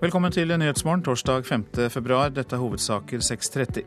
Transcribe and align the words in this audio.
Velkommen 0.00 0.32
til 0.32 0.48
Nyhetsmorgen 0.48 1.02
torsdag 1.04 1.42
5. 1.44 1.64
februar. 1.92 2.30
Dette 2.32 2.56
er 2.56 2.60
hovedsaker 2.62 3.20
6.30. 3.20 3.82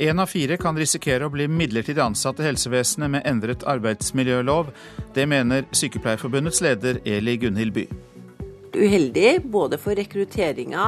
Én 0.00 0.22
av 0.22 0.30
fire 0.32 0.56
kan 0.56 0.78
risikere 0.80 1.26
å 1.28 1.32
bli 1.34 1.44
midlertidig 1.52 2.00
ansatt 2.00 2.40
i 2.40 2.46
helsevesenet 2.46 3.12
med 3.12 3.28
endret 3.28 3.66
arbeidsmiljølov. 3.68 4.70
Det 5.12 5.26
mener 5.28 5.66
Sykepleierforbundets 5.76 6.62
leder 6.64 7.02
Eli 7.04 7.36
Gunhild 7.42 7.76
By. 7.76 7.84
Uheldig 8.72 9.34
både 9.52 9.76
for 9.82 10.00
rekrutteringa 10.00 10.86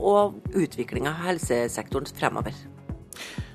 og 0.00 0.40
utviklinga 0.56 1.12
av 1.12 1.28
helsesektoren 1.28 2.08
fremover. 2.08 2.56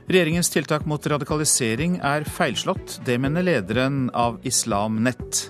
Regjeringens 0.05 0.53
tiltak 0.53 0.85
mot 0.85 1.01
radikalisering 1.01 1.97
er 2.05 2.29
feilslått. 2.29 2.99
Det 3.09 3.17
mener 3.17 3.49
lederen 3.49 4.05
av 4.13 4.37
Islam 4.45 5.01
Nett. 5.09 5.47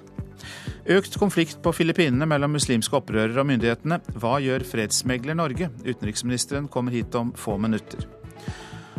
Økt 0.84 1.16
konflikt 1.16 1.62
på 1.64 1.72
Filippinene 1.72 2.26
mellom 2.28 2.58
muslimske 2.58 2.98
opprørere 2.98 3.40
og 3.40 3.48
myndighetene. 3.48 4.02
Hva 4.20 4.34
gjør 4.44 4.66
fredsmegler 4.68 5.38
Norge? 5.40 5.70
Utenriksministeren 5.86 6.68
kommer 6.68 6.92
hit 6.92 7.16
om 7.16 7.32
få 7.40 7.56
minutter. 7.58 8.04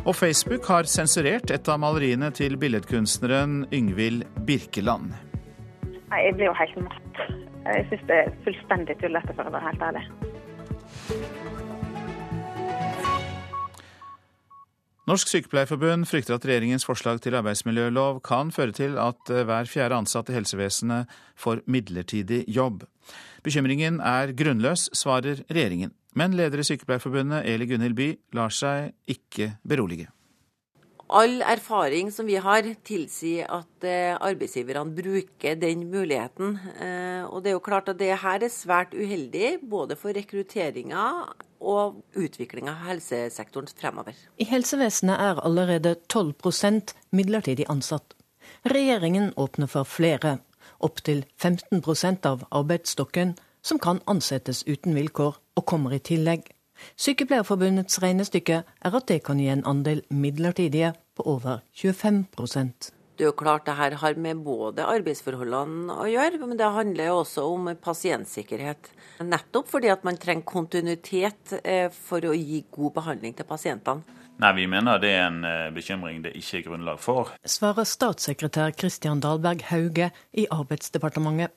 Og 0.05 0.17
Facebook 0.17 0.65
har 0.69 0.89
sensurert 0.89 1.53
et 1.53 1.69
av 1.69 1.81
maleriene 1.81 2.31
til 2.33 2.57
billedkunstneren 2.61 3.67
Yngvild 3.73 4.25
Birkeland. 4.49 5.13
Jeg 6.15 6.35
blir 6.39 6.49
jo 6.49 6.57
helt 6.57 6.81
matt. 6.87 7.23
Jeg 7.65 7.87
syns 7.91 8.09
det 8.09 8.17
er 8.23 8.33
fullstendig 8.45 8.97
tullete, 9.01 9.37
for 9.37 9.49
å 9.49 9.53
være 9.53 9.69
helt 9.69 9.85
ærlig. 9.89 10.05
Norsk 15.05 15.29
Sykepleierforbund 15.29 16.07
frykter 16.09 16.39
at 16.39 16.47
regjeringens 16.49 16.87
forslag 16.89 17.19
til 17.21 17.35
arbeidsmiljølov 17.37 18.23
kan 18.25 18.49
føre 18.57 18.73
til 18.73 18.95
at 18.97 19.29
eh, 19.29 19.43
hver 19.45 19.69
fjerde 19.69 19.99
ansatt 20.01 20.31
i 20.33 20.37
helsevesenet 20.39 21.13
får 21.37 21.61
midlertidig 21.69 22.47
jobb. 22.49 22.87
Bekymringen 23.45 24.01
er 24.01 24.33
grunnløs, 24.33 24.87
svarer 24.97 25.45
regjeringen. 25.51 25.93
Men 26.17 26.33
leder 26.33 26.63
i 26.63 26.65
Sykepleierforbundet, 26.65 27.45
Eli 27.45 27.69
Gunhild 27.69 27.99
By, 28.01 28.09
lar 28.33 28.55
seg 28.57 28.95
ikke 29.05 29.59
berolige. 29.69 30.09
All 31.13 31.43
erfaring 31.45 32.09
som 32.09 32.25
vi 32.25 32.41
har, 32.41 32.65
tilsier 32.89 33.51
at 33.53 33.85
eh, 33.85 34.17
arbeidsgiverne 34.17 34.89
bruker 34.97 35.61
den 35.61 35.85
muligheten. 35.93 36.57
Eh, 36.81 37.29
og 37.29 37.45
det 37.45 37.53
er 37.53 37.59
jo 37.59 37.67
klart 37.67 37.93
at 37.93 38.01
det 38.01 38.15
her 38.25 38.41
er 38.41 38.49
svært 38.49 38.97
uheldig, 38.97 39.59
både 39.69 40.01
for 40.01 40.17
rekrutteringa 40.17 41.11
og 41.65 42.03
utviklinga 42.15 42.73
av 42.73 42.89
helsesektoren 42.89 43.71
fremover. 43.81 44.17
I 44.39 44.47
helsevesenet 44.49 45.21
er 45.21 45.41
allerede 45.45 45.97
12% 46.13 46.95
midlertidig 47.11 47.67
ansatt. 47.69 48.15
Regjeringen 48.69 49.33
åpner 49.37 49.67
for 49.67 49.89
flere, 49.89 50.39
opptil 50.81 51.25
15% 51.43 52.27
av 52.29 52.45
arbeidsstokken, 52.51 53.35
som 53.65 53.79
kan 53.79 54.01
ansettes 54.07 54.65
uten 54.69 54.95
vilkår 54.95 55.39
og 55.57 55.67
kommer 55.67 55.95
i 55.97 56.03
tillegg. 56.03 56.51
Sykepleierforbundets 56.97 58.03
regnestykke 58.03 58.63
er 58.65 58.97
at 58.99 59.09
det 59.09 59.23
kan 59.25 59.41
gi 59.41 59.49
en 59.49 59.65
andel 59.65 60.03
midlertidige 60.11 60.93
på 61.17 61.27
over 61.37 61.63
25 61.73 62.25
det 63.15 63.25
er 63.25 63.31
jo 63.31 63.37
klart 63.39 63.67
det 63.69 63.77
her 63.79 63.95
har 64.01 64.19
med 64.19 64.43
både 64.43 64.87
arbeidsforholdene 64.91 65.95
å 65.95 66.07
gjøre, 66.11 66.41
men 66.43 66.59
det 66.59 66.71
handler 66.75 67.11
jo 67.11 67.21
også 67.21 67.47
om 67.53 67.71
pasientsikkerhet. 67.79 68.91
Nettopp 69.23 69.71
fordi 69.71 69.93
at 69.93 70.05
man 70.07 70.19
trenger 70.21 70.47
kontinuitet 70.49 71.55
eh, 71.63 71.87
for 71.95 72.27
å 72.27 72.35
gi 72.35 72.65
god 72.75 72.97
behandling 72.99 73.37
til 73.39 73.47
pasientene. 73.49 74.23
Nei, 74.43 74.53
Vi 74.59 74.67
mener 74.67 74.99
det 74.99 75.13
er 75.15 75.29
en 75.29 75.45
eh, 75.47 75.71
bekymring 75.75 76.25
det 76.25 76.35
ikke 76.39 76.59
er 76.59 76.67
grunnlag 76.67 76.99
for. 76.99 77.31
Svarer 77.47 77.87
statssekretær 77.87 78.75
Kristian 78.75 79.23
Dahlberg 79.23 79.63
Hauge 79.71 80.11
i 80.35 80.49
Arbeidsdepartementet. 80.51 81.55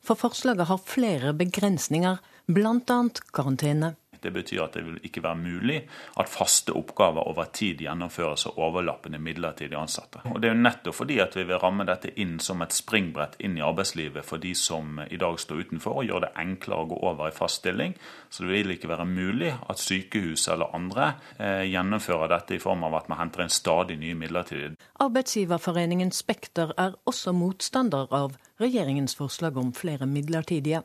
For 0.00 0.16
forslaget 0.16 0.70
har 0.70 0.78
flere 0.80 1.34
begrensninger, 1.36 2.22
bl.a. 2.48 3.00
karantene. 3.34 3.96
Det 4.22 4.32
betyr 4.34 4.64
at 4.64 4.76
det 4.76 4.84
vil 4.86 4.98
ikke 5.06 5.22
være 5.24 5.40
mulig 5.40 5.78
at 6.20 6.30
faste 6.30 6.74
oppgaver 6.76 7.26
over 7.28 7.50
tid 7.56 7.80
gjennomføres 7.84 8.46
av 8.50 8.58
overlappende 8.60 9.20
midlertidig 9.22 9.78
ansatte. 9.78 10.22
Og 10.30 10.40
Det 10.40 10.50
er 10.50 10.54
jo 10.54 10.62
nettopp 10.62 10.98
fordi 11.00 11.18
at 11.22 11.36
vi 11.36 11.46
vil 11.48 11.60
ramme 11.62 11.86
dette 11.88 12.12
inn 12.20 12.38
som 12.42 12.62
et 12.62 12.74
springbrett 12.74 13.38
inn 13.40 13.56
i 13.58 13.64
arbeidslivet 13.64 14.26
for 14.26 14.42
de 14.42 14.54
som 14.54 15.00
i 15.08 15.20
dag 15.20 15.38
står 15.40 15.64
utenfor, 15.66 16.00
og 16.00 16.08
gjøre 16.08 16.26
det 16.26 16.32
enklere 16.44 16.84
å 16.84 16.90
gå 16.90 17.00
over 17.10 17.30
i 17.30 17.36
fast 17.36 17.62
stilling. 17.62 17.94
Så 18.30 18.44
det 18.44 18.52
vil 18.52 18.74
ikke 18.74 18.90
være 18.90 19.08
mulig 19.08 19.52
at 19.54 19.80
sykehus 19.82 20.48
eller 20.52 20.74
andre 20.76 21.14
eh, 21.38 21.64
gjennomfører 21.70 22.30
dette 22.34 22.56
i 22.56 22.62
form 22.62 22.84
av 22.86 23.00
at 23.00 23.10
man 23.10 23.20
henter 23.22 23.44
inn 23.44 23.52
stadig 23.52 23.98
nye 24.00 24.18
midlertidige. 24.18 24.76
Arbeidsgiverforeningen 25.00 26.12
Spekter 26.14 26.74
er 26.78 26.96
også 27.08 27.32
motstander 27.36 28.10
av 28.14 28.36
regjeringens 28.60 29.16
forslag 29.16 29.56
om 29.60 29.72
flere 29.76 30.06
midlertidige. 30.06 30.82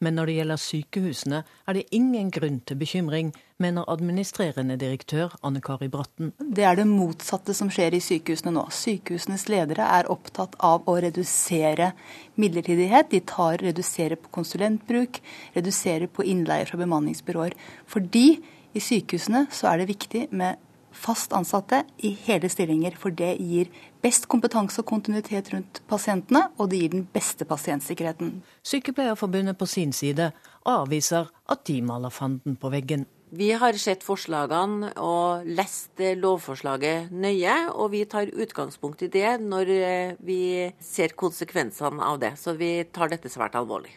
Men 0.00 0.16
når 0.18 0.28
det 0.28 0.36
gjelder 0.38 0.60
sykehusene, 0.62 1.42
er 1.66 1.76
det 1.76 1.84
ingen 1.96 2.30
grunn 2.34 2.60
til 2.66 2.78
bekymring, 2.80 3.32
mener 3.62 3.88
administrerende 3.88 4.76
direktør 4.80 5.36
Anne 5.46 5.62
Kari 5.64 5.88
Bratten. 5.92 6.32
Det 6.38 6.66
er 6.68 6.76
det 6.76 6.88
motsatte 6.90 7.54
som 7.56 7.70
skjer 7.72 7.96
i 7.96 8.02
sykehusene 8.04 8.52
nå. 8.56 8.66
Sykehusenes 8.74 9.46
ledere 9.52 9.86
er 9.98 10.10
opptatt 10.12 10.58
av 10.64 10.84
å 10.88 10.98
redusere 11.00 11.92
midlertidighet. 12.40 13.10
De 13.14 13.22
tar, 13.24 13.62
reduserer 13.64 14.20
på 14.20 14.32
konsulentbruk, 14.40 15.22
reduserer 15.56 16.10
på 16.12 16.26
innleie 16.28 16.68
fra 16.68 16.80
bemanningsbyråer. 16.82 17.56
Fordi 17.88 18.28
i 18.76 18.82
sykehusene 18.82 19.46
så 19.54 19.70
er 19.70 19.80
det 19.80 19.90
viktig 19.94 20.26
med 20.36 20.60
fast 20.96 21.34
ansatte 21.36 21.82
i 22.04 22.12
hele 22.26 22.48
stillinger, 22.52 22.96
for 22.98 23.14
det 23.14 23.34
gir 23.38 23.70
best 24.04 24.28
kompetanse 24.32 24.80
og 24.82 24.88
kontinuitet 24.88 25.52
rundt 25.54 25.82
pasientene, 25.90 26.46
og 26.58 26.70
det 26.70 26.80
gir 26.82 26.94
den 26.94 27.04
beste 27.12 27.46
pasientsikkerheten. 27.48 28.40
Sykepleierforbundet 28.66 29.58
på 29.58 29.68
sin 29.70 29.92
side 29.96 30.30
avviser 30.66 31.28
at 31.52 31.66
de 31.68 31.82
maler 31.84 32.14
fanden 32.14 32.56
på 32.60 32.72
veggen. 32.72 33.06
Vi 33.36 33.50
har 33.58 33.74
sett 33.74 34.04
forslagene 34.06 34.92
og 35.02 35.46
lest 35.58 35.98
lovforslaget 35.98 37.10
nøye, 37.10 37.56
og 37.74 37.90
vi 37.92 38.04
tar 38.06 38.30
utgangspunkt 38.30 39.02
i 39.02 39.10
det 39.10 39.32
når 39.42 39.72
eh, 39.74 40.16
vi 40.22 40.40
ser 40.80 41.16
konsekvensene 41.18 42.06
av 42.06 42.20
det. 42.22 42.36
Så 42.38 42.54
vi 42.56 42.70
tar 42.86 43.10
dette 43.10 43.32
svært 43.32 43.58
alvorlig. 43.58 43.96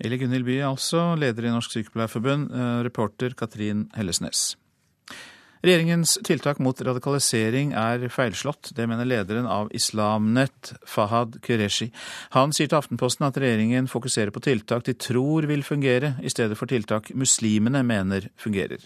Eli 0.00 0.16
Gunhild 0.16 0.46
By, 0.48 0.56
altså 0.64 1.10
leder 1.20 1.44
i 1.44 1.52
Norsk 1.52 1.76
Sykepleierforbund, 1.76 2.48
eh, 2.56 2.80
reporter 2.86 3.36
Katrin 3.36 3.90
Hellesnes. 3.92 4.54
Regjeringens 5.60 6.14
tiltak 6.24 6.58
mot 6.64 6.78
radikalisering 6.80 7.74
er 7.76 8.06
feilslått. 8.08 8.70
Det 8.76 8.86
mener 8.88 9.04
lederen 9.04 9.44
av 9.44 9.68
Islamnett, 9.76 10.72
Fahad 10.88 11.36
Qureshi. 11.44 11.90
Han 12.36 12.54
sier 12.56 12.70
til 12.70 12.78
Aftenposten 12.78 13.28
at 13.28 13.36
regjeringen 13.40 13.90
fokuserer 13.90 14.32
på 14.32 14.40
tiltak 14.46 14.86
de 14.88 14.96
tror 14.96 15.44
vil 15.50 15.66
fungere, 15.66 16.14
i 16.24 16.32
stedet 16.32 16.56
for 16.56 16.70
tiltak 16.70 17.12
muslimene 17.12 17.84
mener 17.84 18.30
fungerer. 18.40 18.80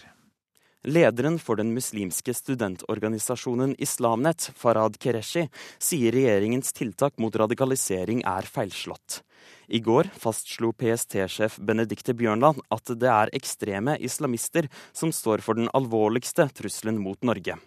Lederen 0.85 1.39
for 1.41 1.57
den 1.57 1.71
muslimske 1.73 2.33
studentorganisasjonen 2.33 3.73
Islamnet, 3.81 4.51
Farad 4.53 4.99
Kereshi, 5.01 5.47
sier 5.81 6.13
regjeringens 6.13 6.75
tiltak 6.77 7.17
mot 7.17 7.35
radikalisering 7.35 8.21
er 8.21 8.45
feilslått. 8.45 9.23
I 9.65 9.81
går 9.81 10.11
fastslo 10.13 10.69
PST-sjef 10.77 11.57
Benedicte 11.57 12.13
Bjørnland 12.13 12.61
at 12.69 12.93
det 13.01 13.09
er 13.09 13.33
ekstreme 13.33 13.97
islamister 13.97 14.69
som 14.93 15.09
står 15.09 15.41
for 15.41 15.57
den 15.57 15.71
alvorligste 15.73 16.45
trusselen 16.53 17.01
mot 17.01 17.17
Norge. 17.25 17.57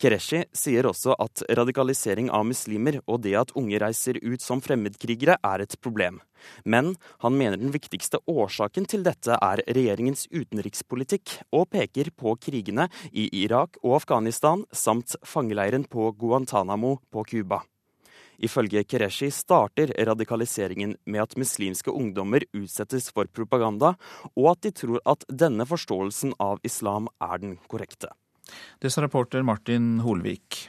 Kereshi 0.00 0.44
sier 0.56 0.88
også 0.88 1.14
at 1.20 1.44
radikalisering 1.58 2.30
av 2.34 2.46
muslimer 2.48 3.00
og 3.06 3.22
det 3.26 3.36
at 3.40 3.54
unge 3.58 3.80
reiser 3.82 4.20
ut 4.22 4.42
som 4.42 4.62
fremmedkrigere 4.64 5.38
er 5.42 5.64
et 5.64 5.76
problem. 5.80 6.20
Men 6.64 6.94
han 7.20 7.36
mener 7.36 7.60
den 7.60 7.72
viktigste 7.74 8.22
årsaken 8.30 8.86
til 8.88 9.04
dette 9.04 9.36
er 9.36 9.64
regjeringens 9.68 10.26
utenrikspolitikk, 10.32 11.36
og 11.52 11.68
peker 11.74 12.12
på 12.16 12.36
krigene 12.40 12.88
i 13.12 13.28
Irak 13.42 13.76
og 13.82 14.00
Afghanistan 14.00 14.64
samt 14.72 15.16
fangeleiren 15.26 15.84
på 15.84 16.12
Guantánamo 16.16 16.96
på 17.12 17.26
Cuba. 17.28 17.60
Ifølge 18.40 18.84
Kereshi 18.88 19.28
starter 19.30 19.92
radikaliseringen 20.08 20.94
med 21.04 21.22
at 21.26 21.36
muslimske 21.36 21.92
ungdommer 21.92 22.46
utsettes 22.56 23.10
for 23.12 23.28
propaganda, 23.28 23.92
og 24.32 24.54
at 24.54 24.62
de 24.64 24.72
tror 24.72 25.04
at 25.12 25.26
denne 25.28 25.66
forståelsen 25.68 26.32
av 26.40 26.62
islam 26.64 27.10
er 27.20 27.42
den 27.42 27.58
korrekte. 27.68 28.08
Det 28.80 28.92
sa 28.92 29.04
reporter 29.04 29.42
Martin 29.46 29.98
Holvik. 30.04 30.68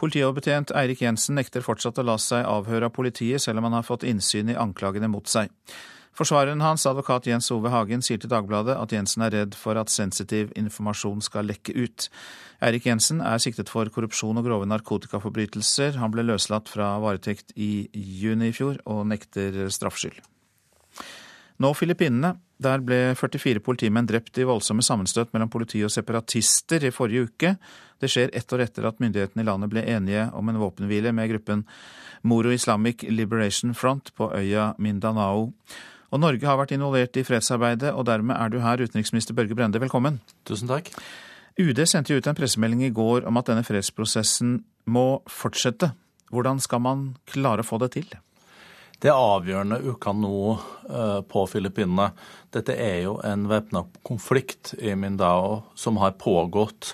Politioverbetjent 0.00 0.72
Eirik 0.72 1.02
Jensen 1.04 1.36
nekter 1.36 1.64
fortsatt 1.64 1.98
å 2.00 2.06
la 2.08 2.16
seg 2.16 2.46
avhøre 2.48 2.88
av 2.88 2.94
politiet, 2.96 3.42
selv 3.42 3.60
om 3.60 3.68
han 3.68 3.80
har 3.80 3.84
fått 3.88 4.06
innsyn 4.08 4.48
i 4.48 4.56
anklagene 4.56 5.10
mot 5.12 5.28
seg. 5.28 5.52
Forsvareren 6.16 6.60
hans, 6.64 6.86
advokat 6.88 7.28
Jens 7.28 7.50
Ove 7.54 7.70
Hagen, 7.72 8.02
sier 8.04 8.18
til 8.20 8.32
Dagbladet 8.32 8.74
at 8.76 8.92
Jensen 8.92 9.22
er 9.24 9.34
redd 9.34 9.54
for 9.56 9.78
at 9.80 9.92
sensitiv 9.92 10.50
informasjon 10.58 11.22
skal 11.24 11.48
lekke 11.48 11.76
ut. 11.76 12.08
Eirik 12.64 12.88
Jensen 12.88 13.22
er 13.24 13.40
siktet 13.40 13.70
for 13.72 13.88
korrupsjon 13.92 14.40
og 14.40 14.48
grove 14.48 14.68
narkotikaforbrytelser. 14.68 16.00
Han 16.02 16.12
ble 16.12 16.26
løslatt 16.26 16.68
fra 16.68 16.94
varetekt 17.00 17.54
i 17.56 17.86
juni 17.94 18.50
i 18.50 18.56
fjor 18.56 18.82
og 18.90 19.06
nekter 19.12 19.62
straffskyld. 19.72 20.20
Nå 21.60 21.74
Filippinene. 21.76 22.38
Der 22.60 22.82
ble 22.84 23.14
44 23.16 23.60
politimenn 23.64 24.08
drept 24.08 24.36
i 24.36 24.44
voldsomme 24.44 24.84
sammenstøt 24.84 25.30
mellom 25.32 25.48
politi 25.52 25.80
og 25.84 25.92
separatister 25.92 26.84
i 26.84 26.92
forrige 26.92 27.28
uke. 27.28 27.54
Det 28.00 28.10
skjer 28.12 28.34
ett 28.36 28.52
år 28.52 28.66
etter 28.66 28.88
at 28.88 29.00
myndighetene 29.00 29.44
i 29.44 29.48
landet 29.48 29.72
ble 29.72 29.84
enige 29.88 30.26
om 30.36 30.48
en 30.48 30.60
våpenhvile 30.60 31.12
med 31.16 31.30
gruppen 31.32 31.64
Moro 32.20 32.52
Islamic 32.52 33.06
Liberation 33.08 33.72
Front 33.72 34.12
på 34.16 34.28
øya 34.36 34.74
Mindanao. 34.76 35.50
Og 36.10 36.20
Norge 36.20 36.44
har 36.44 36.58
vært 36.60 36.74
involvert 36.76 37.16
i 37.16 37.24
fredsarbeidet, 37.24 37.94
og 37.94 38.04
dermed 38.08 38.36
er 38.36 38.52
du 38.52 38.58
her, 38.60 38.82
utenriksminister 38.82 39.36
Børge 39.36 39.56
Brende. 39.56 39.80
Velkommen. 39.80 40.20
Tusen 40.44 40.68
takk. 40.68 40.90
UD 41.60 41.80
sendte 41.86 42.16
ut 42.16 42.28
en 42.28 42.36
pressemelding 42.36 42.82
i 42.88 42.94
går 42.94 43.28
om 43.28 43.40
at 43.40 43.48
denne 43.52 43.64
fredsprosessen 43.64 44.58
må 44.90 45.22
fortsette. 45.28 45.94
Hvordan 46.30 46.60
skal 46.60 46.82
man 46.84 47.06
klare 47.30 47.64
å 47.64 47.68
få 47.68 47.80
det 47.80 47.94
til? 47.96 48.10
Det 49.00 49.08
avgjørende 49.08 49.78
uka 49.80 50.12
nå 50.12 50.40
eh, 50.52 51.20
på 51.24 51.44
Filippinene. 51.48 52.10
Dette 52.52 52.74
er 52.76 53.06
jo 53.06 53.14
en 53.24 53.46
væpna 53.48 53.86
konflikt 54.04 54.74
i 54.76 54.92
Mindao 54.92 55.62
som 55.78 55.96
har 56.02 56.18
pågått 56.20 56.92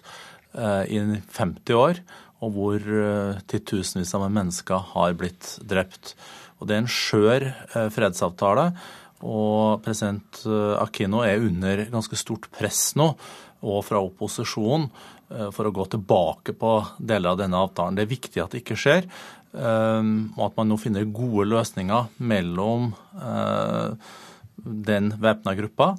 eh, 0.54 0.84
i 0.86 1.00
50 1.34 1.74
år, 1.74 1.98
og 2.46 2.52
hvor 2.54 2.86
eh, 3.00 3.40
titusenvis 3.50 4.14
av 4.14 4.28
mennesker 4.30 4.86
har 4.92 5.16
blitt 5.18 5.56
drept. 5.66 6.14
Og 6.60 6.70
Det 6.70 6.76
er 6.76 6.84
en 6.84 6.94
skjør 6.94 7.48
fredsavtale, 7.92 8.70
og 9.26 9.82
president 9.84 10.38
Aquino 10.78 11.24
er 11.24 11.42
under 11.42 11.82
ganske 11.90 12.16
stort 12.20 12.46
press 12.54 12.94
nå, 12.96 13.10
og 13.66 13.82
fra 13.84 14.00
opposisjonen, 14.04 14.86
for 15.26 15.66
å 15.66 15.72
gå 15.74 15.84
tilbake 15.90 16.52
på 16.54 16.72
deler 17.02 17.32
av 17.32 17.40
denne 17.40 17.58
avtalen. 17.58 17.96
Det 17.98 18.04
er 18.04 18.12
viktig 18.12 18.40
at 18.40 18.52
det 18.54 18.60
ikke 18.62 18.76
skjer, 18.78 19.08
og 19.56 20.42
at 20.46 20.56
man 20.58 20.68
nå 20.70 20.76
finner 20.80 21.08
gode 21.08 21.46
løsninger 21.48 22.10
mellom 22.18 22.90
eh, 23.16 24.12
den 24.66 25.12
væpna 25.22 25.56
gruppa 25.58 25.92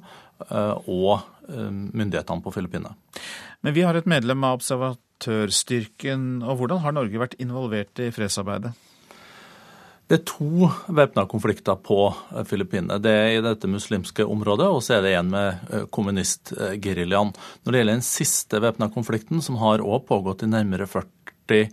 eh, 0.48 0.74
og 0.86 1.20
eh, 1.48 1.70
myndighetene 1.70 2.44
på 2.44 2.54
Filippinene. 2.54 2.94
Men 3.66 3.74
vi 3.74 3.86
har 3.86 3.98
et 3.98 4.06
medlem 4.06 4.44
av 4.46 4.60
observatørstyrken. 4.60 6.44
og 6.44 6.60
Hvordan 6.60 6.84
har 6.84 6.94
Norge 6.94 7.24
vært 7.24 7.38
involvert 7.42 8.04
i 8.04 8.12
fredsarbeidet? 8.14 8.76
Det 10.08 10.22
er 10.22 10.24
to 10.24 10.68
væpna 10.96 11.26
konflikter 11.28 11.76
på 11.84 12.06
Filippinene. 12.48 12.96
Det 13.02 13.12
er 13.12 13.34
i 13.34 13.42
dette 13.44 13.68
muslimske 13.68 14.24
området, 14.24 14.70
og 14.72 14.80
så 14.80 14.94
er 14.96 15.02
det 15.04 15.10
en 15.18 15.34
med 15.34 15.74
kommunistgeriljaen. 15.92 17.34
Når 17.34 17.74
det 17.74 17.82
gjelder 17.82 17.98
den 17.98 18.06
siste 18.06 18.62
væpna 18.64 18.88
konflikten, 18.94 19.42
som 19.44 19.58
har 19.60 19.84
også 19.84 20.06
pågått 20.08 20.46
i 20.46 20.48
nærmere 20.48 20.88
40 20.88 21.17
40 21.48 21.68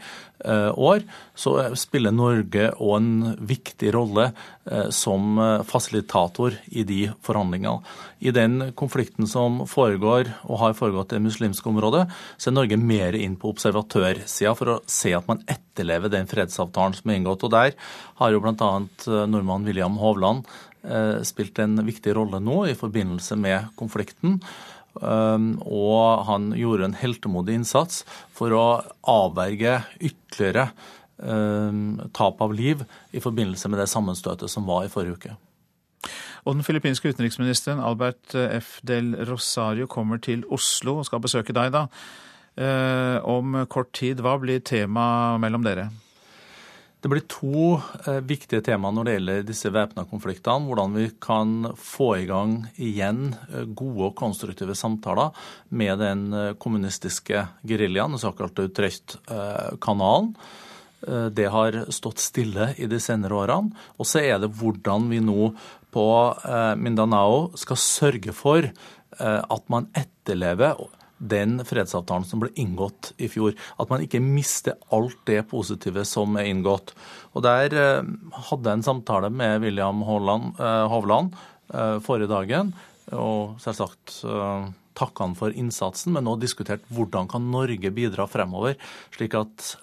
eh, 0.45 0.79
år, 0.79 1.03
så 1.35 1.75
spiller 1.75 2.13
Norge 2.15 2.69
òg 2.79 2.95
en 2.97 3.35
viktig 3.39 3.91
rolle 3.95 4.29
eh, 4.69 4.89
som 4.89 5.37
eh, 5.39 5.63
fasilitator 5.67 6.55
i 6.67 6.83
de 6.87 7.01
forhandlingene. 7.25 7.83
I 8.19 8.31
den 8.35 8.71
konflikten 8.75 9.27
som 9.27 9.63
foregår 9.69 10.31
og 10.43 10.59
har 10.61 10.77
foregått 10.77 11.13
i 11.13 11.19
det 11.19 11.25
muslimske 11.27 11.69
området, 11.69 12.05
så 12.37 12.49
er 12.49 12.57
Norge 12.57 12.79
mer 12.79 13.17
inn 13.17 13.35
på 13.39 13.51
observatørsida 13.53 14.55
for 14.57 14.75
å 14.75 14.79
se 14.87 15.13
at 15.15 15.27
man 15.29 15.43
etterlever 15.47 16.13
den 16.13 16.29
fredsavtalen 16.29 16.95
som 16.97 17.11
er 17.11 17.19
inngått. 17.19 17.45
Og 17.45 17.51
Der 17.53 17.75
har 18.21 18.31
jo 18.31 18.41
bl.a. 18.41 18.71
nordmann 19.27 19.67
William 19.67 19.99
Hovland 20.01 20.47
spilt 21.25 21.57
en 21.57 21.79
viktig 21.81 22.11
rolle 22.13 22.37
nå 22.37 22.59
i 22.69 22.75
forbindelse 22.77 23.33
med 23.41 23.71
konflikten. 23.73 24.35
Um, 25.01 25.55
og 25.67 26.25
han 26.29 26.51
gjorde 26.55 26.87
en 26.87 26.99
heltemodig 26.99 27.57
innsats 27.59 28.03
for 28.35 28.53
å 28.55 28.67
avverge 29.11 29.81
ytterligere 29.99 30.69
um, 31.17 31.97
tap 32.15 32.39
av 32.43 32.53
liv 32.55 32.85
i 33.11 33.23
forbindelse 33.23 33.71
med 33.71 33.81
det 33.83 33.89
sammenstøtet 33.91 34.51
som 34.51 34.67
var 34.69 34.85
i 34.85 34.93
forrige 34.93 35.19
uke. 35.19 35.35
Og 36.45 36.55
Den 36.55 36.63
filippinske 36.67 37.09
utenriksministeren 37.09 37.81
Albert 37.81 38.35
F. 38.37 38.77
del 38.85 39.15
Rosario 39.27 39.89
kommer 39.89 40.21
til 40.21 40.45
Oslo 40.53 40.99
og 41.01 41.09
skal 41.09 41.23
besøke 41.23 41.55
deg 41.57 41.73
da. 41.73 41.87
Uh, 42.55 43.19
om 43.27 43.65
kort 43.67 43.91
tid, 43.97 44.21
hva 44.23 44.37
blir 44.39 44.61
temaet 44.63 45.41
mellom 45.43 45.65
dere? 45.65 45.89
Det 47.05 47.09
blir 47.11 47.27
to 47.29 47.65
eh, 48.09 48.15
viktige 48.25 48.63
temaer 48.65 48.93
når 48.97 49.05
det 49.05 49.13
gjelder 49.13 49.43
disse 49.45 49.69
væpna 49.69 50.07
konfliktene. 50.09 50.65
Hvordan 50.65 50.95
vi 50.97 51.03
kan 51.21 51.67
få 51.77 52.07
i 52.17 52.23
gang 52.25 52.55
igjen 52.81 53.27
eh, 53.51 53.67
gode 53.77 54.07
og 54.07 54.15
konstruktive 54.17 54.73
samtaler 54.73 55.29
med 55.69 56.01
den 56.01 56.23
eh, 56.33 56.55
kommunistiske 56.57 57.43
geriljaen, 57.61 58.17
den 58.17 58.23
såkalte 58.23 58.65
Utrecht-kanalen. 58.65 60.33
Det 61.05 61.45
har 61.53 61.75
stått 61.93 62.23
stille 62.23 62.71
i 62.81 62.87
de 62.89 62.97
senere 63.03 63.37
årene. 63.37 63.75
Og 64.01 64.09
så 64.09 64.23
er 64.25 64.39
det 64.41 64.49
hvordan 64.57 65.05
vi 65.11 65.19
nå 65.21 65.51
på 65.93 66.05
Mindanao 66.81 67.51
skal 67.59 67.77
sørge 67.77 68.33
for 68.33 68.65
at 69.19 69.69
man 69.69 69.85
etterlever 69.93 70.81
den 71.17 71.59
fredsavtalen 71.65 72.25
som 72.27 72.41
ble 72.43 72.51
inngått 72.59 73.13
i 73.17 73.29
fjor. 73.31 73.55
At 73.79 73.91
man 73.91 74.03
ikke 74.03 74.23
mister 74.23 74.77
alt 74.95 75.17
det 75.29 75.41
positive 75.51 76.05
som 76.07 76.35
er 76.39 76.49
inngått. 76.51 76.95
Og 77.33 77.45
Der 77.45 77.75
eh, 77.75 78.07
hadde 78.49 78.69
jeg 78.69 78.79
en 78.79 78.89
samtale 78.89 79.29
med 79.29 79.61
William 79.63 80.01
eh, 80.03 80.87
Hovland 80.91 81.35
eh, 81.73 81.99
forrige 82.03 82.31
dagen, 82.31 82.73
og 83.13 83.59
selvsagt 83.61 84.23
takka 84.95 85.25
han 85.25 85.35
for 85.37 85.53
innsatsen, 85.53 86.13
men 86.15 86.23
nå 86.25 86.37
diskutert 86.39 86.85
hvordan 86.89 87.27
kan 87.29 87.43
Norge 87.51 87.91
bidra 87.93 88.25
fremover, 88.31 88.79
slik 89.13 89.35
at 89.37 89.75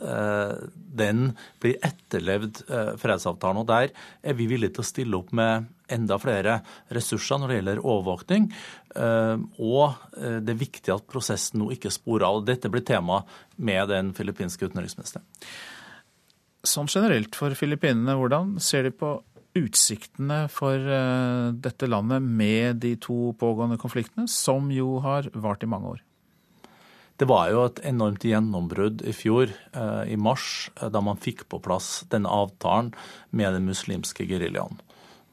den 0.97 1.21
blir 1.63 1.77
etterlevd, 1.85 2.65
fredsavtalen. 2.99 3.61
Og 3.61 3.69
Der 3.69 3.93
er 4.25 4.35
vi 4.35 4.49
villige 4.51 4.75
til 4.75 4.83
å 4.83 4.89
stille 4.89 5.21
opp 5.21 5.31
med 5.37 5.69
enda 5.93 6.19
flere 6.19 6.59
ressurser 6.97 7.39
når 7.39 7.53
det 7.53 7.59
gjelder 7.61 7.85
overvåkning. 7.85 8.49
Eh, 8.93 9.37
og 9.63 9.95
eh, 10.19 10.39
det 10.45 10.55
er 10.55 10.61
viktig 10.61 10.93
at 10.95 11.09
prosessen 11.11 11.63
nå 11.63 11.71
ikke 11.75 11.93
sporer 11.93 12.29
av. 12.29 12.45
Dette 12.49 12.71
blir 12.73 12.85
tema 12.87 13.23
med 13.57 13.89
den 13.93 14.13
filippinske 14.17 14.69
utenriksministeren. 14.69 15.25
Sånn 16.63 16.91
generelt 16.91 17.35
for 17.35 17.57
Filippinene, 17.59 18.15
hvordan 18.19 18.55
ser 18.63 18.87
de 18.87 18.93
på 18.95 19.17
utsiktene 19.59 20.45
for 20.53 20.77
eh, 20.79 21.49
dette 21.65 21.89
landet 21.89 22.23
med 22.23 22.83
de 22.85 22.95
to 23.01 23.35
pågående 23.41 23.81
konfliktene, 23.81 24.29
som 24.31 24.71
jo 24.73 25.01
har 25.05 25.29
vart 25.35 25.65
i 25.65 25.71
mange 25.71 25.97
år? 25.97 26.07
Det 27.21 27.29
var 27.29 27.51
jo 27.53 27.67
et 27.69 27.83
enormt 27.87 28.25
gjennombrudd 28.27 29.03
i 29.07 29.13
fjor, 29.15 29.53
i 30.11 30.17
mars, 30.19 30.73
da 30.81 30.99
man 31.05 31.21
fikk 31.23 31.45
på 31.53 31.61
plass 31.63 32.01
denne 32.11 32.27
avtalen 32.33 32.89
med 33.31 33.53
den 33.55 33.69
muslimske 33.69 34.25
geriljaen. 34.27 34.81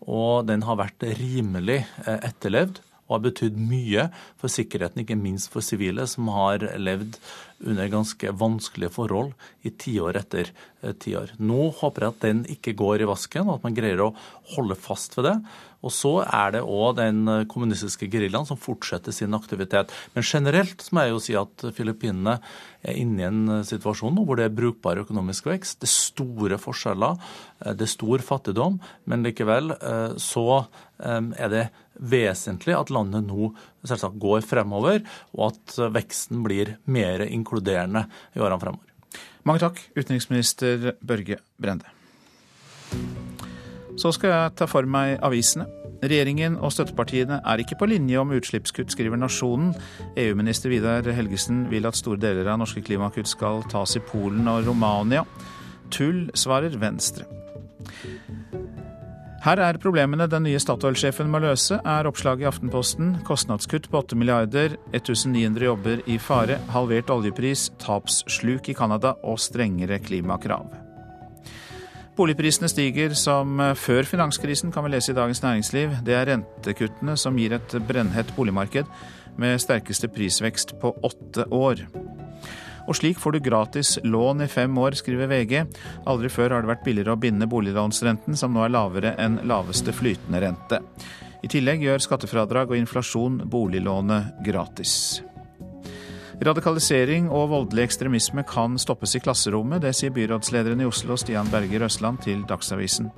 Og 0.06 0.44
den 0.46 0.68
har 0.68 0.78
vært 0.78 1.08
rimelig 1.18 1.80
etterlevd 2.04 2.84
og 3.10 3.18
har 3.18 3.26
betydd 3.26 3.58
mye 3.58 4.08
for 4.40 4.54
sikkerheten, 4.54 5.02
ikke 5.04 5.18
minst 5.20 5.50
for 5.52 5.66
sivile, 5.66 6.06
som 6.08 6.30
har 6.32 6.64
levd 6.78 7.18
under 7.66 7.92
ganske 7.92 8.32
vanskelige 8.40 8.94
forhold 8.94 9.34
i 9.66 9.74
tiår 9.74 10.22
etter 10.22 10.54
tiår. 11.02 11.34
Nå 11.44 11.70
håper 11.80 12.06
jeg 12.06 12.16
at 12.16 12.28
den 12.28 12.44
ikke 12.52 12.76
går 12.80 13.04
i 13.04 13.10
vasken, 13.10 13.50
og 13.50 13.60
at 13.60 13.66
man 13.68 13.76
greier 13.78 14.06
å 14.06 14.14
holde 14.56 14.78
fast 14.80 15.18
ved 15.18 15.30
det. 15.30 15.36
Og 15.80 15.94
så 15.96 16.12
er 16.26 16.56
det 16.56 16.64
òg 16.68 16.98
den 16.98 17.22
kommunistiske 17.52 18.10
geriljaen 18.12 18.48
som 18.48 18.60
fortsetter 18.60 19.16
sin 19.16 19.36
aktivitet. 19.38 19.94
Men 20.16 20.26
generelt 20.28 20.84
må 20.92 21.06
jeg 21.06 21.14
jo 21.14 21.22
si 21.24 21.38
at 21.40 21.64
Filippinene 21.76 22.40
er 22.84 23.00
inne 23.00 23.24
i 23.24 23.28
en 23.28 23.64
situasjon 23.68 24.14
nå 24.16 24.26
hvor 24.28 24.40
det 24.40 24.50
er 24.50 24.56
brukbar 24.56 25.00
økonomisk 25.04 25.50
vekst. 25.52 25.80
Det 25.82 25.88
er 25.88 25.96
store 25.96 26.60
forskjeller, 26.62 27.20
eh, 27.64 27.74
det 27.76 27.88
er 27.88 27.94
stor 27.96 28.26
fattigdom, 28.26 28.80
men 29.10 29.26
likevel 29.28 29.76
eh, 29.78 30.18
så 30.20 30.48
eh, 30.60 31.32
er 31.40 31.54
det 31.54 31.66
vesentlig 32.00 32.76
at 32.78 32.92
landet 32.96 33.28
nå 33.28 33.52
selvsagt 33.84 34.20
går 34.24 34.44
fremover, 34.48 35.04
og 35.36 35.50
at 35.52 35.80
veksten 35.96 36.44
blir 36.46 36.78
mer 36.88 37.26
inkluderende 37.28 38.08
i 38.36 38.44
årene 38.44 38.62
fremover. 38.64 38.89
Mange 39.48 39.64
takk, 39.64 39.80
utenriksminister 39.96 40.94
Børge 41.08 41.40
Brende. 41.62 41.88
Så 44.00 44.12
skal 44.16 44.32
jeg 44.32 44.56
ta 44.60 44.68
for 44.68 44.88
meg 44.88 45.18
avisene. 45.24 45.68
Regjeringen 46.00 46.56
og 46.64 46.72
støttepartiene 46.72 47.42
er 47.44 47.60
ikke 47.60 47.76
på 47.80 47.90
linje 47.92 48.20
om 48.22 48.32
utslippskutt, 48.36 48.94
skriver 48.94 49.20
Nasjonen. 49.20 49.74
EU-minister 50.20 50.72
Vidar 50.72 51.08
Helgesen 51.16 51.66
vil 51.72 51.88
at 51.88 52.00
store 52.00 52.22
deler 52.22 52.48
av 52.48 52.62
norske 52.62 52.84
klimakutt 52.84 53.28
skal 53.28 53.66
tas 53.72 53.98
i 54.00 54.04
Polen 54.12 54.48
og 54.48 54.64
Romania. 54.68 55.26
Tull, 55.92 56.30
svarer 56.40 56.80
Venstre. 56.80 57.28
Her 59.40 59.56
er 59.64 59.78
problemene 59.80 60.26
den 60.28 60.44
nye 60.44 60.60
Statoil-sjefen 60.60 61.30
må 61.32 61.40
løse, 61.40 61.78
er 61.88 62.08
oppslaget 62.10 62.44
i 62.44 62.48
Aftenposten. 62.50 63.14
Kostnadskutt 63.24 63.86
på 63.88 64.02
8 64.02 64.18
milliarder, 64.20 64.76
1900 64.92 65.64
jobber 65.64 66.02
i 66.12 66.18
fare, 66.20 66.58
halvert 66.74 67.14
oljepris, 67.14 67.70
tapssluk 67.80 68.68
i 68.68 68.76
Canada 68.76 69.14
og 69.24 69.40
strengere 69.40 70.02
klimakrav. 70.04 70.68
Boligprisene 72.20 72.68
stiger 72.68 73.16
som 73.16 73.62
før 73.80 74.04
finanskrisen, 74.04 74.74
kan 74.76 74.84
vi 74.84 74.92
lese 74.92 75.14
i 75.14 75.16
Dagens 75.16 75.40
Næringsliv. 75.46 75.96
Det 76.04 76.20
er 76.20 76.34
rentekuttene 76.34 77.16
som 77.16 77.40
gir 77.40 77.56
et 77.56 77.78
brennhett 77.88 78.36
boligmarked 78.36 78.92
med 79.40 79.64
sterkeste 79.64 80.12
prisvekst 80.12 80.76
på 80.82 80.92
åtte 81.00 81.48
år. 81.48 81.88
Og 82.90 82.98
slik 82.98 83.20
får 83.22 83.36
du 83.36 83.40
gratis 83.46 83.96
lån 84.04 84.42
i 84.42 84.50
fem 84.50 84.78
år, 84.82 84.98
skriver 84.98 85.30
VG. 85.30 85.60
Aldri 86.10 86.30
før 86.34 86.56
har 86.56 86.66
det 86.66 86.72
vært 86.72 86.86
billigere 86.88 87.14
å 87.14 87.22
binde 87.22 87.46
boliglånsrenten, 87.50 88.38
som 88.38 88.56
nå 88.56 88.64
er 88.66 88.74
lavere 88.74 89.14
enn 89.22 89.38
laveste 89.46 89.94
flytende 89.94 90.42
rente. 90.42 90.82
I 91.46 91.48
tillegg 91.54 91.86
gjør 91.86 92.02
skattefradrag 92.04 92.74
og 92.74 92.80
inflasjon 92.82 93.44
boliglånet 93.46 94.42
gratis. 94.44 95.22
Radikalisering 96.40 97.28
og 97.36 97.50
voldelig 97.52 97.86
ekstremisme 97.90 98.46
kan 98.48 98.80
stoppes 98.80 99.14
i 99.20 99.22
klasserommet. 99.22 99.84
Det 99.84 99.92
sier 99.94 100.14
byrådslederen 100.16 100.82
i 100.82 100.88
Oslo, 100.88 101.18
Stian 101.20 101.52
Berger 101.52 101.86
Østland, 101.86 102.24
til 102.24 102.46
Dagsavisen. 102.48 103.12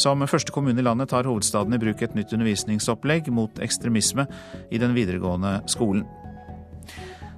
Som 0.00 0.24
første 0.26 0.52
kommune 0.52 0.80
i 0.80 0.84
landet 0.84 1.12
tar 1.12 1.28
hovedstaden 1.28 1.76
i 1.76 1.78
bruk 1.78 2.02
et 2.02 2.16
nytt 2.18 2.32
undervisningsopplegg 2.34 3.30
mot 3.30 3.62
ekstremisme 3.62 4.26
i 4.72 4.80
den 4.82 4.96
videregående 4.96 5.60
skolen. 5.70 6.08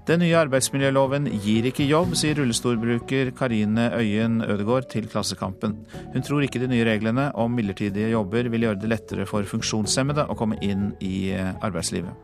Den 0.07 0.21
nye 0.23 0.37
arbeidsmiljøloven 0.39 1.25
gir 1.43 1.67
ikke 1.67 1.83
jobb, 1.89 2.13
sier 2.15 2.37
rullestolbruker 2.39 3.33
Karine 3.35 3.89
Øyen 3.99 4.39
Ødegård 4.45 4.87
til 4.93 5.09
Klassekampen. 5.11 5.73
Hun 6.13 6.23
tror 6.23 6.45
ikke 6.47 6.61
de 6.63 6.69
nye 6.71 6.87
reglene 6.87 7.33
om 7.35 7.51
midlertidige 7.59 8.13
jobber 8.13 8.47
vil 8.53 8.69
gjøre 8.69 8.79
det 8.85 8.93
lettere 8.93 9.27
for 9.27 9.43
funksjonshemmede 9.51 10.29
å 10.31 10.37
komme 10.39 10.61
inn 10.63 10.93
i 11.03 11.33
arbeidslivet. 11.35 12.15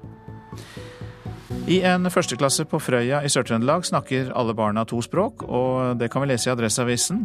I 1.67 1.81
en 1.87 2.07
førsteklasse 2.11 2.69
på 2.71 2.79
Frøya 2.83 3.21
i 3.27 3.31
Sør-Trøndelag 3.31 3.85
snakker 3.87 4.31
alle 4.39 4.55
barna 4.55 4.87
to 4.87 5.01
språk, 5.03 5.43
og 5.43 5.99
det 5.99 6.09
kan 6.11 6.23
vi 6.23 6.31
lese 6.31 6.51
i 6.51 6.53
Adresseavisen. 6.55 7.25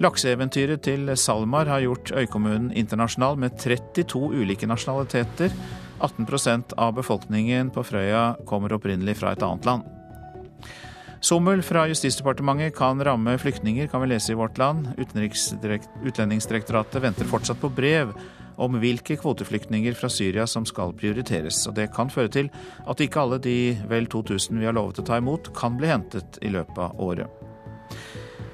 Lakseeventyret 0.00 0.86
til 0.88 1.12
SalMar 1.20 1.68
har 1.68 1.84
gjort 1.84 2.14
øykommunen 2.16 2.72
internasjonal 2.72 3.36
med 3.40 3.60
32 3.60 4.24
ulike 4.40 4.68
nasjonaliteter. 4.68 5.52
18% 6.00 6.76
av 6.80 6.96
befolkningen 6.96 7.72
på 7.74 7.84
Frøya 7.84 8.24
kommer 8.48 8.76
opprinnelig 8.76 9.18
fra 9.20 9.36
et 9.36 9.44
annet 9.44 9.68
land. 9.68 9.97
Sommel 11.20 11.62
fra 11.66 11.82
Justisdepartementet 11.90 12.76
kan 12.76 13.04
ramme 13.04 13.38
flyktninger, 13.38 13.86
kan 13.90 14.00
vi 14.00 14.06
lese 14.12 14.32
i 14.32 14.36
Vårt 14.38 14.58
Land. 14.58 14.88
Utlendingsdirektoratet 14.98 17.02
venter 17.02 17.24
fortsatt 17.26 17.60
på 17.60 17.68
brev 17.74 18.12
om 18.58 18.78
hvilke 18.78 19.16
kvoteflyktninger 19.18 19.94
fra 19.98 20.08
Syria 20.10 20.46
som 20.46 20.66
skal 20.66 20.94
prioriteres. 20.98 21.66
Og 21.66 21.74
det 21.78 21.90
kan 21.94 22.10
føre 22.10 22.28
til 22.34 22.50
at 22.86 23.00
ikke 23.02 23.20
alle 23.22 23.38
de 23.42 23.76
vel 23.90 24.06
2000 24.10 24.62
vi 24.62 24.66
har 24.70 24.78
lovet 24.78 25.02
å 25.02 25.06
ta 25.06 25.18
imot, 25.18 25.50
kan 25.58 25.78
bli 25.78 25.88
hentet 25.90 26.38
i 26.42 26.48
løpet 26.54 26.78
av 26.86 27.02
året. 27.02 27.37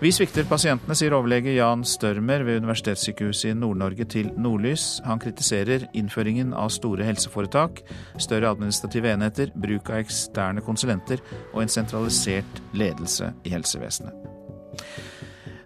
Vi 0.05 0.11
svikter 0.13 0.45
pasientene, 0.45 0.93
sier 0.93 1.15
overlege 1.17 1.55
Jan 1.55 1.81
Størmer 1.89 2.43
ved 2.45 2.59
Universitetssykehuset 2.61 3.55
i 3.55 3.55
Nord-Norge 3.57 4.05
til 4.13 4.29
Nordlys. 4.37 4.99
Han 5.07 5.23
kritiserer 5.23 5.87
innføringen 5.97 6.53
av 6.53 6.75
store 6.77 7.07
helseforetak, 7.09 7.81
større 8.21 8.53
administrative 8.53 9.15
enheter, 9.17 9.57
bruk 9.57 9.89
av 9.89 10.03
eksterne 10.05 10.61
konsulenter 10.69 11.25
og 11.55 11.65
en 11.65 11.77
sentralisert 11.79 12.65
ledelse 12.77 13.33
i 13.49 13.57
helsevesenet. 13.57 14.34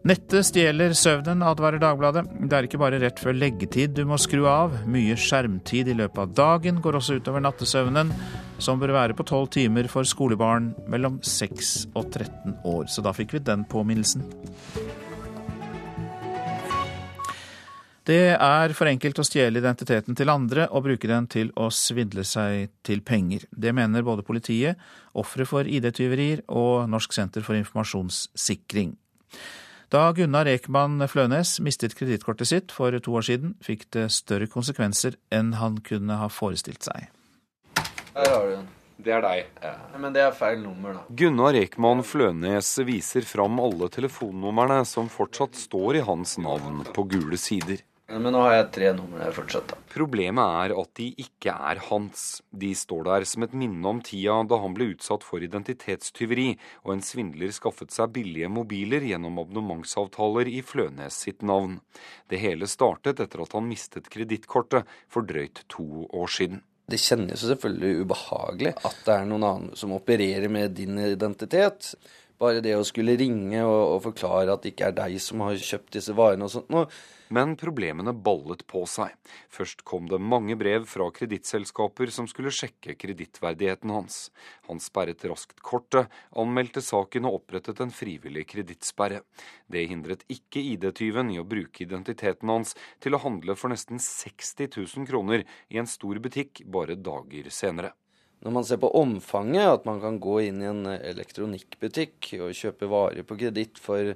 Nettet 0.08 0.46
stjeler 0.46 0.94
søvnen, 0.96 1.42
advarer 1.44 1.80
Dagbladet. 1.82 2.22
Det 2.48 2.54
er 2.56 2.64
ikke 2.64 2.78
bare 2.80 3.00
rett 3.02 3.18
før 3.20 3.34
leggetid 3.36 3.92
du 3.92 4.06
må 4.08 4.16
skru 4.16 4.46
av. 4.48 4.72
Mye 4.88 5.18
skjermtid 5.20 5.90
i 5.92 5.96
løpet 5.98 6.22
av 6.22 6.30
dagen 6.38 6.78
går 6.80 6.96
også 6.96 7.18
utover 7.18 7.42
nattesøvnen, 7.44 8.14
som 8.62 8.80
bør 8.80 8.94
være 8.94 9.16
på 9.18 9.26
tolv 9.28 9.50
timer 9.52 9.90
for 9.92 10.08
skolebarn 10.08 10.70
mellom 10.88 11.18
6 11.20 11.90
og 11.90 12.06
13 12.06 12.56
år. 12.70 12.88
Så 12.88 13.04
da 13.04 13.12
fikk 13.12 13.36
vi 13.36 13.42
den 13.50 13.66
påminnelsen. 13.68 14.24
Det 18.08 18.32
er 18.32 18.78
for 18.80 18.88
enkelt 18.88 19.20
å 19.20 19.28
stjele 19.28 19.60
identiteten 19.60 20.16
til 20.16 20.32
andre 20.32 20.70
og 20.72 20.86
bruke 20.88 21.12
den 21.12 21.28
til 21.28 21.52
å 21.52 21.68
svindle 21.68 22.24
seg 22.24 22.70
til 22.80 23.04
penger. 23.04 23.44
Det 23.52 23.76
mener 23.76 24.08
både 24.08 24.24
politiet, 24.24 24.80
ofre 25.12 25.44
for 25.44 25.68
ID-tyverier 25.68 26.46
og 26.48 26.88
Norsk 26.88 27.12
senter 27.12 27.44
for 27.44 27.60
informasjonssikring. 27.60 28.96
Da 29.88 30.10
Gunnar 30.12 30.44
Ekman 30.44 31.00
Flønes 31.08 31.54
mistet 31.64 31.94
kredittkortet 31.96 32.50
sitt 32.50 32.72
for 32.76 32.92
to 33.00 33.14
år 33.16 33.24
siden, 33.24 33.54
fikk 33.64 33.86
det 33.96 34.10
større 34.12 34.44
konsekvenser 34.52 35.16
enn 35.32 35.54
han 35.56 35.78
kunne 35.80 36.18
ha 36.20 36.28
forestilt 36.28 36.84
seg. 36.84 37.06
Her 38.12 38.28
har 38.34 38.44
du 38.44 38.52
den. 38.52 38.66
Det 38.98 39.14
er 39.14 39.24
deg. 39.24 39.48
Ja. 39.62 39.72
Men 39.96 40.12
det 40.12 40.26
er 40.26 40.34
feil 40.36 40.60
nummer, 40.60 40.98
da. 40.98 41.06
Gunnar 41.16 41.56
Ekman 41.56 42.04
Flønes 42.04 42.68
viser 42.84 43.24
fram 43.24 43.56
alle 43.64 43.88
telefonnumrene 43.94 44.82
som 44.90 45.08
fortsatt 45.08 45.56
står 45.56 46.02
i 46.02 46.04
hans 46.04 46.36
navn 46.42 46.82
på 46.92 47.06
gule 47.08 47.40
sider. 47.40 47.80
Men 48.08 48.32
nå 48.32 48.40
har 48.40 48.54
jeg 48.54 48.68
tre 48.72 48.90
numre 48.96 49.26
fortsatt, 49.36 49.68
da. 49.68 49.76
Problemet 49.92 50.54
er 50.62 50.72
at 50.80 50.90
de 50.96 51.08
ikke 51.20 51.52
er 51.52 51.80
hans. 51.90 52.22
De 52.48 52.70
står 52.72 53.04
der 53.04 53.26
som 53.28 53.44
et 53.44 53.56
minne 53.60 53.84
om 53.90 54.00
tida 54.04 54.38
da 54.48 54.58
han 54.62 54.72
ble 54.76 54.94
utsatt 54.94 55.26
for 55.26 55.44
identitetstyveri, 55.44 56.54
og 56.86 56.94
en 56.94 57.04
svindler 57.04 57.52
skaffet 57.52 57.92
seg 57.92 58.14
billige 58.16 58.48
mobiler 58.48 59.04
gjennom 59.04 59.42
abonnementsavtaler 59.42 60.48
i 60.48 60.62
Flønes 60.64 61.20
sitt 61.26 61.44
navn. 61.44 61.82
Det 62.32 62.40
hele 62.40 62.70
startet 62.70 63.20
etter 63.20 63.44
at 63.44 63.52
han 63.58 63.68
mistet 63.68 64.08
kredittkortet 64.12 64.88
for 65.12 65.28
drøyt 65.28 65.66
to 65.68 66.06
år 66.08 66.32
siden. 66.32 66.64
Det 66.88 66.96
kjennes 67.02 67.42
jo 67.44 67.50
selvfølgelig 67.50 68.06
ubehagelig 68.06 68.72
at 68.88 69.02
det 69.04 69.18
er 69.18 69.26
noen 69.28 69.44
annen 69.44 69.76
som 69.76 69.92
opererer 69.92 70.48
med 70.48 70.72
din 70.78 70.96
identitet. 70.96 71.92
Bare 72.38 72.62
det 72.64 72.76
å 72.78 72.86
skulle 72.86 73.16
ringe 73.18 73.62
og, 73.66 73.96
og 73.96 74.02
forklare 74.10 74.54
at 74.54 74.64
det 74.64 74.74
ikke 74.74 74.90
er 74.90 74.98
deg 74.98 75.18
som 75.22 75.42
har 75.46 75.58
kjøpt 75.58 75.96
disse 75.98 76.14
varene 76.16 76.46
og 76.46 76.54
sånt 76.54 76.70
noe 76.72 76.86
men 77.28 77.54
problemene 77.60 78.12
ballet 78.12 78.64
på 78.70 78.84
seg. 78.88 79.12
Først 79.52 79.84
kom 79.88 80.08
det 80.10 80.20
mange 80.22 80.56
brev 80.60 80.86
fra 80.88 81.08
kredittselskaper 81.14 82.12
som 82.14 82.28
skulle 82.30 82.52
sjekke 82.54 82.96
kredittverdigheten 83.00 83.92
hans. 83.92 84.18
Han 84.68 84.80
sperret 84.82 85.24
raskt 85.28 85.60
kortet, 85.64 86.08
anmeldte 86.32 86.82
saken 86.84 87.28
og 87.28 87.42
opprettet 87.42 87.82
en 87.84 87.94
frivillig 87.94 88.46
kredittsperre. 88.54 89.22
Det 89.68 89.86
hindret 89.90 90.24
ikke 90.32 90.64
ID-tyven 90.74 91.32
i 91.34 91.40
å 91.40 91.46
bruke 91.48 91.84
identiteten 91.84 92.52
hans 92.52 92.74
til 93.02 93.16
å 93.16 93.22
handle 93.22 93.56
for 93.58 93.72
nesten 93.72 94.00
60 94.02 94.72
000 94.72 95.08
kroner 95.08 95.44
i 95.68 95.80
en 95.80 95.90
stor 95.90 96.20
butikk 96.24 96.64
bare 96.64 96.96
dager 96.96 97.52
senere. 97.52 97.94
Når 98.44 98.54
man 98.54 98.66
ser 98.66 98.78
på 98.82 98.90
omfanget, 98.94 99.66
at 99.66 99.86
man 99.88 100.00
kan 100.02 100.20
gå 100.22 100.40
inn 100.46 100.62
i 100.62 100.68
en 100.70 100.84
elektronikkbutikk 100.94 102.34
og 102.38 102.54
kjøpe 102.54 102.90
varer 102.90 103.26
på 103.26 103.38
kreditt 103.40 103.80
for 103.82 104.14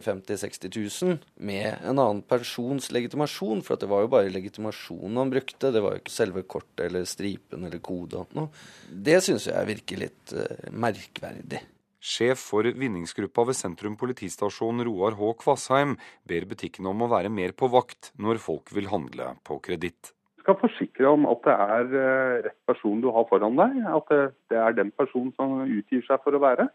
50 0.00 0.36
000-60 0.36 1.04
000 1.04 1.18
med 1.46 1.76
en 1.84 1.98
annen 1.98 2.22
persons 2.26 2.90
legitimasjon. 2.94 3.62
For 3.66 3.80
det 3.80 3.88
var 3.90 4.04
jo 4.04 4.12
bare 4.14 4.32
legitimasjonen 4.32 5.20
han 5.20 5.32
brukte, 5.32 5.72
det 5.72 5.82
var 5.84 5.96
jo 5.96 6.02
ikke 6.02 6.14
selve 6.14 6.44
kortet 6.48 6.86
eller 6.88 7.08
stripen 7.08 7.66
eller 7.68 7.82
kode. 7.84 8.24
og 8.24 8.38
noe. 8.38 8.48
Det 8.90 9.20
syns 9.24 9.50
jeg 9.50 9.70
virker 9.70 10.02
litt 10.06 10.34
uh, 10.36 10.70
merkverdig. 10.72 11.62
Sjef 12.00 12.40
for 12.48 12.64
vinningsgruppa 12.64 13.44
ved 13.50 13.58
Sentrum 13.58 13.98
politistasjon 14.00 14.80
Roar 14.88 15.18
H. 15.18 15.34
Kvassheim 15.42 15.98
ber 16.28 16.48
butikkene 16.48 16.88
om 16.94 17.04
å 17.04 17.10
være 17.12 17.28
mer 17.28 17.52
på 17.52 17.68
vakt 17.68 18.14
når 18.16 18.40
folk 18.40 18.72
vil 18.72 18.88
handle 18.88 19.34
på 19.44 19.60
kreditt. 19.66 20.14
Skal 20.50 20.64
forsikre 20.66 21.10
om 21.14 21.28
at 21.30 21.44
det 21.46 21.52
er 21.54 21.92
eh, 21.94 22.36
rett 22.48 22.56
person 22.66 22.98
du 22.98 23.06
har 23.14 23.26
foran 23.30 23.54
deg, 23.54 23.76
at 23.86 24.08
det 24.50 24.58
er 24.58 24.74
den 24.74 24.88
personen 24.90 25.30
som 25.36 25.60
utgir 25.62 26.02
seg 26.08 26.18
for 26.24 26.34
å 26.34 26.40
være. 26.42 26.66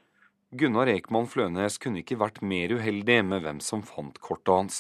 Gunnar 0.56 0.88
Ekman 0.88 1.26
Flønes 1.28 1.76
kunne 1.84 2.00
ikke 2.00 2.16
vært 2.22 2.38
mer 2.40 2.72
uheldig 2.72 3.18
med 3.28 3.44
hvem 3.44 3.58
som 3.60 3.82
fant 3.84 4.16
kortet 4.24 4.54
hans. 4.54 4.78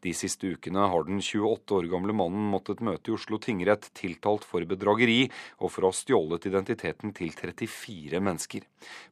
De 0.00 0.14
siste 0.16 0.48
ukene 0.54 0.86
har 0.88 1.04
den 1.04 1.20
28 1.20 1.74
år 1.76 1.88
gamle 1.92 2.14
mannen 2.16 2.46
måttet 2.48 2.80
møte 2.80 3.10
i 3.12 3.16
Oslo 3.18 3.36
tingrett 3.42 3.90
tiltalt 3.98 4.46
for 4.48 4.64
bedrageri 4.70 5.26
og 5.58 5.74
for 5.74 5.84
å 5.84 5.90
ha 5.92 5.98
stjålet 5.98 6.48
identiteten 6.48 7.12
til 7.18 7.34
34 7.36 8.22
mennesker. 8.24 8.64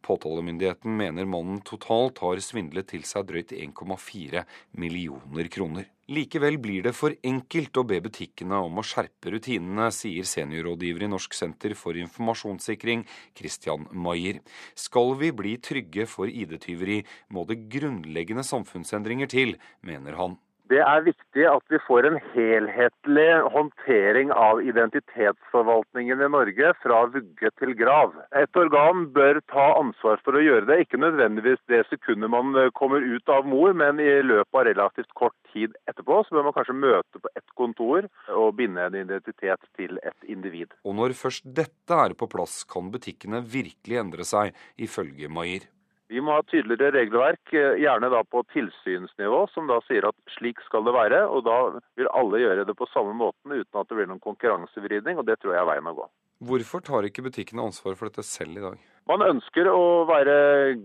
Påtalemyndigheten 0.08 0.96
mener 1.02 1.28
mannen 1.28 1.60
totalt 1.66 2.24
har 2.24 2.40
svindlet 2.40 2.88
til 2.94 3.04
seg 3.04 3.28
drøyt 3.28 3.52
1,4 3.52 4.46
millioner 4.80 5.52
kroner. 5.52 5.90
Likevel 6.06 6.54
blir 6.62 6.84
det 6.86 6.92
for 6.94 7.16
enkelt 7.26 7.78
å 7.80 7.82
be 7.90 7.96
butikkene 8.04 8.60
om 8.62 8.78
å 8.78 8.84
skjerpe 8.86 9.32
rutinene, 9.34 9.88
sier 9.90 10.28
seniorrådgiver 10.30 11.02
i 11.02 11.08
Norsk 11.10 11.34
senter 11.34 11.74
for 11.74 11.98
informasjonssikring, 11.98 13.02
Christian 13.34 13.88
Maier. 13.90 14.38
Skal 14.78 15.16
vi 15.18 15.32
bli 15.34 15.56
trygge 15.58 16.06
for 16.06 16.30
ID-tyveri, 16.30 17.00
må 17.34 17.42
det 17.50 17.64
grunnleggende 17.74 18.46
samfunnsendringer 18.46 19.34
til, 19.34 19.56
mener 19.82 20.14
han. 20.20 20.38
Det 20.66 20.80
er 20.82 21.04
viktig 21.06 21.44
at 21.46 21.62
vi 21.70 21.78
får 21.86 22.08
en 22.08 22.16
helhetlig 22.32 23.26
håndtering 23.54 24.32
av 24.34 24.58
identitetsforvaltningen 24.66 26.24
i 26.26 26.28
Norge 26.34 26.72
fra 26.82 27.04
vugge 27.12 27.52
til 27.60 27.74
grav. 27.78 28.16
Et 28.40 28.58
organ 28.58 29.04
bør 29.14 29.38
ta 29.52 29.66
ansvar 29.78 30.18
for 30.26 30.34
å 30.34 30.42
gjøre 30.42 30.66
det, 30.66 30.80
ikke 30.82 30.98
nødvendigvis 30.98 31.62
det 31.70 31.84
sekundet 31.90 32.32
man 32.34 32.50
eh, 32.58 32.72
kommer 32.74 33.04
ut 33.04 33.30
av 33.30 33.46
mor, 33.46 33.76
men 33.78 34.02
i 34.02 34.10
løpet 34.26 34.58
av 34.58 34.66
relativt 34.66 35.14
kort 35.14 35.36
tid 35.52 35.76
etterpå 35.86 36.18
så 36.26 36.34
bør 36.34 36.48
man 36.48 36.56
kanskje 36.58 36.78
møte 36.80 37.22
på 37.22 37.30
ett 37.38 37.54
kontor 37.54 38.10
og 38.34 38.58
binde 38.58 38.88
en 38.88 38.98
identitet 39.04 39.70
til 39.78 40.02
et 40.02 40.26
individ. 40.26 40.74
Og 40.82 40.98
når 40.98 41.14
først 41.20 41.46
dette 41.46 42.02
er 42.08 42.18
på 42.18 42.26
plass, 42.32 42.64
kan 42.66 42.90
butikkene 42.90 43.44
virkelig 43.46 44.02
endre 44.02 44.26
seg, 44.26 44.54
ifølge 44.82 45.30
Maier. 45.30 45.70
Vi 46.12 46.22
må 46.22 46.36
ha 46.36 46.42
tydeligere 46.46 46.94
regelverk, 46.94 47.52
eh, 47.52 47.80
gjerne 47.82 48.10
da 48.12 48.22
på 48.22 48.44
tilsynsnivå, 48.54 49.40
som 49.50 49.66
da 49.66 49.80
sier 49.88 50.06
at 50.06 50.36
slik 50.36 50.60
skal 50.66 50.86
det 50.86 50.94
være. 50.94 51.24
Og 51.26 51.42
da 51.46 51.56
vil 51.98 52.10
alle 52.14 52.42
gjøre 52.44 52.66
det 52.68 52.76
på 52.78 52.86
samme 52.92 53.16
måten 53.18 53.56
uten 53.56 53.80
at 53.80 53.88
det 53.88 53.98
blir 53.98 54.06
noen 54.06 54.22
konkurransevridning, 54.22 55.18
og 55.18 55.26
det 55.26 55.40
tror 55.40 55.56
jeg 55.56 55.64
er 55.64 55.70
veien 55.72 55.90
å 55.90 55.96
gå. 55.98 56.06
Hvorfor 56.46 56.84
tar 56.84 57.06
ikke 57.08 57.24
butikkene 57.24 57.64
ansvar 57.64 57.96
for 57.96 58.10
dette 58.10 58.22
selv 58.22 58.60
i 58.60 58.62
dag? 58.62 58.78
Man 59.08 59.22
ønsker 59.22 59.68
å 59.70 60.04
være 60.06 60.36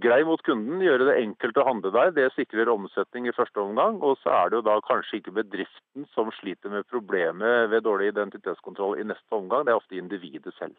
grei 0.02 0.22
mot 0.24 0.42
kunden, 0.46 0.80
gjøre 0.86 1.10
det 1.10 1.18
enkelt 1.24 1.58
å 1.58 1.66
handle 1.68 1.92
der. 1.92 2.14
Det 2.16 2.30
sikrer 2.38 2.70
omsetning 2.72 3.28
i 3.28 3.36
første 3.36 3.60
omgang. 3.60 4.00
Og 4.06 4.18
så 4.22 4.32
er 4.32 4.50
det 4.50 4.62
jo 4.62 4.66
da 4.70 4.78
kanskje 4.86 5.20
ikke 5.20 5.36
bedriften 5.42 6.08
som 6.16 6.32
sliter 6.40 6.74
med 6.74 6.88
problemet 6.90 7.70
ved 7.74 7.86
dårlig 7.90 8.14
identitetskontroll 8.14 9.02
i 9.02 9.08
neste 9.10 9.38
omgang, 9.38 9.66
det 9.66 9.74
er 9.74 9.82
ofte 9.82 9.98
individet 9.98 10.54
selv. 10.58 10.78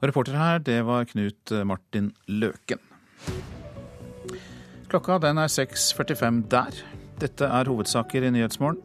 Reporter 0.00 0.36
her, 0.40 0.64
det 0.64 0.80
var 0.88 1.04
Knut 1.12 1.52
Martin 1.68 2.10
Løken. 2.26 2.89
Klokka 4.90 5.20
den 5.22 5.38
er 5.38 5.50
6.45 5.52 6.42
der. 6.50 6.80
Dette 7.20 7.46
er 7.46 7.68
hovedsaker 7.70 8.24
i 8.26 8.32
Nyhetsmorgen. 8.34 8.80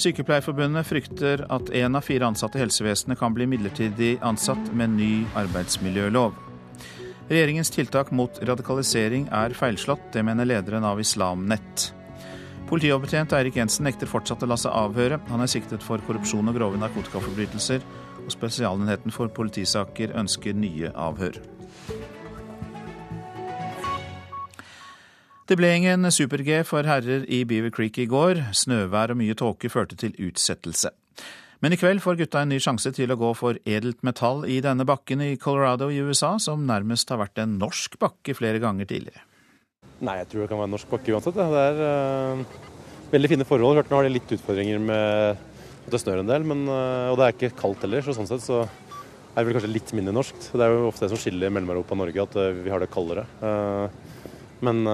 Sykepleierforbundet 0.00 0.86
frykter 0.88 1.42
at 1.52 1.68
én 1.76 1.96
av 1.98 2.06
fire 2.06 2.28
ansatte 2.30 2.56
i 2.56 2.62
helsevesenet 2.62 3.18
kan 3.20 3.34
bli 3.36 3.46
midlertidig 3.50 4.14
ansatt 4.24 4.70
med 4.72 4.94
ny 4.96 5.10
arbeidsmiljølov. 5.36 6.32
Regjeringens 7.28 7.70
tiltak 7.72 8.10
mot 8.12 8.38
radikalisering 8.42 9.28
er 9.32 9.54
feilslått, 9.56 10.08
det 10.14 10.24
mener 10.24 10.48
lederen 10.48 10.84
av 10.84 11.00
Islam 11.00 11.44
Nett. 11.48 11.90
Politioverbetjent 12.72 13.34
Eirik 13.36 13.58
Jensen 13.60 13.84
nekter 13.84 14.08
fortsatt 14.08 14.42
å 14.46 14.48
la 14.48 14.56
seg 14.56 14.72
avhøre. 14.72 15.20
Han 15.28 15.44
er 15.44 15.50
siktet 15.50 15.84
for 15.84 16.00
korrupsjon 16.06 16.48
og 16.48 16.56
grove 16.56 16.80
narkotikaforbrytelser, 16.80 17.84
og 18.22 18.30
Spesialenheten 18.32 19.12
for 19.12 19.28
politisaker 19.28 20.14
ønsker 20.16 20.56
nye 20.56 20.94
avhør. 20.96 21.36
Det 25.50 25.56
ble 25.58 25.72
ingen 25.74 26.06
super-G 26.06 26.60
for 26.62 26.86
herrer 26.86 27.24
i 27.26 27.40
Beaver 27.42 27.72
Creek 27.74 27.96
i 27.98 28.06
går. 28.06 28.38
Snøvær 28.54 29.10
og 29.10 29.18
mye 29.18 29.34
tåke 29.34 29.66
førte 29.72 29.96
til 29.98 30.14
utsettelse. 30.22 30.92
Men 31.62 31.74
i 31.74 31.78
kveld 31.78 31.98
får 32.02 32.20
gutta 32.20 32.44
en 32.44 32.52
ny 32.54 32.60
sjanse 32.62 32.92
til 32.94 33.10
å 33.10 33.16
gå 33.18 33.28
for 33.38 33.58
edelt 33.66 33.98
metall 34.06 34.44
i 34.46 34.60
denne 34.62 34.86
bakken 34.86 35.22
i 35.22 35.34
Colorado 35.42 35.88
i 35.90 35.98
USA, 35.98 36.36
som 36.42 36.62
nærmest 36.66 37.10
har 37.10 37.18
vært 37.18 37.42
en 37.42 37.56
norsk 37.58 37.98
bakke 38.02 38.36
flere 38.38 38.60
ganger 38.62 38.86
tidligere. 38.90 39.24
Nei, 40.02 40.16
jeg 40.20 40.28
tror 40.30 40.44
det 40.44 40.50
kan 40.52 40.60
være 40.60 40.70
en 40.70 40.74
norsk 40.76 40.92
bakke 40.94 41.14
uansett. 41.14 41.38
Det 41.38 41.64
er 41.66 41.82
uh, 41.82 42.62
veldig 43.14 43.30
fine 43.34 43.46
forhold. 43.46 43.80
Hørt 43.80 43.90
nå 43.90 43.98
har 43.98 44.06
de 44.06 44.14
litt 44.14 44.36
utfordringer 44.38 44.78
med 44.82 45.42
at 45.82 45.90
det 45.90 46.02
snør 46.02 46.22
en 46.22 46.30
del, 46.30 46.46
men, 46.46 46.62
uh, 46.70 47.10
og 47.10 47.18
det 47.18 47.26
er 47.26 47.36
ikke 47.36 47.52
kaldt 47.64 47.82
heller. 47.86 48.06
Så 48.06 48.14
sånn 48.14 48.30
sett 48.30 48.46
så 48.46 48.62
er 48.62 49.42
det 49.42 49.48
vel 49.48 49.58
kanskje 49.58 49.74
litt 49.74 49.90
mindre 49.98 50.14
norskt. 50.14 50.52
Det 50.54 50.62
er 50.62 50.74
jo 50.74 50.86
ofte 50.92 51.06
det 51.06 51.14
som 51.16 51.22
skiller 51.22 51.50
Mellom-Europa 51.50 51.98
og 51.98 52.02
Norge, 52.04 52.26
at 52.30 52.38
uh, 52.38 52.62
vi 52.62 52.74
har 52.74 52.82
det 52.82 52.90
kaldere. 52.94 53.26
men 54.62 54.86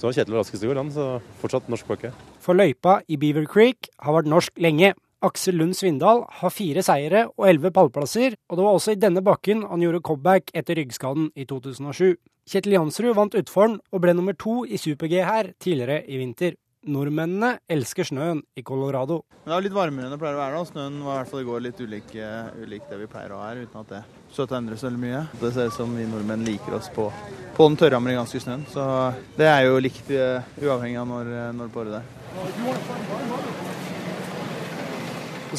så 0.00 0.08
var 0.08 0.16
Kjetil 0.16 0.38
raskest 0.38 0.64
i 0.64 0.70
går, 0.70 0.80
han, 0.80 0.90
så 0.94 1.20
fortsatt 1.42 1.68
norsk 1.68 1.88
bakke. 1.90 2.10
For 2.40 2.56
løypa 2.56 3.02
i 3.04 3.18
Beaver 3.20 3.44
Creek 3.50 3.90
har 4.00 4.16
vært 4.16 4.30
norsk 4.32 4.56
lenge. 4.64 4.94
Aksel 5.20 5.58
Lund 5.60 5.76
Svindal 5.76 6.22
har 6.40 6.52
fire 6.56 6.80
seire 6.80 7.26
og 7.34 7.44
elleve 7.50 7.68
pallplasser, 7.76 8.38
og 8.48 8.56
det 8.56 8.64
var 8.64 8.78
også 8.78 8.94
i 8.94 9.00
denne 9.02 9.20
bakken 9.20 9.66
han 9.68 9.84
gjorde 9.84 10.00
comeback 10.08 10.48
etter 10.56 10.80
ryggskaden 10.80 11.28
i 11.36 11.44
2007. 11.44 12.16
Kjetil 12.48 12.78
Jansrud 12.78 13.12
vant 13.18 13.36
utforen 13.36 13.76
og 13.92 14.00
ble 14.00 14.16
nummer 14.16 14.38
to 14.40 14.62
i 14.64 14.80
super-G 14.80 15.20
her 15.20 15.52
tidligere 15.60 16.00
i 16.08 16.22
vinter. 16.22 16.56
Nordmennene 16.88 17.58
elsker 17.68 18.06
snøen 18.08 18.38
i 18.56 18.62
Colorado. 18.64 19.18
Det 19.44 19.52
er 19.52 19.64
litt 19.66 19.74
varmere 19.76 20.06
enn 20.08 20.14
det 20.14 20.18
pleier 20.20 20.38
å 20.38 20.40
være. 20.40 20.56
da. 20.56 20.64
Snøen 20.70 20.94
var 21.04 21.12
i 21.12 21.18
hvert 21.18 21.30
fall 21.30 21.42
i 21.42 21.48
går 21.48 21.60
litt 21.66 21.80
ulik, 21.80 22.14
ulik 22.56 22.86
det 22.88 22.96
vi 23.02 23.08
pleier 23.10 23.34
å 23.36 23.40
ha 23.42 23.50
her, 23.50 23.60
uten 23.66 23.80
at 23.82 23.90
det 23.92 24.56
endrer 24.56 24.80
så 24.80 24.88
veldig 24.88 25.02
mye. 25.02 25.20
Det 25.42 25.50
ser 25.52 25.68
ut 25.68 25.76
som 25.76 25.92
vi 25.92 26.06
nordmenn 26.08 26.46
liker 26.46 26.72
oss 26.78 26.88
på, 26.94 27.04
på 27.56 27.66
den 27.68 27.76
tørre 27.82 28.00
amerikanske 28.00 28.40
snøen. 28.40 28.64
Så 28.72 28.82
det 29.36 29.48
er 29.50 29.66
jo 29.66 29.76
likt 29.84 30.08
uh, 30.08 30.40
uavhengig 30.62 30.96
av 31.02 31.10
når, 31.10 31.24
når 31.58 31.68
på 31.74 31.82
året 31.82 31.92
det 31.98 32.00
er. 32.00 32.06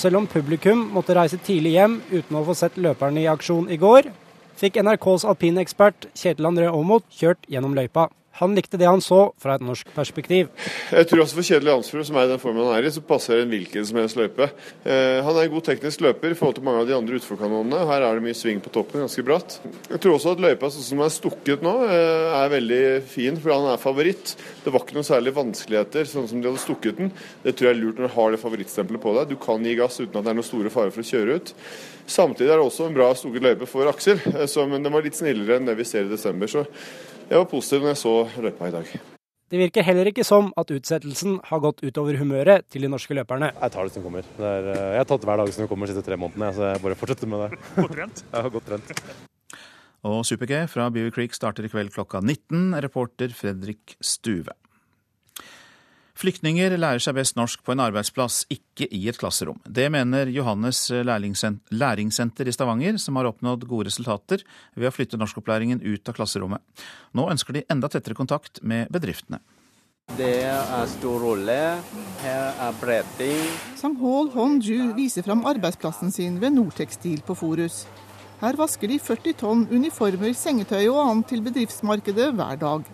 Selv 0.01 0.21
om 0.21 0.25
publikum 0.31 0.87
måtte 0.95 1.13
reise 1.13 1.37
tidlig 1.37 1.75
hjem 1.75 1.99
uten 2.09 2.39
å 2.39 2.45
få 2.47 2.55
sett 2.57 2.81
løperne 2.81 3.21
i 3.21 3.29
aksjon 3.29 3.69
i 3.69 3.77
går, 3.77 4.09
fikk 4.57 4.81
NRKs 4.81 5.27
alpinekspert 5.29 6.09
Kjetil 6.15 6.49
André 6.49 6.71
Aamodt 6.71 7.05
kjørt 7.13 7.45
gjennom 7.51 7.77
løypa. 7.77 8.09
Han 8.41 8.55
likte 8.57 8.79
det 8.81 8.89
han 8.89 9.03
så 9.05 9.19
fra 9.41 9.55
et 9.55 9.63
norsk 9.63 9.91
perspektiv. 9.93 10.49
Jeg 10.89 11.07
tror 11.09 11.23
også 11.23 11.37
for 11.37 11.45
Kjedelig 11.45 11.71
Jansrud, 11.75 12.05
som 12.07 12.17
er 12.17 12.25
i 12.25 12.31
den 12.31 12.41
formen 12.41 12.65
han 12.65 12.79
er 12.79 12.87
i, 12.87 12.93
så 12.93 13.03
passer 13.05 13.43
en 13.43 13.51
hvilken 13.53 13.85
som 13.85 13.99
helst 14.01 14.17
løype. 14.17 14.47
Eh, 14.81 15.19
han 15.21 15.37
er 15.37 15.45
en 15.45 15.53
god 15.53 15.67
teknisk 15.67 16.01
løper 16.01 16.33
i 16.33 16.37
forhold 16.39 16.57
til 16.57 16.65
mange 16.65 16.81
av 16.81 16.89
de 16.89 16.95
andre 16.97 17.19
utforkanonene. 17.19 17.83
Her 17.91 18.07
er 18.07 18.17
det 18.17 18.25
mye 18.25 18.37
sving 18.37 18.63
på 18.63 18.73
toppen, 18.73 19.03
ganske 19.05 19.25
bratt. 19.27 19.59
Jeg 19.91 20.01
tror 20.01 20.17
også 20.17 20.33
at 20.33 20.41
løypa 20.41 20.71
sånn 20.73 20.87
som 20.87 21.05
er 21.05 21.13
stukket 21.13 21.65
nå, 21.65 21.75
eh, 21.85 22.33
er 22.39 22.55
veldig 22.55 22.81
fin, 23.13 23.37
for 23.37 23.53
han 23.53 23.69
er 23.75 23.81
favoritt. 23.81 24.33
Det 24.65 24.73
var 24.73 24.85
ikke 24.85 24.97
noen 24.97 25.09
særlige 25.11 25.37
vanskeligheter 25.37 26.09
sånn 26.09 26.27
som 26.31 26.41
de 26.41 26.49
hadde 26.49 26.65
stukket 26.65 26.97
den. 26.97 27.13
Det 27.45 27.53
tror 27.55 27.69
jeg 27.69 27.77
er 27.77 27.81
lurt 27.83 28.01
når 28.01 28.09
du 28.09 28.15
har 28.17 28.33
det 28.33 28.41
favorittstempelet 28.41 29.05
på 29.05 29.15
deg. 29.19 29.29
Du 29.29 29.37
kan 29.45 29.69
gi 29.69 29.77
gass 29.77 30.01
uten 30.01 30.17
at 30.17 30.25
det 30.25 30.33
er 30.33 30.41
noen 30.41 30.49
store 30.49 30.73
fare 30.73 30.93
for 30.93 31.05
å 31.05 31.11
kjøre 31.13 31.37
ut. 31.37 31.53
Samtidig 32.09 32.49
er 32.49 32.57
det 32.57 32.65
også 32.65 32.89
en 32.89 32.97
bra 32.97 33.13
stukket 33.15 33.45
løype 33.45 33.69
for 33.69 33.87
Aksel, 33.91 34.19
eh, 34.33 34.59
men 34.67 34.81
den 34.81 34.93
var 34.93 35.05
litt 35.05 35.19
snillere 35.19 35.59
enn 35.59 35.69
det 35.69 35.77
vi 35.77 35.85
ser 35.87 36.09
i 36.09 36.11
desember. 36.11 36.49
Så 36.49 36.65
jeg 37.31 37.39
var 37.39 37.47
positiv 37.47 37.85
når 37.85 37.93
jeg 37.93 37.99
så 38.01 38.13
løypa 38.43 38.67
i 38.67 38.73
dag. 38.75 38.93
Det 39.51 39.59
virker 39.59 39.83
heller 39.83 40.07
ikke 40.07 40.23
som 40.23 40.49
at 40.59 40.69
utsettelsen 40.71 41.39
har 41.47 41.59
gått 41.63 41.81
utover 41.83 42.15
humøret 42.19 42.63
til 42.71 42.85
de 42.85 42.89
norske 42.91 43.15
løperne. 43.15 43.49
Jeg 43.51 43.73
tar 43.73 43.87
det 43.87 43.95
som 43.95 44.03
kommer. 44.05 44.27
Det 44.37 44.47
er, 44.47 44.69
jeg 44.95 45.01
har 45.01 45.09
tatt 45.09 45.27
hver 45.27 45.41
dag 45.41 45.51
som 45.55 45.67
kommer 45.67 45.87
de 45.87 45.95
siste 45.95 46.05
tre 46.07 46.15
månedene, 46.19 46.53
så 46.55 46.69
jeg 46.69 46.83
bare 46.83 46.97
fortsetter 46.99 47.31
med 47.31 47.43
det. 47.43 47.59
Godt 47.81 47.95
trent? 47.97 48.23
Jeg 48.23 48.45
har 48.45 48.53
godt 48.53 48.69
trent. 48.71 48.93
Og 50.07 50.23
Super-G 50.25 50.63
fra 50.71 50.87
Beaver 50.89 51.13
Creek 51.13 51.35
starter 51.37 51.67
i 51.67 51.71
kveld 51.71 51.91
klokka 51.93 52.23
19. 52.23 52.71
Reporter 52.83 53.35
Fredrik 53.37 53.95
Stuve. 53.99 54.55
Flyktninger 56.21 56.75
lærer 56.77 57.01
seg 57.01 57.15
best 57.17 57.33
norsk 57.33 57.63
på 57.65 57.73
en 57.73 57.81
arbeidsplass, 57.81 58.43
ikke 58.53 58.85
i 58.93 59.07
et 59.09 59.17
klasserom. 59.17 59.57
Det 59.65 59.87
mener 59.89 60.29
Johannes 60.29 60.83
læringssenter 60.93 62.45
i 62.45 62.53
Stavanger, 62.53 62.99
som 63.01 63.17
har 63.17 63.31
oppnådd 63.31 63.65
gode 63.65 63.87
resultater 63.89 64.43
ved 64.75 64.91
å 64.91 64.93
flytte 64.93 65.17
norskopplæringen 65.17 65.81
ut 65.81 66.11
av 66.11 66.19
klasserommet. 66.19 66.61
Nå 67.17 67.25
ønsker 67.33 67.57
de 67.57 67.65
enda 67.73 67.89
tettere 67.89 68.19
kontakt 68.19 68.61
med 68.61 68.93
bedriftene. 68.93 69.41
Det 70.17 70.43
er 70.45 70.85
stor 70.93 71.25
rolle. 71.25 71.57
Her 72.21 72.63
er 72.67 72.77
bretting. 72.77 73.41
Sanghol 73.79 74.29
Honju 74.35 74.77
Hon-ju 74.77 74.93
viser 74.97 75.25
fram 75.25 75.41
arbeidsplassen 75.49 76.13
sin 76.13 76.37
ved 76.41 76.53
Nortekstil 76.53 77.23
på 77.25 77.33
Forus. 77.39 77.87
Her 78.41 78.57
vasker 78.61 78.93
de 78.93 79.01
40 79.01 79.39
tonn 79.41 79.69
uniformer, 79.71 80.35
sengetøy 80.37 80.83
og 80.91 81.01
annet 81.07 81.31
til 81.33 81.41
bedriftsmarkedet 81.45 82.33
hver 82.37 82.61
dag. 82.61 82.85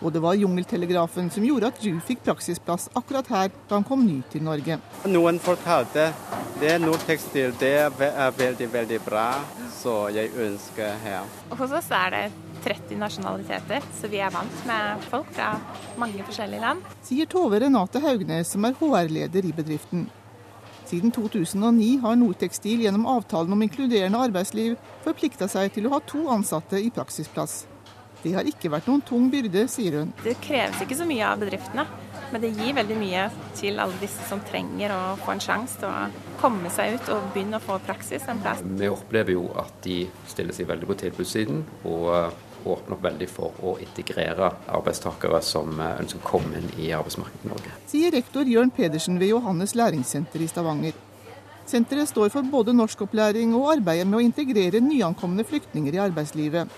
Og 0.00 0.12
det 0.12 0.22
var 0.24 0.38
jungeltelegrafen 0.40 1.28
som 1.30 1.44
gjorde 1.44 1.68
at 1.68 1.80
Ju 1.84 1.98
fikk 2.04 2.22
praksisplass 2.24 2.88
akkurat 2.96 3.28
her 3.28 3.50
da 3.68 3.76
han 3.76 3.84
kom 3.84 4.06
ny 4.06 4.20
til 4.32 4.44
Norge. 4.46 4.78
Noen 5.08 5.40
fortalte 5.42 6.10
det 6.60 6.74
er 6.74 6.80
Nordtekstil, 6.82 7.54
det 7.60 7.72
er 7.80 8.32
veldig, 8.36 8.66
veldig 8.72 8.98
bra, 9.00 9.28
så 9.72 10.10
jeg 10.12 10.28
ønsker 10.36 10.98
her. 11.04 11.28
Hos 11.56 11.72
oss 11.72 11.88
er 11.96 12.12
det 12.12 12.24
30 12.66 13.00
nasjonaliteter, 13.00 13.86
så 13.96 14.10
vi 14.12 14.20
er 14.20 14.32
vant 14.34 14.66
med 14.68 15.06
folk 15.08 15.30
fra 15.32 15.54
mange 16.00 16.20
forskjellige 16.28 16.60
land. 16.60 16.84
Sier 17.06 17.28
Tove 17.32 17.62
Renate 17.64 18.04
Haugnes, 18.04 18.52
som 18.52 18.68
er 18.68 18.76
HR-leder 18.76 19.48
i 19.48 19.54
bedriften. 19.56 20.04
Siden 20.90 21.16
2009 21.16 21.90
har 22.02 22.20
Nortekstil 22.20 22.84
gjennom 22.84 23.08
avtalen 23.08 23.56
om 23.56 23.64
inkluderende 23.64 24.20
arbeidsliv 24.20 24.76
forplikta 25.04 25.48
seg 25.48 25.72
til 25.72 25.88
å 25.88 25.94
ha 25.94 26.04
to 26.04 26.26
ansatte 26.34 26.80
i 26.82 26.92
praksisplass. 26.92 27.62
Det 28.22 28.34
har 28.36 28.48
ikke 28.48 28.68
vært 28.72 28.88
noen 28.90 29.00
tung 29.06 29.30
byrde, 29.32 29.64
sier 29.72 30.00
hun. 30.00 30.10
Det 30.24 30.36
kreves 30.44 30.82
ikke 30.84 30.98
så 30.98 31.06
mye 31.08 31.24
av 31.24 31.40
bedriftene, 31.40 31.86
men 32.30 32.42
det 32.42 32.50
gir 32.58 32.76
veldig 32.76 32.98
mye 33.00 33.24
til 33.58 33.80
alle 33.80 33.96
disse 34.02 34.26
som 34.28 34.42
trenger 34.50 34.92
å 34.92 35.00
få 35.22 35.34
en 35.34 35.42
sjanse 35.42 35.80
til 35.80 35.88
å 35.88 36.36
komme 36.40 36.70
seg 36.72 36.98
ut 36.98 37.10
og 37.14 37.32
begynne 37.34 37.58
å 37.58 37.64
få 37.64 37.80
praksis 37.86 38.28
en 38.28 38.42
plass. 38.44 38.60
Vi 38.62 38.92
opplever 38.92 39.34
jo 39.34 39.48
at 39.60 39.80
de 39.86 40.02
stiller 40.28 40.56
seg 40.56 40.68
veldig 40.70 40.88
på 40.90 40.98
tilbudssiden 41.06 41.64
og 41.88 42.12
åpner 42.60 42.96
opp 42.96 43.04
veldig 43.04 43.28
for 43.32 43.62
å 43.64 43.76
integrere 43.80 44.50
arbeidstakere 44.68 45.40
som 45.44 45.80
ønsker 45.80 46.20
å 46.20 46.26
komme 46.28 46.60
inn 46.60 46.68
i 46.76 46.90
arbeidsmarkedet 46.92 47.46
i 47.46 47.52
Norge. 47.54 47.72
Sier 47.88 48.12
rektor 48.12 48.48
Jørn 48.48 48.72
Pedersen 48.76 49.16
ved 49.20 49.32
Johannes 49.32 49.72
læringssenter 49.78 50.44
i 50.44 50.50
Stavanger. 50.50 50.98
Senteret 51.70 52.10
står 52.10 52.32
for 52.34 52.44
både 52.52 52.74
norskopplæring 52.76 53.54
og 53.56 53.68
arbeidet 53.78 54.08
med 54.08 54.18
å 54.18 54.24
integrere 54.24 54.82
nyankomne 54.82 55.44
flyktninger 55.46 55.96
i 55.96 56.02
arbeidslivet. 56.02 56.68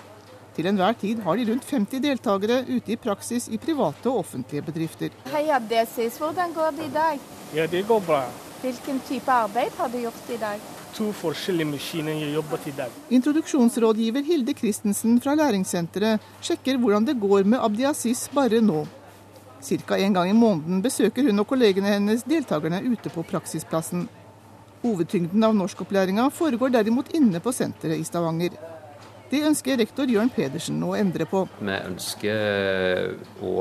Til 0.53 0.67
enhver 0.69 0.93
tid 1.01 1.21
har 1.25 1.37
de 1.37 1.47
rundt 1.49 1.65
50 1.65 2.01
deltakere 2.03 2.59
ute 2.69 2.93
i 2.93 2.97
praksis 3.01 3.47
i 3.49 3.57
private 3.57 4.09
og 4.11 4.19
offentlige 4.21 4.61
bedrifter. 4.61 5.09
Hei, 5.33 5.47
Adesis. 5.49 6.19
Hvordan 6.21 6.53
går 6.53 6.75
det 6.77 6.85
i 6.85 6.93
dag? 6.93 7.19
Ja, 7.55 7.65
det 7.65 7.87
går 7.87 8.03
bra. 8.05 8.23
Hvilken 8.61 9.01
type 9.07 9.31
arbeid 9.31 9.73
har 9.77 9.89
du 9.89 9.97
gjort 9.97 10.29
i 10.29 10.37
dag? 10.37 10.61
To 10.93 11.09
forskjellige 11.17 11.71
maskiner 11.71 12.13
jeg 12.21 12.35
jobbet 12.35 12.67
i 12.69 12.73
dag. 12.77 12.91
Introduksjonsrådgiver 13.09 14.21
Hilde 14.27 14.53
Christensen 14.53 15.17
fra 15.21 15.33
læringssenteret 15.35 16.21
sjekker 16.41 16.77
hvordan 16.77 17.07
det 17.07 17.17
går 17.21 17.49
med 17.49 17.59
Abdiasis 17.59 18.27
bare 18.33 18.61
nå. 18.61 18.85
Ca. 19.63 19.97
en 19.97 20.13
gang 20.13 20.29
i 20.29 20.37
måneden 20.37 20.83
besøker 20.83 21.23
hun 21.23 21.39
og 21.39 21.47
kollegene 21.47 21.95
hennes 21.95 22.23
deltakerne 22.29 22.83
ute 22.83 23.09
på 23.09 23.23
praksisplassen. 23.25 24.05
Hovedtyngden 24.83 25.43
av 25.43 25.55
norskopplæringa 25.55 26.29
foregår 26.29 26.69
derimot 26.77 27.13
inne 27.15 27.39
på 27.39 27.51
senteret 27.55 27.97
i 27.97 28.05
Stavanger. 28.05 28.53
Det 29.33 29.39
ønsker 29.47 29.79
rektor 29.81 30.05
Jørn 30.05 30.29
Pedersen 30.29 30.77
å 30.85 30.91
endre 30.93 31.25
på. 31.25 31.39
Vi 31.57 31.73
ønsker 31.73 33.15
å 33.41 33.53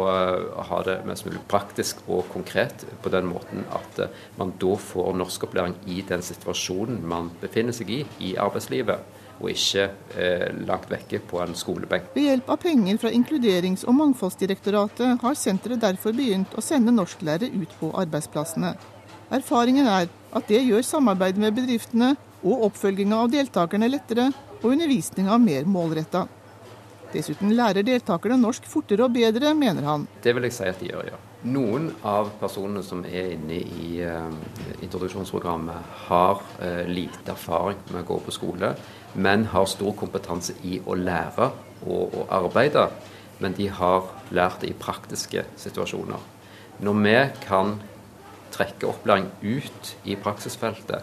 ha 0.68 0.80
det 0.84 0.98
mest 1.08 1.24
mulig 1.24 1.40
praktisk 1.48 2.02
og 2.12 2.26
konkret 2.34 2.84
på 3.00 3.12
den 3.14 3.30
måten 3.30 3.64
at 3.72 4.02
man 4.36 4.52
da 4.60 4.76
får 4.76 5.16
norskopplæring 5.16 5.78
i 5.88 6.02
den 6.04 6.20
situasjonen 6.26 7.00
man 7.08 7.32
befinner 7.40 7.72
seg 7.72 7.88
i 7.88 8.02
i 8.20 8.34
arbeidslivet 8.36 9.20
og 9.38 9.48
ikke 9.48 9.88
eh, 10.20 10.46
langt 10.68 10.92
vekke 10.92 11.22
på 11.30 11.40
en 11.40 11.56
skolebenk. 11.56 12.12
Ved 12.12 12.28
hjelp 12.28 12.52
av 12.52 12.60
penger 12.62 13.00
fra 13.00 13.16
Inkluderings- 13.16 13.86
og 13.88 13.96
mangfoldsdirektoratet 13.96 15.24
har 15.24 15.40
senteret 15.40 15.80
derfor 15.82 16.12
begynt 16.12 16.52
å 16.52 16.62
sende 16.62 16.92
norsklærere 16.92 17.48
ut 17.48 17.74
på 17.80 17.94
arbeidsplassene. 18.04 18.76
Erfaringen 19.32 19.88
er 19.88 20.12
at 20.36 20.52
det 20.52 20.60
gjør 20.66 20.84
samarbeidet 20.84 21.40
med 21.40 21.56
bedriftene 21.56 22.14
og 22.42 22.68
oppfølginga 22.68 23.24
av 23.24 23.32
deltakerne 23.32 23.88
lettere, 23.88 24.28
og 24.62 24.70
undervisninga 24.70 25.36
mer 25.42 25.66
målretta. 25.68 26.26
Dessuten 27.12 27.52
lærer 27.52 27.84
deltakerne 27.84 28.38
norsk 28.40 28.64
fortere 28.70 29.04
og 29.04 29.12
bedre, 29.12 29.52
mener 29.54 29.84
han. 29.84 30.06
Det 30.24 30.32
vil 30.32 30.48
jeg 30.48 30.56
si 30.56 30.68
at 30.70 30.80
de 30.80 30.88
gjør, 30.88 31.10
ja. 31.12 31.20
Noen 31.52 31.88
av 32.06 32.30
personene 32.38 32.84
som 32.86 33.02
er 33.02 33.32
inne 33.34 33.58
i 33.58 33.88
uh, 34.06 34.30
introduksjonsprogrammet, 34.78 35.90
har 36.06 36.38
uh, 36.62 36.84
lite 36.88 37.34
erfaring 37.34 37.80
med 37.90 38.04
å 38.04 38.08
gå 38.12 38.20
på 38.22 38.34
skole, 38.34 38.72
men 39.18 39.48
har 39.52 39.68
stor 39.68 39.92
kompetanse 39.98 40.54
i 40.64 40.78
å 40.86 40.96
lære 40.96 41.50
og 41.82 42.14
å 42.16 42.26
arbeide. 42.32 42.86
Men 43.42 43.58
de 43.58 43.66
har 43.74 44.06
lært 44.30 44.62
det 44.62 44.70
i 44.70 44.78
praktiske 44.78 45.42
situasjoner. 45.58 46.22
Når 46.82 47.00
vi 47.02 47.16
kan 47.42 47.74
trekke 48.54 48.88
opplæring 48.88 49.26
ut 49.42 49.92
i 50.06 50.16
praksisfeltet, 50.16 51.02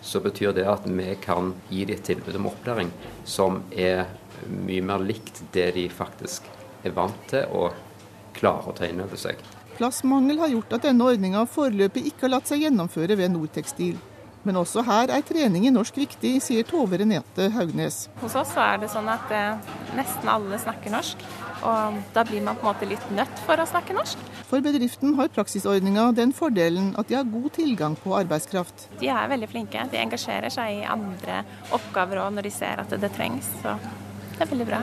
så 0.00 0.20
betyr 0.24 0.54
det 0.56 0.66
at 0.68 0.86
vi 0.88 1.14
kan 1.22 1.54
gi 1.68 1.84
dem 1.84 1.98
et 1.98 2.04
tilbud 2.08 2.38
om 2.40 2.50
opplæring 2.50 2.90
som 3.28 3.62
er 3.70 4.06
mye 4.48 4.82
mer 4.84 5.02
likt 5.04 5.42
det 5.52 5.70
de 5.76 5.86
faktisk 5.92 6.46
er 6.84 6.94
vant 6.96 7.26
til 7.28 7.48
og 7.52 7.76
klarer 8.36 8.70
å 8.70 8.76
ta 8.76 8.88
inn 8.88 9.02
over 9.04 9.20
seg. 9.20 9.40
Plassmangel 9.76 10.40
har 10.40 10.52
gjort 10.52 10.74
at 10.76 10.86
denne 10.88 11.08
ordninga 11.08 11.44
foreløpig 11.48 12.06
ikke 12.10 12.26
har 12.26 12.34
latt 12.36 12.50
seg 12.50 12.64
gjennomføre 12.64 13.16
ved 13.16 13.32
Nortekstil. 13.32 13.98
Men 14.44 14.56
også 14.56 14.84
her 14.86 15.12
er 15.12 15.24
trening 15.26 15.66
i 15.68 15.72
norsk 15.72 15.98
viktig, 16.00 16.38
sier 16.40 16.64
Tove 16.68 16.96
Renete 17.00 17.50
Haugnes. 17.52 18.06
Hos 18.22 18.36
oss 18.40 18.54
er 18.56 18.80
det 18.80 18.88
sånn 18.92 19.08
at 19.12 19.32
eh, 19.36 19.72
nesten 19.98 20.32
alle 20.32 20.60
snakker 20.60 20.94
norsk. 20.94 21.24
Og 21.66 22.00
da 22.14 22.24
blir 22.24 22.42
man 22.44 22.56
på 22.56 22.64
en 22.64 22.72
måte 22.72 22.88
litt 22.88 23.06
nødt 23.14 23.42
for 23.46 23.60
å 23.60 23.66
snakke 23.68 23.96
norsk. 23.96 24.20
For 24.48 24.64
bedriften 24.64 25.14
har 25.18 25.30
praksisordninga 25.34 26.08
den 26.16 26.32
fordelen 26.36 26.92
at 26.98 27.10
de 27.10 27.18
har 27.18 27.28
god 27.28 27.50
tilgang 27.54 27.96
på 28.00 28.14
arbeidskraft. 28.18 28.88
De 29.00 29.10
er 29.12 29.30
veldig 29.30 29.48
flinke. 29.50 29.84
De 29.92 30.00
engasjerer 30.00 30.52
seg 30.52 30.80
i 30.80 30.86
andre 30.88 31.42
oppgaver 31.76 32.24
òg 32.24 32.34
når 32.36 32.48
de 32.48 32.54
ser 32.54 32.82
at 32.82 32.94
det 33.02 33.12
trengs. 33.14 33.50
Så 33.62 33.76
det 34.34 34.46
er 34.46 34.52
veldig 34.54 34.68
bra. 34.72 34.80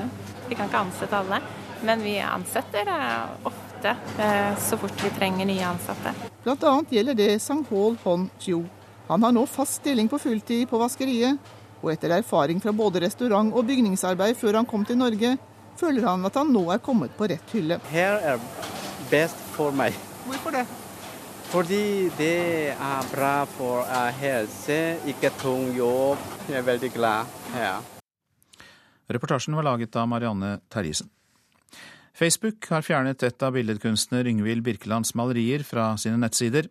Vi 0.48 0.56
kan 0.56 0.70
ikke 0.70 0.84
ansette 0.86 1.18
alle, 1.18 1.42
men 1.88 2.06
vi 2.06 2.16
ansetter 2.24 2.88
eh, 2.94 3.48
ofte 3.50 3.96
eh, 4.24 4.54
så 4.62 4.80
fort 4.80 5.04
vi 5.04 5.12
trenger 5.18 5.50
nye 5.50 5.66
ansatte. 5.68 6.14
Annet 6.48 6.94
gjelder 6.94 7.18
det 7.18 7.32
Sang-Hol 7.44 7.98
Hon 8.06 8.30
Chiu. 8.40 8.64
Han 9.10 9.24
har 9.24 9.34
nå 9.36 9.44
fast 9.50 9.82
stilling 9.82 10.08
på 10.12 10.20
fulltid 10.20 10.68
på 10.70 10.80
vaskeriet, 10.80 11.40
og 11.82 11.92
etter 11.92 12.16
erfaring 12.16 12.62
fra 12.64 12.74
både 12.76 13.04
restaurant 13.04 13.54
og 13.54 13.68
bygningsarbeid 13.68 14.38
før 14.40 14.62
han 14.62 14.68
kom 14.70 14.86
til 14.88 15.00
Norge, 15.00 15.36
føler 15.80 16.08
han 16.08 16.26
at 16.28 16.38
han 16.40 16.52
nå 16.54 16.66
er 16.74 16.84
kommet 16.84 17.14
på 17.18 17.30
rett 17.32 17.56
hylle. 17.56 17.80
Her 17.92 18.20
er 18.34 18.44
best 19.12 19.40
for 19.56 19.76
meg. 19.76 19.96
Hvorfor 20.28 20.56
det? 20.56 20.66
Fordi 21.48 22.10
det 22.18 22.74
er 22.76 23.12
bra 23.14 23.36
for 23.48 23.88
helse, 24.20 24.98
ikke 25.08 25.32
tung 25.40 25.70
jobb. 25.78 26.20
Jeg 26.50 26.60
er 26.60 26.66
veldig 26.68 26.90
glad 26.92 27.38
her. 27.54 27.86
Reportasjen 29.08 29.56
var 29.56 29.64
laget 29.64 29.96
av 29.96 30.10
Marianne 30.12 30.58
Terjesen. 30.68 31.08
Facebook 32.18 32.66
har 32.74 32.84
fjernet 32.84 33.24
et 33.24 33.44
av 33.46 33.54
billedkunstner 33.56 34.28
Yngvild 34.28 34.66
Birkelands 34.66 35.14
malerier 35.16 35.64
fra 35.64 35.92
sine 36.02 36.18
nettsider. 36.20 36.68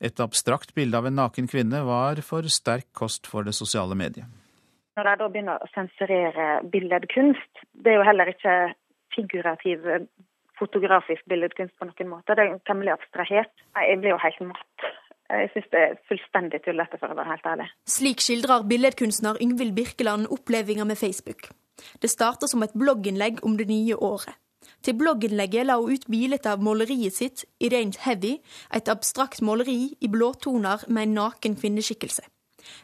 Et 0.00 0.20
abstrakt 0.22 0.72
bilde 0.76 0.96
av 0.96 1.08
en 1.10 1.18
naken 1.18 1.50
kvinne 1.50 1.82
var 1.84 2.22
for 2.24 2.46
sterk 2.48 2.86
kost 2.96 3.28
for 3.28 3.44
det 3.44 3.56
sosiale 3.58 3.98
mediet. 3.98 4.30
Når 4.94 5.08
de 5.08 5.14
da 5.20 5.28
begynner 5.28 5.62
å 5.62 5.70
sensurere 5.74 6.48
billedkunst, 6.70 7.64
det 7.82 7.92
er 7.92 7.98
jo 7.98 8.06
heller 8.06 8.30
ikke 8.30 8.54
figurativ 9.14 9.88
fotografisk 10.58 11.24
billedkunst 11.30 11.74
på 11.78 11.88
noen 11.88 12.12
måte. 12.12 12.36
Det 12.36 12.44
er 12.44 12.60
temmelig 12.68 12.94
abstrahert. 12.94 13.50
Jeg 13.74 13.98
blir 13.98 14.14
jo 14.14 14.20
helt 14.22 14.44
matt. 14.52 14.86
Jeg 15.32 15.50
syns 15.54 15.68
det 15.72 15.80
er 15.80 15.98
fullstendig 16.06 16.60
tullete, 16.62 17.00
for 17.00 17.10
å 17.10 17.16
være 17.18 17.32
helt 17.32 17.50
ærlig. 17.50 17.66
Slik 17.90 18.22
skildrer 18.22 18.66
billedkunstner 18.70 19.40
Yngvild 19.42 19.74
Birkeland 19.74 20.30
opplevelser 20.30 20.86
med 20.86 21.00
Facebook. 21.00 21.48
Det 22.02 22.10
starta 22.12 22.46
som 22.46 22.62
et 22.62 22.76
blogginnlegg 22.76 23.42
om 23.42 23.56
det 23.58 23.66
nye 23.70 23.96
året. 23.98 24.36
Til 24.84 24.96
blogginnlegget 25.00 25.66
la 25.66 25.78
hun 25.80 25.96
ut 25.96 26.06
bilde 26.12 26.38
av 26.48 26.62
måleriet 26.62 27.16
sitt, 27.16 27.44
Irene 27.60 27.96
Heavy, 28.04 28.36
et 28.72 28.88
abstrakt 28.92 29.42
måleri 29.42 29.96
i 30.00 30.12
blåtoner 30.12 30.86
med 30.88 31.08
en 31.08 31.18
naken 31.18 31.56
kvinneskikkelse. 31.60 32.24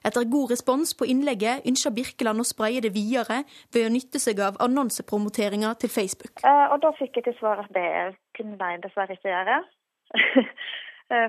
Etter 0.07 0.29
god 0.31 0.55
respons 0.55 0.95
på 0.99 1.09
innlegget 1.13 1.67
ønsker 1.69 1.95
Birkeland 1.97 2.43
å 2.43 2.49
spreie 2.49 2.83
det 2.85 2.93
videre 2.97 3.43
ved 3.75 3.89
å 3.89 3.95
nytte 3.95 4.23
seg 4.23 4.43
av 4.45 4.61
annonsepromoteringa 4.65 5.75
til 5.81 5.93
Facebook. 5.93 6.45
Eh, 6.45 6.67
og 6.73 6.81
da 6.85 6.93
fikk 6.99 7.21
jeg 7.21 7.29
til 7.31 7.39
svar 7.41 7.65
at 7.65 7.73
det 7.77 7.89
kunne 8.39 8.59
de 8.61 8.85
dessverre 8.87 9.17
ikke 9.17 9.33
gjøre. 9.33 9.61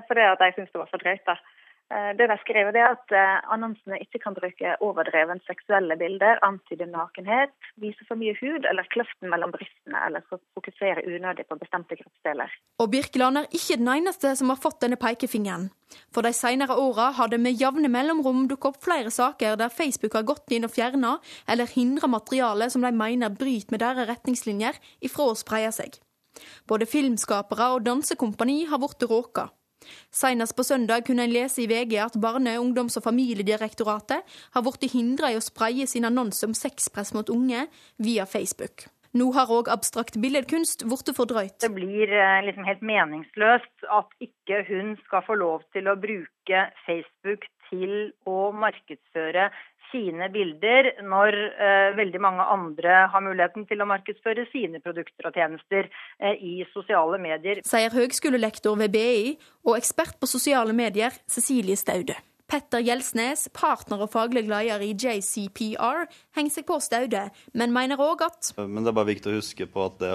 Fordi 0.08 0.22
at 0.22 0.42
jeg 0.44 0.54
syntes 0.54 0.70
det 0.70 0.78
var 0.78 0.90
for 0.92 1.02
drøyt. 1.02 1.24
da. 1.26 1.34
Eh, 1.92 2.12
det 2.18 2.26
de 2.30 2.36
skriver, 2.40 2.72
er 2.80 2.94
at 2.94 3.12
eh, 3.12 3.40
annonsene 3.52 3.98
ikke 4.00 4.20
kan 4.22 4.36
bruke 4.36 4.70
overdreven 4.86 5.42
seksuelle 5.44 5.96
bilder, 6.00 6.40
antyde 6.46 6.86
nakenhet, 6.88 7.52
vise 7.82 8.06
for 8.08 8.16
mye 8.16 8.32
hud 8.38 8.64
eller 8.70 8.88
kløften 8.94 9.28
mellom 9.28 9.52
brystene, 9.52 10.00
eller 10.06 10.24
fokusere 10.30 11.04
unødig 11.04 11.44
på 11.50 11.58
bestemte 11.60 11.98
kroppsdeler. 12.00 12.56
Og 12.80 12.90
Birkeland 12.94 13.42
er 13.42 13.52
ikke 13.52 13.76
den 13.82 13.92
eneste 13.98 14.32
som 14.40 14.54
har 14.54 14.62
fått 14.64 14.80
denne 14.80 14.96
pekefingeren. 14.96 15.68
For 16.14 16.24
de 16.24 16.32
senere 16.32 16.80
åra 16.80 17.10
har 17.18 17.28
det 17.28 17.42
med 17.44 17.60
jevne 17.60 17.92
mellomrom 17.92 18.46
dukket 18.48 18.72
opp 18.72 18.84
flere 18.88 19.12
saker 19.12 19.60
der 19.60 19.76
Facebook 19.76 20.16
har 20.16 20.24
gått 20.24 20.54
inn 20.56 20.64
og 20.64 20.72
fjerna 20.72 21.18
eller 21.44 21.68
hindra 21.68 22.08
materiale 22.08 22.70
som 22.72 22.86
de 22.86 22.94
mener 22.96 23.36
bryter 23.36 23.74
med 23.74 23.84
deres 23.84 24.08
retningslinjer, 24.08 24.80
ifra 25.04 25.28
å 25.28 25.36
spreie 25.36 25.68
seg. 25.76 26.00
Både 26.64 26.88
filmskapere 26.88 27.74
og 27.74 27.84
dansekompani 27.84 28.62
har 28.70 28.80
blitt 28.80 29.04
råka. 29.10 29.50
Senest 30.10 30.56
på 30.56 30.66
søndag 30.66 31.06
kunne 31.06 31.26
en 31.26 31.34
lese 31.34 31.64
i 31.64 31.68
VG 31.70 31.98
at 32.04 32.18
Barne-, 32.22 32.58
ungdoms- 32.60 32.98
og 33.00 33.06
familiedirektoratet 33.06 34.24
har 34.54 34.66
blitt 34.66 34.92
hindra 34.92 35.32
i 35.32 35.38
å 35.38 35.44
spreie 35.44 35.86
sin 35.86 36.08
annonse 36.08 36.46
om 36.46 36.56
sexpress 36.56 37.14
mot 37.16 37.30
unge 37.32 37.66
via 37.98 38.26
Facebook. 38.26 38.88
Nå 39.12 39.26
har 39.36 39.50
òg 39.52 39.68
abstrakt 39.68 40.16
billedkunst 40.16 40.86
blitt 40.88 41.12
fordrøyt. 41.16 41.58
Det 41.60 41.68
blir 41.74 42.12
liksom 42.46 42.64
helt 42.64 42.80
meningsløst 42.80 43.88
at 43.92 44.14
ikke 44.24 44.62
hun 44.70 44.94
skal 45.04 45.26
få 45.26 45.36
lov 45.36 45.66
til 45.76 45.90
å 45.90 45.98
bruke 46.00 46.62
Facebook 46.86 47.44
til 47.68 48.12
å 48.28 48.52
markedsføre 48.56 49.50
sine 49.92 50.28
bilder, 50.32 50.90
når 51.06 51.36
eh, 51.36 51.92
veldig 51.98 52.20
mange 52.24 52.48
andre 52.54 53.04
har 53.12 53.24
muligheten 53.24 53.68
til 53.68 53.84
å 53.84 53.88
markedsføre 53.90 54.48
sine 54.50 54.82
produkter 54.84 55.28
og 55.28 55.38
tjenester 55.38 55.88
eh, 56.18 56.36
i 56.40 56.66
sosiale 56.72 57.20
medier. 57.22 57.62
Sier 57.68 57.94
høgskolelektor 57.94 58.78
ved 58.80 58.96
BI 58.96 59.32
og 59.68 59.76
ekspert 59.78 60.18
på 60.20 60.30
sosiale 60.30 60.74
medier 60.76 61.14
Cecilie 61.30 61.78
Staude. 61.78 62.18
Petter 62.52 62.82
Gjelsnes, 62.84 63.46
partner 63.56 64.02
og 64.04 64.10
faglig 64.12 64.42
leder 64.44 64.82
i 64.84 64.90
JCPR, 64.92 66.02
henger 66.36 66.52
seg 66.52 66.66
på 66.68 66.76
Staude, 66.84 67.22
men 67.56 67.72
mener 67.72 68.00
òg 68.04 68.26
at 68.26 68.50
Men 68.58 68.82
det 68.82 68.90
er 68.90 68.96
bare 68.98 69.08
viktig 69.08 69.30
å 69.30 69.38
huske 69.38 69.66
på 69.72 69.86
at, 69.86 69.96
det, 70.02 70.10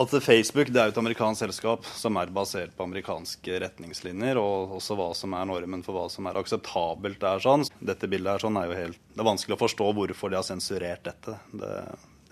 at 0.00 0.14
Facebook 0.24 0.72
det 0.72 0.80
er 0.80 0.94
et 0.94 1.00
amerikansk 1.02 1.44
selskap 1.44 1.84
som 1.92 2.16
er 2.16 2.32
basert 2.32 2.72
på 2.78 2.86
amerikanske 2.88 3.60
retningslinjer, 3.66 4.40
og 4.40 4.72
også 4.78 4.96
hva 4.96 5.10
som 5.18 5.36
er 5.36 5.50
normen 5.52 5.84
for 5.84 5.98
hva 5.98 6.06
som 6.12 6.30
er 6.30 6.40
akseptabelt. 6.40 7.20
Det 7.20 7.28
er 7.28 7.44
sånn. 7.44 7.68
Dette 7.84 8.08
bildet 8.08 8.38
er 8.38 8.46
sånn 8.46 8.56
er 8.56 8.70
jo 8.70 8.78
helt 8.78 9.04
Det 9.12 9.20
er 9.20 9.28
vanskelig 9.28 9.58
å 9.58 9.60
forstå 9.66 9.92
hvorfor 9.98 10.32
de 10.32 10.40
har 10.40 10.48
sensurert 10.48 11.04
dette. 11.04 11.36
Det 11.52 11.74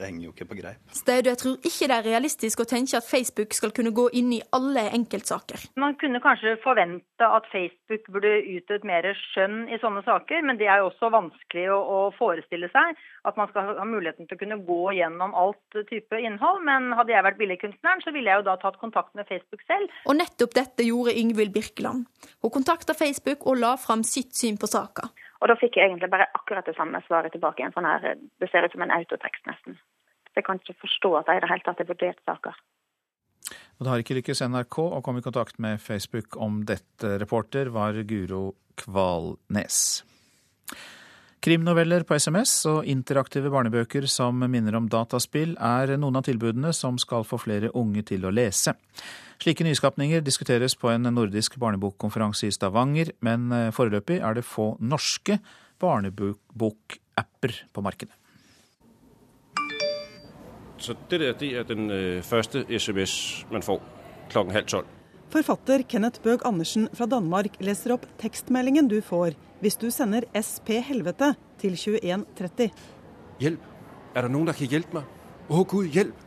det 0.00 0.08
henger 0.08 0.26
jo 0.26 0.32
ikke 0.32 0.48
på 0.50 0.58
greip. 0.58 0.80
Staude 0.96 1.34
tror 1.38 1.56
ikke 1.60 1.88
det 1.90 1.96
er 1.98 2.06
realistisk 2.08 2.62
å 2.62 2.68
tenke 2.68 2.98
at 2.98 3.06
Facebook 3.06 3.54
skal 3.56 3.72
kunne 3.76 3.92
gå 3.96 4.06
inn 4.16 4.32
i 4.34 4.40
alle 4.56 4.86
enkeltsaker. 4.96 5.68
Man 5.80 5.96
kunne 6.00 6.22
kanskje 6.24 6.56
forvente 6.64 7.28
at 7.28 7.48
Facebook 7.52 8.08
burde 8.12 8.32
utøvd 8.48 8.86
mer 8.88 9.08
skjønn 9.18 9.68
i 9.68 9.78
sånne 9.82 10.02
saker, 10.06 10.42
men 10.46 10.60
det 10.60 10.70
er 10.70 10.80
jo 10.80 10.90
også 10.90 11.12
vanskelig 11.12 11.66
å, 11.74 11.78
å, 11.78 11.98
forestille 12.16 12.70
seg 12.72 12.98
at 13.28 13.38
man 13.38 13.50
skal 13.52 13.74
ha 13.78 13.86
muligheten 13.86 14.28
til 14.28 14.38
å 14.38 14.40
kunne 14.40 14.60
gå 14.66 14.80
gjennom 14.96 15.36
alt 15.36 15.80
type 15.92 16.18
innhold. 16.18 16.62
Men 16.66 16.94
hadde 16.96 17.14
jeg 17.14 17.26
vært 17.26 17.40
billedkunstneren, 17.40 18.04
så 18.04 18.14
ville 18.16 18.32
jeg 18.32 18.42
jo 18.42 18.48
da 18.48 18.56
tatt 18.60 18.80
kontakt 18.80 19.12
med 19.18 19.28
Facebook 19.28 19.64
selv. 19.68 19.92
Og 20.08 20.16
nettopp 20.18 20.56
dette 20.56 20.86
gjorde 20.86 21.16
Yngvild 21.20 21.52
Birkeland. 21.56 22.06
Hun 22.40 22.54
kontakta 22.54 22.96
Facebook 22.96 23.44
og 23.46 23.60
la 23.60 23.76
fram 23.80 24.04
sitt 24.06 24.32
syn 24.36 24.58
på 24.60 24.70
saka. 24.70 25.10
Og 25.40 25.48
da 25.48 25.56
fikk 25.56 25.78
jeg 25.78 25.88
egentlig 25.88 26.10
bare 26.12 26.28
akkurat 26.36 26.66
det 26.68 26.76
samme 26.76 27.00
svaret 27.06 27.32
tilbake 27.32 27.62
igjen. 27.62 27.72
Sånn 27.76 27.88
her, 27.88 28.18
det 28.40 28.50
ser 28.50 28.66
ut 28.66 28.74
som 28.74 28.84
en 28.84 28.92
autotekst, 28.92 29.46
nesten. 29.48 29.78
Jeg 30.36 30.46
kan 30.46 30.60
ikke 30.60 30.76
forstå 30.84 31.14
at 31.18 31.30
de 31.30 31.38
i 31.38 31.42
det 31.42 31.50
hele 31.50 31.66
tatt 31.66 31.80
har 31.80 31.88
vurdert 31.88 32.20
saker. 32.28 32.60
Og 33.80 33.86
Det 33.86 33.90
har 33.90 34.02
ikke 34.02 34.18
lykkes 34.18 34.42
NRK 34.44 34.78
å 34.84 35.00
komme 35.04 35.22
i 35.22 35.24
kontakt 35.24 35.58
med 35.58 35.80
Facebook 35.80 36.36
om 36.36 36.60
dette. 36.68 37.16
Reporter 37.22 37.72
var 37.72 37.96
Guro 38.04 38.52
Kvalnes. 38.76 39.80
Krimnoveller 41.40 42.04
på 42.04 42.18
SMS 42.20 42.52
og 42.68 42.84
interaktive 42.84 43.48
barnebøker 43.48 44.04
som 44.12 44.42
minner 44.44 44.76
om 44.76 44.90
dataspill, 44.92 45.54
er 45.56 45.94
noen 45.96 46.20
av 46.20 46.26
tilbudene 46.26 46.74
som 46.76 47.00
skal 47.00 47.24
få 47.24 47.38
flere 47.40 47.72
unge 47.80 48.04
til 48.12 48.28
å 48.28 48.32
lese. 48.34 48.76
Slike 49.40 49.64
nyskapninger 49.64 50.20
diskuteres 50.20 50.74
på 50.76 50.90
en 50.92 51.08
nordisk 51.14 51.54
barnebokkonferanse 51.60 52.50
i 52.50 52.52
Stavanger, 52.52 53.14
men 53.24 53.48
foreløpig 53.72 54.18
er 54.20 54.36
det 54.36 54.44
få 54.44 54.74
norske 54.84 55.38
barnebokapper 55.80 57.54
på 57.72 57.84
markedet. 57.84 58.12
Så 60.80 60.92
det 61.08 61.20
der 61.20 61.32
det 61.32 61.50
er 61.56 61.64
den 61.64 61.90
øh, 61.90 62.22
første 62.22 62.64
SMS 62.68 63.46
man 63.52 63.62
får 63.62 63.80
klokken 64.30 64.52
halv 64.52 64.66
tolv. 64.66 64.86
Forfatter 65.30 65.82
Kenneth 65.88 66.20
Bøg 66.20 66.44
Andersen 66.44 66.88
fra 66.92 67.06
Danmark 67.06 67.56
leser 67.60 67.92
opp 67.94 68.06
tekstmeldingen 68.18 68.88
du 68.88 69.00
får 69.00 69.36
hvis 69.60 69.76
du 69.76 69.90
sender 69.90 70.24
SP 70.36 70.80
Helvete 70.84 71.34
til 71.60 71.76
2130. 71.76 72.72
Hjelp! 73.40 73.60
Er 74.14 74.22
det 74.22 74.32
noen 74.32 74.48
som 74.48 74.56
kan 74.56 74.72
hjelpe 74.72 75.00
meg? 75.00 75.04
Å 75.48 75.64
gud, 75.64 75.86
hjelp! 75.92 76.26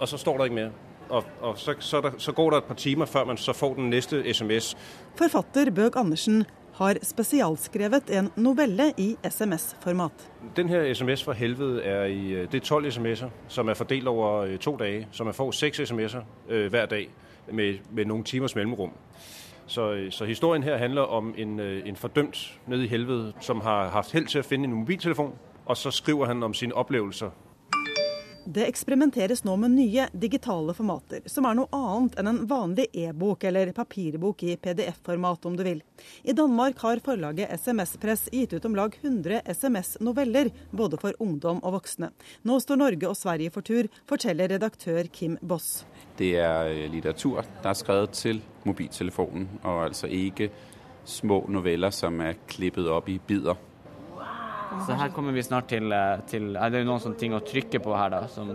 og 0.00 0.08
så 0.08 0.18
står 0.18 0.38
det 0.38 0.50
ikke 0.50 0.58
mer. 0.58 0.72
Og, 1.08 1.24
og 1.40 1.58
så, 1.58 1.74
så, 1.78 2.00
der, 2.00 2.10
så, 2.18 2.32
går 2.32 2.50
det 2.50 2.58
et 2.58 2.64
par 2.64 2.74
timer 2.74 3.04
før 3.06 3.24
man 3.24 3.36
så 3.36 3.52
får 3.52 3.74
den 3.74 3.90
neste 3.90 4.34
SMS. 4.34 4.76
Forfatter 5.16 5.70
Bøg 5.70 5.96
Andersen 5.96 6.44
har 6.74 6.96
spesialskrevet 7.02 8.18
en 8.18 8.30
novelle 8.36 8.92
i 8.96 9.16
SMS-format. 9.30 10.30
Den 10.56 10.68
her 10.68 10.94
SMS 10.94 11.24
fra 11.24 11.32
helvete 11.32 11.82
er 11.82 12.04
i 12.04 12.32
øh, 12.32 12.52
det 12.52 12.62
er 12.62 12.64
tolv 12.64 12.90
SMS-er 12.90 13.28
som 13.48 13.68
er 13.68 13.74
fordelt 13.74 14.08
over 14.08 14.40
øh, 14.40 14.58
to 14.58 14.76
dager. 14.76 15.04
Så 15.10 15.24
man 15.24 15.34
får 15.34 15.50
seks 15.50 15.80
SMS-er 15.84 16.20
øh, 16.48 16.70
hver 16.70 16.86
dag 16.86 17.10
med, 17.52 17.78
med 17.90 18.04
noen 18.04 18.24
timers 18.24 18.54
mellomrom. 18.54 18.92
Så, 19.66 19.92
øh, 19.92 20.12
så, 20.12 20.24
historien 20.24 20.62
her 20.62 20.76
handler 20.76 21.02
om 21.02 21.34
en, 21.36 21.60
en 21.60 21.96
fordømt 21.96 22.60
nede 22.66 22.84
i 22.84 22.88
helvete 22.88 23.32
som 23.40 23.60
har 23.60 23.88
hatt 23.88 24.12
hell 24.12 24.26
til 24.26 24.40
å 24.40 24.42
finne 24.42 24.64
en 24.64 24.74
mobiltelefon. 24.74 25.34
Og 25.66 25.76
så 25.76 25.90
skriver 25.90 26.26
han 26.26 26.42
om 26.42 26.54
sine 26.54 26.74
opplevelser 26.74 27.30
det 28.46 28.66
eksperimenteres 28.66 29.44
nå 29.44 29.56
med 29.56 29.70
nye 29.70 30.06
digitale 30.12 30.74
formater, 30.74 31.22
som 31.26 31.46
er 31.48 31.56
noe 31.58 31.70
annet 31.72 32.18
enn 32.20 32.30
en 32.30 32.40
vanlig 32.48 32.86
e-bok 32.92 33.44
eller 33.48 33.72
papirbok 33.76 34.42
i 34.44 34.56
PDF-format, 34.60 35.46
om 35.48 35.56
du 35.56 35.64
vil. 35.64 35.82
I 36.22 36.36
Danmark 36.36 36.82
har 36.84 37.02
forlaget 37.04 37.50
SMS-press 37.60 38.28
gitt 38.32 38.52
ut 38.52 38.64
om 38.68 38.76
lag 38.76 38.96
100 39.00 39.42
SMS-noveller, 39.54 40.50
både 40.70 41.00
for 41.00 41.16
ungdom 41.18 41.62
og 41.62 41.78
voksne. 41.78 42.12
Nå 42.42 42.60
står 42.60 42.80
Norge 42.82 43.10
og 43.10 43.18
Sverige 43.18 43.54
for 43.54 43.66
tur, 43.66 43.88
forteller 44.08 44.52
redaktør 44.56 45.08
Kim 45.12 45.38
Boss. 45.42 45.84
Det 46.18 46.34
er 46.38 46.72
litteratur 46.92 47.42
der 47.42 47.70
er 47.72 47.78
skrevet 47.78 48.14
til 48.14 48.42
mobiltelefonen, 48.68 49.48
og 49.64 49.86
altså 49.88 50.08
ikke 50.08 50.50
små 51.04 51.44
noveller 51.52 51.92
som 51.92 52.20
er 52.24 52.38
klippet 52.48 52.88
opp 52.88 53.08
i 53.12 53.18
biter. 53.18 53.56
Så 54.86 54.92
her 54.98 55.08
kommer 55.14 55.32
vi 55.32 55.42
snart 55.42 55.68
til, 55.68 55.92
eh, 55.92 56.20
til 56.28 56.52
Det 56.52 56.62
er 56.62 56.82
jo 56.82 56.88
noen 56.88 57.02
sånne 57.02 57.18
ting 57.18 57.34
å 57.34 57.42
trykke 57.44 57.80
på 57.82 57.94
her, 57.96 58.10
da, 58.10 58.26
som, 58.28 58.50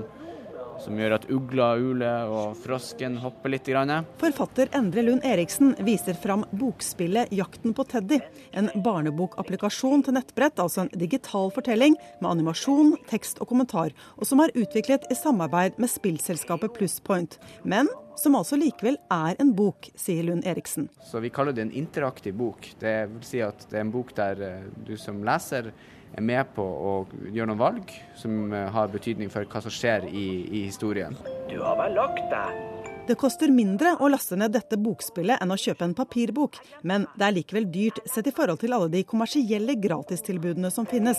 som 0.83 0.97
gjør 0.99 1.15
at 1.17 1.27
ugla 1.31 1.69
ule 1.79 2.09
og 2.29 2.57
frosken 2.59 3.17
hopper 3.23 3.53
litt. 3.53 3.67
Grann. 3.69 4.05
Forfatter 4.21 4.69
Endre 4.73 5.03
Lund 5.05 5.25
Eriksen 5.27 5.75
viser 5.85 6.17
fram 6.17 6.45
bokspillet 6.51 7.29
'Jakten 7.29 7.75
på 7.75 7.85
Teddy'. 7.85 8.21
En 8.51 8.69
barnebokapplikasjon 8.75 10.03
til 10.05 10.17
nettbrett, 10.17 10.59
altså 10.59 10.85
en 10.85 10.93
digital 10.93 11.51
fortelling 11.51 11.95
med 12.21 12.29
animasjon, 12.31 12.95
tekst 13.09 13.41
og 13.41 13.49
kommentar, 13.51 13.91
og 14.17 14.25
som 14.25 14.39
er 14.39 14.55
utviklet 14.55 15.05
i 15.11 15.15
samarbeid 15.15 15.77
med 15.77 15.89
spillselskapet 15.89 16.73
Plusspoint. 16.73 17.37
Men 17.63 17.87
som 18.19 18.35
altså 18.35 18.57
likevel 18.59 18.97
er 19.13 19.37
en 19.39 19.53
bok, 19.55 19.91
sier 19.95 20.25
Lund 20.27 20.47
Eriksen. 20.47 20.89
Så 21.05 21.19
Vi 21.19 21.29
kaller 21.29 21.53
det 21.55 21.61
en 21.61 21.71
interaktiv 21.71 22.33
bok. 22.35 22.73
Det 22.79 23.07
vil 23.13 23.23
si 23.23 23.39
at 23.43 23.67
det 23.69 23.77
er 23.77 23.85
en 23.85 23.93
bok 23.93 24.11
der 24.15 24.41
eh, 24.41 24.67
du 24.87 24.97
som 24.97 25.23
leser 25.23 25.71
er 26.17 26.25
med 26.25 26.51
på 26.55 26.63
å 26.63 26.93
gjøre 27.29 27.51
noen 27.51 27.61
valg 27.61 27.93
som 28.19 28.53
eh, 28.53 28.67
har 28.73 28.91
betydning 28.93 29.31
for 29.33 29.47
hva 29.49 29.61
som 29.63 29.73
skjer 29.73 30.09
i, 30.09 30.27
i 30.61 30.65
historien. 30.67 31.17
Du 31.49 31.59
har 31.61 31.77
vel 31.79 31.97
lagt 31.97 32.25
deg? 32.31 32.65
Det 33.09 33.15
koster 33.17 33.49
mindre 33.49 33.95
å 33.97 34.07
laste 34.11 34.37
ned 34.37 34.53
dette 34.53 34.77
bokspillet 34.77 35.41
enn 35.41 35.49
å 35.49 35.57
kjøpe 35.57 35.81
en 35.81 35.95
papirbok, 35.97 36.59
men 36.85 37.07
det 37.17 37.25
er 37.25 37.33
likevel 37.39 37.65
dyrt 37.73 38.03
sett 38.05 38.29
i 38.29 38.33
forhold 38.35 38.61
til 38.61 38.75
alle 38.77 38.91
de 38.93 39.01
kommersielle 39.01 39.73
gratistilbudene 39.81 40.69
som 40.69 40.85
finnes. 40.85 41.17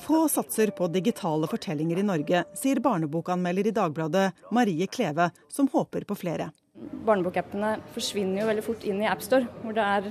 Få 0.00 0.22
satser 0.32 0.72
på 0.72 0.88
digitale 0.88 1.50
fortellinger 1.50 2.00
i 2.00 2.06
Norge, 2.08 2.46
sier 2.56 2.80
barnebokanmelder 2.80 3.68
i 3.68 3.76
Dagbladet 3.76 4.30
Marie 4.56 4.88
Kleve, 4.88 5.28
som 5.52 5.68
håper 5.68 6.08
på 6.08 6.16
flere. 6.22 6.48
Barnebokappene 6.80 7.74
forsvinner 7.92 8.40
jo 8.40 8.48
veldig 8.48 8.64
fort 8.64 8.84
inn 8.88 9.02
i 9.02 9.08
AppStore, 9.08 9.48
hvor 9.60 9.74
det, 9.76 9.84
er, 9.84 10.06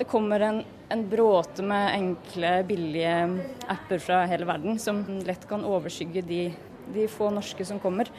det 0.00 0.06
kommer 0.10 0.42
en, 0.42 0.60
en, 0.90 1.04
bråte 1.10 1.62
med 1.62 1.92
enkle, 1.94 2.50
billige 2.66 3.12
apper 3.70 4.02
fra 4.02 4.24
hele 4.26 4.48
verden 4.48 4.80
som 4.82 5.04
lett 5.26 5.46
kan 5.50 5.66
overskygge 5.66 6.24
de, 6.26 6.40
de 6.94 7.06
få 7.12 7.30
norske 7.34 7.66
som 7.68 7.78
kommer. 7.82 8.10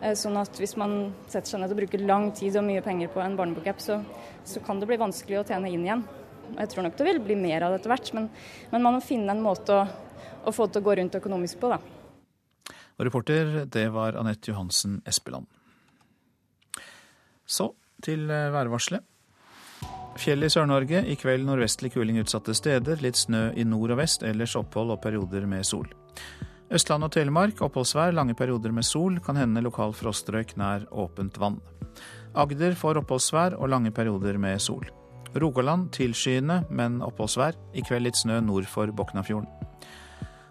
Eh, 0.00 0.14
sånn 0.16 0.38
at 0.38 0.62
hvis 0.62 0.76
man 0.80 1.12
setter 1.26 1.50
seg 1.50 1.62
ned 1.64 1.74
og 1.74 1.82
bruker 1.82 2.06
lang 2.06 2.30
tid 2.36 2.54
og 2.56 2.68
mye 2.68 2.84
penger 2.86 3.10
på 3.12 3.22
en 3.24 3.36
barnebokapp, 3.38 3.82
så, 3.82 3.98
så 4.46 4.62
kan 4.64 4.78
det 4.78 4.88
bli 4.88 5.00
vanskelig 5.02 5.42
å 5.42 5.46
tjene 5.50 5.74
inn 5.74 5.86
igjen. 5.88 6.06
Jeg 6.54 6.70
tror 6.72 6.86
nok 6.86 6.98
det 6.98 7.06
vil 7.06 7.22
bli 7.22 7.38
mer 7.38 7.66
av 7.66 7.74
det 7.74 7.82
etter 7.82 7.92
hvert, 7.92 8.12
men, 8.16 8.30
men, 8.70 8.82
man 8.82 8.96
må 8.96 9.04
finne 9.04 9.34
en 9.34 9.42
måte 9.42 9.74
å, 9.74 9.86
å 10.46 10.54
få 10.54 10.66
det 10.68 10.78
til 10.78 10.84
å 10.84 10.88
gå 10.88 11.00
rundt 11.00 11.18
økonomisk 11.18 11.60
på, 11.62 11.74
da. 11.74 11.82
Og 13.00 13.06
reporter, 13.08 13.64
det 13.66 13.88
var 13.94 14.18
Anette 14.20 14.52
Johansen 14.52 15.00
Espeland. 15.08 15.50
Så 17.50 17.72
til 18.04 18.30
eh, 18.30 18.50
værvarselet. 18.54 19.06
Fjell 20.20 20.44
i 20.44 20.50
Sør-Norge. 20.52 21.02
I 21.06 21.16
kveld 21.18 21.46
nordvestlig 21.46 21.92
kuling 21.94 22.20
utsatte 22.20 22.54
steder. 22.54 23.00
Litt 23.02 23.18
snø 23.18 23.50
i 23.56 23.64
nord 23.64 23.94
og 23.94 24.00
vest, 24.02 24.24
ellers 24.26 24.56
opphold 24.58 24.94
og 24.94 25.02
perioder 25.02 25.46
med 25.48 25.66
sol. 25.66 25.88
Østland 26.70 27.06
og 27.06 27.10
Telemark 27.14 27.62
oppholdsvær, 27.66 28.12
lange 28.14 28.36
perioder 28.38 28.74
med 28.74 28.86
sol. 28.86 29.18
Kan 29.24 29.38
hende 29.40 29.62
lokal 29.64 29.94
frostrøyk 29.96 30.54
nær 30.60 30.86
åpent 30.92 31.38
vann. 31.40 31.58
Agder 32.38 32.76
får 32.78 33.00
oppholdsvær 33.02 33.56
og 33.58 33.72
lange 33.72 33.90
perioder 33.90 34.38
med 34.38 34.60
sol. 34.62 34.86
Rogaland 35.34 35.90
tilskyende, 35.94 36.64
men 36.70 37.00
oppholdsvær. 37.06 37.58
I 37.74 37.82
kveld 37.86 38.06
litt 38.06 38.18
snø 38.18 38.38
nord 38.44 38.68
for 38.70 38.92
Boknafjorden. 38.94 39.48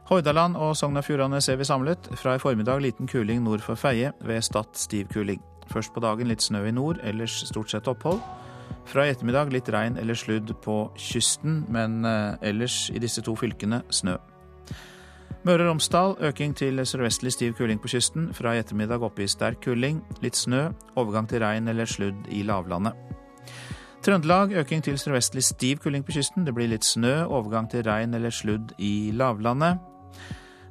Hordaland 0.09 0.57
og 0.57 0.73
Sogn 0.75 0.97
og 0.97 1.05
Fjordane 1.05 1.39
ser 1.45 1.59
vi 1.59 1.67
samlet. 1.69 2.09
Fra 2.17 2.35
i 2.35 2.41
formiddag 2.41 2.81
liten 2.81 3.07
kuling 3.07 3.43
nord 3.45 3.61
for 3.61 3.79
Feie, 3.79 4.11
ved 4.25 4.41
Stad 4.41 4.73
stiv 4.73 5.11
kuling. 5.13 5.43
Først 5.69 5.93
på 5.93 6.01
dagen 6.03 6.29
litt 6.29 6.41
snø 6.41 6.63
i 6.67 6.73
nord, 6.73 7.01
ellers 7.05 7.43
stort 7.49 7.71
sett 7.71 7.87
opphold. 7.87 8.21
Fra 8.89 9.05
i 9.05 9.11
ettermiddag 9.13 9.51
litt 9.53 9.69
regn 9.69 9.99
eller 10.01 10.17
sludd 10.17 10.51
på 10.63 10.79
kysten, 10.97 11.63
men 11.69 12.03
eh, 12.05 12.49
ellers 12.49 12.87
i 12.93 13.01
disse 13.01 13.21
to 13.25 13.35
fylkene 13.37 13.83
snø. 13.93 14.17
Møre 15.47 15.63
og 15.63 15.69
Romsdal 15.69 16.17
øking 16.27 16.55
til 16.57 16.81
sørvestlig 16.85 17.31
stiv 17.31 17.53
kuling 17.55 17.79
på 17.79 17.87
kysten. 17.93 18.27
Fra 18.35 18.55
i 18.55 18.59
ettermiddag 18.59 19.03
oppe 19.05 19.23
i 19.23 19.29
sterk 19.29 19.61
kuling. 19.63 20.01
Litt 20.23 20.35
snø. 20.35 20.65
Overgang 20.99 21.29
til 21.29 21.39
regn 21.39 21.69
eller 21.71 21.87
sludd 21.87 22.27
i 22.33 22.41
lavlandet. 22.43 22.97
Trøndelag 24.03 24.51
øking 24.59 24.83
til 24.83 24.99
sørvestlig 24.99 25.45
stiv 25.47 25.79
kuling 25.85 26.03
på 26.03 26.17
kysten. 26.17 26.43
Det 26.45 26.55
blir 26.55 26.67
litt 26.67 26.83
snø. 26.83 27.23
Overgang 27.23 27.69
til 27.71 27.85
regn 27.87 28.13
eller 28.19 28.35
sludd 28.35 28.73
i 28.83 29.11
lavlandet. 29.15 29.79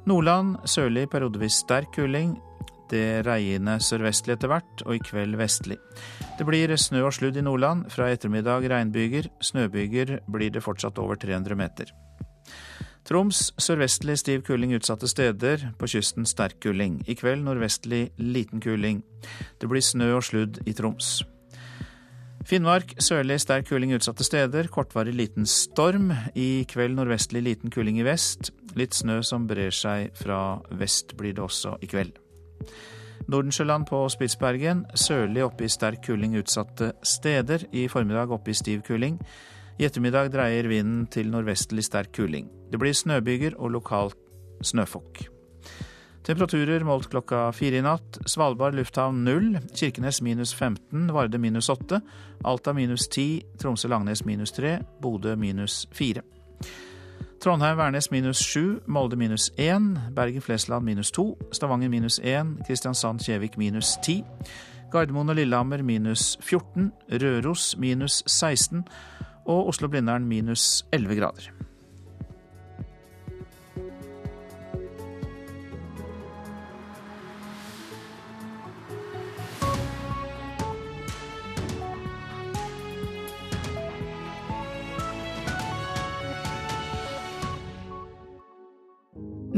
Nordland 0.05 0.57
sørlig 0.69 1.07
periodevis 1.09 1.63
sterk 1.63 1.91
kuling 1.95 2.37
det 2.91 3.23
regner 3.27 3.81
sørvestlig 3.83 4.35
etter 4.35 4.51
hvert, 4.51 4.83
og 4.85 4.95
i 4.95 5.01
kveld 5.03 5.37
vestlig. 5.39 5.79
Det 6.39 6.47
blir 6.47 6.75
snø 6.77 7.05
og 7.07 7.15
sludd 7.15 7.37
i 7.37 7.45
Nordland. 7.45 7.87
Fra 7.93 8.09
ettermiddag 8.11 8.67
regnbyger. 8.71 9.29
Snøbyger 9.43 10.19
blir 10.31 10.53
det 10.53 10.63
fortsatt 10.65 10.99
over 11.01 11.19
300 11.19 11.57
meter. 11.59 11.91
Troms 13.09 13.49
sørvestlig 13.57 14.19
stiv 14.21 14.43
kuling 14.45 14.75
utsatte 14.77 15.07
steder. 15.09 15.71
På 15.79 15.87
kysten 15.89 16.27
sterk 16.29 16.59
kuling. 16.61 16.99
I 17.07 17.15
kveld 17.17 17.43
nordvestlig 17.45 18.09
liten 18.21 18.61
kuling. 18.61 19.01
Det 19.59 19.69
blir 19.69 19.81
snø 19.81 20.13
og 20.19 20.23
sludd 20.27 20.61
i 20.69 20.75
Troms. 20.77 21.19
Finnmark 22.49 22.95
sørlig 23.03 23.39
sterk 23.43 23.67
kuling 23.69 23.91
utsatte 23.97 24.23
steder. 24.23 24.69
Kortvarig 24.73 25.13
liten 25.17 25.45
storm. 25.49 26.13
I 26.35 26.65
kveld 26.69 26.95
nordvestlig 26.97 27.43
liten 27.45 27.73
kuling 27.73 27.99
i 27.99 28.07
vest. 28.07 28.53
Litt 28.79 28.95
snø 28.97 29.19
som 29.25 29.47
brer 29.49 29.73
seg 29.75 30.15
fra 30.17 30.59
vest 30.71 31.17
blir 31.17 31.35
det 31.35 31.45
også 31.45 31.79
i 31.81 31.89
kveld. 31.89 32.17
Nordensjøland 33.29 33.85
på 33.89 34.01
Spitsbergen. 34.09 34.85
Sørlig 34.97 35.43
oppe 35.45 35.67
i 35.67 35.71
sterk 35.71 36.01
kuling 36.07 36.37
utsatte 36.39 36.93
steder. 37.05 37.67
I 37.71 37.87
formiddag 37.91 38.31
oppe 38.33 38.53
i 38.53 38.57
stiv 38.57 38.81
kuling. 38.87 39.19
I 39.79 39.85
ettermiddag 39.87 40.31
dreier 40.33 40.67
vinden 40.67 41.05
til 41.07 41.29
nordvestlig 41.31 41.85
sterk 41.85 42.11
kuling. 42.15 42.49
Det 42.71 42.79
blir 42.81 42.95
snøbyger 42.95 43.59
og 43.59 43.75
lokalt 43.77 44.17
snøfokk. 44.65 45.27
Temperaturer 46.29 46.83
målt 46.85 47.07
klokka 47.09 47.47
fire 47.55 47.79
i 47.79 47.85
natt. 47.85 48.19
Svalbard 48.29 48.75
lufthavn 48.77 49.23
null. 49.25 49.55
Kirkenes 49.73 50.19
minus 50.21 50.51
15. 50.53 51.07
Varde 51.15 51.39
minus 51.41 51.69
8. 51.71 52.01
Alta 52.45 52.73
minus 52.75 53.07
10. 53.07 53.55
Tromsø-Langnes 53.61 54.25
minus 54.27 54.53
3. 54.57 54.75
Bodø 55.01 55.33
minus 55.39 55.85
4. 55.95 56.25
Trondheim-Værnes 57.39 58.11
minus 58.11 58.37
7, 58.37 58.81
Molde 58.87 59.15
minus 59.15 59.51
1, 59.57 60.11
Bergen-Flesland 60.15 60.85
minus 60.85 61.11
2, 61.11 61.37
Stavanger 61.51 61.89
minus 61.89 62.19
1, 62.19 62.57
Kristiansand-Kjevik 62.67 63.57
minus 63.57 63.97
10, 64.03 64.23
Gardermoen 64.91 65.29
og 65.29 65.35
Lillehammer 65.35 65.83
minus 65.83 66.37
14, 66.41 66.91
Røros 67.11 67.77
minus 67.77 68.23
16 68.27 68.83
og 69.45 69.67
Oslo-Blindern 69.67 70.27
minus 70.27 70.85
11 70.91 71.15
grader. 71.15 71.68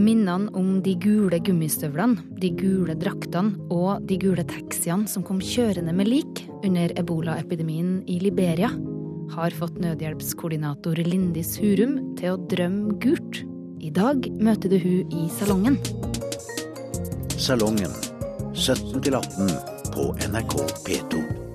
Minnene 0.01 0.49
om 0.57 0.79
de 0.81 0.95
gule 0.97 1.37
gummistøvlene, 1.45 2.23
de 2.41 2.49
gule 2.57 2.95
draktene 2.97 3.53
og 3.73 4.05
de 4.09 4.15
gule 4.21 4.41
taxiene 4.49 5.09
som 5.09 5.21
kom 5.27 5.41
kjørende 5.43 5.93
med 5.93 6.09
lik 6.09 6.41
under 6.65 6.93
ebolaepidemien 6.97 7.99
i 8.09 8.17
Liberia, 8.23 8.71
har 9.35 9.53
fått 9.53 9.77
nødhjelpskoordinator 9.83 10.97
Lindis 11.05 11.53
Hurum 11.61 11.99
til 12.17 12.33
å 12.33 12.41
drømme 12.49 12.97
gult. 13.03 13.43
I 13.81 13.93
dag 13.93 14.25
møter 14.41 14.73
du 14.73 14.79
hun 14.81 15.13
i 15.21 15.27
salongen. 15.37 15.77
Salongen. 17.37 17.93
17 18.57 19.05
18 19.05 19.53
på 19.93 20.09
NRK 20.31 20.57
P2. 20.87 21.50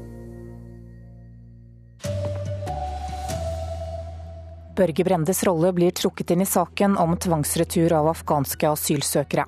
Børge 4.76 5.04
Brendes 5.04 5.42
rolle 5.48 5.72
blir 5.72 5.94
trukket 5.96 6.34
inn 6.34 6.42
i 6.44 6.46
saken 6.46 6.98
om 7.00 7.14
tvangsretur 7.16 7.94
av 7.96 8.10
afghanske 8.12 8.68
asylsøkere. 8.68 9.46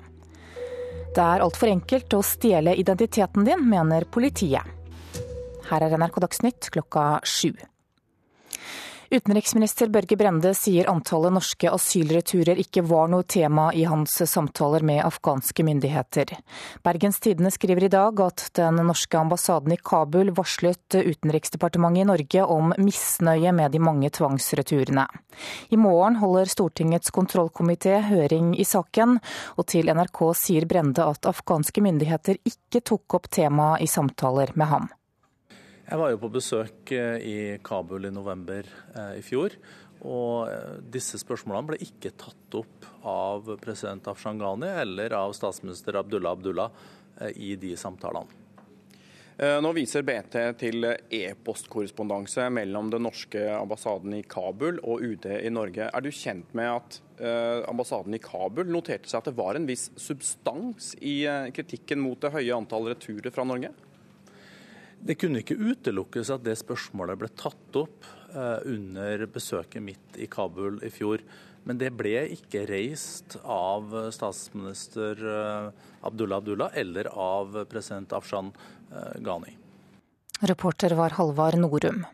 Det 1.13 1.21
er 1.21 1.43
altfor 1.45 1.69
enkelt 1.69 2.13
å 2.17 2.23
stjele 2.25 2.73
identiteten 2.77 3.45
din, 3.45 3.61
mener 3.69 4.07
politiet. 4.09 4.65
Her 5.69 5.85
er 5.85 5.97
NRK 6.01 6.17
Dagsnytt 6.25 6.71
klokka 6.73 7.19
sju. 7.21 7.53
Utenriksminister 9.11 9.89
Børge 9.89 10.13
Brende 10.17 10.51
sier 10.53 10.85
antallet 10.91 11.33
norske 11.33 11.71
asylreturer 11.73 12.59
ikke 12.61 12.83
var 12.85 13.07
noe 13.09 13.25
tema 13.25 13.71
i 13.73 13.87
hans 13.89 14.19
samtaler 14.29 14.83
med 14.85 15.01
afghanske 15.01 15.65
myndigheter. 15.65 16.35
Bergens 16.85 17.17
Tidende 17.17 17.49
skriver 17.49 17.87
i 17.87 17.89
dag 17.89 18.21
at 18.21 18.43
den 18.59 18.77
norske 18.85 19.17
ambassaden 19.17 19.73
i 19.73 19.79
Kabul 19.81 20.29
varslet 20.37 20.99
Utenriksdepartementet 20.99 22.03
i 22.03 22.09
Norge 22.11 22.45
om 22.45 22.75
misnøye 22.77 23.55
med 23.57 23.73
de 23.73 23.81
mange 23.81 24.13
tvangsreturene. 24.13 25.07
I 25.73 25.81
morgen 25.81 26.21
holder 26.21 26.53
Stortingets 26.53 27.09
kontrollkomité 27.09 27.97
høring 28.11 28.53
i 28.61 28.67
saken, 28.67 29.17
og 29.57 29.69
til 29.73 29.89
NRK 29.89 30.21
sier 30.37 30.69
Brende 30.69 31.09
at 31.09 31.25
afghanske 31.33 31.81
myndigheter 31.81 32.37
ikke 32.45 32.85
tok 32.85 33.17
opp 33.17 33.33
temaet 33.33 33.81
i 33.81 33.89
samtaler 33.89 34.53
med 34.53 34.69
ham. 34.69 34.89
Jeg 35.89 35.97
var 35.97 36.11
jo 36.13 36.19
på 36.21 36.29
besøk 36.29 36.91
eh, 36.93 37.15
i 37.25 37.37
Kabul 37.65 38.05
i 38.05 38.11
november 38.13 38.67
eh, 38.93 39.15
i 39.17 39.23
fjor. 39.25 39.55
Og 40.05 40.45
eh, 40.45 40.75
disse 40.93 41.17
spørsmålene 41.17 41.71
ble 41.71 41.79
ikke 41.81 42.11
tatt 42.13 42.57
opp 42.59 42.85
av 43.09 43.49
president 43.63 44.05
Afshangani 44.11 44.69
eller 44.83 45.15
av 45.17 45.33
statsminister 45.33 45.97
Abdullah 45.97 46.37
Abdullah 46.37 46.85
i 47.35 47.55
de 47.59 47.73
samtalene. 47.75 48.37
Nå 49.63 49.69
viser 49.75 50.03
BT 50.03 50.35
til 50.59 50.85
e-postkorrespondanse 50.85 52.45
mellom 52.51 52.89
den 52.91 53.05
norske 53.07 53.41
ambassaden 53.55 54.17
i 54.17 54.21
Kabul 54.27 54.81
og 54.83 55.03
UD 55.03 55.27
i 55.31 55.51
Norge. 55.51 55.87
Er 55.87 56.03
du 56.03 56.09
kjent 56.11 56.51
med 56.55 56.67
at 56.67 56.99
ambassaden 57.71 58.15
i 58.15 58.21
Kabul 58.23 58.67
noterte 58.71 59.07
seg 59.07 59.21
at 59.21 59.29
det 59.31 59.37
var 59.39 59.55
en 59.55 59.67
viss 59.67 59.89
substans 59.99 60.91
i 60.99 61.21
kritikken 61.55 62.03
mot 62.03 62.19
det 62.23 62.33
høye 62.35 62.55
antall 62.55 62.91
returer 62.91 63.31
fra 63.35 63.47
Norge? 63.47 63.71
Det 64.99 65.15
kunne 65.15 65.41
ikke 65.41 65.57
utelukkes 65.57 66.31
at 66.33 66.43
det 66.43 66.57
spørsmålet 66.59 67.19
ble 67.21 67.29
tatt 67.39 67.77
opp 67.79 68.07
eh, 68.33 68.59
under 68.67 69.23
besøket 69.31 69.83
mitt 69.83 70.19
i 70.19 70.27
Kabul 70.31 70.81
i 70.83 70.91
fjor. 70.93 71.23
Men 71.67 71.79
det 71.79 71.91
ble 71.97 72.25
ikke 72.35 72.65
reist 72.69 73.37
av 73.43 73.93
statsminister 74.15 75.23
eh, 75.23 75.87
Abdullah 76.07 76.43
Abdullah 76.43 76.75
eller 76.79 77.11
av 77.15 77.63
president 77.71 78.13
Afshan 78.15 78.51
eh, 78.91 79.19
Ghani. 79.23 79.55
Reporter 80.49 80.95
var 80.99 81.15
Halvard 81.19 81.59
Norum. 81.59 82.05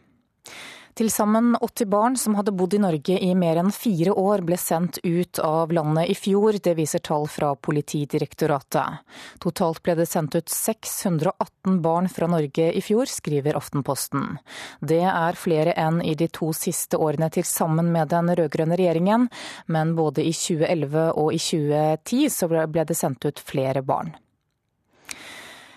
Til 0.95 1.10
sammen 1.12 1.58
80 1.60 1.89
barn 1.91 2.13
som 2.15 2.38
hadde 2.38 2.53
bodd 2.55 2.73
i 2.77 2.79
Norge 2.79 3.17
i 3.19 3.34
mer 3.36 3.58
enn 3.60 3.73
fire 3.75 4.13
år, 4.15 4.45
ble 4.47 4.55
sendt 4.55 5.01
ut 5.03 5.41
av 5.43 5.73
landet 5.75 6.08
i 6.08 6.15
fjor. 6.15 6.55
Det 6.63 6.71
viser 6.77 7.03
tall 7.03 7.27
fra 7.27 7.49
Politidirektoratet. 7.67 9.03
Totalt 9.43 9.84
ble 9.84 9.97
det 9.99 10.08
sendt 10.08 10.39
ut 10.39 10.47
618 10.47 11.81
barn 11.84 12.08
fra 12.08 12.31
Norge 12.31 12.69
i 12.71 12.86
fjor, 12.86 13.12
skriver 13.12 13.60
Aftenposten. 13.60 14.38
Det 14.79 15.03
er 15.03 15.36
flere 15.36 15.75
enn 15.75 15.99
i 15.99 16.15
de 16.15 16.31
to 16.31 16.53
siste 16.55 16.95
årene 16.95 17.27
til 17.27 17.43
sammen 17.43 17.91
med 17.91 18.13
den 18.15 18.31
rød-grønne 18.31 18.79
regjeringen, 18.79 19.27
men 19.67 19.97
både 19.99 20.23
i 20.23 20.31
2011 20.31 21.10
og 21.12 21.34
i 21.36 21.43
2010 21.43 22.29
så 22.39 22.47
ble 22.47 22.88
det 22.88 22.95
sendt 22.95 23.27
ut 23.27 23.43
flere 23.43 23.84
barn. 23.84 24.15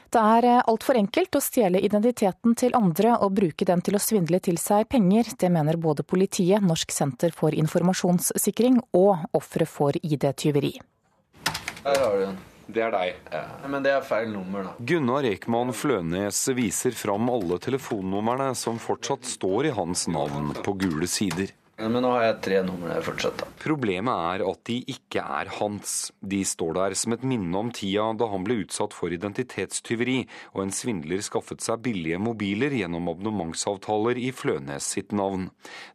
Det 0.08 0.20
er 0.20 0.46
eh, 0.48 0.62
altfor 0.72 0.96
enkelt 0.96 1.36
å 1.36 1.42
stjele 1.44 1.82
identiteten 1.84 2.54
til 2.56 2.76
andre 2.76 3.18
og 3.20 3.34
bruke 3.36 3.66
den 3.68 3.82
til 3.84 3.98
å 3.98 4.00
svindle 4.00 4.40
til 4.40 4.56
seg 4.60 4.88
penger. 4.88 5.34
Det 5.36 5.50
mener 5.52 5.76
både 5.76 6.04
politiet, 6.06 6.64
Norsk 6.64 6.94
senter 6.94 7.34
for 7.36 7.52
informasjonssikring 7.52 8.80
og 8.96 9.26
ofre 9.36 9.68
for 9.68 9.98
ID-tyveri. 10.00 10.78
Der 11.84 12.00
har 12.04 12.16
du 12.16 12.24
den. 12.24 12.38
Det 12.68 12.82
er 12.84 12.92
deg. 12.92 13.20
Ja. 13.32 13.42
Men 13.68 13.84
det 13.84 13.94
er 13.96 14.02
feil 14.04 14.28
nummer, 14.32 14.66
da. 14.66 14.72
Gunnar 14.84 15.24
Ekman 15.24 15.72
Flønes 15.72 16.42
viser 16.56 16.92
fram 16.96 17.30
alle 17.32 17.56
telefonnumrene 17.64 18.50
som 18.56 18.80
fortsatt 18.80 19.24
står 19.28 19.70
i 19.70 19.72
hans 19.76 20.04
navn 20.12 20.52
på 20.64 20.76
gule 20.76 21.08
sider. 21.08 21.54
Men 21.78 22.02
nå 22.02 22.08
har 22.10 22.24
jeg 22.24 22.38
tre 22.42 22.56
numre 22.66 22.96
fortsatt, 23.06 23.36
da. 23.38 23.46
Problemet 23.62 24.10
er 24.10 24.42
at 24.48 24.62
de 24.66 24.80
ikke 24.90 25.22
er 25.22 25.50
hans. 25.60 26.08
De 26.18 26.40
står 26.42 26.72
der 26.74 26.94
som 26.98 27.14
et 27.14 27.22
minne 27.22 27.54
om 27.54 27.68
tida 27.70 28.08
da 28.18 28.26
han 28.32 28.42
ble 28.42 28.56
utsatt 28.64 28.96
for 28.96 29.14
identitetstyveri, 29.14 30.16
og 30.56 30.64
en 30.64 30.74
svindler 30.74 31.22
skaffet 31.22 31.62
seg 31.62 31.84
billige 31.84 32.18
mobiler 32.18 32.74
gjennom 32.74 33.06
abonnementsavtaler 33.12 34.18
i 34.18 34.32
Flønes 34.34 34.88
sitt 34.96 35.14
navn. 35.14 35.52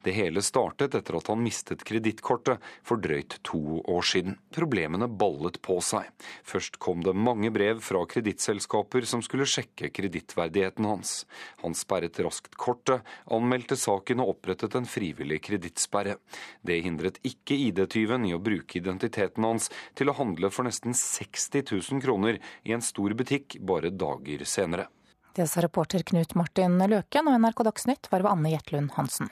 Det 0.08 0.16
hele 0.16 0.44
startet 0.46 0.96
etter 0.96 1.18
at 1.20 1.28
han 1.34 1.44
mistet 1.44 1.84
kredittkortet 1.84 2.64
for 2.88 3.04
drøyt 3.04 3.42
to 3.44 3.82
år 3.84 4.08
siden. 4.08 4.40
Problemene 4.56 5.12
ballet 5.12 5.60
på 5.68 5.82
seg. 5.84 6.08
Først 6.48 6.80
kom 6.80 7.04
det 7.04 7.12
mange 7.12 7.52
brev 7.52 7.84
fra 7.84 8.06
kredittselskaper 8.08 9.04
som 9.10 9.26
skulle 9.26 9.50
sjekke 9.50 9.92
kredittverdigheten 9.92 10.88
hans. 10.88 11.26
Han 11.60 11.76
sperret 11.76 12.24
raskt 12.24 12.56
kortet, 12.56 13.04
anmeldte 13.28 13.76
saken 13.76 14.24
og 14.24 14.38
opprettet 14.38 14.80
en 14.80 14.88
frivillig 14.88 15.44
kreditt 15.44 15.73
kredittsperre. 15.74 16.18
Det 16.62 16.82
hindret 16.84 17.20
ikke 17.24 17.56
ID-tyven 17.56 18.26
i 18.26 18.34
å 18.34 18.40
bruke 18.40 18.80
identiteten 18.80 19.44
hans 19.44 19.70
til 19.96 20.10
å 20.10 20.18
handle 20.18 20.50
for 20.52 20.66
nesten 20.66 20.94
60 20.94 21.64
000 21.92 22.02
kroner 22.02 22.40
i 22.64 22.74
en 22.74 22.82
stor 22.82 23.14
butikk 23.14 23.60
bare 23.62 23.90
dager 23.90 24.46
senere. 24.46 24.88
Det 25.36 25.48
sa 25.50 25.62
reporter 25.62 26.04
Knut 26.04 26.36
Martin 26.36 26.78
Løken, 26.78 27.28
og 27.28 27.40
NRK 27.40 27.64
Dagsnytt 27.66 28.10
var 28.12 28.22
ved 28.22 28.32
Anne 28.32 28.52
Jetlund 28.54 28.92
Hansen. 28.94 29.30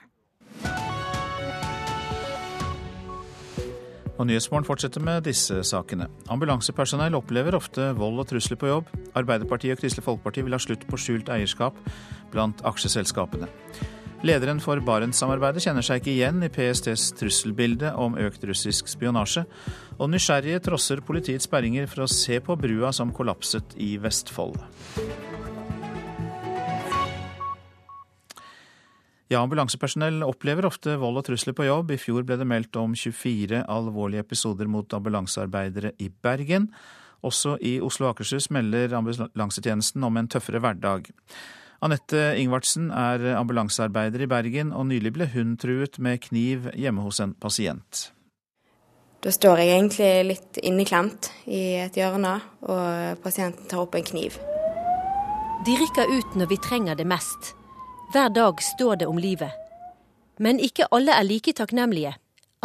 Og 4.17 4.27
Nyhetsmorgen 4.27 4.65
fortsetter 4.65 5.01
med 5.01 5.23
disse 5.25 5.63
sakene. 5.65 6.07
Ambulansepersonell 6.29 7.15
opplever 7.17 7.55
ofte 7.57 7.87
vold 7.97 8.19
og 8.21 8.27
trusler 8.29 8.57
på 8.57 8.69
jobb. 8.69 8.91
Arbeiderpartiet 9.17 9.77
og 9.77 9.81
Kristelig 9.81 10.05
Folkeparti 10.05 10.43
vil 10.45 10.53
ha 10.53 10.61
slutt 10.61 10.85
på 10.89 10.99
skjult 11.01 11.31
eierskap 11.33 11.77
blant 12.33 12.61
aksjeselskapene. 12.65 13.49
Lederen 14.21 14.59
for 14.61 14.77
Barentssamarbeidet 14.85 15.63
kjenner 15.65 15.81
seg 15.81 15.97
ikke 15.97 16.11
igjen 16.11 16.43
i 16.45 16.49
PSTs 16.53 17.07
trusselbilde 17.17 17.89
om 17.97 18.13
økt 18.21 18.43
russisk 18.45 18.89
spionasje, 18.91 19.41
og 19.97 20.11
nysgjerrige 20.13 20.59
trosser 20.67 20.99
politiets 21.01 21.47
sperringer 21.49 21.87
for 21.89 22.03
å 22.03 22.11
se 22.11 22.37
på 22.45 22.53
brua 22.53 22.91
som 22.93 23.09
kollapset 23.17 23.73
i 23.81 23.95
Vestfold. 24.03 24.59
Ja, 29.31 29.39
ambulansepersonell 29.39 30.21
opplever 30.27 30.67
ofte 30.69 30.99
vold 31.01 31.17
og 31.23 31.25
trusler 31.25 31.55
på 31.57 31.65
jobb. 31.65 31.93
I 31.95 31.97
fjor 32.03 32.27
ble 32.27 32.37
det 32.37 32.45
meldt 32.45 32.77
om 32.77 32.93
24 32.93 33.63
alvorlige 33.73 34.21
episoder 34.27 34.69
mot 34.69 34.93
ambulansearbeidere 34.93 35.95
i 35.97 36.11
Bergen. 36.13 36.69
Også 37.25 37.55
i 37.57 37.79
Oslo 37.81 38.05
og 38.05 38.13
Akershus 38.13 38.51
melder 38.53 38.93
ambulansetjenesten 38.99 40.05
om 40.05 40.21
en 40.21 40.29
tøffere 40.29 40.61
hverdag. 40.61 41.09
Anette 41.81 42.35
Ingvardsen 42.37 42.91
er 42.93 43.23
ambulansearbeider 43.39 44.21
i 44.21 44.29
Bergen, 44.29 44.69
og 44.69 44.85
nylig 44.91 45.15
ble 45.15 45.25
hun 45.33 45.55
truet 45.57 45.97
med 45.97 46.21
kniv 46.27 46.67
hjemme 46.77 47.01
hos 47.01 47.17
en 47.23 47.33
pasient. 47.33 48.11
Da 49.21 49.33
står 49.33 49.61
jeg 49.61 49.71
egentlig 49.73 50.11
litt 50.25 50.59
inneklemt 50.61 51.31
i 51.49 51.81
et 51.81 51.97
hjørne, 51.97 52.35
og 52.69 53.21
pasienten 53.25 53.65
tar 53.69 53.81
opp 53.81 53.97
en 53.97 54.05
kniv. 54.05 54.37
De 55.65 55.77
rykker 55.77 56.09
ut 56.09 56.37
når 56.37 56.53
vi 56.53 56.61
trenger 56.61 56.97
det 56.97 57.05
mest. 57.09 57.51
Hver 58.13 58.29
dag 58.33 58.61
står 58.61 59.01
det 59.01 59.09
om 59.09 59.17
livet. 59.21 59.53
Men 60.41 60.61
ikke 60.61 60.89
alle 60.93 61.13
er 61.17 61.25
like 61.25 61.53
takknemlige. 61.57 62.15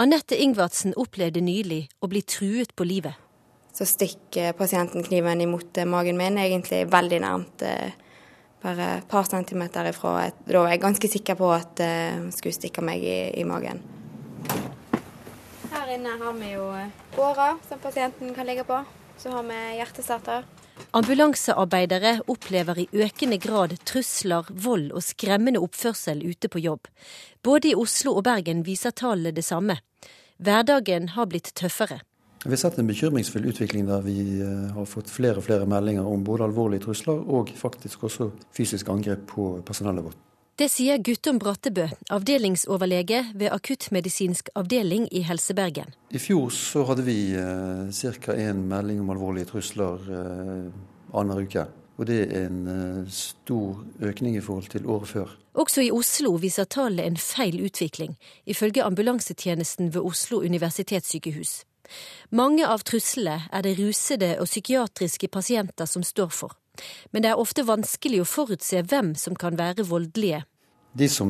Anette 0.00 0.36
Ingvardsen 0.36 0.96
opplevde 0.96 1.40
nylig 1.44 1.86
å 2.04 2.08
bli 2.12 2.20
truet 2.24 2.76
på 2.76 2.84
livet. 2.88 3.16
Så 3.72 3.84
stikker 3.88 4.56
pasienten 4.56 5.04
kniven 5.04 5.40
imot 5.44 5.76
magen 5.88 6.16
min, 6.20 6.36
egentlig 6.40 6.86
veldig 6.92 7.20
nærmt 7.24 7.64
eh, 7.64 7.92
bare 8.62 8.88
et 8.98 9.08
par 9.08 9.28
centimeter 9.28 9.90
ifra. 9.90 10.30
Da 10.46 10.62
var 10.62 10.72
jeg 10.72 10.82
ganske 10.82 11.10
sikker 11.10 11.38
på 11.38 11.50
at 11.54 11.76
det 11.80 11.92
uh, 12.16 12.28
skulle 12.34 12.56
stikke 12.56 12.84
meg 12.84 13.04
i, 13.04 13.18
i, 13.40 13.44
magen. 13.48 13.82
Her 15.72 15.94
inne 15.94 16.16
har 16.20 16.36
vi 16.38 16.52
jo 16.54 16.70
eh, 16.74 16.92
årer 17.20 17.58
som 17.68 17.82
pasienten 17.82 18.34
kan 18.34 18.48
ligge 18.48 18.66
på. 18.66 18.82
Så 19.16 19.32
har 19.32 19.44
vi 19.48 19.60
hjertestarter. 19.78 20.46
Ambulansearbeidere 20.96 22.18
opplever 22.28 22.82
i 22.82 22.88
økende 22.92 23.38
grad 23.40 23.72
trusler, 23.88 24.48
vold 24.50 24.90
og 24.92 25.04
skremmende 25.04 25.62
oppførsel 25.64 26.20
ute 26.26 26.50
på 26.52 26.60
jobb. 26.60 26.90
Både 27.44 27.72
i 27.72 27.78
Oslo 27.78 28.16
og 28.18 28.26
Bergen 28.28 28.62
viser 28.66 28.92
tallene 28.92 29.32
det 29.36 29.46
samme. 29.46 29.78
Hverdagen 30.36 31.14
har 31.16 31.28
blitt 31.32 31.54
tøffere. 31.56 32.02
Vi 32.46 32.52
har 32.52 32.56
sett 32.56 32.78
en 32.78 32.86
bekymringsfull 32.86 33.46
utvikling 33.50 33.88
der 33.88 34.04
vi 34.06 34.20
eh, 34.38 34.68
har 34.76 34.84
fått 34.86 35.10
flere 35.10 35.40
og 35.40 35.48
flere 35.48 35.66
meldinger 35.66 36.06
om 36.06 36.22
både 36.22 36.46
alvorlige 36.46 36.84
trusler 36.84 37.18
og 37.18 37.50
faktisk 37.58 38.04
også 38.06 38.28
fysisk 38.54 38.88
angrep 38.92 39.24
på 39.32 39.48
personellet 39.66 40.06
vårt. 40.06 40.20
Det 40.56 40.68
sier 40.70 41.02
Guttum 41.02 41.40
Brattebø, 41.42 41.88
avdelingsoverlege 42.14 43.24
ved 43.34 43.50
akuttmedisinsk 43.50 44.52
avdeling 44.54 45.08
i 45.10 45.24
Helse 45.26 45.56
Bergen. 45.58 45.90
I 46.14 46.22
fjor 46.22 46.54
så 46.54 46.86
hadde 46.86 47.02
vi 47.08 47.18
eh, 47.34 47.90
ca. 47.90 48.38
én 48.38 48.62
melding 48.70 49.02
om 49.02 49.10
alvorlige 49.10 49.50
trusler 49.50 50.06
eh, 50.06 50.70
annenhver 51.12 51.50
uke. 51.50 51.66
Og 51.98 52.06
det 52.06 52.22
er 52.30 52.46
en 52.46 52.62
eh, 52.70 53.04
stor 53.10 53.82
økning 54.00 54.38
i 54.38 54.40
forhold 54.40 54.70
til 54.70 54.86
året 54.86 55.08
før. 55.08 55.36
Også 55.58 55.82
i 55.82 55.90
Oslo 55.90 56.38
viser 56.38 56.64
tallet 56.64 57.04
en 57.04 57.16
feil 57.16 57.58
utvikling, 57.64 58.14
ifølge 58.46 58.84
ambulansetjenesten 58.86 59.94
ved 59.94 60.00
Oslo 60.00 60.44
universitetssykehus. 60.46 61.64
Mange 62.30 62.66
av 62.66 62.84
truslene 62.86 63.48
er 63.52 63.66
det 63.66 63.76
rusede 63.80 64.34
og 64.40 64.48
psykiatriske 64.48 65.28
pasienter 65.32 65.88
som 65.90 66.04
står 66.06 66.32
for. 66.34 66.56
Men 67.12 67.24
det 67.24 67.32
er 67.32 67.40
ofte 67.40 67.64
vanskelig 67.66 68.20
å 68.22 68.28
forutse 68.28 68.82
hvem 68.84 69.14
som 69.16 69.36
kan 69.38 69.56
være 69.58 69.86
voldelige. 69.88 70.44
De 70.96 71.08
som 71.12 71.28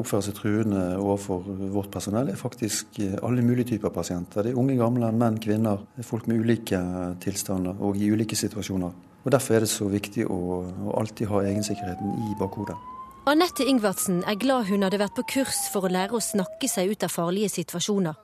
oppfører 0.00 0.24
seg 0.24 0.36
truende 0.38 0.82
overfor 0.96 1.44
vårt 1.74 1.90
personell, 1.92 2.30
er 2.32 2.40
faktisk 2.40 3.00
alle 3.20 3.44
mulige 3.44 3.74
typer 3.74 3.92
pasienter. 3.92 4.46
Det 4.46 4.54
er 4.54 4.60
unge, 4.60 4.78
gamle, 4.80 5.10
menn, 5.12 5.36
kvinner. 5.44 5.82
Folk 6.08 6.28
med 6.30 6.40
ulike 6.40 6.80
tilstander 7.20 7.76
og 7.84 8.00
i 8.00 8.08
ulike 8.08 8.38
situasjoner. 8.38 8.96
Og 9.24 9.32
Derfor 9.32 9.56
er 9.56 9.64
det 9.64 9.72
så 9.72 9.88
viktig 9.92 10.24
å, 10.28 10.38
å 10.64 10.96
alltid 11.00 11.28
ha 11.32 11.44
egensikkerheten 11.44 12.16
i 12.30 12.34
bakhodet. 12.40 12.76
Anette 13.28 13.64
Ingvardsen 13.64 14.22
er 14.28 14.36
glad 14.40 14.66
hun 14.68 14.84
hadde 14.84 15.00
vært 15.00 15.16
på 15.16 15.24
kurs 15.36 15.66
for 15.72 15.84
å 15.84 15.92
lære 15.92 16.16
å 16.16 16.24
snakke 16.24 16.68
seg 16.68 16.92
ut 16.92 17.04
av 17.06 17.12
farlige 17.12 17.52
situasjoner. 17.54 18.23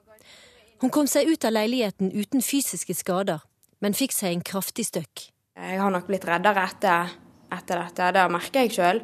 Hun 0.80 0.88
kom 0.88 1.08
seg 1.10 1.28
ut 1.28 1.44
av 1.44 1.52
leiligheten 1.52 2.08
uten 2.14 2.40
fysiske 2.40 2.94
skader, 2.96 3.42
men 3.84 3.96
fikk 3.96 4.14
seg 4.16 4.32
en 4.32 4.44
kraftig 4.44 4.86
støkk. 4.88 5.26
Jeg 5.60 5.76
har 5.76 5.92
nok 5.92 6.06
blitt 6.08 6.24
reddere 6.24 6.62
etter, 6.64 7.10
etter 7.52 7.82
dette. 7.82 8.06
Det 8.16 8.22
merker 8.32 8.64
jeg 8.64 8.72
sjøl. 8.78 9.02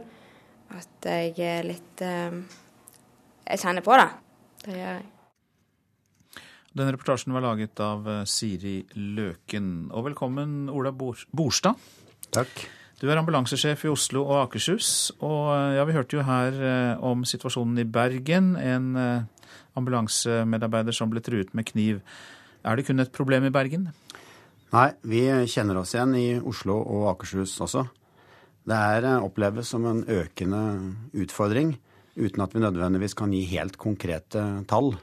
At 0.76 1.06
jeg 1.06 1.34
er 1.38 1.68
litt 1.68 2.00
eh, 2.02 2.32
Jeg 3.46 3.60
kjenner 3.60 3.84
på 3.84 3.98
det. 4.00 4.08
Det 4.64 4.72
gjør 4.72 4.96
jeg. 4.96 5.04
Denne 6.76 6.94
reportasjen 6.96 7.36
var 7.36 7.44
laget 7.44 7.84
av 7.84 8.08
eh, 8.08 8.24
Siri 8.24 8.78
Løken. 8.96 9.92
Og 9.92 10.08
velkommen, 10.08 10.56
Ola 10.72 10.94
Borstad. 10.96 11.76
Takk. 12.32 12.64
Du 12.96 13.04
er 13.12 13.20
ambulansesjef 13.20 13.84
i 13.84 13.92
Oslo 13.92 14.24
og 14.24 14.46
Akershus. 14.46 15.12
Og 15.20 15.52
eh, 15.52 15.76
ja, 15.76 15.84
vi 15.84 16.00
hørte 16.00 16.16
jo 16.16 16.24
her 16.24 16.58
om 17.04 17.28
situasjonen 17.28 17.84
i 17.84 17.86
Bergen. 17.86 18.54
En 18.56 18.94
ambulansemedarbeider 19.76 20.96
som 20.96 21.12
ble 21.12 21.22
truet 21.24 21.52
med 21.56 21.68
kniv. 21.68 22.02
Er 22.66 22.76
det 22.76 22.86
kun 22.88 23.02
et 23.02 23.14
problem 23.14 23.46
i 23.46 23.54
Bergen? 23.54 23.90
Nei, 24.74 24.90
vi 25.06 25.22
kjenner 25.46 25.78
oss 25.80 25.94
igjen 25.94 26.14
i 26.18 26.28
Oslo 26.40 26.80
og 26.82 27.10
Akershus 27.12 27.54
også. 27.62 27.86
Det 28.66 28.76
er 28.76 29.06
oppleves 29.22 29.68
som 29.70 29.84
en 29.86 30.02
økende 30.10 30.62
utfordring, 31.14 31.76
uten 32.18 32.42
at 32.42 32.54
vi 32.56 32.64
nødvendigvis 32.64 33.14
kan 33.14 33.34
gi 33.34 33.44
helt 33.52 33.78
konkrete 33.78 34.42
tall. 34.66 34.96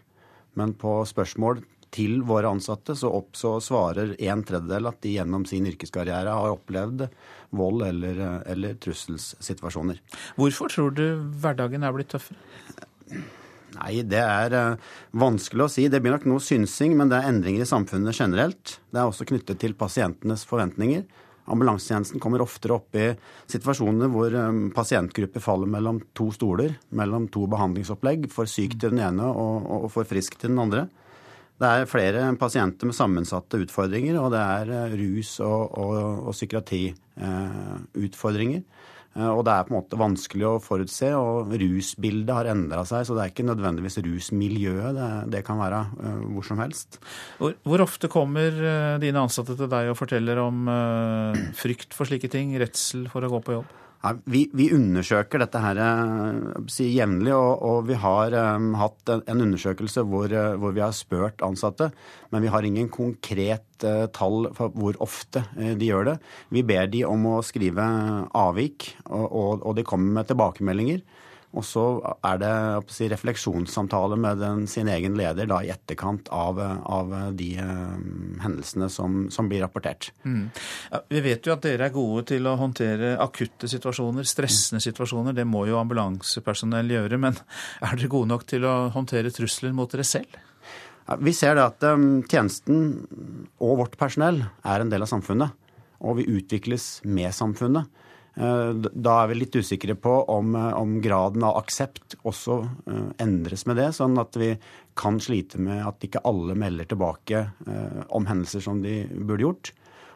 Men 0.60 0.76
på 0.76 1.00
spørsmål 1.08 1.64
til 1.94 2.24
våre 2.26 2.50
ansatte 2.52 2.96
så, 2.98 3.12
opp, 3.14 3.38
så 3.38 3.56
svarer 3.64 4.16
en 4.18 4.42
tredjedel 4.46 4.90
at 4.90 5.00
de 5.06 5.14
gjennom 5.16 5.46
sin 5.50 5.68
yrkeskarriere 5.70 6.34
har 6.34 6.56
opplevd 6.56 7.06
vold 7.54 7.86
eller, 7.86 8.24
eller 8.50 8.76
trusselssituasjoner. 8.82 10.02
Hvorfor 10.40 10.74
tror 10.74 10.98
du 10.98 11.06
hverdagen 11.44 11.86
er 11.86 11.96
blitt 11.96 12.12
tøffere? 12.14 12.40
Nei, 13.74 14.04
det 14.06 14.22
er 14.22 14.54
uh, 14.54 14.76
vanskelig 15.18 15.64
å 15.66 15.72
si. 15.72 15.88
Det 15.90 16.02
blir 16.04 16.14
nok 16.16 16.26
noe 16.30 16.42
synsing, 16.44 16.98
men 17.00 17.10
det 17.10 17.18
er 17.20 17.30
endringer 17.32 17.62
i 17.66 17.70
samfunnet 17.70 18.18
generelt. 18.18 18.80
Det 18.94 19.00
er 19.02 19.08
også 19.10 19.26
knyttet 19.30 19.58
til 19.62 19.74
pasientenes 19.78 20.44
forventninger. 20.50 21.04
Ambulansetjenesten 21.54 22.22
kommer 22.24 22.44
oftere 22.44 22.74
opp 22.78 22.96
i 22.96 23.16
situasjoner 23.52 24.08
hvor 24.14 24.30
um, 24.38 24.72
pasientgrupper 24.76 25.42
faller 25.44 25.70
mellom 25.72 25.98
to 26.16 26.26
stoler, 26.36 26.72
mellom 26.96 27.24
to 27.34 27.42
behandlingsopplegg, 27.52 28.20
for 28.32 28.46
syk 28.48 28.72
til 28.78 28.90
den 28.94 29.04
ene 29.04 29.26
og, 29.28 29.92
for 29.92 30.04
frisk 30.08 30.32
til 30.40 30.50
den 30.54 30.64
andre. 30.64 30.84
Det 31.60 31.68
er 31.70 31.90
flere 31.90 32.36
pasienter 32.40 32.86
med 32.90 32.96
sammensatte 32.98 33.62
utfordringer, 33.66 34.16
og 34.22 34.28
det 34.34 34.42
er 34.42 34.66
uh, 34.72 34.96
rus- 35.02 35.42
og, 35.44 35.62
og, 35.82 35.94
og 36.30 36.34
psykiatriutfordringer. 36.38 38.62
Eh, 38.62 38.68
og 39.14 39.44
det 39.46 39.54
er 39.54 39.66
på 39.68 39.74
en 39.74 39.78
måte 39.78 40.00
vanskelig 40.00 40.46
å 40.50 40.54
forutse, 40.64 41.12
og 41.14 41.52
rusbildet 41.62 42.34
har 42.34 42.50
endra 42.50 42.82
seg. 42.90 43.06
Så 43.06 43.14
det 43.14 43.22
er 43.26 43.34
ikke 43.34 43.46
nødvendigvis 43.46 44.00
rusmiljøet, 44.02 44.98
det, 44.98 45.10
det 45.36 45.44
kan 45.46 45.62
være 45.62 45.84
uh, 46.00 46.24
hvor 46.34 46.48
som 46.48 46.64
helst. 46.64 46.98
Hvor, 47.38 47.54
hvor, 47.68 47.86
ofte 47.86 48.10
kommer 48.12 48.58
uh, 48.58 48.98
dine 49.04 49.22
ansatte 49.22 49.58
til 49.60 49.70
deg 49.70 49.92
og 49.92 50.00
forteller 50.00 50.42
om 50.42 50.66
uh, 50.66 51.46
frykt 51.58 51.94
for 51.94 52.10
slike 52.10 52.32
ting, 52.34 52.56
redsel 52.58 53.06
for 53.12 53.26
å 53.26 53.32
gå 53.36 53.44
på 53.46 53.58
jobb? 53.60 53.80
Ja, 54.04 54.12
vi, 54.28 54.42
vi, 54.52 54.66
undersøker 54.76 55.40
dette 55.40 55.60
her 55.64 55.78
si, 56.68 56.90
jevnlig, 56.98 57.32
og, 57.38 57.62
og, 57.64 57.78
vi 57.88 57.96
har 57.96 58.36
um, 58.58 58.74
hatt 58.76 59.12
en, 59.14 59.22
en 59.32 59.44
undersøkelse 59.46 60.04
hvor, 60.10 60.28
uh, 60.28 60.58
hvor, 60.60 60.74
vi 60.76 60.84
har 60.84 60.92
spurt 60.92 61.40
ansatte. 61.46 61.88
Men 62.34 62.44
vi 62.44 62.52
har 62.52 62.68
ingen 62.68 62.90
konkret 62.92 63.86
uh, 63.88 64.10
tall 64.12 64.50
for 64.58 64.76
hvor 64.76 65.00
ofte 65.04 65.46
uh, 65.56 65.72
de 65.80 65.88
gjør 65.88 66.10
det. 66.12 66.18
Vi 66.52 66.66
ber 66.68 66.92
de 66.92 67.06
om 67.08 67.30
å 67.32 67.38
skrive 67.48 67.86
avvik, 68.36 68.90
og, 69.08 69.24
og, 69.24 69.64
og 69.64 69.80
de 69.80 69.88
kommer 69.88 70.20
med 70.20 70.28
tilbakemeldinger. 70.34 71.00
Og 71.54 71.62
så 71.66 71.84
er 72.26 72.40
det 72.42 72.54
si, 72.90 73.06
refleksjonssamtale 73.12 74.18
med 74.18 74.40
den, 74.42 74.64
sin 74.70 74.90
egen 74.90 75.14
leder 75.20 75.46
da, 75.50 75.60
i 75.62 75.70
etterkant 75.70 76.32
av, 76.34 76.58
av 76.60 77.14
de 77.38 77.50
uh, 77.62 77.94
hendelsene 78.42 78.90
som, 78.90 79.28
som, 79.34 79.50
blir 79.52 79.62
rapportert. 79.62 80.10
Mm. 80.26 80.48
Ja, 80.90 81.04
vi 81.14 81.22
vet 81.28 81.46
jo 81.46 81.54
at 81.54 81.66
dere 81.66 81.90
er 81.90 81.94
gode 81.94 82.26
til 82.34 82.50
å 82.50 82.56
håndtere 82.58 83.14
akutte 83.22 83.70
situasjoner, 83.70 84.26
stressende 84.26 84.82
situasjoner. 84.82 85.38
Det 85.38 85.46
må 85.46 85.68
jo 85.70 85.78
ambulansepersonell 85.82 86.90
gjøre. 86.96 87.22
Men 87.22 87.38
er 87.86 88.00
dere 88.00 88.12
gode 88.16 88.34
nok 88.34 88.48
til 88.50 88.66
å 88.66 88.76
håndtere 88.96 89.34
trusler 89.34 89.78
mot 89.78 89.94
dere 89.94 90.08
selv? 90.08 90.42
Ja, 91.06 91.20
vi 91.22 91.36
ser 91.38 91.60
det 91.60 91.68
at 91.68 91.86
um, 91.86 92.24
tjenesten 92.26 93.04
og 93.62 93.78
vårt 93.84 94.00
personell 94.00 94.42
er 94.66 94.82
en 94.82 94.90
del 94.90 95.06
av 95.06 95.12
samfunnet. 95.12 95.54
Og 96.04 96.18
vi 96.18 96.32
utvikles 96.40 96.98
med 97.06 97.30
samfunnet. 97.36 98.02
Eh, 98.34 98.72
da 98.74 99.18
er 99.22 99.30
vi 99.30 99.38
litt 99.38 99.56
usikre 99.56 99.94
på 100.00 100.14
om, 100.34 100.56
eh, 100.58 100.72
om, 100.74 100.96
graden 101.02 101.44
av 101.46 101.60
aksept 101.60 102.16
også 102.26 102.56
eh, 102.90 103.12
endres 103.22 103.68
med 103.70 103.78
det, 103.78 103.92
sånn 103.94 104.18
at 104.18 104.34
vi 104.42 104.56
kan 104.98 105.20
slite 105.22 105.62
med 105.62 105.84
at 105.86 106.02
ikke 106.06 106.24
alle 106.26 106.56
melder 106.58 106.90
tilbake 106.90 107.40
om 108.14 108.28
hendelser 108.30 108.62
som 108.62 108.82
de 108.82 109.04
burde 109.10 109.46
gjort. 109.46 109.72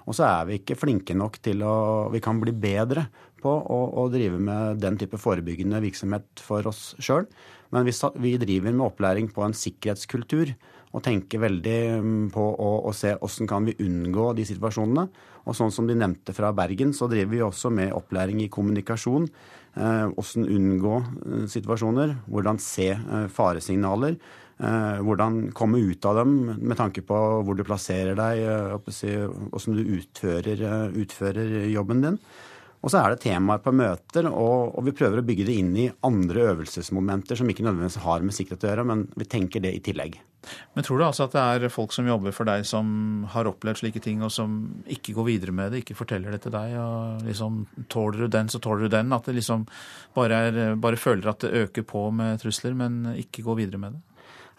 Og 0.08 0.16
så 0.18 0.26
er 0.28 0.46
vi 0.48 0.60
ikke 0.60 0.78
flinke 0.78 1.16
nok 1.18 1.40
til 1.44 1.64
å 1.66 2.10
Vi 2.14 2.22
kan 2.24 2.38
bli 2.40 2.54
bedre 2.54 3.08
på 3.42 3.50
å, 3.50 3.80
å 4.02 4.06
drive 4.14 4.38
med 4.40 4.80
den 4.82 4.98
type 4.98 5.18
forebyggende 5.18 5.82
virksomhet 5.84 6.42
for 6.42 6.66
oss 6.70 6.96
sjøl. 7.02 7.26
Men 7.74 7.86
vi, 7.86 7.94
vi 8.22 8.38
driver 8.38 8.72
med 8.72 8.86
opplæring 8.86 9.32
på 9.34 9.44
en 9.44 9.58
sikkerhetskultur 9.58 10.54
og 10.96 11.04
tenker 11.04 11.42
veldig 11.44 11.80
mm, 12.00 12.24
på 12.34 12.44
å, 12.44 12.70
å 12.88 12.94
se 12.96 13.14
hvordan 13.20 13.50
kan 13.50 13.68
vi 13.68 13.76
unngå 13.84 14.32
de 14.38 14.46
situasjonene. 14.48 15.08
Og 15.48 15.56
sånn 15.56 15.72
som 15.72 15.88
de 15.88 15.96
nevnte 15.96 16.36
fra 16.36 16.52
Bergen, 16.56 16.94
så 16.96 17.08
driver 17.12 17.32
vi 17.32 17.44
også 17.46 17.72
med 17.72 17.94
opplæring 17.96 18.42
i 18.44 18.50
kommunikasjon. 18.52 19.28
Eh, 19.78 20.08
hvordan 20.16 20.50
unngå 20.58 20.98
eh, 20.98 21.46
situasjoner, 21.52 22.18
hvordan 22.28 22.60
se 22.64 22.90
eh, 22.96 23.30
faresignaler. 23.32 24.18
Eh, 24.58 25.00
hvordan 25.06 25.52
komme 25.54 25.84
ut 25.86 26.06
av 26.10 26.24
dem 26.24 26.34
med 26.58 26.80
tanke 26.80 27.04
på 27.06 27.18
hvor 27.46 27.58
du 27.58 27.62
plasserer 27.68 28.18
deg, 28.18 28.42
eh, 28.42 29.34
hvordan 29.52 29.78
du 29.78 29.84
utfører, 30.00 30.64
eh, 30.66 31.02
utfører 31.04 31.58
jobben 31.70 32.02
din. 32.02 32.22
Og 32.86 32.92
så 32.94 33.02
er 33.02 33.14
det 33.14 33.24
temaer 33.24 33.62
på 33.64 33.74
møter, 33.74 34.28
og, 34.30 34.76
og, 34.78 34.82
vi 34.86 34.94
prøver 34.96 35.20
å 35.20 35.26
bygge 35.26 35.48
det 35.48 35.56
inn 35.60 35.74
i 35.82 35.88
andre 36.06 36.52
øvelsesmomenter 36.54 37.40
som 37.40 37.50
ikke 37.50 37.66
nødvendigvis 37.66 38.04
har 38.04 38.26
med 38.26 38.38
sikkerhet 38.38 38.66
å 38.68 38.70
gjøre, 38.72 38.86
men 38.92 39.06
vi 39.18 39.28
tenker 39.30 39.64
det 39.64 39.74
i 39.74 39.82
tillegg. 39.84 40.20
Men 40.78 40.86
tror 40.86 41.02
du 41.02 41.06
altså 41.08 41.26
at 41.26 41.34
det 41.34 41.44
er 41.44 41.74
folk 41.74 41.92
som 41.96 42.08
jobber 42.08 42.36
for 42.36 42.48
deg 42.48 42.64
som 42.70 43.26
har 43.34 43.50
opplevd 43.50 43.82
slike 43.82 44.02
ting, 44.04 44.22
og 44.24 44.32
som 44.32 44.60
ikke 44.94 45.16
går 45.18 45.28
videre 45.32 45.56
med 45.58 45.74
det, 45.74 45.82
ikke 45.84 45.98
forteller 45.98 46.36
det 46.36 46.44
til 46.46 46.54
deg, 46.54 46.76
og 46.80 47.26
liksom 47.28 47.64
tåler 47.92 48.24
du 48.24 48.30
den, 48.38 48.52
så 48.54 48.62
tåler 48.64 48.86
du 48.86 48.94
den? 48.94 49.12
At 49.16 49.28
det 49.28 49.36
liksom 49.40 49.66
bare, 50.16 50.44
er, 50.48 50.78
bare 50.80 51.02
føler 51.02 51.34
at 51.34 51.44
det 51.44 51.66
øker 51.66 51.88
på 51.88 52.08
med 52.16 52.40
trusler, 52.44 52.78
men 52.78 53.18
ikke 53.18 53.44
går 53.48 53.64
videre 53.66 53.82
med 53.82 53.98
det? 53.98 54.04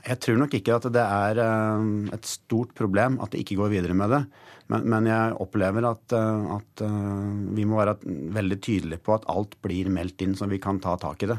Jeg 0.09 0.21
tror 0.23 0.39
nok 0.39 0.53
ikke 0.55 0.77
at 0.79 0.87
det 0.95 1.03
er 1.03 1.41
eh, 1.43 1.89
et 2.15 2.29
stort 2.29 2.71
problem 2.79 3.19
at 3.23 3.33
det 3.33 3.43
ikke 3.43 3.59
går 3.59 3.73
videre 3.73 3.97
med 3.99 4.15
det. 4.15 4.23
Men, 4.69 4.85
men 4.93 5.07
jeg 5.09 5.37
opplever 5.41 5.87
at, 5.89 6.15
eh, 6.17 6.49
at, 6.59 6.83
eh, 6.85 7.29
vi 7.57 7.65
må 7.69 7.79
være 7.81 7.97
veldig 8.37 8.59
tydelige 8.61 9.05
på 9.05 9.15
at 9.17 9.29
alt 9.33 9.57
blir 9.65 9.89
meldt 9.93 10.25
inn, 10.25 10.37
så 10.37 10.49
vi 10.51 10.61
kan 10.61 10.81
ta 10.85 10.97
tak 11.01 11.25
i 11.25 11.31
det. 11.31 11.39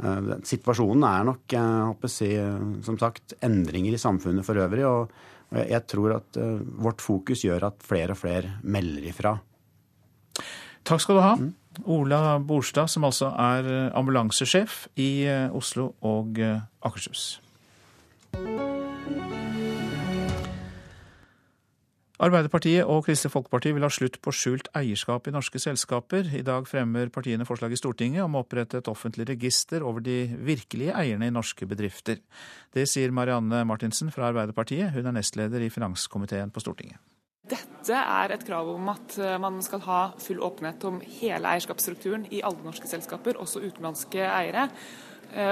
Eh, 0.00 0.30
situasjonen 0.48 1.04
er 1.10 1.26
nok 1.28 1.56
jeg 1.56 2.12
si, 2.12 2.30
som 2.86 3.00
sagt, 3.00 3.36
endringer 3.44 3.96
i 3.96 4.00
samfunnet 4.00 4.48
for 4.48 4.60
øvrig. 4.60 4.86
Og, 4.88 5.18
jeg 5.48 5.80
tror 5.88 6.12
at 6.18 6.36
vårt 6.36 7.00
fokus 7.00 7.40
gjør 7.40 7.70
at 7.70 7.78
flere 7.80 8.12
og 8.12 8.18
flere 8.20 8.58
melder 8.68 9.06
ifra. 9.08 9.32
Takk 10.84 11.00
skal 11.00 11.16
du 11.16 11.22
ha. 11.24 11.32
Mm. 11.40 11.54
Ola 11.88 12.20
Borstad, 12.36 12.92
som 12.92 13.08
altså 13.08 13.32
er 13.32 13.72
ambulansesjef 13.96 14.90
i 15.00 15.24
Oslo 15.48 15.94
og 16.04 16.36
Akershus. 16.84 17.38
Arbeiderpartiet 22.18 22.82
og 22.82 23.04
Kristelig 23.06 23.30
Folkeparti 23.30 23.70
vil 23.76 23.84
ha 23.86 23.88
slutt 23.94 24.16
på 24.18 24.32
skjult 24.34 24.66
eierskap 24.74 25.28
i 25.30 25.32
norske 25.36 25.60
selskaper. 25.62 26.26
I 26.34 26.42
dag 26.42 26.64
fremmer 26.66 27.12
partiene 27.14 27.46
forslag 27.46 27.76
i 27.76 27.78
Stortinget 27.78 28.24
om 28.24 28.34
å 28.34 28.40
opprette 28.42 28.80
et 28.80 28.90
offentlig 28.90 29.28
register 29.28 29.86
over 29.86 30.02
de 30.02 30.24
virkelige 30.48 30.96
eierne 30.98 31.28
i 31.30 31.34
norske 31.36 31.68
bedrifter. 31.70 32.18
Det 32.74 32.88
sier 32.90 33.14
Marianne 33.14 33.62
Martinsen 33.70 34.10
fra 34.10 34.32
Arbeiderpartiet. 34.32 34.90
Hun 34.96 35.06
er 35.06 35.14
nestleder 35.14 35.62
i 35.62 35.70
finanskomiteen 35.70 36.50
på 36.50 36.64
Stortinget. 36.64 36.98
Dette 37.54 38.02
er 38.02 38.34
et 38.34 38.42
krav 38.50 38.74
om 38.74 38.90
at 38.90 39.14
man 39.38 39.62
skal 39.62 39.86
ha 39.86 40.02
full 40.18 40.42
åpenhet 40.42 40.90
om 40.90 40.98
hele 41.20 41.54
eierskapsstrukturen 41.54 42.26
i 42.34 42.42
alle 42.42 42.66
norske 42.66 42.90
selskaper, 42.90 43.38
også 43.38 43.62
utenlandske 43.62 44.26
eiere. 44.26 44.66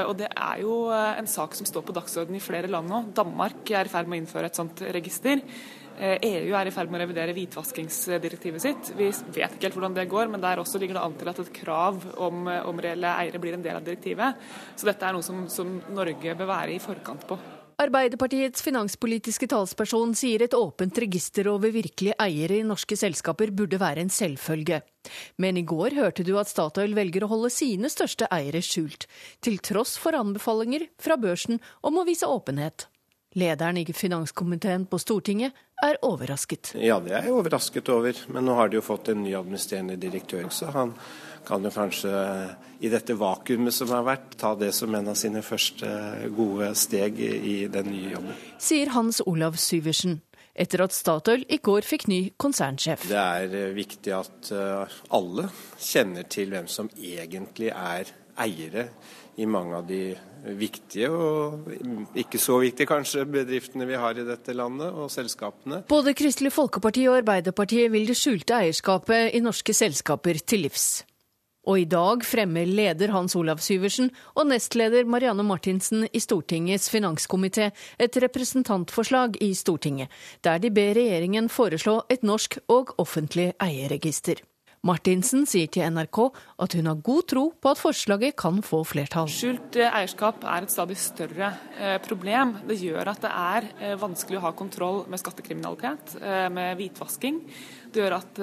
Og 0.02 0.16
Det 0.18 0.34
er 0.34 0.60
jo 0.66 0.90
en 0.90 1.30
sak 1.30 1.54
som 1.54 1.68
står 1.68 1.86
på 1.86 1.94
dagsordenen 1.94 2.40
i 2.40 2.44
flere 2.44 2.66
land 2.66 2.90
nå. 2.90 3.04
Danmark 3.14 3.70
er 3.70 3.86
i 3.86 3.92
ferd 3.92 4.10
med 4.10 4.18
å 4.18 4.24
innføre 4.24 4.50
et 4.50 4.58
sånt 4.58 4.82
register. 4.82 5.44
EU 5.96 6.54
er 6.56 6.68
i 6.68 6.74
ferd 6.74 6.90
med 6.92 7.00
å 7.00 7.04
revidere 7.04 7.34
hvitvaskingsdirektivet 7.36 8.62
sitt. 8.62 8.90
Vi 8.98 9.08
vet 9.08 9.56
ikke 9.56 9.68
helt 9.68 9.78
hvordan 9.78 9.96
det 9.96 10.08
går, 10.10 10.30
men 10.32 10.42
der 10.42 10.60
også 10.62 10.80
ligger 10.82 10.98
det 10.98 11.04
an 11.04 11.18
til 11.18 11.30
at 11.32 11.42
et 11.42 11.52
krav 11.56 12.00
om, 12.22 12.46
om 12.46 12.82
reelle 12.82 13.12
eiere 13.22 13.40
blir 13.42 13.56
en 13.56 13.64
del 13.64 13.78
av 13.78 13.86
direktivet. 13.86 14.48
Så 14.76 14.88
dette 14.88 15.06
er 15.08 15.16
noe 15.16 15.24
som, 15.24 15.46
som 15.52 15.78
Norge 15.96 16.36
bør 16.36 16.52
være 16.52 16.76
i 16.76 16.82
forkant 16.82 17.24
på. 17.28 17.38
Arbeiderpartiets 17.76 18.62
finanspolitiske 18.64 19.50
talsperson 19.52 20.14
sier 20.16 20.46
et 20.46 20.54
åpent 20.56 20.96
register 20.96 21.50
over 21.50 21.74
virkelige 21.74 22.16
eiere 22.24 22.62
i 22.62 22.64
norske 22.64 22.96
selskaper 22.96 23.52
burde 23.52 23.76
være 23.82 24.00
en 24.00 24.12
selvfølge. 24.12 24.78
Men 25.36 25.60
i 25.60 25.64
går 25.68 25.92
hørte 25.98 26.24
du 26.24 26.32
at 26.40 26.48
Statoil 26.48 26.96
velger 26.96 27.26
å 27.26 27.30
holde 27.34 27.52
sine 27.52 27.92
største 27.92 28.30
eiere 28.32 28.64
skjult, 28.64 29.04
til 29.44 29.60
tross 29.60 29.98
for 30.00 30.16
anbefalinger 30.16 30.88
fra 30.96 31.20
børsen 31.20 31.60
om 31.84 32.00
å 32.00 32.06
vise 32.08 32.24
åpenhet. 32.24 32.88
Lederen 33.36 33.76
i 33.76 33.84
finanskomiteen 33.92 34.86
på 34.88 34.98
Stortinget 34.98 35.52
er 35.84 35.98
overrasket. 36.08 36.72
Ja, 36.80 36.96
det 37.04 37.12
er 37.12 37.26
jeg 37.26 37.34
overrasket 37.36 37.88
over. 37.92 38.16
Men 38.32 38.48
nå 38.48 38.54
har 38.56 38.70
de 38.72 38.78
jo 38.78 38.84
fått 38.84 39.10
en 39.12 39.20
ny 39.26 39.34
administrerende 39.36 39.98
direktør, 40.00 40.48
så 40.48 40.70
han 40.72 40.94
kan 41.46 41.64
jo 41.64 41.70
kanskje 41.70 42.12
i 42.80 42.88
dette 42.90 43.14
vakuumet 43.20 43.76
som 43.76 43.92
har 43.92 44.06
vært, 44.06 44.38
ta 44.40 44.54
det 44.56 44.72
som 44.74 44.94
en 44.96 45.12
av 45.12 45.18
sine 45.20 45.44
første 45.44 45.90
gode 46.36 46.72
steg 46.80 47.20
i 47.20 47.58
den 47.72 47.92
nye 47.92 48.14
jobben. 48.16 48.40
Sier 48.56 48.94
Hans 48.96 49.20
Olav 49.28 49.60
Syversen, 49.60 50.22
etter 50.56 50.86
at 50.86 50.96
Statoil 50.96 51.44
i 51.52 51.60
går 51.60 51.84
fikk 51.84 52.08
ny 52.08 52.20
konsernsjef. 52.40 53.04
Det 53.10 53.20
er 53.20 53.52
eh, 53.52 53.74
viktig 53.76 54.16
at 54.16 54.52
eh, 54.56 54.96
alle 55.16 55.50
kjenner 55.76 56.24
til 56.32 56.56
hvem 56.56 56.72
som 56.72 56.88
egentlig 56.96 57.68
er 57.74 58.16
eiere 58.40 58.88
i 59.36 59.46
mange 59.48 59.76
av 59.76 59.86
de 59.88 60.00
viktige 60.54 61.10
og 61.10 61.66
ikke 62.14 62.38
så 62.38 62.60
viktige 62.62 62.88
kanskje 62.90 63.26
bedriftene 63.30 63.88
vi 63.88 63.98
har 63.98 64.18
i 64.18 64.26
dette 64.26 64.54
landet, 64.54 64.92
og 64.92 65.10
selskapene. 65.12 65.82
Både 65.90 66.14
Kristelig 66.14 66.52
Folkeparti 66.54 67.08
og 67.10 67.20
Arbeiderpartiet 67.22 67.90
vil 67.92 68.06
det 68.06 68.16
skjulte 68.18 68.60
eierskapet 68.60 69.34
i 69.34 69.42
norske 69.44 69.74
selskaper 69.74 70.38
til 70.46 70.66
livs. 70.66 71.04
Og 71.66 71.80
i 71.82 71.86
dag 71.90 72.22
fremmer 72.22 72.68
leder 72.70 73.10
Hans 73.10 73.34
Olav 73.34 73.58
Syversen 73.58 74.12
og 74.38 74.46
nestleder 74.52 75.08
Marianne 75.10 75.42
Martinsen 75.42 76.06
i 76.14 76.22
Stortingets 76.22 76.86
finanskomité 76.92 77.72
et 77.98 78.18
representantforslag 78.22 79.40
i 79.42 79.50
Stortinget, 79.58 80.08
der 80.46 80.62
de 80.62 80.70
ber 80.70 80.94
regjeringen 80.94 81.50
foreslå 81.50 82.04
et 82.08 82.22
norsk 82.22 82.60
og 82.70 82.94
offentlig 83.02 83.50
eierregister. 83.58 84.44
Martinsen 84.86 85.46
sier 85.48 85.70
til 85.72 85.86
NRK 85.88 86.20
at 86.62 86.76
hun 86.76 86.88
har 86.90 87.00
god 87.04 87.26
tro 87.32 87.44
på 87.60 87.72
at 87.72 87.80
forslaget 87.80 88.36
kan 88.38 88.60
få 88.64 88.82
flertall. 88.86 89.30
Skjult 89.32 89.78
eh, 89.80 89.88
eierskap 89.88 90.44
er 90.44 90.66
et 90.66 90.74
stadig 90.74 90.98
større 91.00 91.52
eh, 91.78 91.96
problem. 92.04 92.56
Det 92.68 92.78
gjør 92.82 93.12
at 93.14 93.24
det 93.24 93.32
er 93.32 93.68
eh, 93.80 93.96
vanskelig 94.00 94.40
å 94.40 94.44
ha 94.46 94.52
kontroll 94.56 95.04
med 95.10 95.22
skattekriminalitet, 95.22 96.16
med 96.52 96.76
hvitvasking. 96.78 97.40
Det 97.96 98.02
gjør 98.02 98.16
at 98.18 98.40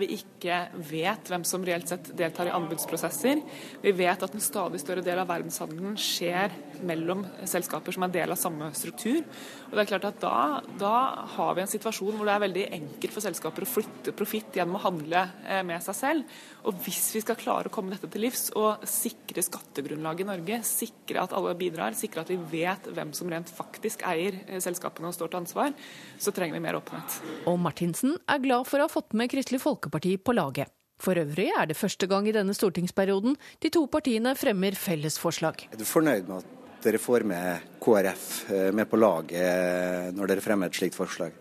vi 0.00 0.08
ikke 0.16 0.56
vet 0.88 1.28
hvem 1.30 1.44
som 1.46 1.62
reelt 1.62 1.86
sett 1.86 2.08
deltar 2.18 2.48
i 2.50 2.54
anbudsprosesser. 2.56 3.38
Vi 3.84 3.92
vet 3.94 4.24
at 4.26 4.34
en 4.34 4.42
stadig 4.42 4.80
større 4.82 5.04
del 5.06 5.20
av 5.22 5.28
verdenshandelen 5.30 5.94
skjer 6.00 6.54
mellom 6.86 7.22
selskaper 7.46 7.94
som 7.94 8.02
er 8.02 8.14
del 8.16 8.34
av 8.34 8.40
samme 8.40 8.72
struktur. 8.74 9.22
Og 9.68 9.76
det 9.76 9.84
er 9.84 9.90
klart 9.92 10.08
at 10.10 10.18
da, 10.24 10.34
da 10.80 10.96
har 11.36 11.54
vi 11.54 11.62
en 11.62 11.70
situasjon 11.70 12.18
hvor 12.18 12.26
det 12.26 12.34
er 12.34 12.44
veldig 12.48 12.66
enkelt 12.80 13.14
for 13.14 13.26
selskaper 13.28 13.66
å 13.66 13.70
flytte 13.70 14.14
profitt 14.16 14.58
gjennom 14.58 14.80
å 14.80 14.84
handle 14.88 15.22
med 15.70 15.86
seg 15.86 15.98
selv. 16.00 16.36
Og 16.66 16.82
hvis 16.82 17.12
vi 17.14 17.22
skal 17.22 17.38
klare 17.38 17.70
å 17.70 17.74
komme 17.74 17.94
dette 17.94 18.10
til 18.10 18.24
livs 18.26 18.48
og 18.58 18.82
sikre 18.90 19.44
skattegrunnlaget 19.44 20.24
i 20.24 20.28
Norge, 20.32 20.60
sikre 20.66 21.22
at 21.22 21.34
alle 21.36 21.54
bidrar, 21.58 21.94
sikre 21.98 22.24
at 22.24 22.32
vi 22.32 22.38
vet 22.50 22.88
hvem 22.90 23.12
som 23.14 23.30
rent 23.30 23.50
faktisk 23.52 24.02
eier 24.06 24.40
eh, 24.46 24.58
selskapene 24.62 25.10
og 25.10 25.14
står 25.14 25.30
til 25.30 25.40
ansvar, 25.42 25.74
så 26.18 26.34
trenger 26.34 26.58
vi 26.58 26.64
mer 26.64 26.78
åpenhet. 26.80 27.18
Og 27.46 27.58
Martinsen 27.62 28.16
er 28.26 28.42
glad 28.42 28.66
for 28.66 28.82
å 28.82 28.90
fått 28.96 29.12
med 29.12 29.30
Kristelig 29.30 29.60
Folkeparti 29.60 30.16
på 30.24 30.32
laget. 30.36 30.72
For 31.02 31.18
øvrig 31.20 31.50
er 31.52 31.68
det 31.68 31.76
første 31.76 32.08
gang 32.08 32.28
i 32.28 32.32
denne 32.32 32.54
stortingsperioden 32.56 33.34
de 33.60 33.70
to 33.72 33.84
partiene 33.92 34.32
fremmer 34.38 34.76
fellesforslag. 34.80 35.66
Er 35.68 35.80
du 35.80 35.84
fornøyd 35.84 36.30
med 36.30 36.38
at 36.38 36.86
dere 36.86 37.00
får 37.02 37.26
med 37.28 37.66
KrF 37.82 38.28
eh, 38.54 38.70
med 38.72 38.88
på 38.88 39.00
laget 39.00 39.36
eh, 39.42 40.06
når 40.16 40.32
dere 40.32 40.44
fremmer 40.44 40.70
et 40.70 40.78
slikt 40.78 40.96
forslag? 40.96 41.34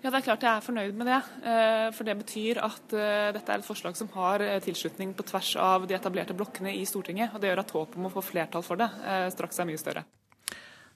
Ja, 0.00 0.08
det 0.08 0.16
er 0.18 0.26
klart 0.26 0.42
jeg 0.46 0.50
er 0.50 0.64
fornøyd 0.64 0.98
med 0.98 1.10
det. 1.12 1.20
Eh, 1.52 1.86
for 1.94 2.08
det 2.08 2.18
betyr 2.24 2.62
at 2.64 2.96
dette 3.36 3.46
er 3.46 3.60
et 3.60 3.68
forslag 3.68 3.94
som 3.98 4.10
har 4.16 4.42
tilslutning 4.64 5.14
på 5.14 5.28
tvers 5.30 5.52
av 5.60 5.86
de 5.86 5.94
etablerte 5.94 6.34
blokkene 6.34 6.74
i 6.74 6.82
Stortinget. 6.88 7.36
Og 7.36 7.42
det 7.42 7.52
gjør 7.52 7.62
at 7.62 7.74
håpet 7.76 8.00
om 8.00 8.10
å 8.10 8.14
få 8.16 8.24
flertall 8.32 8.66
for 8.66 8.80
det 8.80 8.90
straks 9.36 9.60
er 9.60 9.70
mye 9.70 9.78
større. 9.78 10.06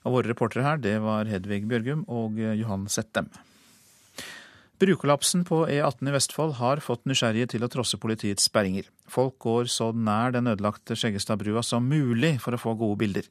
Og 0.03 0.19
våre 0.19 0.33
reportere 0.33 0.65
her, 0.65 0.81
det 0.81 0.97
var 1.05 1.29
Hedvig 1.29 1.63
Bjørgum 1.69 2.03
og 2.11 2.41
Johan 2.59 2.89
Settem. 2.91 3.31
Brukollapsen 4.75 5.45
på 5.47 5.61
E18 5.71 6.09
i 6.09 6.11
Vestfold 6.11 6.57
har 6.57 6.81
fått 6.83 7.05
nysgjerrige 7.07 7.53
til 7.53 7.63
å 7.63 7.69
trosse 7.71 7.95
politiets 7.95 8.49
sperringer. 8.49 8.89
Folk 9.07 9.37
går 9.45 9.69
så 9.71 9.93
nær 9.95 10.33
den 10.35 10.49
ødelagte 10.51 10.97
Skjeggestadbrua 10.99 11.63
som 11.63 11.87
mulig 11.87 12.33
for 12.43 12.57
å 12.57 12.59
få 12.59 12.73
gode 12.75 12.99
bilder. 13.05 13.29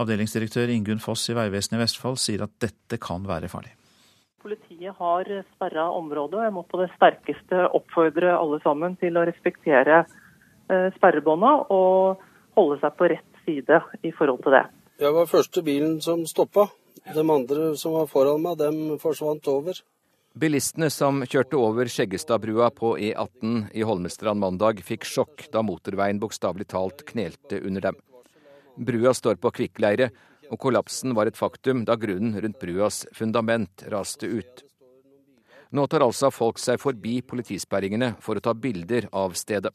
Avdelingsdirektør 0.00 0.72
Ingunn 0.72 1.02
Foss 1.04 1.26
i 1.28 1.36
Vegvesenet 1.36 1.76
i 1.76 1.82
Vestfold 1.82 2.16
sier 2.22 2.46
at 2.46 2.54
dette 2.64 2.96
kan 2.96 3.28
være 3.28 3.52
farlig. 3.52 3.74
Politiet 4.40 4.96
har 4.96 5.28
sperra 5.50 5.90
området, 5.92 6.38
og 6.38 6.46
jeg 6.46 6.56
må 6.56 6.64
på 6.64 6.80
det 6.80 6.88
sterkeste 6.94 7.66
oppfordre 7.76 8.32
alle 8.38 8.62
sammen 8.64 8.96
til 9.04 9.20
å 9.20 9.28
respektere 9.28 10.00
eh, 10.00 10.88
sperrebånda 10.96 11.54
og 11.76 12.24
holde 12.56 12.80
seg 12.80 12.96
på 12.96 13.12
rett 13.12 13.44
side 13.44 13.84
i 14.00 14.16
forhold 14.16 14.40
til 14.48 14.56
det. 14.56 14.64
Jeg 15.04 15.12
var 15.12 15.28
første 15.28 15.60
bilen 15.66 16.00
som 16.00 16.24
stoppa. 16.24 16.70
De 17.04 17.20
andre 17.20 17.74
som 17.76 18.00
var 18.00 18.08
foran 18.08 18.40
meg, 18.48 18.56
dem 18.64 18.96
forsvant 19.00 19.44
over. 19.52 19.76
Bilistene 20.38 20.86
som 20.94 21.24
kjørte 21.26 21.58
over 21.58 21.88
Skjeggestadbrua 21.90 22.68
på 22.70 22.92
E18 23.02 23.64
i 23.74 23.82
Holmestrand 23.82 24.38
mandag, 24.38 24.78
fikk 24.86 25.02
sjokk 25.02 25.48
da 25.50 25.62
motorveien 25.66 26.20
bokstavelig 26.22 26.68
talt 26.70 27.02
knelte 27.08 27.58
under 27.66 27.88
dem. 27.88 27.98
Brua 28.78 29.10
står 29.10 29.40
på 29.42 29.50
kvikkleire, 29.56 30.12
og 30.50 30.58
kollapsen 30.62 31.16
var 31.18 31.26
et 31.26 31.38
faktum 31.38 31.82
da 31.86 31.96
grunnen 31.98 32.38
rundt 32.38 32.60
bruas 32.62 33.02
fundament 33.14 33.82
raste 33.90 34.30
ut. 34.30 34.62
Nå 35.74 35.86
tar 35.90 36.06
altså 36.06 36.30
folk 36.34 36.62
seg 36.62 36.78
forbi 36.82 37.20
politisperringene 37.26 38.14
for 38.22 38.38
å 38.38 38.44
ta 38.44 38.54
bilder 38.54 39.08
av 39.10 39.34
stedet. 39.38 39.74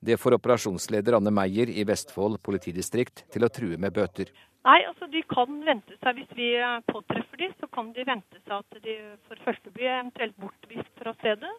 Det 0.00 0.16
får 0.16 0.38
operasjonsleder 0.38 1.18
Anne 1.18 1.34
Meyer 1.34 1.70
i 1.70 1.82
Vestfold 1.86 2.38
politidistrikt 2.46 3.26
til 3.34 3.44
å 3.44 3.50
true 3.52 3.78
med 3.78 3.94
bøter. 3.94 4.30
Nei, 4.60 4.80
altså 4.84 5.06
de 5.08 5.22
kan 5.24 5.60
vente 5.64 5.96
seg, 6.02 6.18
Hvis 6.18 6.32
vi 6.36 6.50
påtreffer 6.90 7.40
de, 7.40 7.48
så 7.60 7.68
kan 7.72 7.92
de 7.96 8.04
vente 8.04 8.40
seg 8.44 8.56
at 8.58 8.82
de 8.84 8.96
for 9.28 9.44
første 9.46 9.72
blir 9.72 9.88
eventuelt 9.88 10.36
bortvist 10.36 10.90
fra 11.00 11.14
stedet. 11.16 11.52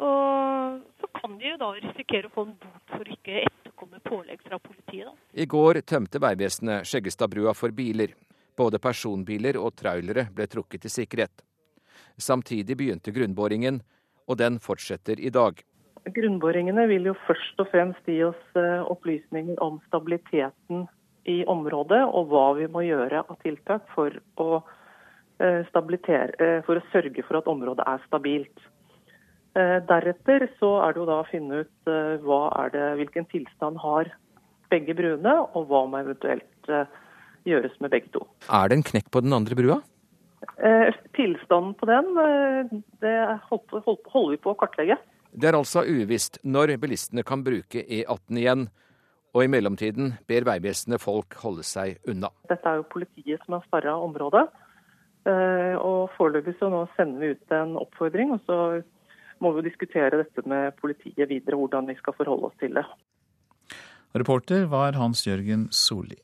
Og 0.00 0.80
så 1.00 1.08
kan 1.18 1.36
de 1.40 1.50
jo 1.50 1.56
da 1.60 1.72
risikere 1.76 2.30
å 2.30 2.34
få 2.34 2.46
en 2.46 2.54
bot 2.62 2.94
for 2.94 3.08
ikke 3.16 3.34
å 3.34 3.42
etterkomme 3.48 4.00
pålegg 4.06 4.44
fra 4.46 4.58
politiet. 4.62 5.10
Da. 5.10 5.14
I 5.34 5.46
går 5.50 5.82
tømte 5.84 6.22
Vegvesenet 6.22 6.88
Skjeggestadbrua 6.88 7.54
for 7.58 7.74
biler. 7.76 8.14
Både 8.56 8.80
personbiler 8.82 9.58
og 9.60 9.74
trailere 9.76 10.28
ble 10.36 10.46
trukket 10.50 10.86
til 10.86 10.94
sikkerhet. 10.94 11.42
Samtidig 12.20 12.76
begynte 12.78 13.12
grunnboringen, 13.12 13.82
og 14.28 14.38
den 14.38 14.58
fortsetter 14.62 15.20
i 15.20 15.32
dag. 15.34 15.58
Grunnboringene 16.14 16.86
vil 16.88 17.10
jo 17.10 17.14
først 17.26 17.60
og 17.60 17.68
fremst 17.72 18.08
gi 18.08 18.22
oss 18.24 18.40
eh, 18.56 18.80
opplysninger 18.88 19.58
om 19.64 19.80
stabiliteten 19.88 20.86
i 21.30 21.38
området, 21.48 22.02
og 22.08 22.30
hva 22.30 22.46
vi 22.58 22.68
må 22.72 22.84
gjøre 22.86 23.22
av 23.22 23.38
tiltak 23.44 23.86
for 23.94 24.14
å, 24.40 24.62
eh, 25.40 25.62
eh, 25.62 26.60
for 26.66 26.76
å 26.76 26.86
sørge 26.92 27.24
for 27.26 27.38
at 27.38 27.50
området 27.50 27.86
er 27.86 28.02
stabilt. 28.06 28.64
Eh, 29.56 29.78
deretter 29.86 30.48
så 30.60 30.72
er 30.86 30.92
det 30.92 31.00
jo 31.00 31.06
da 31.06 31.20
å 31.22 31.30
finne 31.30 31.64
ut 31.64 31.92
hva 32.22 32.70
det, 32.70 32.96
hvilken 33.00 33.26
tilstand 33.30 33.78
har 33.78 34.10
begge 34.70 34.94
bruene, 34.94 35.34
og 35.54 35.68
hva 35.68 35.86
må 35.90 35.98
eventuelt 35.98 36.46
gjøres 37.44 37.74
med 37.80 37.90
begge 37.90 38.12
to. 38.12 38.26
Er 38.48 38.68
det 38.68 38.76
en 38.76 38.86
knekk 38.86 39.10
på 39.10 39.22
den 39.22 39.32
andre 39.32 39.56
brua? 39.58 39.82
Tilstanden 41.16 41.74
på 41.74 41.88
den 41.88 42.84
det 43.00 43.16
holder 43.50 44.30
vi 44.30 44.36
på 44.36 44.54
å 44.54 44.56
kartlegge. 44.56 44.96
Det 45.32 45.48
er 45.48 45.58
altså 45.58 45.82
uvisst 45.82 46.38
når 46.44 46.76
bilistene 46.78 47.24
kan 47.26 47.42
bruke 47.42 47.82
E18 47.82 48.38
igjen. 48.38 48.68
Og 49.30 49.44
i 49.44 49.50
mellomtiden 49.50 50.14
ber 50.28 50.46
veibestene 50.48 50.98
folk 50.98 51.36
holde 51.42 51.62
seg 51.66 52.00
unna. 52.10 52.32
Dette 52.50 52.66
er 52.66 52.80
jo 52.80 52.88
politiet 52.90 53.44
som 53.44 53.58
har 53.58 53.66
sperra 53.68 53.94
området. 54.02 54.48
Og 55.30 56.08
foreløpig 56.16 56.56
så 56.58 56.70
nå 56.72 56.80
sender 56.96 57.20
vi 57.22 57.34
ut 57.36 57.54
en 57.54 57.76
oppfordring. 57.78 58.32
og 58.34 58.40
så 58.48 58.56
må 59.40 59.52
vi 59.52 59.62
jo 59.62 59.68
diskutere 59.68 60.20
dette 60.20 60.44
med 60.48 60.74
politiet 60.80 61.28
videre, 61.30 61.58
hvordan 61.58 61.88
vi 61.88 61.96
skal 62.00 62.16
forholde 62.16 62.50
oss 62.50 62.58
til 62.60 62.74
det. 62.76 62.84
Reporter 64.16 64.66
var 64.70 64.98
Hans 64.98 65.22
Jørgen 65.26 65.68
Solli. 65.70 66.18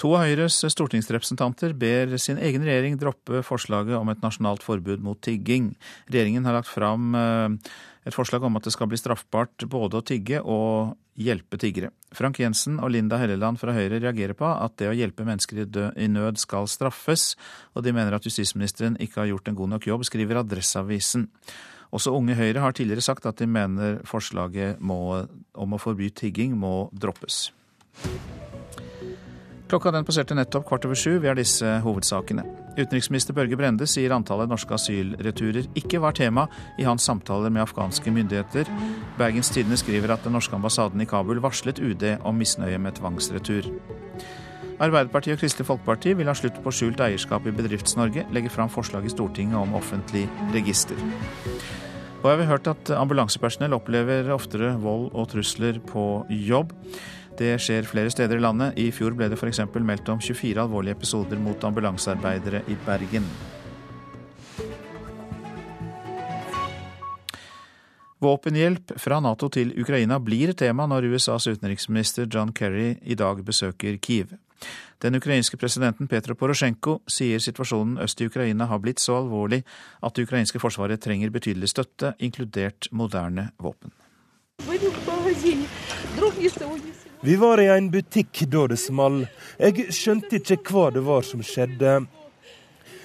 To 0.00 0.10
av 0.12 0.26
Høyres 0.26 0.58
stortingsrepresentanter 0.74 1.72
ber 1.76 2.18
sin 2.20 2.40
egen 2.42 2.64
regjering 2.66 2.98
droppe 3.00 3.40
forslaget 3.46 3.96
om 3.96 4.10
et 4.12 4.20
nasjonalt 4.24 4.64
forbud 4.64 5.00
mot 5.04 5.20
tigging. 5.24 5.70
Regjeringen 6.10 6.44
har 6.44 6.58
lagt 6.58 6.68
fram 6.68 7.16
eh, 7.16 7.54
et 8.06 8.14
forslag 8.14 8.44
om 8.46 8.56
at 8.58 8.66
det 8.66 8.72
skal 8.74 8.88
bli 8.90 8.98
straffbart 9.00 9.66
både 9.70 9.98
å 9.98 10.04
tigge 10.06 10.38
og 10.40 10.94
hjelpe 11.18 11.58
tiggere. 11.58 11.90
Frank 12.14 12.38
Jensen 12.38 12.78
og 12.78 12.92
Linda 12.94 13.18
Helleland 13.18 13.58
fra 13.58 13.74
Høyre 13.74 13.98
reagerer 13.98 14.36
på 14.38 14.46
at 14.46 14.76
det 14.78 14.90
å 14.90 14.94
hjelpe 14.94 15.26
mennesker 15.26 15.64
i 15.66 16.08
nød 16.12 16.38
skal 16.38 16.68
straffes, 16.70 17.32
og 17.74 17.82
de 17.86 17.94
mener 17.96 18.14
at 18.14 18.26
justisministeren 18.28 18.98
ikke 19.02 19.24
har 19.24 19.32
gjort 19.32 19.50
en 19.50 19.58
god 19.58 19.74
nok 19.74 19.88
jobb, 19.90 20.06
skriver 20.06 20.42
Adresseavisen. 20.42 21.26
Også 21.94 22.12
Unge 22.14 22.36
Høyre 22.38 22.62
har 22.62 22.76
tidligere 22.76 23.04
sagt 23.04 23.26
at 23.26 23.40
de 23.40 23.48
mener 23.50 24.00
forslaget 24.06 24.78
må, 24.78 25.26
om 25.54 25.74
å 25.74 25.80
forby 25.80 26.10
tigging 26.14 26.54
må 26.58 26.90
droppes. 26.94 27.48
Klokka 29.66 29.90
den 29.90 30.06
passerte 30.06 30.36
nettopp 30.38 30.68
kvart 30.68 30.86
over 30.86 30.98
sju. 30.98 31.16
Vi 31.18 31.30
har 31.30 31.38
disse 31.38 31.78
hovedsakene. 31.82 32.65
Utenriksminister 32.76 33.32
Børge 33.32 33.56
Brende 33.56 33.86
sier 33.88 34.12
antallet 34.12 34.50
norske 34.50 34.74
asylreturer 34.76 35.64
ikke 35.78 36.00
var 36.02 36.16
tema 36.16 36.44
i 36.76 36.84
hans 36.84 37.06
samtaler 37.08 37.52
med 37.52 37.64
afghanske 37.64 38.12
myndigheter. 38.12 38.68
Bergens 39.16 39.48
Tidende 39.54 39.78
skriver 39.80 40.12
at 40.12 40.26
den 40.26 40.36
norske 40.36 40.56
ambassaden 40.56 41.00
i 41.00 41.08
Kabul 41.08 41.40
varslet 41.40 41.80
UD 41.80 42.04
om 42.20 42.36
misnøye 42.36 42.78
med 42.78 42.98
tvangsretur. 43.00 43.70
Arbeiderpartiet 44.76 45.38
og 45.38 45.40
Kristelig 45.40 45.70
Folkeparti 45.70 46.12
vil 46.18 46.28
ha 46.28 46.34
slutt 46.36 46.58
på 46.60 46.72
skjult 46.74 47.00
eierskap 47.00 47.46
i 47.48 47.54
Bedrifts-Norge, 47.56 48.26
legger 48.36 48.52
fram 48.52 48.68
forslag 48.68 49.08
i 49.08 49.12
Stortinget 49.14 49.56
om 49.56 49.72
offentlig 49.78 50.26
register. 50.52 51.00
Og 52.20 52.28
jeg 52.28 52.42
har 52.42 52.50
hørt 52.50 52.68
at 52.68 52.90
ambulansepersonell 52.92 53.76
opplever 53.76 54.28
oftere 54.34 54.74
vold 54.82 55.08
og 55.14 55.30
trusler 55.32 55.80
på 55.80 56.26
jobb. 56.28 56.74
Det 57.36 57.52
skjer 57.60 57.84
flere 57.84 58.10
steder 58.10 58.38
i 58.38 58.44
landet. 58.44 58.78
I 58.80 58.88
fjor 58.94 59.12
ble 59.16 59.28
det 59.28 59.36
f.eks. 59.36 59.60
meldt 59.76 60.08
om 60.08 60.20
24 60.20 60.62
alvorlige 60.62 60.96
episoder 60.96 61.40
mot 61.40 61.64
ambulansearbeidere 61.64 62.62
i 62.72 62.76
Bergen. 62.86 63.28
Våpenhjelp 68.18 68.94
fra 68.96 69.20
Nato 69.20 69.50
til 69.52 69.74
Ukraina 69.76 70.16
blir 70.18 70.54
tema 70.56 70.86
når 70.88 71.10
USAs 71.12 71.46
utenriksminister 71.52 72.24
John 72.32 72.54
Kerry 72.56 72.94
i 73.04 73.14
dag 73.14 73.44
besøker 73.44 73.98
Kiev. 74.00 74.32
Den 75.04 75.18
ukrainske 75.18 75.58
presidenten 75.60 76.08
Petro 76.08 76.34
Porosjenko 76.34 77.02
sier 77.12 77.42
situasjonen 77.44 77.98
øst 78.00 78.20
i 78.20 78.30
Ukraina 78.30 78.70
har 78.70 78.80
blitt 78.80 79.02
så 79.04 79.18
alvorlig 79.20 79.60
at 80.00 80.16
det 80.16 80.24
ukrainske 80.24 80.62
forsvaret 80.62 81.02
trenger 81.04 81.30
betydelig 81.30 81.68
støtte, 81.74 82.14
inkludert 82.18 82.88
moderne 82.90 83.50
våpen. 83.60 83.92
Vi 87.26 87.36
var 87.36 87.60
i 87.60 87.66
en 87.66 87.90
butikk 87.90 88.44
da 88.46 88.68
det 88.70 88.76
small. 88.78 89.24
Jeg 89.58 89.88
skjønte 89.90 90.38
ikke 90.38 90.60
hva 90.70 90.84
det 90.94 91.00
var 91.02 91.24
som 91.26 91.40
skjedde. 91.42 92.04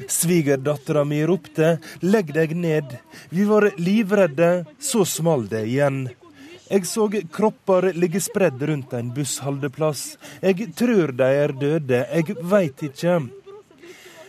Svigerdattera 0.06 1.02
mi 1.10 1.24
ropte 1.26 1.80
'legg 2.06 2.30
deg 2.36 2.54
ned'. 2.54 2.94
Vi 3.30 3.48
var 3.50 3.72
livredde, 3.82 4.68
så 4.78 5.02
small 5.10 5.48
det 5.50 5.64
igjen. 5.72 6.12
Jeg 6.70 6.86
så 6.86 7.10
kropper 7.34 7.90
ligge 7.98 8.22
spredd 8.22 8.62
rundt 8.62 8.94
en 8.94 9.10
bussholdeplass. 9.10 10.18
Jeg 10.42 10.70
tror 10.78 11.18
de 11.18 11.34
er 11.42 11.58
døde, 11.58 12.06
jeg 12.14 12.38
veit 12.46 12.78
ikke. 12.78 13.18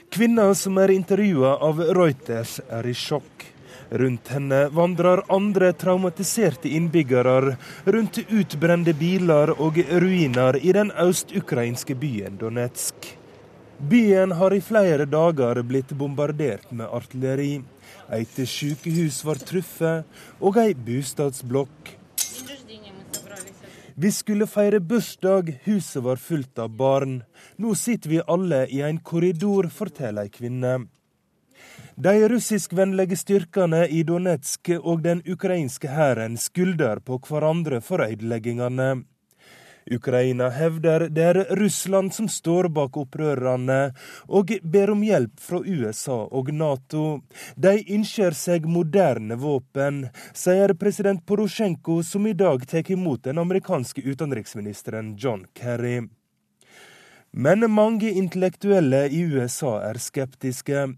Kvinna 0.09 0.55
som 0.55 0.78
er 0.78 0.97
intervjua 0.97 1.59
av 1.61 1.84
Reuters, 1.93 2.62
er 2.70 2.88
i 2.88 2.97
sjokk. 2.97 3.51
Rundt 3.93 4.28
henne 4.32 4.68
vandrer 4.72 5.20
andre 5.28 5.72
traumatiserte 5.76 6.70
innbyggere 6.72 7.57
rundt 7.84 8.22
utbrente 8.24 8.95
biler 8.97 9.53
og 9.61 9.76
ruiner 10.01 10.57
i 10.57 10.72
den 10.72 10.88
øst-ukrainske 10.97 11.99
byen 12.01 12.38
Donetsk. 12.40 13.11
Byen 13.90 14.32
har 14.38 14.55
i 14.57 14.62
flere 14.64 15.05
dager 15.05 15.61
blitt 15.66 15.93
bombardert 15.99 16.70
med 16.72 16.88
artilleri. 16.88 17.61
Et 18.16 18.40
sykehus 18.49 19.20
var 19.28 19.43
truffet, 19.43 20.09
og 20.40 20.57
ei 20.62 20.72
bostadsblokk. 20.72 21.93
Vi 23.93 24.11
skulle 24.14 24.49
feire 24.49 24.80
bursdag, 24.80 25.53
huset 25.66 26.01
var 26.03 26.16
fullt 26.16 26.64
av 26.64 26.72
barn. 26.80 27.20
Nå 27.61 27.74
sitter 27.76 28.09
vi 28.09 28.24
alle 28.24 28.64
i 28.72 28.80
en 28.80 29.05
korridor, 29.05 29.68
forteller 29.68 30.30
ei 30.30 30.32
kvinne. 30.32 30.76
De 32.03 32.28
russiskvennlige 32.28 33.14
styrkene 33.16 33.84
i 33.86 34.00
Donetsk 34.03 34.72
og 34.80 35.05
den 35.05 35.20
ukrainske 35.28 35.86
hæren 35.92 36.34
skylder 36.40 36.98
på 37.05 37.20
hverandre 37.28 37.78
for 37.84 38.03
ødeleggingene. 38.03 39.05
Ukraina 39.86 40.48
hevder 40.50 41.05
det 41.14 41.26
er 41.28 41.38
Russland 41.61 42.11
som 42.16 42.26
står 42.28 42.70
bak 42.74 42.96
opprørerne, 42.98 43.92
og 44.26 44.50
ber 44.64 44.90
om 44.96 45.05
hjelp 45.07 45.38
fra 45.44 45.61
USA 45.61 46.16
og 46.24 46.50
Nato. 46.57 47.20
De 47.55 47.76
ønsker 47.94 48.34
seg 48.34 48.66
moderne 48.66 49.38
våpen, 49.38 50.09
sier 50.34 50.74
president 50.74 51.22
Porosjenko, 51.26 52.00
som 52.03 52.26
i 52.26 52.34
dag 52.34 52.66
tar 52.66 52.90
imot 52.90 53.28
den 53.28 53.38
amerikanske 53.38 54.03
utenriksministeren 54.03 55.14
John 55.14 55.46
Kerry. 55.55 56.00
Men 57.30 57.70
mange 57.70 58.11
intellektuelle 58.11 59.07
i 59.07 59.22
USA 59.36 59.76
er 59.92 60.03
skeptiske. 60.03 60.88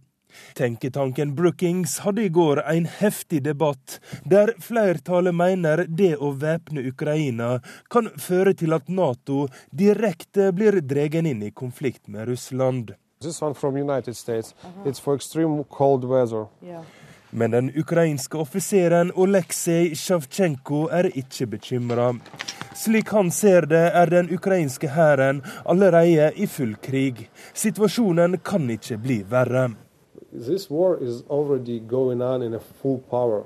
Tenketanken 0.54 1.34
Brookings 1.34 1.98
hadde 1.98 2.24
i 2.24 2.28
går 2.28 2.62
en 2.62 2.86
heftig 2.86 3.42
debatt, 3.44 4.00
der 4.24 4.54
flertallet 4.60 5.34
mener 5.34 5.84
det 5.88 6.14
å 6.16 6.32
væpne 6.38 6.86
Ukraina 6.88 7.58
kan 7.90 8.10
føre 8.18 8.54
til 8.54 8.76
at 8.76 8.88
Nato 8.88 9.46
direkte 9.70 10.50
blir 10.52 10.80
dregen 10.80 11.26
inn 11.26 11.42
i 11.42 11.50
konflikt 11.50 12.08
med 12.08 12.28
Russland. 12.28 12.94
Men 17.30 17.50
den 17.50 17.70
ukrainske 17.74 18.38
offiseren 18.38 19.10
Oleksij 19.14 19.94
Sjavtsjenko 19.98 20.84
er 20.92 21.08
ikke 21.18 21.46
bekymra. 21.56 22.12
Slik 22.74 23.10
han 23.14 23.30
ser 23.30 23.66
det, 23.70 23.90
er 23.94 24.10
den 24.10 24.30
ukrainske 24.34 24.88
hæren 24.88 25.42
allerede 25.64 26.32
i 26.36 26.46
full 26.46 26.76
krig. 26.82 27.28
Situasjonen 27.54 28.38
kan 28.38 28.70
ikke 28.70 28.98
bli 28.98 29.22
verre. 29.30 29.70
This 30.34 30.68
war 30.70 30.98
is 30.98 31.22
already 31.30 31.78
going 31.78 32.20
on 32.22 32.42
in 32.42 32.54
a 32.54 32.60
full 32.60 32.98
power. 33.10 33.44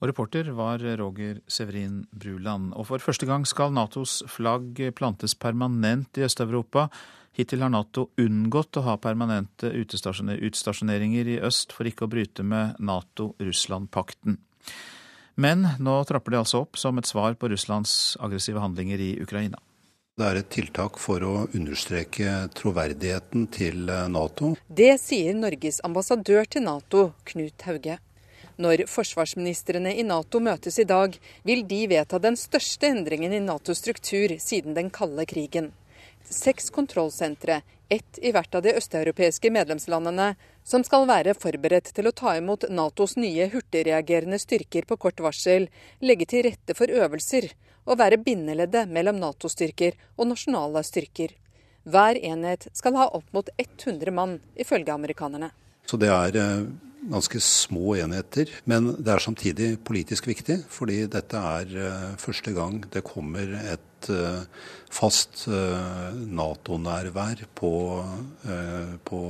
Og 0.00 0.08
reporter 0.08 0.48
var 0.56 0.80
Roger 0.96 1.42
Severin 1.46 2.06
Bruland. 2.10 2.72
Og 2.72 2.86
for 2.88 3.04
første 3.04 3.28
gang 3.28 3.44
skal 3.44 3.74
Natos 3.76 4.22
flagg 4.32 4.80
plantes 4.96 5.34
permanent 5.36 6.16
i 6.16 6.24
Øst-Europa. 6.24 6.88
Hittil 7.36 7.60
har 7.60 7.70
Nato 7.70 8.08
unngått 8.18 8.80
å 8.80 8.86
ha 8.88 8.96
permanente 8.96 9.68
utstasjoneringer 9.76 11.28
i 11.28 11.40
øst 11.44 11.76
for 11.76 11.86
ikke 11.86 12.08
å 12.08 12.10
bryte 12.10 12.42
med 12.42 12.80
Nato-Russland-pakten. 12.80 14.40
Men 15.36 15.68
nå 15.78 16.00
trapper 16.08 16.32
de 16.32 16.40
altså 16.40 16.64
opp 16.64 16.80
som 16.80 16.98
et 16.98 17.08
svar 17.08 17.36
på 17.36 17.52
Russlands 17.52 18.16
aggressive 18.20 18.60
handlinger 18.64 19.00
i 19.00 19.12
Ukraina. 19.20 19.60
Det 20.20 20.26
er 20.28 20.36
et 20.36 20.48
tiltak 20.52 20.98
for 21.00 21.24
å 21.24 21.34
understreke 21.56 22.32
troverdigheten 22.52 23.46
til 23.56 23.88
eh, 23.88 24.02
Nato. 24.12 24.50
Det 24.68 24.98
sier 25.00 25.32
Norges 25.32 25.78
ambassadør 25.86 26.44
til 26.44 26.66
Nato, 26.66 27.04
Knut 27.30 27.64
Hauge. 27.64 27.96
Når 28.60 28.82
forsvarsministrene 28.92 29.94
i 29.96 30.04
Nato 30.04 30.42
møtes 30.44 30.76
i 30.76 30.84
dag, 30.84 31.16
vil 31.48 31.64
de 31.70 31.78
vedta 31.88 32.20
den 32.20 32.36
største 32.36 32.90
endringen 32.92 33.32
i 33.32 33.40
Natos 33.40 33.80
struktur 33.80 34.34
siden 34.44 34.76
den 34.76 34.92
kalde 34.92 35.24
krigen. 35.24 35.70
Seks 36.28 36.68
kontrollsentre, 36.68 37.62
ett 37.88 38.20
i 38.20 38.34
hvert 38.36 38.52
av 38.52 38.66
de 38.68 38.76
østeuropeiske 38.76 39.48
medlemslandene, 39.56 40.34
som 40.68 40.84
skal 40.84 41.08
være 41.08 41.32
forberedt 41.32 41.94
til 41.96 42.12
å 42.12 42.16
ta 42.20 42.36
imot 42.36 42.68
Natos 42.68 43.16
nye 43.16 43.48
hurtigreagerende 43.56 44.36
styrker 44.44 44.84
på 44.84 45.00
kort 45.00 45.24
varsel, 45.24 45.70
legge 46.04 46.28
til 46.28 46.44
rette 46.50 46.76
for 46.76 46.92
øvelser 46.92 47.48
å 47.84 47.96
være 47.98 48.20
bindeleddet 48.24 48.90
mellom 48.90 49.20
Nato-styrker 49.20 49.96
og 50.16 50.30
nasjonale 50.32 50.82
styrker. 50.86 51.34
Hver 51.88 52.18
enhet 52.20 52.68
skal 52.76 52.98
ha 53.00 53.08
opp 53.16 53.26
mot 53.32 53.48
100 53.56 54.12
mann, 54.12 54.38
ifølge 54.54 54.92
amerikanerne. 54.92 55.50
Så 55.88 55.98
det 55.98 56.10
er 56.12 56.36
eh, 56.38 56.66
ganske 57.10 57.40
små 57.42 57.96
enheter, 57.98 58.52
men 58.68 58.92
det 59.00 59.14
er 59.14 59.24
samtidig 59.24 59.70
politisk 59.86 60.28
viktig. 60.30 60.60
Fordi 60.70 61.06
dette 61.10 61.40
er 61.56 61.72
eh, 61.86 62.06
første 62.20 62.54
gang 62.54 62.82
det 62.92 63.02
kommer 63.06 63.56
et 63.62 64.10
eh, 64.12 64.44
fast 64.90 65.46
Nato-nærvær 65.48 67.46
på, 67.54 67.72
på, 69.06 69.20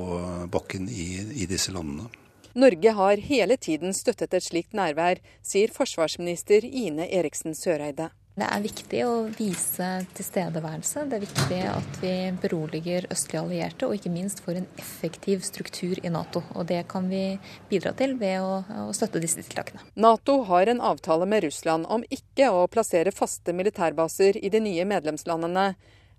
bakken 0.50 0.88
i, 0.88 1.10
i 1.42 1.48
disse 1.50 1.74
landene. 1.74 2.08
Norge 2.56 2.92
har 2.96 3.20
hele 3.22 3.56
tiden 3.60 3.92
støttet 3.94 4.32
et 4.34 4.42
slikt 4.42 4.72
nærvær, 4.74 5.20
sier 5.46 5.70
forsvarsminister 5.74 6.64
Ine 6.66 7.06
Eriksen 7.12 7.54
Søreide. 7.54 8.08
Det 8.40 8.46
er 8.48 8.62
viktig 8.64 9.00
å 9.04 9.14
vise 9.36 9.86
tilstedeværelse. 10.16 11.02
Det 11.10 11.16
er 11.18 11.24
viktig 11.26 11.58
at 11.68 11.98
vi 12.00 12.12
beroliger 12.40 13.04
østlige 13.12 13.42
allierte, 13.42 13.84
og 13.84 13.98
ikke 13.98 14.12
minst 14.14 14.40
får 14.40 14.62
en 14.62 14.68
effektiv 14.80 15.42
struktur 15.44 16.00
i 16.00 16.12
Nato. 16.14 16.40
Og 16.54 16.64
det 16.70 16.86
kan 16.88 17.10
vi 17.10 17.36
bidra 17.68 17.92
til 17.98 18.14
ved 18.16 18.40
å, 18.40 18.62
å 18.86 18.94
støtte 18.96 19.20
disse 19.20 19.44
tiltakene. 19.44 19.84
Nato 19.92 20.38
har 20.48 20.72
en 20.72 20.80
avtale 20.80 21.28
med 21.28 21.44
Russland 21.44 21.84
om 21.92 22.06
ikke 22.08 22.48
å 22.48 22.64
plassere 22.72 23.12
faste 23.12 23.52
militærbaser 23.52 24.40
i 24.40 24.48
de 24.48 24.64
nye 24.64 24.88
medlemslandene. 24.88 25.74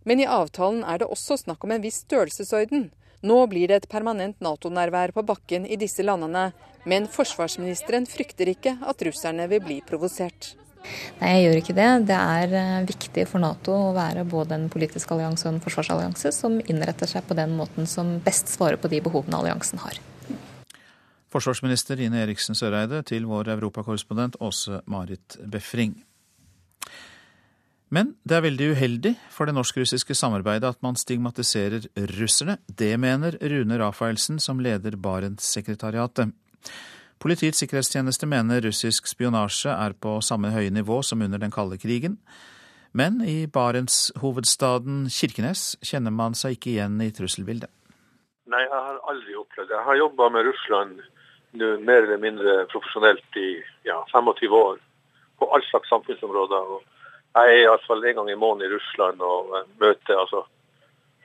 Men 0.06 0.22
i 0.22 0.30
avtalen 0.30 0.86
er 0.86 1.02
det 1.02 1.10
også 1.10 1.42
snakk 1.42 1.66
om 1.66 1.74
en 1.74 1.82
viss 1.82 2.04
størrelsesorden. 2.06 2.92
Nå 3.26 3.42
blir 3.50 3.70
det 3.70 3.82
et 3.82 3.90
permanent 3.90 4.38
Nato-nærvær 4.46 5.18
på 5.18 5.26
bakken 5.26 5.66
i 5.66 5.82
disse 5.82 6.06
landene, 6.06 6.52
men 6.86 7.10
forsvarsministeren 7.10 8.06
frykter 8.10 8.54
ikke 8.54 8.78
at 8.86 9.02
russerne 9.10 9.50
vil 9.50 9.66
bli 9.66 9.82
provosert. 9.86 10.56
Nei, 11.22 11.32
jeg 11.36 11.44
gjør 11.46 11.60
ikke 11.62 11.76
det. 11.78 11.90
Det 12.10 12.18
er 12.18 12.56
eh, 12.58 12.86
viktig 12.90 13.26
for 13.30 13.44
Nato 13.44 13.76
å 13.76 13.92
være 13.96 14.26
både 14.28 14.58
en 14.58 14.70
politisk 14.74 15.14
allianse 15.14 15.48
og 15.48 15.56
en 15.56 15.64
forsvarsallianse 15.64 16.34
som 16.36 16.58
innretter 16.66 17.10
seg 17.10 17.28
på 17.28 17.38
den 17.38 17.54
måten 17.58 17.90
som 17.90 18.18
best 18.26 18.50
svarer 18.52 18.82
på 18.82 18.92
de 18.92 19.02
behovene 19.06 19.42
alliansen 19.42 19.82
har. 19.86 20.00
Forsvarsminister 21.32 22.02
Ine 22.04 22.26
Eriksen 22.26 22.58
Søreide 22.58 23.04
til 23.08 23.28
vår 23.30 23.54
europakorrespondent 23.54 24.36
Åse 24.44 24.82
Marit 24.92 25.38
Befring. 25.48 25.96
Men 27.92 28.14
det 28.24 28.38
er 28.38 28.46
veldig 28.46 28.68
uheldig 28.72 29.12
for 29.32 29.48
det 29.48 29.56
norsk-russiske 29.56 30.16
samarbeidet 30.16 30.70
at 30.70 30.80
man 30.84 30.96
stigmatiserer 31.00 31.90
russerne. 32.16 32.58
Det 32.68 32.94
mener 33.00 33.36
Rune 33.40 33.80
Rafaelsen, 33.80 34.40
som 34.40 34.64
leder 34.64 34.96
Barentssekretariatet. 34.96 36.32
Politiets 37.22 37.60
sikkerhetstjeneste 37.62 38.26
mener 38.26 38.64
russisk 38.66 39.06
spionasje 39.06 39.70
er 39.70 39.94
på 39.94 40.16
samme 40.26 40.50
høye 40.56 40.72
nivå 40.74 41.04
som 41.06 41.22
under 41.22 41.38
den 41.38 41.54
kalde 41.54 41.78
krigen. 41.78 42.16
Men 42.98 43.22
i 43.22 43.46
Barentshovedstaden 43.46 45.04
Kirkenes 45.14 45.76
kjenner 45.86 46.12
man 46.12 46.34
seg 46.36 46.58
ikke 46.58 46.72
igjen 46.74 46.98
i 47.06 47.12
trusselbildet. 47.14 47.70
Nei, 48.50 48.64
jeg 48.66 48.74
har 48.74 48.98
aldri 49.12 49.38
opplevd 49.38 49.70
det. 49.70 49.78
Jeg 49.78 49.88
har 49.88 50.00
jobba 50.02 50.30
med 50.34 50.48
Russland 50.50 51.04
mer 51.86 52.08
eller 52.08 52.18
mindre 52.24 52.56
profesjonelt 52.72 53.38
i 53.38 53.52
ja, 53.86 54.02
25 54.12 54.58
år. 54.58 54.82
På 55.38 55.52
all 55.54 55.64
slags 55.70 55.94
samfunnsområder. 55.94 56.74
jeg 57.36 57.54
er 57.54 57.62
iallfall 57.62 58.04
en 58.04 58.16
gang 58.16 58.32
i 58.32 58.36
måneden 58.36 58.72
i 58.72 58.74
Russland 58.76 59.22
og 59.22 59.54
møter 59.80 60.18
altså, 60.18 60.42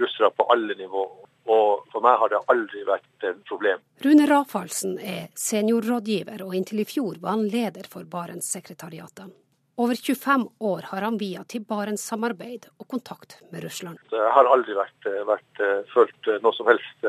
russere 0.00 0.30
på 0.30 0.46
alle 0.52 0.74
nivå. 0.74 1.06
Og 1.46 1.86
for 1.92 2.02
meg 2.02 2.18
har 2.20 2.32
det 2.32 2.42
aldri 2.52 2.82
vært 2.88 3.26
et 3.28 3.42
problem. 3.46 3.82
Rune 4.04 4.26
Rafalsen 4.26 4.96
er 4.98 5.28
seniorrådgiver, 5.38 6.42
og 6.42 6.54
inntil 6.58 6.82
i 6.82 6.86
fjor 6.88 7.20
var 7.22 7.36
han 7.36 7.46
leder 7.52 7.86
for 7.90 8.08
Barentssekretariatet. 8.10 9.30
Over 9.76 9.94
25 9.94 10.46
år 10.64 10.88
har 10.90 11.04
han 11.04 11.18
via 11.20 11.42
til 11.44 11.62
Barentssamarbeid 11.68 12.70
og 12.80 12.88
kontakt 12.88 13.38
med 13.52 13.62
Russland. 13.66 14.00
Jeg 14.10 14.32
har 14.32 14.48
aldri 14.48 14.74
vært, 14.74 15.00
eh, 15.06 15.24
vært, 15.28 15.60
eh, 15.60 15.82
følt 15.92 16.42
noe 16.42 16.54
som 16.56 16.66
helst 16.66 17.04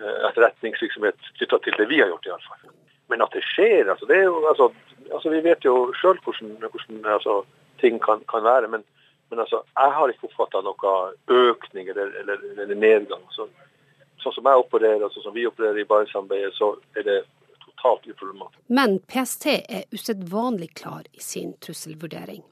etterretningsvirksomhet 0.00 1.18
knytta 1.38 1.58
til 1.64 1.76
det 1.78 1.88
vi 1.90 2.00
har 2.00 2.08
gjort, 2.12 2.28
iallfall. 2.30 2.72
Men 3.10 3.24
at 3.24 3.34
det 3.34 3.42
skjer, 3.42 3.90
altså, 3.90 4.06
det 4.06 4.22
jo, 4.22 4.38
altså, 4.48 4.70
altså 5.10 5.32
Vi 5.34 5.42
vet 5.44 5.66
jo 5.66 5.92
sjøl 5.98 6.20
hvordan, 6.24 6.56
hvordan 6.62 7.04
altså, 7.16 7.44
ting 7.82 7.98
kan, 8.02 8.22
kan 8.30 8.44
være. 8.46 8.70
Men, 8.70 8.84
men, 9.30 9.42
altså, 9.44 9.62
jeg 9.76 9.96
har 9.96 10.12
ikke 10.12 10.26
oppfatta 10.26 10.62
noen 10.66 11.18
økning 11.30 11.90
eller, 11.92 12.14
eller, 12.20 12.46
eller 12.56 12.78
nedgang. 12.78 13.22
Så, 13.34 13.46
sånn 14.22 14.34
som 14.36 14.48
jeg 14.50 14.62
opererer, 14.64 15.04
altså, 15.06 15.22
som 15.24 15.36
vi 15.36 15.46
opererer 15.46 15.78
i 15.78 15.86
Barentssamarbeidet, 15.88 16.56
så 16.58 16.72
er 16.98 17.06
det 17.06 17.18
totalt 17.62 18.08
uproblematisk. 18.10 18.62
Men 18.74 18.98
PST 19.06 19.46
er 19.52 19.84
usedvanlig 19.94 20.72
klar 20.82 21.06
i 21.12 21.22
sin 21.22 21.54
trusselvurdering. 21.62 22.42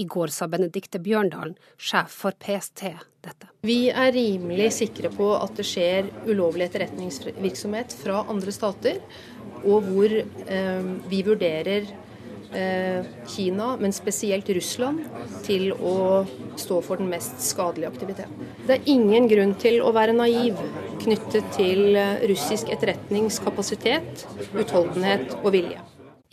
I 0.00 0.04
går 0.08 0.32
sa 0.32 0.48
Benedicte 0.48 0.98
Bjørndalen, 1.04 1.54
sjef 1.76 2.14
for 2.22 2.36
PST, 2.40 2.86
dette. 3.24 3.50
Vi 3.68 3.90
er 3.92 4.12
rimelig 4.16 4.70
sikre 4.78 5.10
på 5.12 5.30
at 5.36 5.54
det 5.60 5.66
skjer 5.68 6.08
ulovlig 6.26 6.68
etterretningsvirksomhet 6.70 7.94
fra 8.00 8.22
andre 8.32 8.54
stater, 8.54 9.02
og 9.62 9.86
hvor 9.90 10.14
eh, 10.18 10.92
vi 11.10 11.22
vurderer 11.26 11.88
Kina, 13.28 13.74
men 13.76 13.92
spesielt 13.92 14.48
Russland, 14.56 15.04
til 15.44 15.72
å 15.72 16.24
stå 16.58 16.80
for 16.84 17.00
den 17.00 17.10
mest 17.12 17.40
skadelige 17.44 17.90
aktiviteten. 17.90 18.48
Det 18.66 18.78
er 18.78 18.90
ingen 18.90 19.28
grunn 19.30 19.54
til 19.60 19.80
å 19.84 19.92
være 19.96 20.16
naiv 20.16 20.60
knyttet 21.02 21.52
til 21.56 21.96
eh, 21.96 22.24
russisk 22.30 22.70
etterretningskapasitet, 22.74 24.24
utholdenhet 24.58 25.36
og 25.42 25.52
vilje. 25.54 25.82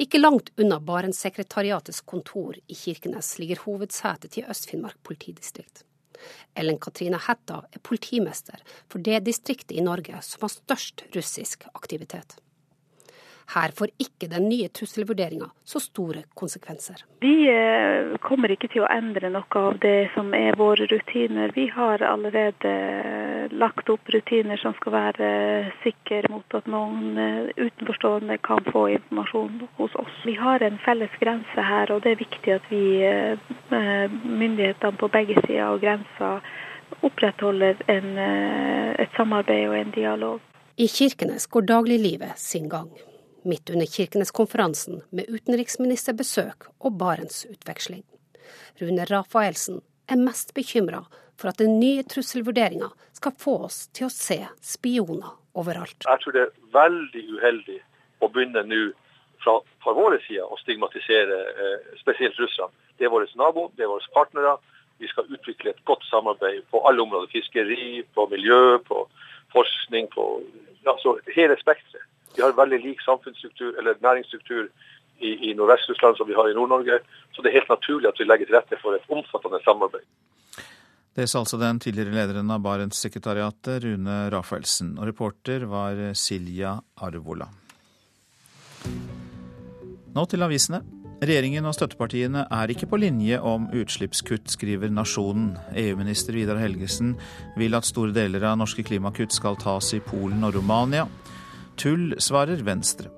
Ikke 0.02 0.20
langt 0.20 0.50
unna 0.60 0.82
Barentssekretariatets 0.84 2.02
kontor 2.04 2.58
i 2.68 2.76
Kirkenes 2.76 3.38
ligger 3.40 3.62
hovedsetet 3.64 4.34
til 4.36 4.48
Øst-Finnmark 4.52 4.98
politidistrikt. 5.08 5.86
Ellen 6.56 6.80
Katrine 6.80 7.20
Hætta 7.22 7.62
er 7.72 7.84
politimester 7.84 8.60
for 8.92 9.04
det 9.04 9.22
distriktet 9.28 9.76
i 9.78 9.84
Norge 9.86 10.20
som 10.24 10.44
har 10.44 10.52
størst 10.52 11.06
russisk 11.16 11.68
aktivitet. 11.74 12.38
Her 13.54 13.72
får 13.78 13.92
ikke 14.02 14.28
den 14.32 14.48
nye 14.50 14.68
trusselvurderinga 14.74 15.48
så 15.70 15.80
store 15.80 16.24
konsekvenser. 16.34 17.04
Vi 17.22 17.46
eh, 17.52 18.16
kommer 18.26 18.52
ikke 18.52 18.72
til 18.74 18.82
å 18.82 18.90
endre 18.90 19.30
noe 19.34 19.62
av 19.62 19.78
det 19.84 20.10
som 20.16 20.34
er 20.34 20.58
våre 20.58 20.88
rutiner. 20.90 21.54
Vi 21.54 21.68
har 21.74 22.02
allerede 22.02 22.72
eh, 22.72 23.54
lagt 23.54 23.90
opp 23.94 24.10
rutiner 24.14 24.58
som 24.62 24.74
skal 24.80 24.96
være 24.98 25.30
sikre 25.84 26.24
mot 26.34 26.58
at 26.58 26.68
noen 26.72 27.22
eh, 27.22 27.54
utenforstående 27.62 28.40
kan 28.46 28.66
få 28.72 28.88
informasjon 28.98 29.62
hos 29.78 29.96
oss. 30.02 30.20
Vi 30.26 30.36
har 30.42 30.66
en 30.66 30.82
felles 30.82 31.14
grense 31.22 31.70
her, 31.70 31.94
og 31.94 32.02
det 32.04 32.16
er 32.16 32.22
viktig 32.26 32.58
at 32.58 32.70
vi, 32.74 32.84
myndighetene 33.70 34.98
på 34.98 35.10
begge 35.14 35.38
sider 35.46 35.68
av 35.70 35.82
grensa, 35.84 36.36
opprettholder 37.06 37.78
en, 37.92 38.14
et 39.02 39.18
samarbeid 39.18 39.68
og 39.70 39.78
en 39.80 39.96
dialog. 39.96 40.54
I 40.82 40.88
Kirkenes 40.92 41.48
går 41.52 41.70
dagliglivet 41.70 42.40
sin 42.42 42.70
gang 42.70 42.90
midt 43.46 43.70
under 43.70 43.86
Kirkenes-konferansen 43.86 45.02
med 45.10 45.30
utenriksministerbesøk 45.30 46.70
og 46.80 46.98
Barentsutveksling. 47.00 48.04
Rune 48.82 49.06
Rafaelsen 49.10 49.82
er 50.12 50.22
mest 50.22 50.54
bekymra 50.58 51.06
for 51.40 51.52
at 51.52 51.60
den 51.60 51.80
nye 51.80 52.04
trusselvurderinga 52.04 52.90
skal 53.16 53.36
få 53.40 53.58
oss 53.68 53.86
til 53.96 54.08
å 54.08 54.14
se 54.14 54.40
spioner 54.64 55.34
overalt. 55.56 55.98
Jeg 56.06 56.24
tror 56.24 56.36
det 56.36 56.46
er 56.46 56.54
veldig 56.76 57.26
uheldig 57.36 57.80
å 58.24 58.30
begynne 58.32 58.64
nå 58.68 58.82
fra, 59.44 59.60
fra 59.84 59.94
våre 59.96 60.20
sider 60.26 60.48
å 60.48 60.60
stigmatisere 60.62 61.42
eh, 61.52 61.92
spesielt 62.02 62.40
russerne. 62.42 62.74
Det 62.98 63.08
er 63.08 63.14
våre 63.14 63.28
naboer, 63.40 63.72
det 63.76 63.86
er 63.86 63.92
våre 63.92 64.16
partnere. 64.16 64.56
Vi 65.04 65.10
skal 65.12 65.28
utvikle 65.28 65.74
et 65.74 65.84
godt 65.90 66.06
samarbeid 66.08 66.64
på 66.72 66.80
alle 66.88 67.04
områder. 67.04 67.32
Fiskeri, 67.34 68.04
på 68.16 68.28
miljø, 68.32 68.78
på 68.88 69.04
forskning, 69.56 70.08
på 70.16 70.28
ja, 70.88 70.96
hele 71.36 71.58
spekteret. 71.60 72.08
Vi 72.36 72.44
har 72.44 72.56
veldig 72.58 72.82
lik 72.84 73.02
samfunnsstruktur 73.06 73.80
eller 73.80 73.98
næringsstruktur 74.04 74.68
i, 75.20 75.32
i 75.50 75.54
Nordvest-Russland 75.58 76.18
som 76.18 76.28
vi 76.28 76.38
har 76.38 76.50
i 76.52 76.56
Nord-Norge. 76.58 77.00
Så 77.32 77.42
det 77.42 77.52
er 77.52 77.60
helt 77.60 77.72
naturlig 77.72 78.12
at 78.12 78.20
vi 78.20 78.28
legger 78.28 78.50
til 78.50 78.58
rette 78.58 78.80
for 78.82 78.98
et 78.98 79.10
omfattende 79.10 79.62
samarbeid. 79.64 80.08
Det 81.16 81.30
sa 81.32 81.40
altså 81.40 81.56
den 81.56 81.80
tidligere 81.80 82.12
lederen 82.12 82.50
av 82.52 82.60
Barentssekretariatet, 82.60 83.86
Rune 83.86 84.18
Rafaelsen. 84.34 84.98
Og 85.00 85.08
reporter 85.08 85.64
var 85.72 86.02
Silja 86.20 86.76
Arvola. 87.08 87.48
Nå 90.16 90.26
til 90.32 90.44
avisene. 90.44 90.82
Regjeringen 91.24 91.64
og 91.64 91.72
støttepartiene 91.78 92.42
er 92.52 92.72
ikke 92.72 92.90
på 92.92 93.00
linje 93.00 93.38
om 93.40 93.70
utslippskutt, 93.72 94.50
skriver 94.52 94.92
Nasjonen. 94.92 95.54
EU-minister 95.80 96.36
Vidar 96.36 96.60
Helgesen 96.60 97.14
vil 97.56 97.80
at 97.80 97.88
store 97.88 98.12
deler 98.16 98.44
av 98.44 98.60
norske 98.60 98.84
klimakutt 98.84 99.32
skal 99.32 99.56
tas 99.62 99.94
i 99.96 100.02
Polen 100.04 100.44
og 100.44 100.58
Romania. 100.58 101.08
Tull, 101.78 102.16
svarer 102.20 102.64
Venstre. 102.66 103.12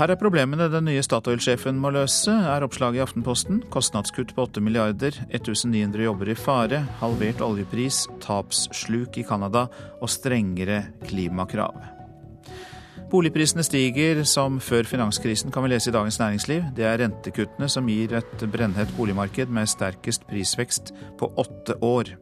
Her 0.00 0.14
er 0.14 0.16
problemene 0.16 0.70
den 0.72 0.86
nye 0.86 1.02
Statoil-sjefen 1.04 1.76
må 1.76 1.90
løse, 1.92 2.32
er 2.32 2.64
oppslaget 2.64 3.00
i 3.00 3.02
Aftenposten. 3.04 3.58
Kostnadskutt 3.74 4.30
på 4.36 4.46
8 4.46 4.62
milliarder, 4.64 5.16
1900 5.28 6.06
jobber 6.06 6.30
i 6.30 6.36
fare, 6.38 6.84
halvert 7.02 7.42
oljepris, 7.44 8.06
tapssluk 8.22 9.18
i 9.20 9.26
Canada 9.28 9.66
og 10.00 10.08
strengere 10.08 10.84
klimakrav. 11.04 11.76
Boligprisene 13.10 13.64
stiger 13.66 14.22
som 14.24 14.60
før 14.62 14.86
finanskrisen, 14.86 15.50
kan 15.50 15.66
vi 15.66 15.72
lese 15.72 15.90
i 15.90 15.94
Dagens 15.98 16.20
Næringsliv. 16.22 16.70
Det 16.76 16.86
er 16.86 17.00
rentekuttene 17.02 17.66
som 17.68 17.88
gir 17.90 18.14
et 18.20 18.44
brennhett 18.54 18.92
boligmarked 18.94 19.50
med 19.50 19.68
sterkest 19.68 20.28
prisvekst 20.30 20.94
på 21.18 21.32
åtte 21.42 21.74
år. 21.82 22.14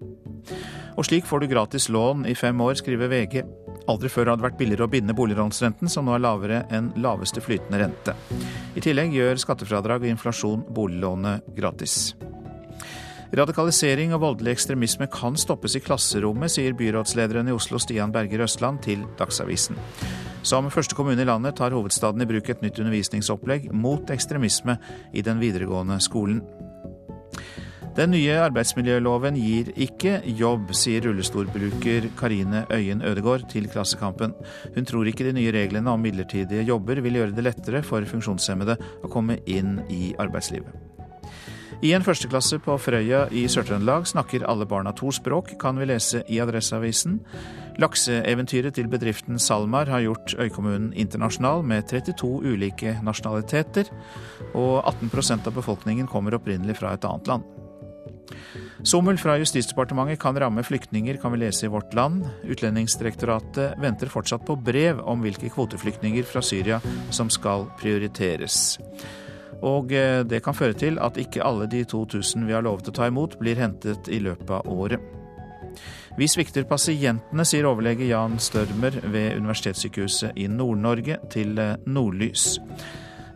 Og 0.96 1.04
slik 1.04 1.28
får 1.28 1.44
du 1.44 1.52
gratis 1.52 1.90
lån 1.92 2.24
i 2.26 2.34
fem 2.34 2.58
år, 2.64 2.80
skriver 2.80 3.12
VG. 3.12 3.44
Aldri 3.88 4.10
før 4.12 4.28
har 4.32 4.38
det 4.38 4.44
vært 4.44 4.58
billigere 4.60 4.84
å 4.84 4.92
binde 4.92 5.16
boliglånsrenten, 5.16 5.88
som 5.88 6.04
nå 6.04 6.12
er 6.16 6.24
lavere 6.24 6.62
enn 6.74 6.90
laveste 7.00 7.40
flytende 7.40 7.80
rente. 7.80 8.14
I 8.76 8.84
tillegg 8.84 9.14
gjør 9.16 9.40
skattefradrag 9.40 10.04
og 10.04 10.12
inflasjon 10.12 10.66
boliglånet 10.76 11.48
gratis. 11.56 12.12
Radikalisering 13.38 14.14
og 14.16 14.22
voldelig 14.22 14.54
ekstremisme 14.54 15.08
kan 15.12 15.36
stoppes 15.36 15.76
i 15.76 15.82
klasserommet, 15.84 16.52
sier 16.52 16.76
byrådslederen 16.76 17.48
i 17.48 17.56
Oslo 17.56 17.80
Stian 17.80 18.12
Berger 18.12 18.44
Østland 18.46 18.80
til 18.84 19.04
Dagsavisen. 19.18 19.76
Som 20.48 20.70
første 20.72 20.96
kommune 20.96 21.20
i 21.20 21.28
landet 21.28 21.58
tar 21.58 21.76
hovedstaden 21.76 22.24
i 22.24 22.28
bruk 22.28 22.48
et 22.48 22.64
nytt 22.64 22.80
undervisningsopplegg 22.80 23.68
mot 23.72 24.12
ekstremisme 24.14 24.78
i 25.12 25.24
den 25.24 25.42
videregående 25.42 26.00
skolen. 26.00 26.40
Den 27.98 28.12
nye 28.14 28.36
arbeidsmiljøloven 28.38 29.34
gir 29.34 29.72
ikke 29.74 30.20
jobb, 30.38 30.68
sier 30.70 31.02
rullestolbruker 31.02 32.04
Karine 32.20 32.60
Øyen 32.70 33.02
Ødegård 33.02 33.48
til 33.50 33.66
Klassekampen. 33.66 34.36
Hun 34.76 34.86
tror 34.86 35.08
ikke 35.10 35.26
de 35.26 35.32
nye 35.34 35.50
reglene 35.50 35.90
om 35.90 36.06
midlertidige 36.06 36.62
jobber 36.68 37.02
vil 37.02 37.18
gjøre 37.18 37.34
det 37.34 37.42
lettere 37.48 37.82
for 37.82 38.06
funksjonshemmede 38.06 38.78
å 39.02 39.10
komme 39.10 39.40
inn 39.50 39.80
i 39.90 40.12
arbeidslivet. 40.14 40.70
I 41.82 41.90
en 41.94 42.06
førsteklasse 42.06 42.60
på 42.62 42.78
Frøya 42.78 43.24
i 43.34 43.48
Sør-Trøndelag 43.50 44.06
snakker 44.06 44.46
alle 44.46 44.66
barna 44.70 44.94
to 44.94 45.10
språk, 45.14 45.56
kan 45.58 45.78
vi 45.78 45.90
lese 45.90 46.22
i 46.30 46.38
Adresseavisen. 46.42 47.18
Lakseeventyret 47.82 48.78
til 48.78 48.86
bedriften 48.90 49.42
SalMar 49.42 49.90
har 49.90 50.06
gjort 50.06 50.38
øykommunen 50.38 50.92
internasjonal 50.94 51.66
med 51.66 51.90
32 51.90 52.36
ulike 52.46 53.00
nasjonaliteter, 53.02 53.90
og 54.54 54.84
18% 54.86 55.50
av 55.50 55.58
befolkningen 55.58 56.06
kommer 56.06 56.38
opprinnelig 56.38 56.78
fra 56.78 56.94
et 56.94 57.06
annet 57.06 57.34
land. 57.34 57.54
Sommel 58.86 59.18
fra 59.18 59.36
Justisdepartementet 59.38 60.20
kan 60.22 60.38
ramme 60.38 60.62
flyktninger, 60.62 61.18
kan 61.22 61.32
vi 61.34 61.42
lese 61.42 61.66
i 61.66 61.72
Vårt 61.72 61.94
Land. 61.94 62.26
Utlendingsdirektoratet 62.44 63.78
venter 63.82 64.10
fortsatt 64.12 64.46
på 64.46 64.56
brev 64.56 65.00
om 65.00 65.22
hvilke 65.24 65.50
kvoteflyktninger 65.52 66.26
fra 66.28 66.42
Syria 66.42 66.80
som 67.10 67.30
skal 67.30 67.66
prioriteres. 67.80 68.78
Og 69.66 69.92
eh, 69.92 70.22
det 70.22 70.42
kan 70.44 70.54
føre 70.54 70.76
til 70.78 71.00
at 71.02 71.18
ikke 71.18 71.42
alle 71.42 71.66
de 71.70 71.82
2000 71.88 72.46
vi 72.46 72.54
har 72.54 72.62
lovet 72.62 72.90
å 72.90 72.94
ta 72.94 73.08
imot, 73.10 73.38
blir 73.40 73.58
hentet 73.58 74.10
i 74.12 74.20
løpet 74.22 74.50
av 74.60 74.68
året. 74.70 75.02
Vi 76.18 76.26
svikter 76.26 76.66
pasientene, 76.66 77.44
sier 77.46 77.66
overlege 77.70 78.08
Jan 78.08 78.38
Størmer 78.42 78.96
ved 79.04 79.36
Universitetssykehuset 79.38 80.38
i 80.38 80.48
Nord-Norge 80.50 81.20
til 81.34 81.58
eh, 81.62 81.76
Nordlys. 81.86 82.56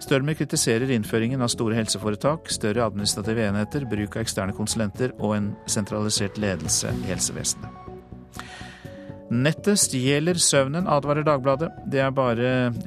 Størmer 0.02 0.34
kritiserer 0.34 0.90
innføringen 0.90 1.44
av 1.44 1.50
store 1.52 1.76
helseforetak, 1.78 2.50
større 2.50 2.88
administrative 2.88 3.44
enheter, 3.46 3.86
bruk 3.86 4.16
av 4.16 4.24
eksterne 4.24 4.54
konsulenter 4.56 5.14
og 5.20 5.36
en 5.36 5.52
sentralisert 5.70 6.40
ledelse 6.42 6.90
i 7.04 7.10
helsevesenet. 7.12 7.82
Nettet 9.32 9.80
stjeler 9.80 10.36
søvnen, 10.42 10.88
advarer 10.90 11.24
Dagbladet. 11.24 11.70
Det 11.88 12.02
er, 12.04 12.12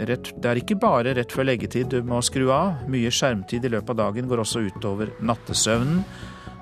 rett, 0.05 0.30
det 0.38 0.49
er, 0.51 0.59
ikke 0.61 0.78
bare 0.78 1.16
rett 1.18 1.34
før 1.34 1.47
leggetid 1.49 1.89
du 1.89 2.03
må 2.05 2.20
skru 2.22 2.51
av. 2.53 2.84
Mye 2.91 3.09
skjermtid 3.09 3.66
i 3.66 3.72
løpet 3.74 3.95
av 3.95 4.01
dagen 4.03 4.30
går 4.30 4.43
også 4.43 4.61
utover 4.68 5.16
nattesøvnen, 5.26 6.03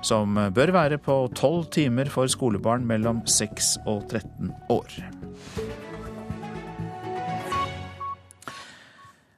som 0.06 0.38
bør 0.56 0.72
være 0.78 1.00
på 1.02 1.18
tolv 1.36 1.66
timer 1.74 2.08
for 2.12 2.30
skolebarn 2.32 2.86
mellom 2.88 3.20
6 3.28 3.74
og 3.84 4.06
13 4.08 4.54
år. 4.72 5.00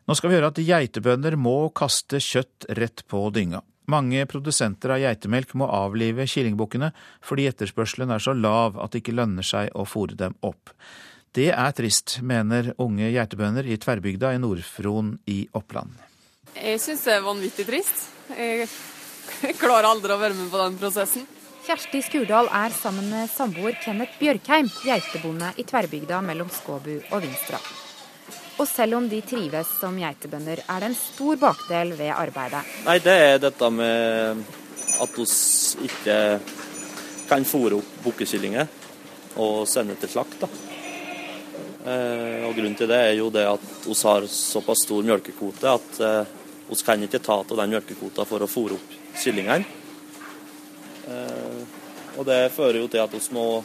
Nå 0.06 0.14
skal 0.14 0.30
vi 0.30 0.36
høre 0.38 0.52
at 0.52 0.60
geitebønder 0.62 1.34
må 1.34 1.68
kaste 1.74 2.20
kjøtt 2.22 2.68
rett 2.78 3.02
på 3.10 3.24
dynga. 3.34 3.62
Mange 3.90 4.22
produsenter 4.30 4.94
av 4.94 5.00
geitemelk 5.02 5.54
må 5.58 5.66
avlive 5.70 6.26
kyllingbukkene 6.30 6.92
fordi 7.26 7.46
etterspørselen 7.50 8.12
er 8.14 8.22
så 8.22 8.34
lav 8.34 8.78
at 8.82 8.94
det 8.94 9.02
ikke 9.02 9.16
lønner 9.18 9.46
seg 9.46 9.70
å 9.74 9.86
fòre 9.86 10.18
dem 10.18 10.34
opp. 10.46 10.70
Det 11.34 11.48
er 11.52 11.74
trist, 11.76 12.20
mener 12.22 12.72
unge 12.82 13.10
geitebønder 13.12 13.66
i 13.66 13.78
Tverrbygda 13.82 14.30
i 14.34 14.40
Nord-Fron 14.42 15.16
i 15.30 15.40
Oppland. 15.58 15.98
Jeg 16.56 16.78
syns 16.80 17.02
det 17.04 17.16
er 17.16 17.26
vanvittig 17.26 17.66
trist. 17.68 18.06
Jeg 18.30 18.70
klarer 19.62 19.90
aldri 19.90 20.14
å 20.14 20.20
være 20.22 20.38
med 20.38 20.52
på 20.54 20.62
den 20.62 20.78
prosessen. 20.80 21.26
Kjersti 21.66 21.98
Skurdal 22.06 22.46
er 22.54 22.70
sammen 22.74 23.10
med 23.10 23.26
samboer 23.30 23.74
Kenneth 23.82 24.20
Bjørkheim 24.22 24.70
geitebonde 24.86 25.50
i 25.58 25.66
Tverrbygda 25.66 26.22
mellom 26.22 26.50
Skåbu 26.54 26.94
og 27.10 27.20
Vinstra. 27.26 27.58
Og 28.56 28.68
selv 28.68 28.96
om 28.96 29.08
de 29.08 29.20
trives 29.20 29.68
som 29.80 29.98
geitebønder, 30.00 30.62
er 30.64 30.80
det 30.80 30.88
en 30.88 30.96
stor 30.96 31.36
bakdel 31.40 31.92
ved 31.98 32.12
arbeidet. 32.14 32.62
Nei, 32.86 32.98
Det 32.98 33.12
er 33.12 33.38
dette 33.38 33.70
med 33.70 34.44
at 35.00 35.18
vi 35.18 35.26
ikke 35.84 36.40
kan 37.28 37.44
fôre 37.44 37.76
opp 37.76 37.90
bukkekyllinger 38.04 38.66
og 39.36 39.68
sende 39.68 39.96
til 40.00 40.08
slakt. 40.08 40.40
da. 40.40 40.48
Eh, 41.86 42.42
og 42.48 42.54
Grunnen 42.56 42.74
til 42.74 42.88
det 42.88 42.96
er 42.98 43.12
jo 43.14 43.30
det 43.30 43.44
at 43.46 43.62
vi 43.84 43.94
har 44.02 44.26
såpass 44.26 44.86
stor 44.86 45.04
melkekvote 45.06 45.68
at 45.70 46.00
vi 46.00 46.74
eh, 46.74 46.84
kan 46.86 47.02
ikke 47.02 47.22
ta 47.22 47.38
av 47.44 47.56
den 47.60 47.76
melkekvota 47.76 48.24
for 48.24 48.42
å 48.42 48.50
fôre 48.50 48.74
opp 48.74 48.96
kyllingene. 49.22 49.64
Eh, 51.06 51.60
og 52.16 52.24
det 52.26 52.40
fører 52.56 52.80
jo 52.80 52.88
til 52.88 53.04
at 53.04 53.12
vi 53.12 53.22
må, 53.36 53.62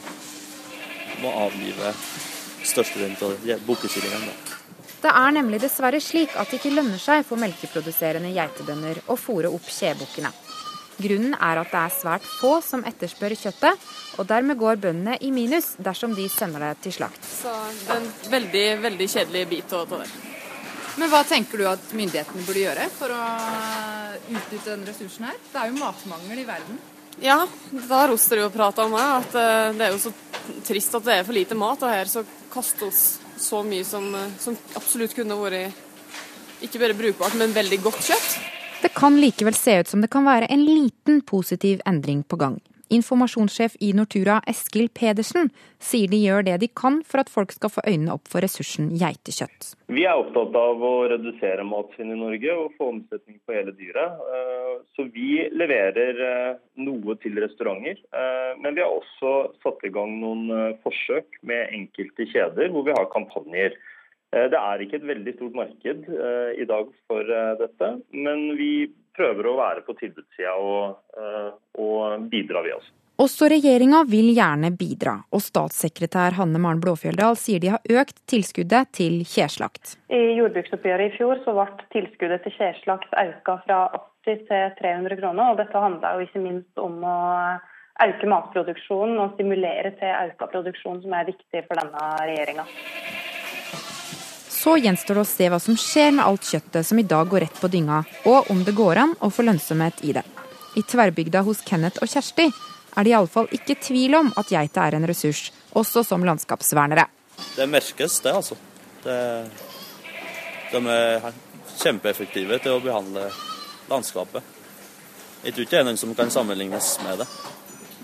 må 1.24 1.36
avlive 1.48 1.94
størstedelen 2.62 3.16
av 3.24 3.64
bukkekyllingene. 3.66 4.51
Det 5.02 5.10
er 5.10 5.34
nemlig 5.34 5.58
dessverre 5.64 5.98
slik 6.02 6.34
at 6.38 6.50
det 6.50 6.60
ikke 6.60 6.76
lønner 6.76 7.00
seg 7.02 7.24
for 7.26 7.40
melkeproduserende 7.42 8.30
geitebønder 8.36 9.00
å 9.10 9.16
fòre 9.18 9.50
opp 9.50 9.66
kjebukkene. 9.66 10.30
Grunnen 11.02 11.32
er 11.34 11.58
at 11.58 11.72
det 11.72 11.80
er 11.80 11.94
svært 11.96 12.26
få 12.28 12.52
som 12.62 12.84
etterspør 12.86 13.34
kjøttet, 13.34 13.86
og 14.20 14.28
dermed 14.28 14.60
går 14.60 14.78
bøndene 14.82 15.16
i 15.24 15.32
minus 15.34 15.72
dersom 15.82 16.14
de 16.14 16.28
sender 16.30 16.62
det 16.68 16.74
til 16.84 16.94
slakt. 17.00 17.24
Så 17.26 17.50
det 17.80 17.96
er 17.96 17.98
en 17.98 18.12
veldig, 18.36 18.66
veldig 18.84 19.08
kjedelig 19.16 19.42
bit 19.50 19.74
å 19.74 19.82
ta 19.88 20.02
der. 20.04 20.14
Men 21.00 21.08
hva 21.08 21.22
tenker 21.24 21.58
du 21.58 21.66
at 21.70 21.94
myndighetene 21.96 22.44
burde 22.46 22.62
gjøre 22.66 22.86
for 22.92 23.14
å 23.16 23.20
utnytte 24.28 24.66
den 24.68 24.84
ressursen 24.86 25.30
her? 25.30 25.38
Det 25.48 25.62
er 25.62 25.72
jo 25.72 25.78
matmangel 25.80 26.42
i 26.44 26.46
verden. 26.46 26.78
Ja, 27.22 27.40
da 27.88 28.04
roster 28.08 28.38
det 28.38 28.44
jo 28.44 28.52
prata 28.52 28.84
om 28.86 28.94
det. 28.96 29.02
at 29.02 29.34
eh, 29.40 29.72
det 29.78 29.88
er 29.88 29.96
jo 29.96 30.02
så 30.04 30.12
trist 30.68 30.94
at 31.00 31.08
det 31.08 31.18
er 31.18 31.26
for 31.26 31.36
lite 31.36 31.56
mat. 31.58 31.82
Og 31.82 31.92
her 31.92 32.08
så 32.12 32.24
kastes 32.52 33.21
så 33.42 33.62
mye 33.66 33.84
som, 33.84 34.14
eh, 34.14 34.34
som 34.38 34.56
absolutt 34.78 35.14
kunne 35.18 35.36
vært 35.40 35.72
ikke 36.62 36.78
bare 36.78 36.94
brukbart, 36.94 37.34
men 37.34 37.54
veldig 37.54 37.80
godt 37.82 38.02
kjøtt. 38.06 38.36
Det 38.82 38.92
kan 38.94 39.18
likevel 39.18 39.54
se 39.54 39.80
ut 39.80 39.88
som 39.90 40.02
det 40.02 40.10
kan 40.10 40.26
være 40.26 40.50
en 40.50 40.64
liten 40.66 41.20
positiv 41.26 41.82
endring 41.86 42.22
på 42.26 42.38
gang. 42.38 42.60
Informasjonssjef 42.92 43.76
i 43.80 43.92
Nortura 43.96 44.40
Eskil 44.48 44.90
Pedersen 44.92 45.50
sier 45.82 46.10
de 46.12 46.20
gjør 46.22 46.46
det 46.46 46.58
de 46.62 46.68
kan 46.68 47.00
for 47.08 47.22
at 47.22 47.32
folk 47.32 47.54
skal 47.54 47.72
få 47.72 47.84
øynene 47.88 48.16
opp 48.16 48.28
for 48.30 48.44
ressursen 48.44 48.90
geitekjøtt. 49.00 49.72
Vi 49.92 50.04
er 50.08 50.20
opptatt 50.20 50.56
av 50.58 50.82
å 50.84 50.92
redusere 51.12 51.64
matsvinn 51.68 52.12
i 52.14 52.18
Norge 52.20 52.56
og 52.56 52.76
få 52.78 52.90
omsetning 52.94 53.38
på 53.46 53.56
hele 53.56 53.74
dyret. 53.78 54.20
Eh, 54.36 54.74
så 54.96 55.06
vi 55.14 55.46
leverer 55.52 56.20
eh, 56.28 56.60
noe 56.84 57.16
til 57.22 57.40
restauranter. 57.40 57.98
Men 58.62 58.76
vi 58.76 58.84
har 58.84 58.92
også 58.92 59.32
satt 59.64 59.82
i 59.86 59.92
gang 59.92 60.14
noen 60.20 60.76
forsøk 60.84 61.40
med 61.48 61.72
enkelte 61.74 62.26
kjeder 62.30 62.70
hvor 62.72 62.86
vi 62.86 62.94
har 62.96 63.10
kampanjer. 63.12 63.76
Eh, 64.32 64.48
det 64.52 64.58
er 64.58 64.80
ikke 64.80 64.98
et 65.00 65.08
veldig 65.10 65.34
stort 65.36 65.56
marked 65.60 66.08
eh, 66.08 66.50
i 66.62 66.66
dag 66.68 66.88
for 67.08 67.32
eh, 67.38 67.52
dette, 67.60 67.88
men 68.16 68.46
vi 68.56 68.72
prøver 69.16 69.48
å 69.48 69.58
være 69.58 69.84
på 69.86 69.94
tilbudssida 70.00 70.56
og, 70.56 70.98
og 71.78 72.26
bidra, 72.32 72.64
vi 72.64 72.74
også. 72.76 72.92
Også 73.20 73.46
regjeringa 73.52 74.00
vil 74.08 74.32
gjerne 74.32 74.72
bidra, 74.74 75.18
og 75.30 75.42
statssekretær 75.44 76.34
Hanne 76.38 76.58
Maren 76.62 76.80
Blåfjelldal 76.82 77.36
sier 77.38 77.60
de 77.62 77.74
har 77.74 78.00
økt 78.00 78.22
tilskuddet 78.30 78.88
til 78.96 79.20
kjeslakt. 79.28 79.98
I 80.08 80.38
jordbruksoppgjøret 80.38 81.12
i 81.12 81.16
fjor 81.18 81.42
så 81.44 81.54
ble 81.54 81.66
tilskuddet 81.92 82.42
til 82.46 82.56
kjeslakt 82.56 83.12
økt 83.12 83.52
fra 83.66 83.82
80 84.24 84.40
til 84.48 84.72
300 84.80 85.20
kroner. 85.20 85.52
og 85.52 85.60
Dette 85.60 85.84
handler 85.84 86.16
jo 86.16 86.26
ikke 86.26 86.42
minst 86.42 86.82
om 86.82 87.04
å 87.04 87.18
øke 88.02 88.32
matproduksjonen 88.32 89.20
og 89.20 89.36
stimulere 89.36 89.92
til 90.00 90.32
økt 90.32 90.48
produksjon, 90.56 91.04
som 91.04 91.14
er 91.14 91.28
viktig 91.28 91.66
for 91.68 91.78
denne 91.78 92.08
regjeringa. 92.24 92.66
Så 94.62 94.76
gjenstår 94.78 95.18
det 95.18 95.22
å 95.24 95.26
se 95.26 95.46
hva 95.50 95.58
som 95.58 95.74
skjer 95.74 96.12
med 96.14 96.22
alt 96.22 96.46
kjøttet 96.46 96.86
som 96.86 96.98
i 97.00 97.02
dag 97.02 97.26
går 97.26 97.42
rett 97.42 97.56
på 97.58 97.70
dynga, 97.72 98.04
og 98.30 98.50
om 98.52 98.60
det 98.62 98.76
går 98.78 99.00
an 99.02 99.14
å 99.18 99.30
få 99.32 99.42
lønnsomhet 99.42 100.04
i 100.06 100.12
det. 100.14 100.22
I 100.78 100.84
tverrbygda 100.86 101.42
hos 101.42 101.64
Kenneth 101.66 101.98
og 102.04 102.10
Kjersti 102.12 102.46
er 102.46 103.02
det 103.02 103.10
iallfall 103.10 103.50
ikke 103.56 103.74
tvil 103.82 104.14
om 104.20 104.30
at 104.38 104.52
geita 104.54 104.84
er 104.86 104.98
en 105.00 105.08
ressurs, 105.08 105.48
også 105.74 106.04
som 106.06 106.22
landskapsvernere. 106.28 107.08
Det 107.56 107.66
merkes, 107.66 108.20
det 108.22 108.36
altså. 108.38 108.58
Det, 109.02 109.18
de 110.70 110.84
er 110.94 111.26
kjempeeffektive 111.80 112.60
til 112.62 112.76
å 112.76 112.84
behandle 112.84 113.26
landskapet. 113.90 114.46
Jeg 115.42 115.56
tror 115.56 115.66
ikke 115.66 115.74
det 115.74 115.82
er 115.82 115.90
noen 115.90 116.02
som 116.04 116.14
kan 116.14 116.30
sammenlignes 116.30 116.94
med 117.02 117.24
det. 117.24 117.30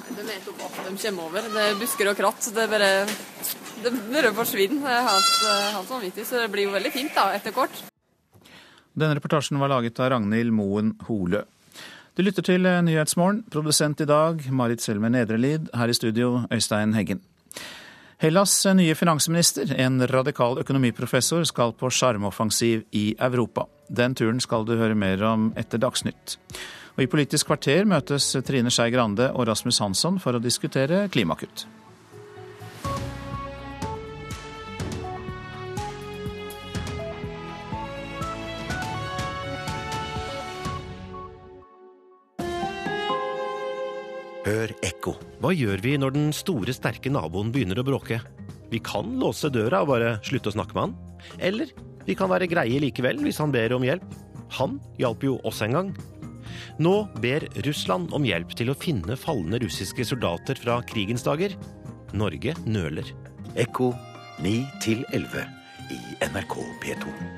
Nei, 0.03 0.11
De 0.19 0.27
vet 0.27 0.51
opp 0.51 0.67
at 0.67 0.85
de 0.89 0.99
kommer 1.07 1.31
over. 1.31 1.51
Det 1.55 1.71
er 1.71 1.79
busker 1.79 2.11
og 2.11 2.19
kratt. 2.19 2.51
Det 2.51 2.67
er 2.67 2.73
bare 2.73 2.93
det 3.83 3.93
bare 4.13 4.33
forsvinner. 4.37 4.83
Det 4.85 5.05
hans 5.09 5.31
eh, 5.51 5.79
vanvittig. 5.91 6.27
Så 6.27 6.43
det 6.43 6.51
blir 6.53 6.69
jo 6.69 6.75
veldig 6.75 6.93
fint 6.95 7.15
da, 7.17 7.31
etter 7.37 7.55
kort. 7.57 7.85
Denne 8.99 9.15
reportasjen 9.19 9.61
var 9.61 9.71
laget 9.71 10.01
av 10.03 10.13
Ragnhild 10.15 10.53
Moen 10.55 10.97
Hole. 11.07 11.45
Du 12.19 12.25
lytter 12.27 12.43
til 12.43 12.67
eh, 12.67 12.81
Nyhetsmorgen. 12.83 13.45
Produsent 13.53 14.01
i 14.03 14.09
dag 14.09 14.43
Marit 14.51 14.83
Selmer 14.83 15.13
Nedrelid. 15.15 15.71
Her 15.75 15.89
i 15.93 15.95
studio 15.95 16.45
Øystein 16.51 16.97
Heggen. 16.99 17.23
Hellas' 18.19 18.67
nye 18.75 18.97
finansminister, 18.99 19.71
en 19.79 20.03
radikal 20.11 20.59
økonomiprofessor, 20.59 21.45
skal 21.47 21.71
på 21.79 21.87
sjarmoffensiv 21.95 22.83
i 22.91 23.13
Europa. 23.15 23.69
Den 23.87 24.19
turen 24.19 24.43
skal 24.43 24.67
du 24.67 24.75
høre 24.75 24.99
mer 24.99 25.23
om 25.23 25.53
etter 25.55 25.79
Dagsnytt. 25.79 26.35
Og 26.97 27.05
I 27.05 27.11
Politisk 27.13 27.47
kvarter 27.47 27.87
møtes 27.87 28.33
Trine 28.43 28.75
Skei 28.75 28.91
Grande 28.91 29.31
og 29.31 29.47
Rasmus 29.47 29.79
Hansson 29.79 30.19
for 30.19 30.35
å 30.35 30.43
diskutere 30.43 31.05
klimakutt. 31.15 31.69
Hør 44.59 44.73
ekko. 44.83 45.13
Hva 45.39 45.53
gjør 45.55 45.79
vi 45.85 45.93
når 46.03 46.17
den 46.17 46.31
store, 46.35 46.73
sterke 46.75 47.13
naboen 47.15 47.53
begynner 47.55 47.79
å 47.79 47.85
bråke? 47.87 48.17
Vi 48.73 48.81
kan 48.83 49.13
låse 49.21 49.53
døra 49.55 49.85
og 49.85 49.93
bare 49.93 50.17
slutte 50.27 50.51
å 50.51 50.57
snakke 50.57 50.75
med 50.75 50.83
han. 50.83 50.97
Eller 51.39 51.71
vi 52.09 52.17
kan 52.19 52.31
være 52.33 52.49
greie 52.51 52.81
likevel 52.83 53.23
hvis 53.23 53.39
han 53.39 53.55
ber 53.55 53.77
om 53.77 53.87
hjelp. 53.87 54.03
Han 54.59 54.81
hjalp 54.99 55.29
jo 55.29 55.39
oss 55.47 55.63
en 55.63 55.79
gang. 55.79 55.95
Nå 56.83 56.97
ber 57.23 57.47
Russland 57.69 58.11
om 58.17 58.27
hjelp 58.27 58.59
til 58.59 58.73
å 58.73 58.79
finne 58.79 59.15
falne 59.21 59.63
russiske 59.63 60.11
soldater 60.11 60.59
fra 60.59 60.81
krigens 60.91 61.27
dager. 61.29 61.55
Norge 62.19 62.59
nøler. 62.67 63.15
Ekko 63.55 63.93
9 64.43 64.57
11 65.15 65.45
i 65.95 66.01
NRK 66.33 66.65
P2. 66.83 67.38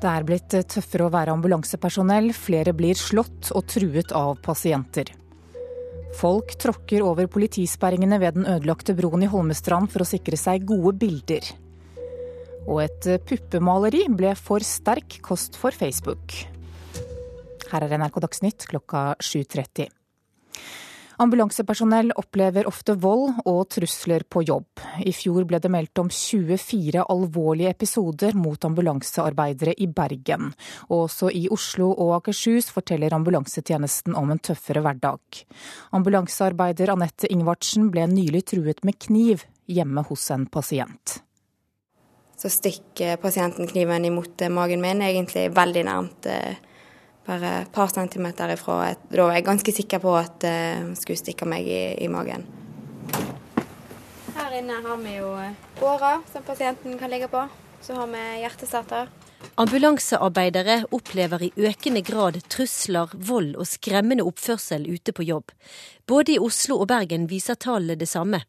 Det 0.00 0.08
er 0.08 0.24
blitt 0.24 0.54
tøffere 0.72 1.06
å 1.06 1.12
være 1.12 1.34
ambulansepersonell. 1.36 2.30
Flere 2.32 2.72
blir 2.76 2.96
slått 2.96 3.50
og 3.52 3.66
truet 3.68 4.14
av 4.16 4.38
pasienter. 4.40 5.10
Folk 6.16 6.54
tråkker 6.58 7.04
over 7.04 7.28
politisperringene 7.30 8.18
ved 8.22 8.38
den 8.38 8.48
ødelagte 8.48 8.96
broen 8.96 9.26
i 9.26 9.28
Holmestrand 9.30 9.92
for 9.92 10.02
å 10.02 10.08
sikre 10.08 10.40
seg 10.40 10.64
gode 10.68 10.96
bilder. 11.04 11.44
Og 12.64 12.80
et 12.86 13.10
puppemaleri 13.28 14.06
ble 14.16 14.32
for 14.40 14.64
sterk 14.64 15.20
kost 15.24 15.60
for 15.60 15.76
Facebook. 15.76 16.34
Her 17.70 17.86
er 17.86 17.98
NRK 18.00 18.24
Dagsnytt 18.24 18.66
klokka 18.72 19.10
7.30. 19.20 19.99
Ambulansepersonell 21.20 22.14
opplever 22.16 22.64
ofte 22.64 22.94
vold 22.96 23.42
og 23.44 23.66
trusler 23.74 24.22
på 24.24 24.40
jobb. 24.48 24.80
I 25.04 25.12
fjor 25.12 25.44
ble 25.44 25.58
det 25.60 25.68
meldt 25.68 26.00
om 26.00 26.08
24 26.08 27.02
alvorlige 27.12 27.74
episoder 27.74 28.32
mot 28.40 28.64
ambulansearbeidere 28.64 29.74
i 29.84 29.88
Bergen. 29.92 30.54
Også 30.88 31.28
i 31.28 31.42
Oslo 31.52 31.90
og 31.90 32.14
Akershus 32.22 32.70
forteller 32.72 33.12
ambulansetjenesten 33.12 34.16
om 34.16 34.32
en 34.32 34.40
tøffere 34.40 34.80
hverdag. 34.86 35.42
Ambulansearbeider 35.98 36.94
Anette 36.94 37.28
Ingvardsen 37.28 37.92
ble 37.92 38.08
nylig 38.08 38.46
truet 38.54 38.80
med 38.88 38.96
kniv 39.04 39.44
hjemme 39.68 40.06
hos 40.08 40.24
en 40.32 40.48
pasient. 40.48 41.20
Så 42.40 42.48
stikker 42.48 43.20
pasienten 43.20 43.68
kniven 43.68 44.08
imot 44.08 44.40
magen 44.48 44.80
min, 44.80 45.04
egentlig 45.04 45.50
veldig 45.52 45.84
nærmt 45.84 46.32
eh, 46.32 46.56
bare 47.30 47.52
et 47.62 47.72
par 47.72 47.92
centimeter 47.94 48.54
ifra. 48.56 48.80
Da 49.10 49.26
var 49.28 49.36
jeg 49.38 49.46
ganske 49.46 49.74
sikker 49.74 50.02
på 50.02 50.16
at 50.18 50.46
hun 50.46 50.92
uh, 50.92 50.98
skulle 50.98 51.20
stikke 51.20 51.48
meg 51.48 51.68
i, 51.68 51.80
i, 52.02 52.10
magen. 52.10 52.46
Her 54.34 54.58
inne 54.58 54.82
har 54.84 55.00
vi 55.02 55.16
jo 55.16 55.32
åra 55.86 56.18
som 56.32 56.46
pasienten 56.46 56.98
kan 56.98 57.12
ligge 57.12 57.30
på. 57.30 57.46
Så 57.80 57.96
har 57.96 58.10
vi 58.10 58.24
hjertestarter. 58.42 59.08
Ambulansearbeidere 59.60 60.82
opplever 60.92 61.46
i 61.46 61.52
økende 61.56 62.02
grad 62.04 62.36
trusler, 62.52 63.12
vold 63.14 63.54
og 63.56 63.68
skremmende 63.68 64.26
oppførsel 64.28 64.84
ute 64.90 65.14
på 65.16 65.24
jobb. 65.24 65.54
Både 66.08 66.34
i 66.34 66.42
Oslo 66.42 66.76
og 66.82 66.90
Bergen 66.92 67.26
viser 67.30 67.56
tallene 67.56 67.96
det 68.00 68.10
samme. 68.10 68.42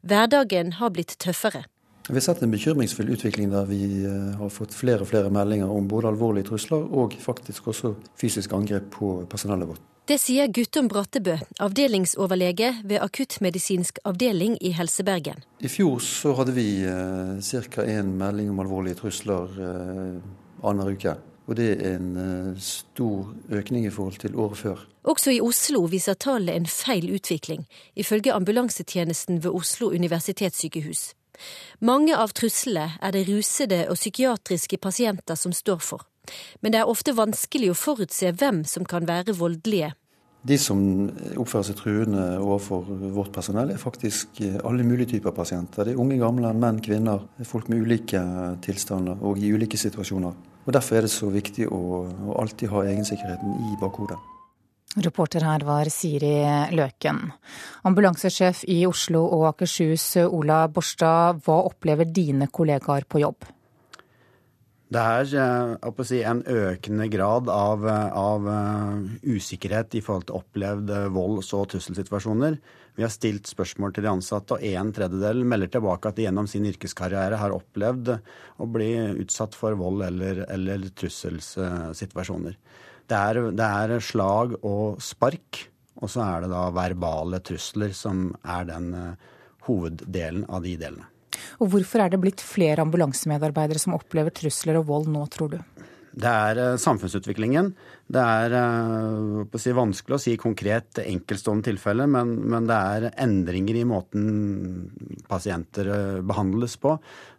Hverdagen 0.00 0.78
har 0.80 0.94
blitt 0.96 1.18
tøffere. 1.20 1.66
Vi 2.10 2.16
har 2.16 2.20
sett 2.20 2.42
en 2.42 2.50
bekymringsfull 2.50 3.12
utvikling 3.14 3.52
der 3.52 3.68
vi 3.70 3.84
eh, 4.02 4.32
har 4.40 4.48
fått 4.50 4.74
flere 4.74 5.04
og 5.04 5.12
flere 5.12 5.30
meldinger 5.30 5.70
om 5.70 5.86
både 5.86 6.10
alvorlige 6.10 6.48
trusler 6.48 6.82
og 6.90 7.14
faktisk 7.22 7.68
også 7.70 7.92
fysisk 8.18 8.50
angrep 8.56 8.88
på 8.96 9.12
personellet 9.30 9.70
vårt. 9.70 9.84
Det 10.10 10.16
sier 10.18 10.50
Guttorm 10.50 10.88
Brattebø, 10.90 11.36
avdelingsoverlege 11.62 12.72
ved 12.82 12.98
akuttmedisinsk 12.98 14.00
avdeling 14.04 14.56
i 14.58 14.72
Helse 14.74 15.04
Bergen. 15.06 15.44
I 15.62 15.70
fjor 15.70 16.02
så 16.02 16.34
hadde 16.34 16.56
vi 16.56 16.82
eh, 16.82 17.38
ca. 17.70 17.86
én 17.86 18.10
melding 18.18 18.50
om 18.50 18.58
alvorlige 18.58 18.98
trusler 19.04 19.54
eh, 19.68 20.18
annenhver 20.64 20.98
uke. 20.98 21.14
Og 21.46 21.56
det 21.62 21.68
er 21.76 21.94
en 21.94 22.10
eh, 22.24 22.58
stor 22.58 23.30
økning 23.54 23.86
i 23.86 23.94
forhold 23.94 24.18
til 24.18 24.34
året 24.34 24.58
før. 24.58 24.82
Også 25.06 25.30
i 25.30 25.38
Oslo 25.40 25.86
viser 25.86 26.18
tallet 26.18 26.58
en 26.58 26.66
feil 26.66 27.06
utvikling, 27.14 27.68
ifølge 27.94 28.34
ambulansetjenesten 28.34 29.44
ved 29.44 29.54
Oslo 29.54 29.94
universitetssykehus. 29.94 31.12
Mange 31.80 32.16
av 32.16 32.34
truslene 32.36 32.96
er 33.00 33.14
det 33.16 33.26
rusede 33.28 33.84
og 33.88 33.98
psykiatriske 33.98 34.80
pasienter 34.82 35.38
som 35.38 35.54
står 35.56 35.80
for. 35.84 36.06
Men 36.60 36.74
det 36.74 36.82
er 36.82 36.90
ofte 36.90 37.16
vanskelig 37.16 37.72
å 37.72 37.78
forutse 37.78 38.32
hvem 38.36 38.62
som 38.68 38.86
kan 38.86 39.08
være 39.08 39.34
voldelige. 39.38 39.94
De 40.40 40.56
som 40.56 40.80
oppfører 41.36 41.66
seg 41.68 41.76
truende 41.76 42.22
overfor 42.40 42.86
vårt 43.12 43.32
personell, 43.34 43.74
er 43.74 43.80
faktisk 43.80 44.40
alle 44.64 44.86
mulige 44.88 45.16
typer 45.16 45.36
pasienter. 45.36 45.84
Det 45.84 45.92
er 45.92 46.00
unge, 46.00 46.16
gamle, 46.20 46.54
menn, 46.56 46.80
kvinner, 46.80 47.26
folk 47.44 47.68
med 47.68 47.84
ulike 47.84 48.22
tilstander 48.64 49.20
og 49.20 49.40
i 49.40 49.52
ulike 49.52 49.80
situasjoner. 49.80 50.36
Og 50.64 50.72
Derfor 50.72 50.96
er 50.96 51.04
det 51.04 51.12
så 51.12 51.28
viktig 51.32 51.68
å, 51.68 51.80
å 52.08 52.40
alltid 52.40 52.72
ha 52.72 52.86
egensikkerheten 52.88 53.56
i 53.68 53.80
bakhodet. 53.80 54.16
Reporter 54.98 55.44
her 55.46 55.62
var 55.62 55.86
Siri 55.92 56.34
Løken. 56.74 57.22
Ambulansesjef 57.86 58.64
i 58.66 58.80
Oslo 58.88 59.22
og 59.22 59.46
Akershus, 59.52 60.16
Ola 60.26 60.64
Borstad, 60.66 61.44
hva 61.46 61.60
opplever 61.68 62.10
dine 62.10 62.50
kollegaer 62.50 63.06
på 63.06 63.22
jobb? 63.22 63.46
Det 64.90 64.98
er 64.98 65.28
eh, 65.38 66.00
si, 66.02 66.18
en 66.26 66.40
økende 66.42 67.06
grad 67.12 67.46
av, 67.54 67.84
av, 67.86 68.48
eh, 68.50 69.28
usikkerhet 69.36 69.94
i 69.94 70.02
forhold 70.02 70.26
til 70.26 70.40
opplevd 70.40 70.90
eh, 70.90 71.06
volds- 71.14 71.52
og 71.54 71.68
trusselsituasjoner. 71.70 72.58
Vi 72.98 73.06
har 73.06 73.12
stilt 73.14 73.46
spørsmål 73.46 73.94
til 73.94 74.08
de 74.08 74.10
ansatte, 74.10 74.58
og 74.58 74.66
en 74.66 74.90
tredjedel 74.90 75.44
melder 75.46 75.70
tilbake 75.76 76.10
at 76.10 76.18
de 76.18 76.26
gjennom 76.26 76.50
sin 76.50 76.66
yrkeskarriere 76.66 77.38
har 77.38 77.54
opplevd 77.54 78.16
å 78.58 78.66
bli 78.66 78.90
utsatt 79.22 79.54
for 79.54 79.78
vold 79.78 80.02
eller, 80.08 80.42
eller 80.50 80.90
trusselsituasjoner. 80.98 82.58
Det 83.10 83.18
er, 83.18 83.40
det 83.58 83.66
er 83.66 84.02
slag 84.04 84.54
og 84.62 85.00
spark, 85.02 85.64
og 85.98 86.10
så 86.12 86.22
er 86.22 86.44
det 86.44 86.52
da 86.52 86.68
verbale 86.74 87.40
trusler 87.42 87.94
som 87.96 88.28
er 88.46 88.68
den 88.68 88.90
uh, 88.94 89.30
hoveddelen 89.66 90.46
av 90.46 90.62
de 90.64 90.76
delene. 90.78 91.08
Og 91.60 91.72
Hvorfor 91.72 92.04
er 92.04 92.12
det 92.12 92.20
blitt 92.22 92.42
flere 92.44 92.84
ambulansemedarbeidere 92.84 93.82
som 93.82 93.96
opplever 93.96 94.34
trusler 94.34 94.78
og 94.78 94.86
vold 94.90 95.10
nå, 95.10 95.24
tror 95.32 95.56
du? 95.56 95.58
Det 96.10 96.30
er 96.30 96.60
uh, 96.62 96.78
samfunnsutviklingen. 96.78 97.72
Det 98.10 98.22
er 98.22 98.54
uh, 98.54 99.42
å 99.42 99.62
si, 99.62 99.74
vanskelig 99.74 100.16
å 100.16 100.22
si 100.22 100.36
konkret 100.38 101.02
enkeltstående 101.02 101.66
tilfelle, 101.72 102.06
men, 102.10 102.36
men, 102.46 102.70
det 102.70 102.78
er 102.78 103.10
endringer 103.26 103.80
i 103.82 103.86
måten 103.90 104.30
pasienter 105.30 106.22
behandles 106.26 106.78
på. 106.78 106.94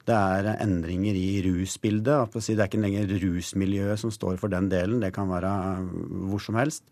Det 0.08 0.18
er 0.18 0.47
endringer 0.64 1.18
i 1.18 1.41
rusbildet. 1.45 2.34
Det 2.34 2.56
er 2.56 2.66
ikke 2.66 2.82
lenger 2.82 3.12
rusmiljøet 3.22 4.02
som 4.02 4.14
står 4.14 4.39
for 4.41 4.52
den 4.52 4.70
delen, 4.72 5.02
det 5.04 5.14
kan 5.14 5.30
være 5.30 5.52
hvor 6.30 6.41
som 6.41 6.58
helst. 6.58 6.88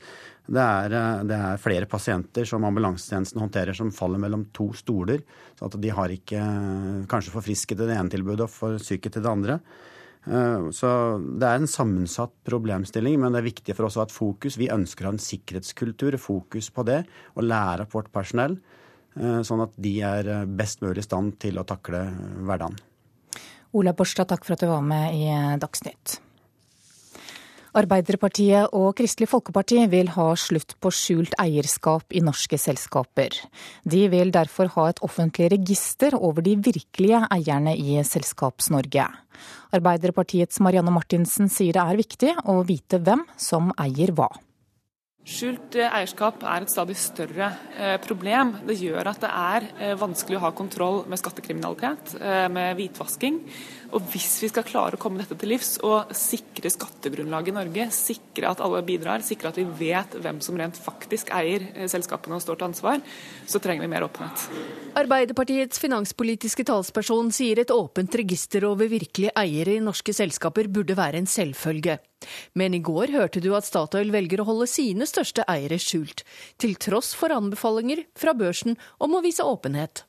Det 0.50 0.62
er, 0.62 0.96
det 1.30 1.38
er 1.38 1.62
flere 1.62 1.90
pasienter 1.90 2.48
som 2.50 2.66
ambulansetjenesten 2.66 3.42
håndterer 3.42 3.78
som 3.78 3.94
faller 3.94 4.22
mellom 4.22 4.48
to 4.56 4.72
stoler. 4.78 5.22
Så 5.58 5.70
at 5.70 5.78
de 5.82 5.94
har 5.94 6.14
ikke 6.14 6.42
kanskje 7.10 7.34
forfrisket 7.34 7.82
det 7.82 7.94
ene 7.94 8.14
tilbudet 8.14 8.48
og 8.48 8.54
for 8.54 8.82
syke 8.82 9.12
til 9.14 9.26
det 9.26 9.32
andre. 9.32 9.60
Så 10.76 10.90
det 11.40 11.48
er 11.48 11.62
en 11.62 11.70
sammensatt 11.70 12.34
problemstilling, 12.46 13.16
men 13.22 13.34
det 13.34 13.40
er 13.40 13.50
viktig 13.50 13.78
for 13.78 13.88
oss 13.88 13.98
å 13.98 14.04
ha 14.04 14.10
et 14.10 14.14
fokus. 14.14 14.58
Vi 14.60 14.70
ønsker 14.74 15.06
å 15.06 15.14
ha 15.14 15.16
en 15.16 15.24
sikkerhetskultur, 15.24 16.18
fokus 16.22 16.70
på 16.76 16.86
det, 16.90 17.00
og 17.38 17.48
lære 17.48 17.88
opp 17.88 17.96
vårt 17.98 18.12
personell. 18.14 18.60
Sånn 19.16 19.64
at 19.66 19.74
de 19.82 19.96
er 20.06 20.30
best 20.60 20.84
mulig 20.86 21.02
i 21.02 21.08
stand 21.08 21.40
til 21.42 21.58
å 21.62 21.66
takle 21.68 22.04
hverdagen. 22.46 22.78
Ola 23.78 23.94
Borstad, 23.94 24.32
takk 24.32 24.48
for 24.48 24.56
at 24.56 24.64
du 24.64 24.70
var 24.72 24.82
med 24.82 25.14
i 25.14 25.30
Dagsnytt. 25.62 26.18
Arbeiderpartiet 27.78 28.74
og 28.74 28.96
Kristelig 28.98 29.28
Folkeparti 29.30 29.84
vil 29.92 30.10
ha 30.16 30.32
slutt 30.42 30.74
på 30.82 30.90
skjult 30.90 31.36
eierskap 31.38 32.18
i 32.18 32.24
norske 32.26 32.58
selskaper. 32.58 33.36
De 33.86 34.08
vil 34.10 34.34
derfor 34.34 34.72
ha 34.74 34.88
et 34.90 35.02
offentlig 35.06 35.52
register 35.54 36.18
over 36.18 36.42
de 36.42 36.56
virkelige 36.58 37.22
eierne 37.30 37.76
i 37.78 38.02
Selskaps-Norge. 38.02 39.06
Arbeiderpartiets 39.78 40.58
Marianne 40.66 40.96
Martinsen 40.96 41.52
sier 41.54 41.78
det 41.78 41.86
er 41.86 42.02
viktig 42.02 42.36
å 42.50 42.64
vite 42.66 42.98
hvem 43.06 43.22
som 43.38 43.70
eier 43.78 44.18
hva. 44.18 44.32
Skjult 45.28 45.76
eh, 45.76 45.90
eierskap 45.92 46.44
er 46.48 46.64
et 46.64 46.72
stadig 46.72 46.96
større 46.98 47.50
eh, 47.76 47.98
problem. 48.02 48.56
Det 48.66 48.78
gjør 48.80 49.12
at 49.12 49.20
det 49.22 49.30
er 49.30 49.68
eh, 49.78 49.98
vanskelig 50.00 50.40
å 50.40 50.44
ha 50.46 50.54
kontroll 50.56 51.04
med 51.12 51.20
skattekriminalitet, 51.20 52.16
med 52.54 52.78
hvitvasking. 52.80 53.42
Og 53.90 54.04
hvis 54.14 54.38
vi 54.44 54.50
skal 54.52 54.66
klare 54.68 54.98
å 54.98 55.02
komme 55.02 55.22
dette 55.22 55.38
til 55.40 55.50
livs 55.54 55.78
og 55.86 56.12
sikre 56.16 56.70
skattegrunnlaget 56.70 57.52
i 57.52 57.56
Norge, 57.56 57.88
sikre 57.96 58.52
at 58.52 58.62
alle 58.62 58.82
bidrar, 58.86 59.24
sikre 59.26 59.50
at 59.50 59.58
vi 59.58 59.66
vet 59.80 60.18
hvem 60.22 60.42
som 60.46 60.58
rent 60.60 60.78
faktisk 60.78 61.32
eier 61.34 61.66
selskapene 61.90 62.38
og 62.38 62.44
står 62.44 62.60
til 62.60 62.68
ansvar, 62.70 63.02
så 63.50 63.62
trenger 63.64 63.88
vi 63.88 63.92
mer 63.92 64.06
åpenhet. 64.06 64.46
Arbeiderpartiets 65.00 65.82
finanspolitiske 65.82 66.68
talsperson 66.70 67.32
sier 67.34 67.64
et 67.64 67.74
åpent 67.74 68.20
register 68.22 68.68
over 68.70 68.92
virkelige 68.92 69.34
eiere 69.40 69.78
i 69.80 69.84
norske 69.84 70.14
selskaper 70.16 70.70
burde 70.70 70.98
være 71.00 71.22
en 71.24 71.30
selvfølge. 71.30 71.98
Men 72.60 72.76
i 72.76 72.84
går 72.84 73.16
hørte 73.16 73.42
du 73.42 73.54
at 73.58 73.68
Statoil 73.68 74.12
velger 74.14 74.44
å 74.44 74.50
holde 74.52 74.70
sine 74.70 75.08
største 75.10 75.46
eiere 75.50 75.80
skjult, 75.82 76.26
til 76.62 76.76
tross 76.78 77.16
for 77.18 77.34
anbefalinger 77.34 78.06
fra 78.20 78.36
børsen 78.38 78.78
om 79.00 79.18
å 79.18 79.24
vise 79.26 79.46
åpenhet. 79.46 80.04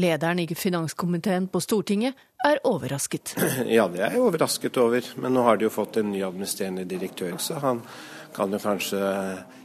Lederen 0.00 0.40
i 0.42 0.46
finanskomiteen 0.54 1.46
på 1.48 1.60
Stortinget 1.62 2.18
er 2.44 2.60
overrasket. 2.66 3.36
Ja, 3.76 3.86
det 3.88 4.02
er 4.02 4.16
jeg 4.16 4.24
overrasket 4.24 4.76
over. 4.82 5.06
Men 5.20 5.36
nå 5.36 5.44
har 5.46 5.58
de 5.58 5.68
jo 5.68 5.72
fått 5.74 6.00
en 6.00 6.10
ny 6.12 6.24
administrerende 6.26 6.84
direktør, 6.88 7.36
så 7.38 7.60
han 7.62 7.84
kan 8.34 8.50
jo 8.50 8.58
kanskje 8.58 8.98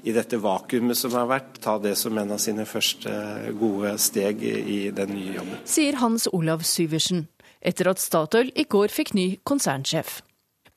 i 0.06 0.14
dette 0.14 0.38
vakuumet 0.38 0.98
som 0.98 1.16
har 1.18 1.26
vært, 1.32 1.58
ta 1.64 1.80
det 1.82 1.96
som 1.98 2.18
en 2.22 2.36
av 2.36 2.42
sine 2.42 2.68
første 2.70 3.12
gode 3.58 3.96
steg 3.98 4.44
i 4.46 4.80
den 4.96 5.16
nye 5.16 5.40
jobben. 5.40 5.62
Sier 5.66 5.98
Hans 6.04 6.30
Olav 6.32 6.62
Syversen. 6.68 7.28
etter 7.60 7.90
at 7.92 8.00
Statoil 8.00 8.54
i 8.56 8.64
går 8.64 8.88
fikk 8.88 9.10
ny 9.18 9.26
konsernsjef. 9.44 10.22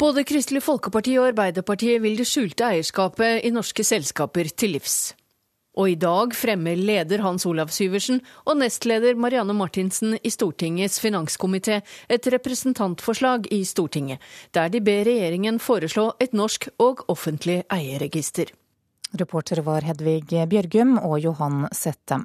Både 0.03 0.25
Kristelig 0.27 0.65
Folkeparti 0.67 1.13
og 1.21 1.29
Arbeiderpartiet 1.29 2.03
vil 2.03 2.17
det 2.19 2.27
skjulte 2.27 2.67
eierskapet 2.67 3.45
i 3.47 3.53
norske 3.55 3.85
selskaper 3.87 4.51
til 4.51 4.75
livs. 4.75 5.13
Og 5.73 5.89
i 5.89 5.97
dag 5.97 6.35
fremmer 6.37 6.77
leder 6.77 7.23
Hans 7.25 7.47
Olav 7.49 7.71
Syversen 7.73 8.21
og 8.45 8.59
nestleder 8.61 9.17
Marianne 9.17 9.55
Martinsen 9.57 10.19
i 10.21 10.33
Stortingets 10.33 11.01
finanskomité 11.01 11.81
et 12.13 12.29
representantforslag 12.35 13.49
i 13.55 13.63
Stortinget, 13.65 14.21
der 14.53 14.69
de 14.69 14.83
ber 14.85 15.07
regjeringen 15.09 15.61
foreslå 15.63 16.11
et 16.21 16.37
norsk 16.37 16.69
og 16.79 17.07
offentlig 17.09 17.63
eierregister. 17.73 18.53
Reportere 19.17 19.65
var 19.65 19.85
Hedvig 19.85 20.29
Bjørgum 20.29 20.99
og 21.01 21.19
Johan 21.21 21.67
Settem. 21.73 22.25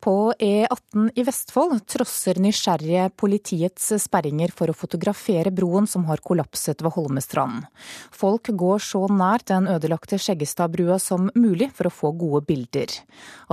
På 0.00 0.32
E18 0.38 1.10
i 1.14 1.22
Vestfold 1.26 1.82
trosser 1.92 2.38
nysgjerrige 2.40 3.10
politiets 3.20 3.90
sperringer 4.00 4.48
for 4.56 4.72
å 4.72 4.76
fotografere 4.76 5.52
broen 5.52 5.84
som 5.84 6.06
har 6.08 6.22
kollapset 6.24 6.80
ved 6.80 6.94
Holmestrand. 6.94 7.66
Folk 8.08 8.48
går 8.62 8.80
så 8.80 9.02
nær 9.12 9.44
den 9.44 9.68
ødelagte 9.68 10.16
Skjeggestadbrua 10.16 10.96
som 11.04 11.28
mulig 11.34 11.68
for 11.76 11.90
å 11.90 11.92
få 11.92 12.14
gode 12.16 12.46
bilder. 12.48 12.94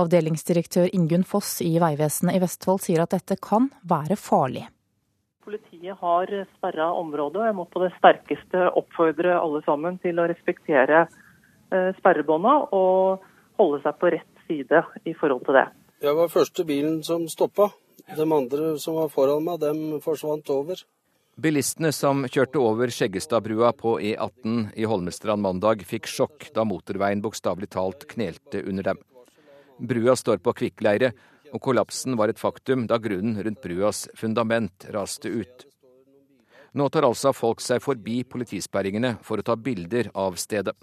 Avdelingsdirektør 0.00 0.88
Ingunn 0.96 1.26
Foss 1.28 1.58
i 1.60 1.74
Vegvesenet 1.82 2.38
i 2.38 2.40
Vestfold 2.40 2.80
sier 2.86 3.04
at 3.04 3.12
dette 3.12 3.36
kan 3.44 3.68
være 3.84 4.16
farlig. 4.16 4.64
Politiet 5.44 6.00
har 6.00 6.32
sperra 6.54 6.86
området, 6.96 7.42
og 7.42 7.50
jeg 7.50 7.58
må 7.58 7.66
på 7.68 7.82
det 7.82 7.90
sterkeste 7.98 8.70
oppfordre 8.80 9.36
alle 9.36 9.60
sammen 9.68 10.00
til 10.00 10.16
å 10.16 10.24
respektere 10.32 11.04
eh, 11.04 11.92
sperrebånda 12.00 12.56
og 12.72 13.28
holde 13.60 13.82
seg 13.84 14.00
på 14.00 14.14
rett 14.16 14.44
side 14.48 14.82
i 15.04 15.12
forhold 15.20 15.44
til 15.44 15.60
det. 15.60 15.66
Jeg 15.98 16.14
var 16.14 16.30
første 16.30 16.62
bilen 16.62 17.00
som 17.02 17.24
stoppa. 17.26 17.72
De 18.14 18.22
andre 18.22 18.76
som 18.78 18.94
var 19.00 19.08
foran 19.10 19.42
meg, 19.42 19.58
dem 19.58 19.98
forsvant 20.02 20.46
over. 20.54 20.78
Bilistene 21.38 21.90
som 21.94 22.22
kjørte 22.26 22.60
over 22.62 22.90
Skjeggestadbrua 22.94 23.72
på 23.78 23.96
E18 23.98 24.76
i 24.78 24.86
Holmestrand 24.86 25.42
mandag, 25.42 25.82
fikk 25.86 26.06
sjokk 26.06 26.48
da 26.54 26.62
motorveien 26.66 27.22
bokstavelig 27.22 27.70
talt 27.74 28.06
knelte 28.10 28.62
under 28.62 28.92
dem. 28.92 29.00
Brua 29.78 30.14
står 30.18 30.38
på 30.42 30.54
kvikkleire, 30.60 31.10
og 31.50 31.62
kollapsen 31.66 32.14
var 32.18 32.30
et 32.30 32.38
faktum 32.38 32.86
da 32.86 33.00
grunnen 33.02 33.38
rundt 33.42 33.62
bruas 33.64 34.06
fundament 34.18 34.86
raste 34.94 35.30
ut. 35.30 35.66
Nå 36.78 36.88
tar 36.94 37.08
altså 37.08 37.34
folk 37.34 37.62
seg 37.64 37.82
forbi 37.82 38.20
politisperringene 38.22 39.16
for 39.26 39.40
å 39.40 39.46
ta 39.46 39.58
bilder 39.58 40.12
av 40.14 40.38
stedet. 40.38 40.76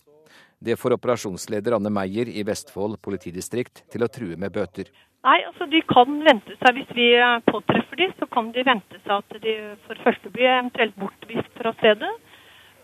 Det 0.59 0.77
får 0.79 0.95
operasjonsleder 0.97 1.75
Anne 1.77 1.91
Meyer 1.93 2.29
i 2.31 2.43
Vestfold 2.47 2.99
politidistrikt 3.03 3.83
til 3.91 4.05
å 4.05 4.09
true 4.11 4.37
med 4.39 4.53
bøter. 4.55 4.89
Nei, 5.25 5.39
altså 5.47 5.65
De 5.69 5.81
kan 5.89 6.19
vente 6.25 6.53
seg, 6.59 6.77
Hvis 6.77 6.91
vi 6.95 7.07
påtreffer 7.49 8.01
de, 8.01 8.11
så 8.19 8.27
kan 8.31 8.51
de 8.53 8.65
vente 8.65 8.99
seg 9.01 9.13
at 9.17 9.37
de 9.41 9.55
for 9.87 10.01
første 10.05 10.31
blir 10.33 10.51
eventuelt 10.51 10.95
bortvist 11.01 11.51
fra 11.57 11.73
stedet. 11.79 12.11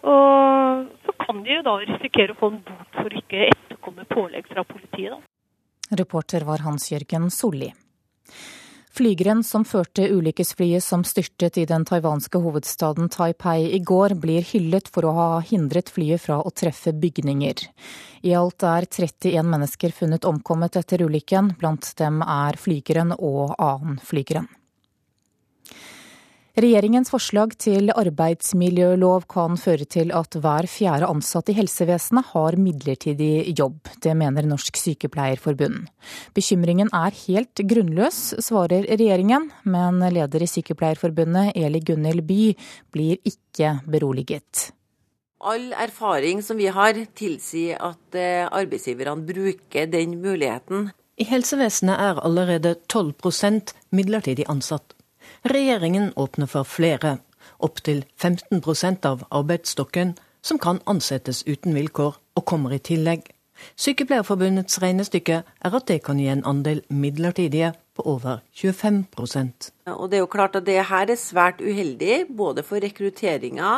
Og 0.01 0.87
så 1.05 1.13
kan 1.21 1.43
de 1.45 1.59
jo 1.59 1.65
da 1.67 1.75
risikere 1.83 2.33
å 2.33 2.39
få 2.39 2.49
en 2.49 2.63
bot 2.65 2.97
for 2.97 3.11
å 3.11 3.21
ikke 3.21 3.45
etterkomme 3.51 4.07
pålegg 4.09 4.49
fra 4.49 4.65
politiet. 4.65 5.13
da. 5.13 5.21
Reporter 6.01 6.47
var 6.47 6.63
Hans 6.65 6.89
Jørgen 6.91 7.29
Solli. 7.29 7.69
Flygeren 8.91 9.39
som 9.43 9.63
førte 9.63 10.03
ulykkesflyet 10.11 10.83
som 10.83 11.05
styrtet 11.07 11.55
i 11.61 11.63
den 11.65 11.85
taiwanske 11.87 12.41
hovedstaden 12.43 13.07
Taipei 13.09 13.69
i 13.71 13.79
går, 13.79 14.17
blir 14.19 14.43
hyllet 14.43 14.89
for 14.91 15.07
å 15.07 15.13
ha 15.15 15.27
hindret 15.47 15.87
flyet 15.95 16.19
fra 16.25 16.41
å 16.43 16.51
treffe 16.51 16.91
bygninger. 16.91 17.63
I 18.27 18.35
alt 18.35 18.65
er 18.67 18.89
31 18.91 19.47
mennesker 19.47 19.95
funnet 19.95 20.27
omkommet 20.27 20.75
etter 20.75 21.05
ulykken, 21.07 21.53
blant 21.61 21.87
dem 22.03 22.19
er 22.25 22.59
flygeren 22.59 23.15
og 23.15 23.55
annen 23.55 23.95
flygeren. 24.03 24.51
Regjeringens 26.51 27.07
forslag 27.07 27.53
til 27.63 27.93
arbeidsmiljølov 27.95 29.23
kan 29.31 29.53
føre 29.55 29.85
til 29.87 30.09
at 30.11 30.35
hver 30.35 30.67
fjerde 30.67 31.07
ansatt 31.07 31.47
i 31.47 31.55
helsevesenet 31.55 32.27
har 32.33 32.57
midlertidig 32.59 33.53
jobb. 33.55 33.87
Det 34.03 34.11
mener 34.19 34.49
Norsk 34.49 34.75
Sykepleierforbund. 34.75 35.87
Bekymringen 36.35 36.91
er 36.91 37.15
helt 37.21 37.63
grunnløs, 37.71 38.19
svarer 38.43 38.83
regjeringen, 38.83 39.47
men 39.63 40.03
leder 40.11 40.43
i 40.43 40.51
Sykepleierforbundet, 40.51 41.55
Eli 41.55 41.79
Gunhild 41.87 42.27
By, 42.27 42.51
blir 42.91 43.23
ikke 43.23 43.77
beroliget. 43.87 44.73
All 45.39 45.71
erfaring 45.71 46.43
som 46.43 46.59
vi 46.59 46.67
har, 46.67 46.99
tilsier 47.15 47.79
at 47.79 48.19
eh, 48.19 48.43
arbeidsgiverne 48.43 49.23
bruker 49.23 49.87
den 49.87 50.19
muligheten. 50.19 50.89
I 51.15 51.31
helsevesenet 51.31 51.95
er 51.95 52.19
allerede 52.27 52.75
12% 52.91 53.71
midlertidig 53.95 54.51
ansatt. 54.51 54.97
Regjeringen 55.41 56.13
åpner 56.15 56.45
for 56.45 56.63
flere, 56.63 57.17
opptil 57.57 58.03
15% 58.21 59.05
av 59.09 59.23
arbeidsstokken, 59.33 60.13
som 60.41 60.59
kan 60.61 60.79
ansettes 60.85 61.41
uten 61.47 61.73
vilkår 61.73 62.19
og 62.37 62.45
kommer 62.45 62.75
i 62.75 62.77
tillegg. 62.77 63.23
Sykepleierforbundets 63.73 64.77
regnestykke 64.81 65.39
er 65.41 65.77
at 65.77 65.87
det 65.89 66.03
kan 66.05 66.21
gi 66.21 66.27
en 66.29 66.45
andel 66.45 66.83
midlertidige 66.89 67.73
på 67.97 68.05
over 68.09 68.39
25% 68.57 69.69
Og 69.85 70.09
Det 70.09 70.17
er 70.17 70.23
jo 70.23 70.29
klart 70.29 70.55
at 70.55 70.65
det 70.65 70.77
her 70.89 71.09
er 71.09 71.17
svært 71.17 71.61
uheldig, 71.61 72.25
både 72.37 72.63
for 72.63 72.77
rekrutteringa 72.81 73.73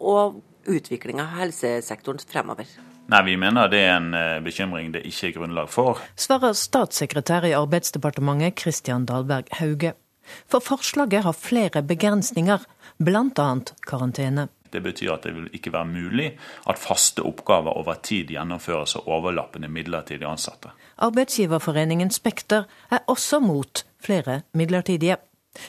og 0.00 0.42
utviklinga 0.68 1.24
av 1.24 1.40
helsesektoren 1.40 2.20
fremover. 2.28 2.68
Nei, 3.08 3.22
Vi 3.24 3.36
mener 3.36 3.68
det 3.68 3.80
er 3.80 3.96
en 3.96 4.14
eh, 4.14 4.40
bekymring 4.44 4.92
det 4.92 5.06
ikke 5.06 5.28
er 5.28 5.36
grunnlag 5.38 5.68
for. 5.70 6.00
Svarer 6.16 6.52
statssekretær 6.52 7.46
i 7.46 7.54
Arbeidsdepartementet 7.56 8.60
Christian 8.60 9.06
Dahlberg 9.06 9.48
Hauge. 9.52 9.94
For 10.50 10.64
forslaget 10.64 11.24
har 11.24 11.32
flere 11.36 11.82
begrensninger, 11.82 12.64
bl.a. 12.98 13.48
karantene. 13.86 14.48
Det 14.72 14.82
betyr 14.82 15.12
at 15.14 15.24
det 15.24 15.34
vil 15.34 15.48
ikke 15.54 15.72
være 15.72 15.88
mulig 15.88 16.26
at 16.68 16.78
faste 16.78 17.22
oppgaver 17.24 17.78
over 17.78 17.94
tid 18.02 18.32
gjennomføres 18.34 18.96
av 18.98 19.08
overlappende 19.08 19.70
midlertidig 19.72 20.26
ansatte. 20.28 20.74
Arbeidsgiverforeningen 20.98 22.10
Spekter 22.10 22.66
er 22.90 23.04
også 23.06 23.40
mot 23.40 23.84
flere 24.02 24.42
midlertidige. 24.52 25.16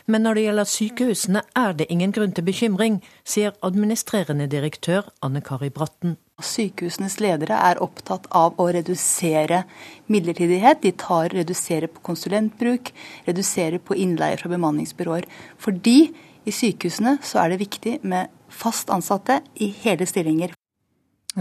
Men 0.06 0.22
når 0.22 0.34
det 0.34 0.44
gjelder 0.44 0.68
sykehusene 0.68 1.42
er 1.56 1.76
det 1.80 1.88
ingen 1.90 2.12
grunn 2.12 2.34
til 2.36 2.44
bekymring, 2.44 3.00
sier 3.24 3.56
administrerende 3.64 4.50
direktør 4.52 5.08
Anne 5.24 5.42
Kari 5.42 5.70
Bratten. 5.70 6.18
Sykehusenes 6.38 7.16
ledere 7.18 7.58
er 7.66 7.80
opptatt 7.82 8.28
av 8.38 8.60
å 8.62 8.68
redusere 8.70 9.64
midlertidighet. 10.06 10.84
De 10.84 10.92
tar 10.94 11.34
reduserer 11.34 11.90
på 11.90 12.04
konsulentbruk, 12.12 12.92
reduserer 13.26 13.82
på 13.82 13.98
innleie 13.98 14.38
fra 14.38 14.52
bemanningsbyråer. 14.54 15.26
Fordi 15.58 15.98
i 16.46 16.54
sykehusene 16.54 17.18
så 17.26 17.42
er 17.42 17.56
det 17.56 17.64
viktig 17.66 17.98
med 18.06 18.30
fast 18.54 18.94
ansatte 18.94 19.42
i 19.58 19.72
hele 19.82 20.06
stillinger. 20.06 20.54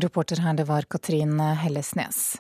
Reporter 0.01 0.41
her, 0.45 0.57
det 0.57 0.67
var 0.69 0.89
Katrin 0.89 1.39
Hellesnes. 1.61 2.39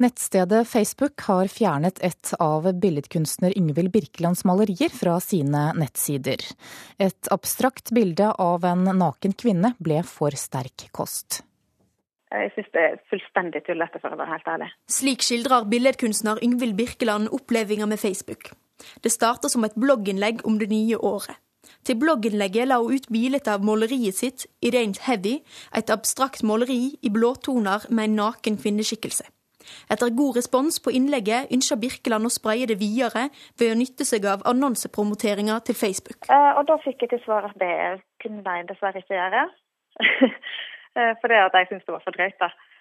Nettstedet 0.00 0.68
Facebook 0.68 1.20
har 1.20 1.48
fjernet 1.52 1.98
et 2.00 2.30
av 2.40 2.64
billedkunstner 2.80 3.52
Yngvild 3.58 3.90
Birkelands 3.92 4.46
malerier 4.48 4.88
fra 4.88 5.18
sine 5.20 5.66
nettsider. 5.76 6.40
Et 6.96 7.28
abstrakt 7.28 7.90
bilde 7.92 8.30
av 8.40 8.64
en 8.64 8.86
naken 8.96 9.34
kvinne 9.36 9.74
ble 9.76 9.98
for 10.08 10.32
sterk 10.40 10.86
kost. 10.96 11.42
Jeg 12.32 12.48
syns 12.54 12.70
det 12.72 12.84
er 12.86 12.96
fullstendig 13.12 13.60
tullete, 13.66 14.00
for 14.00 14.14
å 14.14 14.16
være 14.22 14.38
helt 14.38 14.48
ærlig. 14.48 14.68
Slik 14.88 15.26
skildrer 15.26 15.66
billedkunstner 15.68 16.40
Yngvild 16.46 16.78
Birkeland 16.78 17.28
opplevelsen 17.36 17.90
med 17.90 18.00
Facebook. 18.00 18.54
Det 19.04 19.12
starter 19.12 19.52
som 19.52 19.66
et 19.68 19.76
blogginnlegg 19.76 20.40
om 20.48 20.56
det 20.62 20.70
nye 20.70 20.96
året. 20.96 21.36
Til 21.84 21.98
blogginnlegget 22.00 22.70
la 22.70 22.78
hun 22.80 22.96
ut 22.96 23.10
bilde 23.12 23.42
av 23.52 23.68
maleriet 23.68 24.16
sitt, 24.16 24.46
i 24.64 24.72
rent 24.72 25.02
Heavy, 25.04 25.42
et 25.76 25.92
abstrakt 25.92 26.40
maleri 26.40 26.96
i 27.04 27.12
blåtoner 27.12 27.84
med 27.92 28.08
en 28.08 28.18
naken 28.22 28.56
kvinneskikkelse. 28.64 29.28
Etter 29.90 30.12
god 30.16 30.38
respons 30.40 30.80
på 30.84 30.94
innlegget 30.96 31.52
ønsker 31.54 31.80
Birkeland 31.80 32.28
å 32.28 32.32
spreie 32.32 32.68
det 32.70 32.78
videre 32.80 33.28
ved 33.60 33.74
å 33.74 33.78
nytte 33.78 34.06
seg 34.08 34.26
av 34.30 34.44
annonsepromoteringa 34.50 35.60
til 35.66 35.78
Facebook. 35.78 36.28
Eh, 36.30 36.52
og 36.56 36.66
da 36.70 36.78
fikk 36.84 37.06
jeg 37.06 37.14
til 37.14 37.22
svar 37.26 37.50
at 37.50 37.56
det 37.60 38.00
kunne 38.22 38.44
de 38.46 38.68
dessverre 38.72 39.04
ikke 39.04 39.18
gjøre. 39.18 39.46
Eh, 40.98 41.12
fordi 41.22 41.36
at 41.38 41.54
jeg 41.54 41.66
syntes 41.68 41.84
det 41.86 41.92
var 41.94 42.00
for 42.02 42.16
drøyt. 42.16 42.40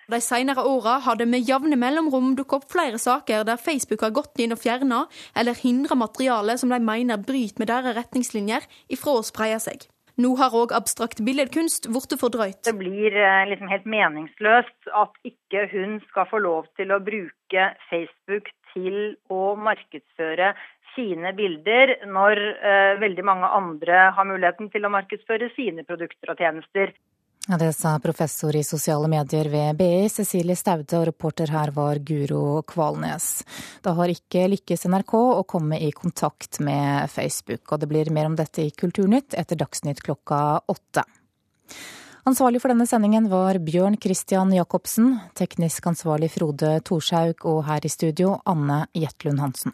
De 0.10 0.18
senere 0.26 0.64
åra 0.66 0.96
har 1.06 1.18
det 1.20 1.28
med 1.30 1.46
jevne 1.46 1.78
mellomrom 1.78 2.32
dukket 2.34 2.64
opp 2.64 2.72
flere 2.74 2.98
saker 2.98 3.44
der 3.46 3.62
Facebook 3.62 4.02
har 4.02 4.16
gått 4.18 4.42
inn 4.42 4.56
og 4.56 4.62
fjerna 4.64 5.04
eller 5.38 5.60
hindra 5.60 5.94
materiale 5.94 6.56
som 6.58 6.74
de 6.74 6.80
mener 6.82 7.22
bryter 7.22 7.62
med 7.62 7.70
deres 7.70 7.94
retningslinjer, 8.00 8.66
ifra 8.90 9.20
å 9.20 9.28
spreie 9.28 9.62
seg. 9.62 9.86
Nå 10.20 10.34
har 10.36 10.52
òg 10.52 10.74
abstrakt 10.76 11.22
billedkunst 11.24 11.86
blitt 11.88 12.14
fordrøyt. 12.20 12.60
Det 12.68 12.76
blir 12.76 13.14
eh, 13.16 13.46
liksom 13.48 13.70
helt 13.72 13.86
meningsløst 13.88 14.90
at 15.02 15.14
ikke 15.24 15.62
hun 15.72 16.00
skal 16.10 16.28
få 16.28 16.42
lov 16.44 16.68
til 16.76 16.92
å 16.92 17.00
bruke 17.00 17.68
Facebook 17.88 18.52
til 18.74 19.16
å 19.32 19.54
markedsføre 19.56 20.52
sine 20.92 21.32
bilder, 21.38 21.94
når 22.12 22.42
eh, 22.42 23.00
veldig 23.00 23.26
mange 23.30 23.52
andre 23.62 24.10
har 24.18 24.28
muligheten 24.28 24.68
til 24.74 24.84
å 24.84 24.92
markedsføre 24.92 25.54
sine 25.56 25.88
produkter 25.88 26.34
og 26.34 26.44
tjenester. 26.44 26.92
Ja, 27.48 27.58
det 27.58 27.74
sa 27.74 27.96
professor 28.00 28.56
i 28.56 28.64
sosiale 28.64 29.08
medier 29.08 29.48
ved 29.50 29.78
BI, 29.80 30.10
Cecilie 30.10 30.56
Staude, 30.56 31.00
og 31.00 31.08
reporter 31.08 31.50
her 31.50 31.72
var 31.74 31.98
Guro 32.06 32.62
Kvalnes. 32.68 33.30
Det 33.82 33.94
har 33.98 34.12
ikke 34.14 34.44
lykkes 34.52 34.86
NRK 34.92 35.16
å 35.18 35.46
komme 35.50 35.80
i 35.82 35.90
kontakt 35.96 36.60
med 36.62 37.10
Facebook, 37.10 37.64
og 37.72 37.82
det 37.82 37.90
blir 37.90 38.12
mer 38.14 38.30
om 38.30 38.36
dette 38.38 38.68
i 38.68 38.76
Kulturnytt 38.76 39.34
etter 39.40 39.58
Dagsnytt 39.58 40.04
klokka 40.06 40.60
åtte. 40.70 41.08
Ansvarlig 42.30 42.62
for 42.62 42.70
denne 42.70 42.86
sendingen 42.86 43.32
var 43.32 43.58
Bjørn 43.64 43.98
Christian 43.98 44.52
Jacobsen, 44.54 45.16
teknisk 45.40 45.88
ansvarlig 45.90 46.30
Frode 46.36 46.76
Thorshaug 46.86 47.48
og 47.50 47.64
her 47.66 47.82
i 47.88 47.90
studio 47.90 48.36
Anne 48.46 48.84
Jetlund 48.94 49.42
Hansen. 49.42 49.74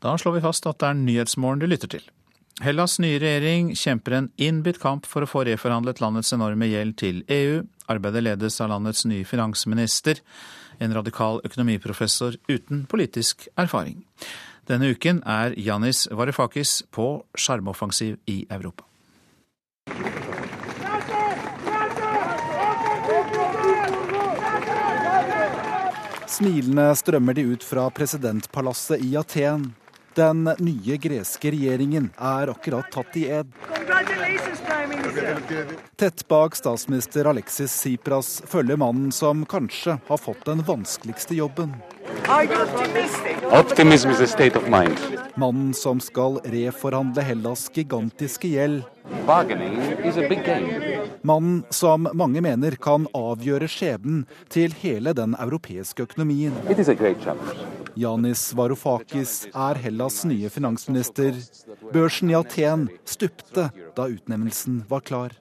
Da 0.00 0.18
slår 0.18 0.32
vi 0.32 0.40
fast 0.40 0.64
at 0.66 0.80
det 0.80 0.88
er 0.88 0.96
Nyhetsmorgen 0.96 1.60
du 1.60 1.66
lytter 1.68 1.90
til. 1.92 2.04
Hellas' 2.64 2.98
nye 3.00 3.18
regjering 3.20 3.70
kjemper 3.76 4.16
en 4.16 4.28
innbitt 4.40 4.80
kamp 4.80 5.06
for 5.08 5.24
å 5.24 5.28
få 5.28 5.44
reforhandlet 5.48 6.00
landets 6.00 6.32
enorme 6.36 6.68
gjeld 6.68 6.96
til 7.00 7.22
EU. 7.28 7.62
Arbeidet 7.92 8.24
ledes 8.24 8.60
av 8.60 8.72
landets 8.72 9.06
nye 9.08 9.24
finansminister, 9.28 10.20
en 10.80 10.94
radikal 10.96 11.40
økonomiprofessor 11.44 12.36
uten 12.48 12.86
politisk 12.88 13.48
erfaring. 13.60 14.02
Denne 14.68 14.92
uken 14.92 15.20
er 15.28 15.56
Janis 15.60 16.06
Varoufakis 16.12 16.82
på 16.92 17.24
sjarmoffensiv 17.36 18.16
i 18.28 18.44
Europa. 18.48 18.84
Smilende 26.30 26.88
strømmer 26.96 27.36
de 27.36 27.44
ut 27.52 27.64
fra 27.66 27.88
presidentpalasset 27.92 29.02
i 29.04 29.16
Aten. 29.18 29.72
Den 30.14 30.44
nye 30.58 30.96
greske 30.96 31.52
regjeringen 31.54 32.10
er 32.18 32.50
akkurat 32.50 32.90
tatt 32.90 33.16
i 33.16 33.28
ed. 33.30 33.52
Tett 35.96 36.28
bak 36.28 36.56
statsminister 36.56 37.24
Alexis 37.30 37.72
Tsipras 37.74 38.42
følger 38.46 38.78
mannen 38.80 39.12
som 39.12 39.44
kanskje 39.46 39.98
har 40.06 40.18
fått 40.18 40.44
den 40.46 40.62
vanskeligste 40.66 41.34
jobben. 41.34 41.74
Optimism 43.50 44.10
is 44.10 44.20
a 44.20 44.26
state 44.26 44.58
of 44.58 44.68
mind. 44.68 44.98
Mannen 45.34 45.74
som 45.74 46.00
skal 46.00 46.40
reforhandle 46.44 47.22
Hellas' 47.22 47.70
gigantiske 47.74 48.48
gjeld. 48.48 48.82
Is 50.04 50.16
a 50.16 50.28
big 50.28 50.44
game. 50.44 51.06
Mannen 51.22 51.64
som 51.70 52.08
mange 52.14 52.42
mener 52.42 52.76
kan 52.82 53.06
avgjøre 53.14 53.68
skjebnen 53.70 54.24
til 54.48 54.74
hele 54.82 55.14
den 55.14 55.36
europeiske 55.38 56.02
økonomien. 56.08 56.54
It 56.68 56.78
is 56.78 56.88
a 56.88 56.94
great 56.94 57.22
challenge. 57.22 57.79
Yanis 57.96 58.54
Varoufakis 58.54 59.46
er 59.54 59.74
Hellas' 59.74 60.24
nye 60.24 60.50
finansminister. 60.50 61.34
Børsen 61.92 62.30
i 62.30 62.36
Aten 62.38 62.88
stupte 63.04 63.70
da 63.96 64.08
utnevnelsen 64.08 64.84
var 64.88 65.00
klar. 65.00 65.32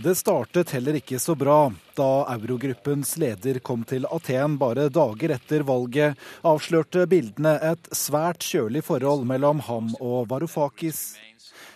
Det 0.00 0.14
startet 0.16 0.70
heller 0.72 0.96
ikke 0.96 1.18
så 1.20 1.34
bra 1.36 1.66
da 1.98 2.08
eurogruppens 2.32 3.18
leder 3.20 3.58
kom 3.60 3.82
til 3.84 4.06
Aten 4.08 4.54
bare 4.60 4.88
dager 4.88 5.34
etter 5.34 5.64
valget, 5.68 6.16
avslørte 6.40 7.04
bildene 7.10 7.58
et 7.72 7.90
svært 7.92 8.40
kjølig 8.40 8.80
forhold 8.86 9.26
mellom 9.28 9.60
ham 9.66 9.92
og 10.00 10.30
Varoufakis. 10.30 11.02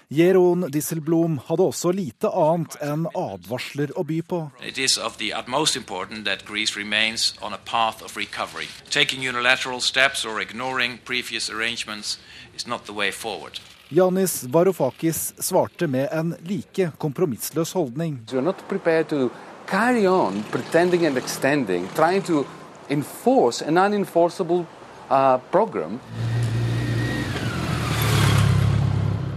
Jeroen 0.08 0.66
Disselblom 0.70 1.38
hadde 1.46 1.64
også 1.64 1.92
lite 1.94 2.28
annet 2.28 2.76
enn 2.84 3.06
advarsler 3.16 3.92
å 3.96 4.04
by 4.04 4.20
på. 4.22 4.40
Janis 4.60 4.78
is 4.78 4.98
of 4.98 5.16
utmost 5.20 5.76
important 5.76 6.24
that 6.24 6.44
Greece 6.44 6.76
remains 6.76 7.34
on 7.40 7.52
a 7.52 7.58
path 7.64 8.02
of 8.02 8.16
recovery. 8.16 8.68
Taking 8.90 9.22
unilateral 9.28 9.80
steps 9.80 10.24
or 10.24 10.40
ignoring 10.40 10.98
previous 11.04 11.50
arrangements 11.50 12.18
is 12.54 12.66
not 12.66 12.84
the 12.84 12.92
way 12.92 13.10
forward. 13.10 13.60
Yanis 13.88 14.44
Varoufakis 14.44 15.34
svarte 15.38 15.86
med 15.86 16.08
en 16.12 16.36
like 16.42 16.90
kompromissløs 16.98 17.72
holdning. 17.72 18.20
We 18.32 18.38
are 18.38 18.44
not 18.44 18.68
prepared 18.68 19.08
to 19.08 19.30
carry 19.66 20.06
on 20.06 20.42
pretending 20.50 21.06
and 21.06 21.16
extending, 21.16 21.88
trying 21.94 22.22
to 22.22 22.44
enforce 22.88 23.62
an 23.62 23.78
unenforceable 23.78 24.66
uh, 25.10 25.38
program. 25.50 26.00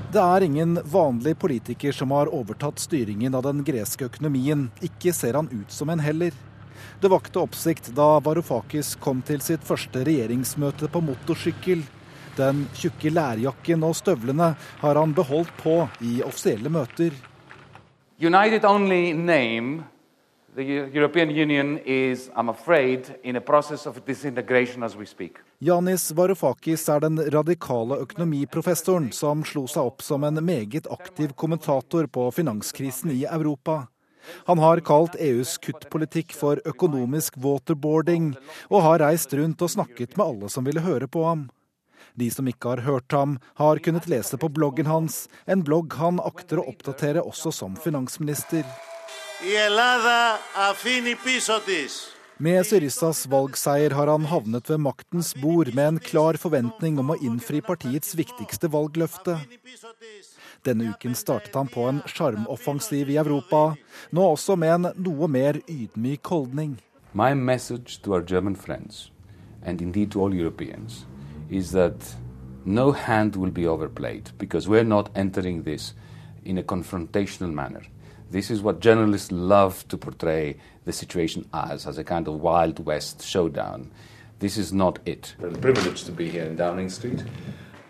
Det 0.08 0.22
er 0.24 0.44
ingen 0.46 0.80
vanlig 0.88 1.34
politiker 1.40 1.92
som 1.92 2.14
har 2.16 2.30
overtatt 2.32 2.80
styringen 2.80 3.34
av 3.36 3.44
den 3.44 3.60
greske 3.68 4.06
økonomien. 4.08 4.70
Ikke 4.80 5.12
ser 5.12 5.36
han 5.36 5.50
ut 5.52 5.74
som 5.74 5.90
en 5.92 6.00
heller. 6.00 6.32
Det 7.02 7.12
vakte 7.12 7.42
oppsikt 7.44 7.90
da 7.98 8.06
Varoufakis 8.24 8.94
kom 9.04 9.20
til 9.28 9.44
sitt 9.44 9.66
første 9.68 10.06
regjeringsmøte 10.08 10.88
på 10.94 11.02
motorsykkel. 11.10 11.84
Den 12.40 12.64
tjukke 12.78 13.12
lærjakken 13.12 13.84
og 13.84 13.98
støvlene 14.00 14.54
har 14.80 15.02
han 15.02 15.16
beholdt 15.18 15.52
på 15.60 15.76
i 16.00 16.22
offisielle 16.24 16.72
møter. 16.72 17.12
United 18.24 18.64
only 18.66 19.12
name 19.12 19.84
the 20.58 20.64
European 20.94 21.30
Union 21.30 21.80
is, 21.86 22.30
I'm 22.36 22.50
afraid, 22.50 23.16
in 23.24 23.36
a 23.36 23.42
process 23.42 23.86
of 23.86 24.06
disintegration 24.06 24.84
as 24.84 24.96
we 24.96 25.06
speak. 25.06 25.38
Janis 25.60 26.12
Varoufakis 26.12 26.90
er 26.90 27.00
den 27.00 27.20
radikale 27.30 28.00
økonomiprofessoren 28.02 29.12
som 29.14 29.44
slo 29.46 29.68
seg 29.70 29.92
opp 29.92 30.02
som 30.02 30.26
en 30.26 30.42
meget 30.46 30.90
aktiv 30.90 31.36
kommentator 31.38 32.10
på 32.10 32.32
finanskrisen 32.34 33.14
i 33.14 33.24
Europa. 33.30 33.86
Han 34.50 34.58
har 34.60 34.82
kalt 34.82 35.16
EUs 35.22 35.56
kuttpolitikk 35.62 36.34
for 36.36 36.60
økonomisk 36.66 37.38
waterboarding, 37.38 38.34
og 38.74 38.82
har 38.82 39.06
reist 39.06 39.38
rundt 39.38 39.62
og 39.62 39.72
snakket 39.78 40.18
med 40.18 40.26
alle 40.26 40.50
som 40.50 40.66
ville 40.66 40.84
høre 40.84 41.08
på 41.08 41.24
ham. 41.30 41.48
De 42.18 42.32
som 42.34 42.50
ikke 42.50 42.74
har 42.74 42.86
hørt 42.90 43.14
ham, 43.14 43.38
har 43.62 43.78
kunnet 43.86 44.10
lese 44.10 44.42
på 44.42 44.50
bloggen 44.50 44.90
hans, 44.90 45.28
en 45.46 45.62
blogg 45.62 45.94
han 46.02 46.18
akter 46.18 46.58
å 46.58 46.70
oppdatere 46.74 47.22
også 47.22 47.54
som 47.54 47.78
finansminister. 47.78 48.66
Med 52.38 52.66
Syrizas 52.66 53.28
valgseier 53.30 53.94
har 53.94 54.10
han 54.10 54.24
havnet 54.26 54.70
ved 54.72 54.80
maktens 54.82 55.36
bord 55.38 55.70
med 55.78 55.88
en 55.88 56.00
klar 56.02 56.40
forventning 56.42 56.98
om 56.98 57.12
å 57.14 57.18
innfri 57.22 57.62
partiets 57.62 58.16
viktigste 58.18 58.72
valgløfte. 58.74 59.36
Denne 60.66 60.90
uken 60.90 61.14
startet 61.14 61.54
han 61.54 61.70
på 61.70 61.86
en 61.86 62.00
sjarmoffensiv 62.10 63.12
i 63.14 63.20
Europa, 63.22 63.76
nå 64.10 64.26
også 64.26 64.56
med 64.58 64.74
en 64.74 64.88
noe 65.06 65.30
mer 65.30 65.62
ydmyk 65.70 66.26
holdning. 66.34 66.80
My 67.14 67.36
message 67.38 68.02
to 68.02 68.16
our 68.18 68.26
German 68.26 68.56
friends, 68.56 69.12
and 69.62 69.82
indeed 69.82 70.12
to 70.12 70.24
all 70.24 70.34
Europeans, 70.34 71.06
is 71.52 71.72
that 71.78 72.16
no 72.66 72.92
hand 72.92 73.36
will 73.36 73.54
be 73.54 73.68
overplayed 73.68 74.32
because 74.40 74.68
we're 74.68 74.84
not 74.96 75.12
entering 75.16 75.62
this 75.64 75.94
in 76.44 76.58
a 76.58 76.64
confrontational 76.64 77.54
manner. 77.54 77.86
This 78.30 78.52
is 78.52 78.62
what 78.62 78.82
journalists 78.82 79.32
love 79.32 79.88
to 79.88 79.98
portray 79.98 80.58
the 80.84 80.92
situation 80.92 81.48
as, 81.54 81.88
as 81.88 81.98
a 81.98 82.04
kind 82.04 82.28
of 82.28 82.42
Wild 82.42 82.86
West 82.86 83.24
showdown. 83.24 83.90
This 84.40 84.58
is 84.58 84.74
not 84.74 85.00
it. 85.06 85.34
We're 85.40 85.52
privileged 85.52 86.06
to 86.08 86.12
be 86.12 86.30
here 86.30 86.44
in 86.44 86.58
Downing 86.58 86.90
Street. 86.90 87.24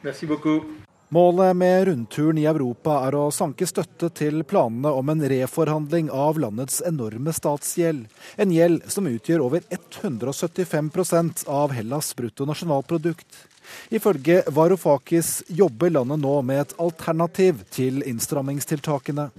Merci 0.03 0.27
beaucoup. 0.27 0.86
Målet 1.09 1.55
med 1.55 1.87
rundturen 1.87 2.37
i 2.37 2.45
Europa 2.49 2.97
er 3.07 3.15
å 3.15 3.29
sanke 3.31 3.63
støtte 3.63 4.09
til 4.11 4.41
planene 4.43 4.91
om 4.91 5.07
en 5.07 5.21
reforhandling 5.31 6.09
av 6.11 6.35
landets 6.43 6.81
enorme 6.83 7.31
statsgjeld. 7.31 8.09
En 8.35 8.51
gjeld 8.51 8.83
som 8.91 9.07
utgjør 9.07 9.45
over 9.45 9.63
175% 9.71 11.45
av 11.47 11.71
Hellas' 11.71 12.11
bruttonasjonalprodukt. 12.17 13.39
Ifølge 13.87 14.41
Varoufakis 14.51 15.45
jobber 15.47 15.93
landet 15.95 16.19
nå 16.19 16.33
med 16.43 16.65
et 16.65 16.75
alternativ 16.75 17.63
til 17.71 18.03
innstrammingstiltakene. 18.03 19.29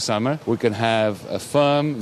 Summer, 0.00 0.38
firm 1.52 1.92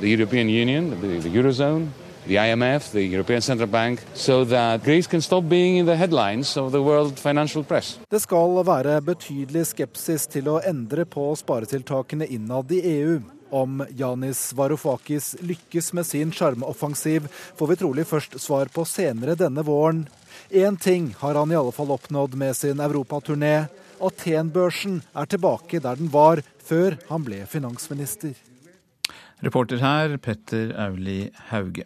the 0.00 0.08
European 0.08 0.48
Union, 0.48 0.90
the, 1.00 1.20
the 1.20 1.28
Eurozone, 1.28 1.92
the 2.26 2.36
IMF, 2.36 2.92
the 2.92 3.02
European 3.02 3.42
Central 3.42 3.68
Bank, 3.68 4.00
so 4.14 4.44
that 4.44 4.84
Greece 4.84 5.06
can 5.06 5.22
stop 5.22 5.44
being 5.48 5.76
in 5.76 5.86
the 5.86 5.96
headlines 5.96 6.56
of 6.56 6.72
the 6.72 6.82
world 6.82 7.18
financial 7.18 7.64
press. 7.64 7.98
Det 8.10 8.20
skal 8.20 8.64
være 8.66 9.00
betydelig 9.04 9.66
skepsis 9.74 10.26
til 10.32 10.48
å 10.48 10.60
endre 10.64 11.04
på 11.04 11.30
sparetiltakene 11.36 12.26
innad 12.26 12.72
i 12.72 12.80
EU. 12.96 13.20
Om 13.54 13.84
Yanis 13.94 14.48
Varoufakis 14.56 15.36
lykkes 15.44 15.92
med 15.94 16.06
sin 16.06 16.32
sjarmoffensiv, 16.34 17.28
får 17.56 17.70
vi 17.70 17.76
trolig 17.78 18.06
først 18.08 18.40
svar 18.42 18.72
på 18.72 18.82
senere 18.88 19.36
denne 19.38 19.62
våren. 19.62 20.06
Én 20.50 20.76
ting 20.80 21.12
har 21.20 21.38
han 21.38 21.52
i 21.52 21.58
alle 21.60 21.72
fall 21.72 21.92
oppnådd 21.94 22.34
med 22.34 22.56
sin 22.56 22.82
europaturné. 22.82 23.68
Aten-børsen 24.02 25.02
er 25.14 25.30
tilbake 25.30 25.78
der 25.78 26.00
den 26.00 26.10
var 26.10 26.42
før 26.64 26.98
han 27.12 27.22
ble 27.22 27.44
finansminister. 27.46 28.34
Reporter 29.44 29.78
her, 29.82 30.16
Petter 30.16 30.72
Auli 30.88 31.28
Hauge. 31.50 31.84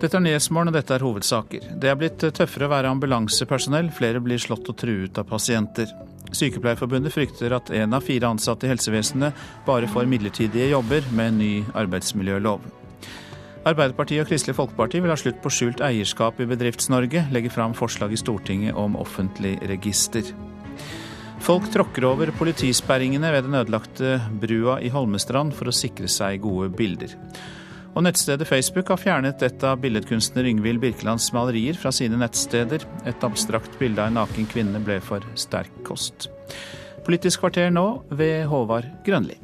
Dette 0.00 0.18
er 0.18 0.24
Nyhetsmorgen, 0.24 0.68
og 0.68 0.76
dette 0.76 0.96
er 0.96 1.04
hovedsaker. 1.06 1.68
Det 1.80 1.88
er 1.88 1.96
blitt 1.96 2.24
tøffere 2.36 2.66
å 2.66 2.72
være 2.72 2.90
ambulansepersonell. 2.92 3.88
Flere 3.94 4.20
blir 4.20 4.42
slått 4.42 4.68
og 4.68 4.76
truet 4.80 5.20
av 5.20 5.28
pasienter. 5.30 5.88
Sykepleierforbundet 6.34 7.14
frykter 7.14 7.54
at 7.56 7.70
én 7.72 7.94
av 7.94 8.04
fire 8.04 8.28
ansatte 8.28 8.66
i 8.66 8.72
helsevesenet 8.72 9.44
bare 9.66 9.88
får 9.90 10.08
midlertidige 10.10 10.72
jobber 10.72 11.06
med 11.14 11.30
en 11.30 11.38
ny 11.40 11.52
arbeidsmiljølov. 11.78 12.64
Arbeiderpartiet 13.64 14.26
og 14.26 14.28
Kristelig 14.28 14.58
Folkeparti 14.58 15.00
vil 15.00 15.12
ha 15.14 15.16
slutt 15.16 15.38
på 15.40 15.52
skjult 15.52 15.80
eierskap 15.84 16.42
i 16.42 16.48
Bedrifts-Norge, 16.50 17.24
legge 17.32 17.52
fram 17.52 17.72
forslag 17.76 18.12
i 18.12 18.20
Stortinget 18.20 18.76
om 18.76 18.98
offentlig 19.00 19.56
register. 19.70 20.26
Folk 21.44 21.70
tråkker 21.72 22.04
over 22.08 22.32
politisperringene 22.36 23.30
ved 23.32 23.46
den 23.46 23.56
ødelagte 23.56 24.18
brua 24.40 24.78
i 24.84 24.92
Holmestrand 24.92 25.56
for 25.56 25.68
å 25.68 25.76
sikre 25.76 26.10
seg 26.12 26.42
gode 26.44 26.70
bilder. 26.76 27.16
Og 27.94 28.02
nettstedet 28.02 28.48
Facebook 28.48 28.88
har 28.90 28.98
fjernet 28.98 29.42
et 29.46 29.64
av 29.66 29.78
billedkunstner 29.82 30.48
Yngvild 30.50 30.82
Birkelands 30.82 31.28
malerier 31.34 31.78
fra 31.78 31.92
sine 31.94 32.18
nettsteder. 32.18 32.82
Et 33.06 33.26
abstrakt 33.26 33.78
bilde 33.78 34.02
av 34.02 34.10
en 34.10 34.18
naken 34.18 34.48
kvinne 34.50 34.82
ble 34.82 34.98
for 35.04 35.22
sterk 35.38 35.70
kost. 35.86 36.26
Politisk 37.06 37.44
kvarter 37.44 37.70
nå 37.70 37.86
ved 38.10 38.48
Håvard 38.50 38.90
Grønli. 39.06 39.38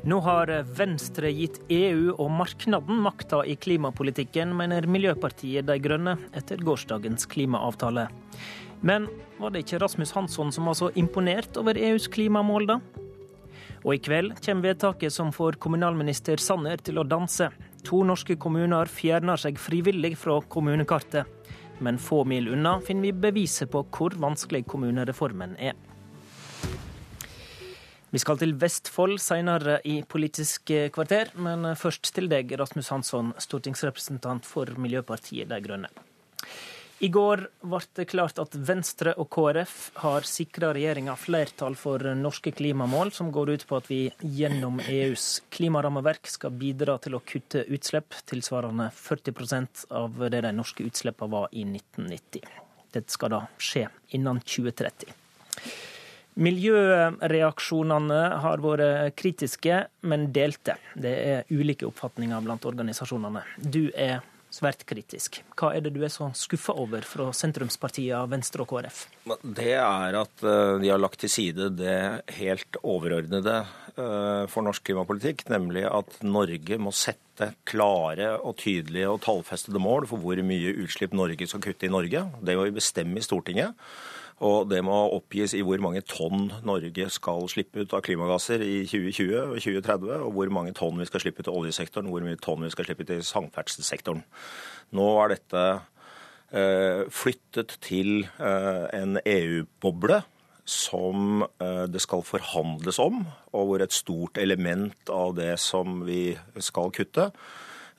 Nå 0.00 0.16
har 0.24 0.48
Venstre 0.64 1.28
gitt 1.36 1.58
EU 1.68 2.14
og 2.14 2.30
marknaden 2.32 3.02
makta 3.04 3.42
i 3.44 3.52
klimapolitikken, 3.60 4.54
mener 4.56 4.86
Miljøpartiet 4.88 5.66
De 5.68 5.76
Grønne 5.76 6.14
etter 6.32 6.62
gårsdagens 6.64 7.28
klimaavtale. 7.28 8.06
Men 8.80 9.10
var 9.36 9.52
det 9.52 9.66
ikke 9.66 9.82
Rasmus 9.82 10.14
Hansson 10.16 10.54
som 10.56 10.70
var 10.70 10.78
så 10.78 10.88
imponert 10.96 11.58
over 11.60 11.76
EUs 11.76 12.08
klimamål, 12.08 12.70
da? 12.70 12.78
Og 13.84 13.98
i 13.98 14.00
kveld 14.00 14.38
kommer 14.40 14.70
vedtaket 14.70 15.12
som 15.12 15.34
får 15.36 15.60
kommunalminister 15.60 16.40
Sanner 16.40 16.80
til 16.80 17.00
å 17.00 17.04
danse. 17.04 17.50
To 17.84 18.00
norske 18.00 18.38
kommuner 18.40 18.88
fjerner 18.88 19.40
seg 19.40 19.60
frivillig 19.60 20.14
fra 20.20 20.38
kommunekartet. 20.48 21.28
Men 21.84 22.00
få 22.00 22.24
mil 22.28 22.48
unna 22.56 22.78
finner 22.84 23.10
vi 23.10 23.28
beviset 23.28 23.68
på 23.72 23.84
hvor 23.92 24.16
vanskelig 24.20 24.64
kommunereformen 24.68 25.58
er. 25.60 25.76
Vi 28.10 28.18
skal 28.18 28.40
til 28.40 28.56
Vestfold 28.58 29.20
senere 29.22 29.76
i 29.86 30.00
Politisk 30.02 30.72
kvarter, 30.94 31.30
men 31.38 31.62
først 31.78 32.10
til 32.16 32.26
deg, 32.30 32.50
Rasmus 32.58 32.90
Hansson, 32.90 33.30
stortingsrepresentant 33.38 34.48
for 34.48 34.66
Miljøpartiet 34.82 35.46
De 35.50 35.60
Grønne. 35.62 35.90
I 37.00 37.08
går 37.08 37.40
ble 37.64 37.78
det 37.96 38.04
klart 38.10 38.36
at 38.42 38.52
Venstre 38.68 39.14
og 39.16 39.30
KrF 39.32 39.76
har 40.02 40.26
sikra 40.28 40.72
regjeringa 40.76 41.14
flertall 41.16 41.78
for 41.78 42.02
norske 42.18 42.52
klimamål, 42.52 43.12
som 43.16 43.30
går 43.32 43.54
ut 43.54 43.64
på 43.70 43.78
at 43.78 43.86
vi 43.88 44.00
gjennom 44.20 44.82
EUs 44.84 45.28
klimarammeverk 45.54 46.28
skal 46.28 46.52
bidra 46.60 46.98
til 47.00 47.16
å 47.16 47.22
kutte 47.24 47.62
utslipp 47.72 48.18
tilsvarende 48.28 48.90
40% 48.98 49.86
av 50.02 50.18
det 50.26 50.42
de 50.44 50.52
norske 50.58 50.84
utslippene 50.90 51.32
var 51.38 51.48
i 51.54 51.64
1990. 51.64 52.44
Dette 52.90 53.16
skal 53.16 53.32
da 53.32 53.40
skje 53.56 53.86
innen 54.18 54.42
2030. 54.44 55.14
Miljøreaksjonene 56.38 58.20
har 58.44 58.62
vært 58.64 59.16
kritiske, 59.18 59.84
men 60.06 60.28
delte. 60.34 60.76
Det 60.94 61.14
er 61.34 61.48
ulike 61.50 61.88
oppfatninger 61.88 62.44
blant 62.46 62.68
organisasjonene. 62.70 63.42
Du 63.58 63.88
er 63.94 64.20
svært 64.50 64.82
kritisk. 64.88 65.40
Hva 65.58 65.72
er 65.76 65.84
det 65.84 65.92
du 65.94 66.02
er 66.04 66.12
så 66.12 66.28
skuffa 66.36 66.74
over 66.78 67.04
fra 67.06 67.30
sentrumspartiene 67.36 68.26
Venstre 68.30 68.64
og 68.64 68.72
KrF? 68.72 69.04
Det 69.42 69.72
er 69.78 70.18
at 70.18 70.44
eh, 70.44 70.76
de 70.82 70.90
har 70.90 71.00
lagt 71.00 71.22
til 71.22 71.32
side 71.32 71.70
det 71.78 71.96
helt 72.40 72.80
overordnede 72.82 73.56
eh, 73.94 74.44
for 74.50 74.66
norsk 74.66 74.84
klimapolitikk, 74.90 75.46
nemlig 75.52 75.86
at 75.88 76.20
Norge 76.26 76.80
må 76.82 76.94
sette 76.94 77.52
klare 77.68 78.34
og 78.36 78.58
tydelige 78.60 79.10
og 79.10 79.22
tallfestede 79.24 79.82
mål 79.82 80.08
for 80.10 80.22
hvor 80.22 80.42
mye 80.44 80.74
utslipp 80.82 81.14
Norge 81.16 81.48
skal 81.48 81.62
kutte 81.64 81.88
i 81.88 81.92
Norge. 81.92 82.26
Det 82.42 82.58
må 82.58 82.66
vi 82.68 82.78
bestemme 82.80 83.20
i 83.20 83.24
Stortinget. 83.24 83.78
Og 84.40 84.70
det 84.70 84.80
må 84.86 84.96
oppgis 85.12 85.52
i 85.56 85.60
hvor 85.66 85.82
mange 85.84 86.00
tonn 86.08 86.48
Norge 86.64 87.10
skal 87.12 87.44
slippe 87.52 87.82
ut 87.82 87.92
av 87.96 88.00
klimagasser 88.06 88.62
i 88.64 88.86
2020 88.88 89.34
og 89.36 89.58
2030, 89.60 90.14
og 90.24 90.32
hvor 90.36 90.52
mange 90.56 90.72
tonn 90.76 90.96
vi 91.00 91.08
skal 91.08 91.20
slippe 91.20 91.44
ut 91.44 91.50
i 91.50 91.56
oljesektoren, 91.60 92.08
hvor 92.08 92.24
mye 92.24 92.40
tonn 92.40 92.64
vi 92.64 92.72
skal 92.72 92.88
slippe 92.88 93.04
ut 93.04 93.12
i 93.18 93.20
samferdselssektoren. 93.26 94.24
Nå 94.96 95.08
er 95.20 95.34
dette 95.34 95.64
eh, 96.56 97.02
flyttet 97.12 97.76
til 97.84 98.24
eh, 98.40 98.84
en 98.96 99.20
EU-boble 99.20 100.22
som 100.70 101.44
eh, 101.60 101.84
det 101.90 102.00
skal 102.00 102.24
forhandles 102.24 103.00
om, 103.02 103.26
og 103.52 103.66
hvor 103.68 103.84
et 103.84 103.96
stort 103.96 104.40
element 104.40 105.12
av 105.12 105.34
det 105.36 105.52
som 105.60 106.00
vi 106.08 106.30
skal 106.64 106.94
kutte, 106.96 107.28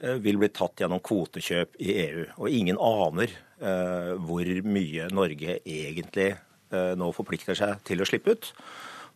vil 0.02 0.40
bli 0.42 0.48
tatt 0.50 0.82
gjennom 0.82 1.02
kvotekjøp 1.06 1.76
i 1.86 1.94
EU. 2.08 2.24
Og 2.42 2.56
ingen 2.58 2.80
aner 2.82 3.36
Eh, 3.62 4.14
hvor 4.26 4.48
mye 4.66 5.10
Norge 5.14 5.60
egentlig 5.60 6.32
eh, 6.34 6.94
nå 6.98 7.12
forplikter 7.14 7.58
seg 7.58 7.84
til 7.86 8.02
å 8.02 8.08
slippe 8.10 8.34
ut. 8.34 8.48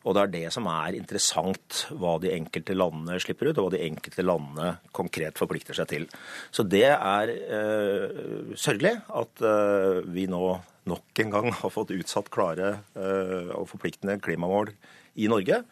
Og 0.05 0.13
det 0.13 0.21
er 0.21 0.33
det 0.35 0.49
som 0.53 0.67
er 0.69 0.93
interessant, 0.99 1.79
hva 1.97 2.11
de 2.21 2.29
enkelte 2.35 2.75
landene 2.77 3.17
slipper 3.23 3.49
ut, 3.49 3.57
og 3.57 3.65
hva 3.65 3.73
de 3.73 3.81
enkelte 3.87 4.21
landene 4.21 4.75
konkret 4.93 5.41
forplikter 5.41 5.73
seg 5.73 5.89
til. 5.89 6.05
Så 6.53 6.67
det 6.69 6.91
er 6.91 7.33
eh, 7.33 8.53
sørgelig 8.53 8.99
at 9.17 9.41
eh, 9.41 10.03
vi 10.13 10.27
nå 10.29 10.43
nok 10.85 11.23
en 11.23 11.33
gang 11.33 11.49
har 11.63 11.73
fått 11.73 11.95
utsatt 11.95 12.29
klare 12.29 12.75
eh, 12.93 13.49
og 13.57 13.65
forpliktende 13.71 14.19
klimamål 14.21 14.69
i 15.17 15.31
Norge. 15.31 15.63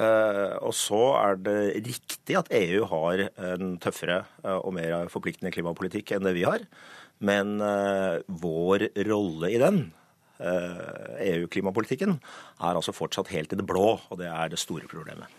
Eh, 0.00 0.54
og 0.64 0.72
så 0.76 1.00
er 1.18 1.40
det 1.44 1.58
riktig 1.84 2.38
at 2.38 2.50
EU 2.56 2.86
har 2.88 3.26
en 3.52 3.76
tøffere 3.82 4.22
og 4.56 4.72
mer 4.76 5.10
forpliktende 5.12 5.52
klimapolitikk 5.54 6.14
enn 6.16 6.24
det 6.28 6.36
vi 6.38 6.46
har. 6.48 6.64
Men 7.22 7.60
uh, 7.62 8.18
vår 8.26 8.88
rolle 9.06 9.52
i 9.52 9.60
den, 9.62 9.84
EU-klimapolitikken, 10.42 12.16
er 12.58 12.74
altså 12.74 12.90
fortsatt 12.90 13.30
helt 13.30 13.52
i 13.54 13.58
det 13.60 13.66
blå, 13.68 13.92
og 14.10 14.18
det 14.18 14.26
er 14.26 14.50
det 14.50 14.58
store 14.58 14.88
problemet. 14.90 15.30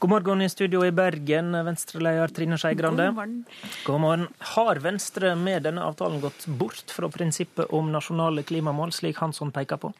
God 0.00 0.10
morgen 0.10 0.40
i 0.40 0.48
studio 0.48 0.80
i 0.86 0.92
Bergen, 0.96 1.52
Venstre-leder 1.52 2.30
Trine 2.32 2.56
Skei 2.56 2.72
Grande. 2.74 3.10
God 3.10 3.18
morgen. 3.18 3.44
God 3.84 4.00
morgen. 4.00 4.22
Har 4.54 4.78
Venstre 4.80 5.34
med 5.36 5.66
denne 5.68 5.84
avtalen 5.84 6.22
gått 6.22 6.46
bort 6.56 6.88
fra 6.88 7.10
prinsippet 7.12 7.68
om 7.76 7.90
nasjonale 7.92 8.40
klimamål, 8.48 8.94
slik 8.96 9.20
Hansson 9.20 9.52
peker 9.52 9.76
på? 9.82 9.92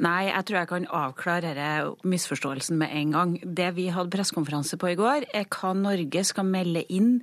Nei, 0.00 0.30
jeg 0.30 0.48
tror 0.48 0.60
jeg 0.62 0.70
kan 0.72 0.88
avklare 1.02 1.52
denne 1.60 1.92
misforståelsen 2.08 2.80
med 2.80 2.96
en 2.96 3.12
gang. 3.18 3.36
Det 3.44 3.68
vi 3.76 3.90
hadde 3.92 4.16
pressekonferanse 4.16 4.80
på 4.80 4.94
i 4.94 4.96
går, 4.96 5.28
er 5.36 5.44
hva 5.44 5.76
Norge 5.76 6.24
skal 6.24 6.48
melde 6.48 6.88
inn 6.88 7.18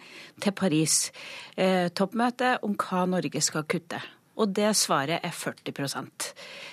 til 0.46 0.54
Paris-toppmøtet 0.62 2.52
eh, 2.54 2.62
om 2.62 2.78
hva 2.86 3.08
Norge 3.18 3.42
skal 3.42 3.66
kutte. 3.66 3.98
Og 4.42 4.50
det 4.58 4.72
svaret 4.80 5.22
er 5.22 5.34
40% 5.36 6.30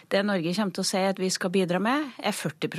Det 0.09 0.23
Norge 0.25 0.55
kommer 0.57 0.75
til 0.75 0.85
å 0.85 0.89
si 0.89 1.01
at 1.05 1.19
vi 1.21 1.29
skal 1.33 1.53
bidra 1.53 1.81
med, 1.83 2.15
er 2.17 2.33
40 2.33 2.71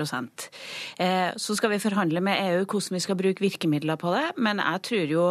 eh, 0.97 1.29
Så 1.37 1.55
skal 1.57 1.73
vi 1.75 1.81
forhandle 1.81 2.23
med 2.25 2.41
EU 2.41 2.63
hvordan 2.65 2.97
vi 2.97 3.03
skal 3.03 3.19
bruke 3.19 3.43
virkemidler 3.43 3.99
på 4.01 4.13
det, 4.15 4.25
men 4.37 4.61
jeg 4.63 4.81
tror 4.87 5.13
jo 5.13 5.25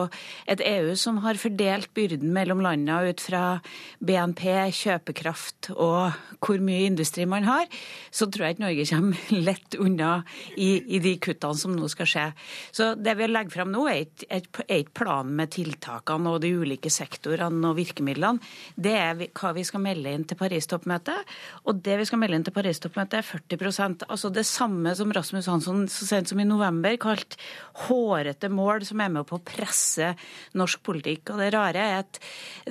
et 0.46 0.62
EU 0.62 0.94
som 0.96 1.18
har 1.24 1.40
fordelt 1.40 1.90
byrden 1.94 2.30
mellom 2.34 2.62
landene 2.62 3.10
ut 3.10 3.22
fra 3.22 3.58
BNP, 3.98 4.44
kjøpekraft 4.78 5.72
og 5.74 6.14
hvor 6.44 6.62
mye 6.62 6.86
industri 6.86 7.26
man 7.26 7.46
har, 7.48 7.66
så 8.14 8.28
tror 8.30 8.46
jeg 8.46 8.56
ikke 8.58 8.66
Norge 8.66 8.86
kommer 8.92 9.34
lett 9.48 9.78
unna 9.78 10.12
i, 10.54 10.70
i 10.86 11.02
de 11.02 11.16
kuttene 11.22 11.58
som 11.58 11.74
nå 11.74 11.90
skal 11.90 12.10
skje. 12.10 12.26
Så 12.70 12.92
det 12.98 13.16
vi 13.18 13.28
legger 13.30 13.58
fram 13.58 13.74
nå, 13.74 13.88
er 13.90 14.06
ikke 14.06 15.02
planen 15.02 15.34
med 15.38 15.52
tiltakene 15.56 16.34
og 16.34 16.42
de 16.44 16.54
ulike 16.54 16.92
sektorene 16.92 17.72
og 17.72 17.78
virkemidlene. 17.80 18.42
Det 18.78 18.94
er 18.94 19.26
hva 19.26 19.47
vi 19.56 19.64
skal 19.66 19.82
melde 19.84 20.12
inn 20.14 20.26
til 20.28 20.38
Paris-toppmøtet. 20.40 21.32
Og 21.68 21.80
det 21.84 21.98
vi 22.00 22.06
skal 22.08 22.20
melde 22.22 22.38
inn 22.38 22.46
til 22.46 22.56
Paris-toppmøtet, 22.56 23.20
er 23.20 23.56
40% 23.56 24.06
Altså 24.08 24.32
det 24.34 24.46
samme 24.48 24.94
som 24.98 25.12
Rasmus 25.14 25.48
Hansson 25.50 25.86
så 25.92 26.08
sent 26.08 26.30
som 26.30 26.40
i 26.42 26.48
november 26.48 26.96
kalt 27.00 27.38
hårete 27.86 28.50
mål 28.52 28.86
som 28.88 29.02
er 29.04 29.12
med 29.14 29.28
på 29.28 29.38
å 29.38 29.44
presse 29.44 30.12
norsk 30.58 30.84
politikk. 30.86 31.34
Og 31.34 31.42
det 31.42 31.52
rare 31.56 31.88
er 31.88 32.04
at 32.04 32.22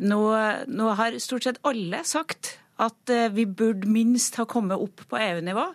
nå, 0.04 0.22
nå 0.68 0.94
har 1.00 1.20
stort 1.24 1.48
sett 1.48 1.62
alle 1.68 2.04
sagt 2.08 2.58
at 2.82 3.10
eh, 3.14 3.32
vi 3.34 3.48
burde 3.50 3.90
minst 3.90 4.38
ha 4.38 4.46
kommet 4.50 4.82
opp 4.82 5.02
på 5.10 5.18
EU-nivå. 5.18 5.66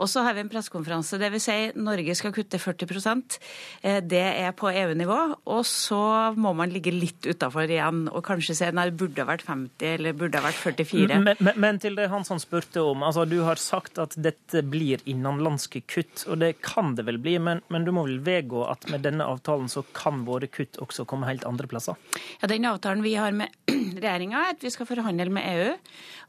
Og 0.00 0.08
så 0.10 0.24
har 0.26 0.36
vi 0.36 0.42
en 0.44 0.50
pressekonferanse. 0.52 1.18
Vil 1.20 1.42
si 1.42 1.56
Norge 1.76 2.14
skal 2.18 2.34
kutte 2.34 2.60
40 2.60 3.38
eh, 3.82 4.00
Det 4.00 4.22
er 4.22 4.52
på 4.56 4.70
EU-nivå. 4.70 5.18
Og 5.52 5.62
så 5.68 6.32
må 6.36 6.54
man 6.56 6.72
ligge 6.72 6.94
litt 6.94 7.26
utafor 7.26 7.68
igjen 7.68 8.06
og 8.10 8.22
kanskje 8.26 8.56
si 8.58 8.70
nei, 8.72 8.88
det 8.90 8.98
burde 9.00 9.26
vært 9.28 9.44
50 9.46 9.94
eller 9.96 10.16
burde 10.18 10.42
vært 10.42 10.58
44. 10.58 11.20
Men, 11.22 11.36
men, 11.38 11.60
men, 11.60 11.80
til 11.82 11.96
det 11.98 12.08
Hansson 12.12 12.40
spurte 12.42 12.82
om. 12.84 13.04
altså 13.06 13.26
Du 13.28 13.40
har 13.46 13.60
sagt 13.60 14.00
at 14.02 14.16
dette 14.16 14.64
blir 14.66 15.02
innenlandske 15.04 15.84
kutt. 15.86 16.26
Og 16.28 16.40
det 16.42 16.54
kan 16.64 16.96
det 16.98 17.06
vel 17.08 17.20
bli, 17.22 17.38
men, 17.42 17.62
men 17.72 17.86
du 17.86 17.92
må 17.94 18.06
vel 18.08 18.20
vedgå 18.24 18.64
at 18.70 18.88
med 18.92 19.04
denne 19.06 19.26
avtalen 19.28 19.70
så 19.72 19.84
kan 19.96 20.24
våre 20.26 20.48
kutt 20.50 20.80
også 20.82 21.06
komme 21.08 21.28
helt 21.30 21.46
andre 21.48 21.68
plasser? 21.70 21.98
Ja, 22.40 22.50
Den 22.50 22.68
avtalen 22.68 23.04
vi 23.04 23.14
har 23.18 23.34
med 23.36 23.52
regjeringa, 24.02 24.46
er 24.46 24.56
at 24.56 24.64
vi 24.64 24.72
skal 24.72 24.88
forhandle 24.88 25.30
med 25.32 25.46
EU. 25.52 25.70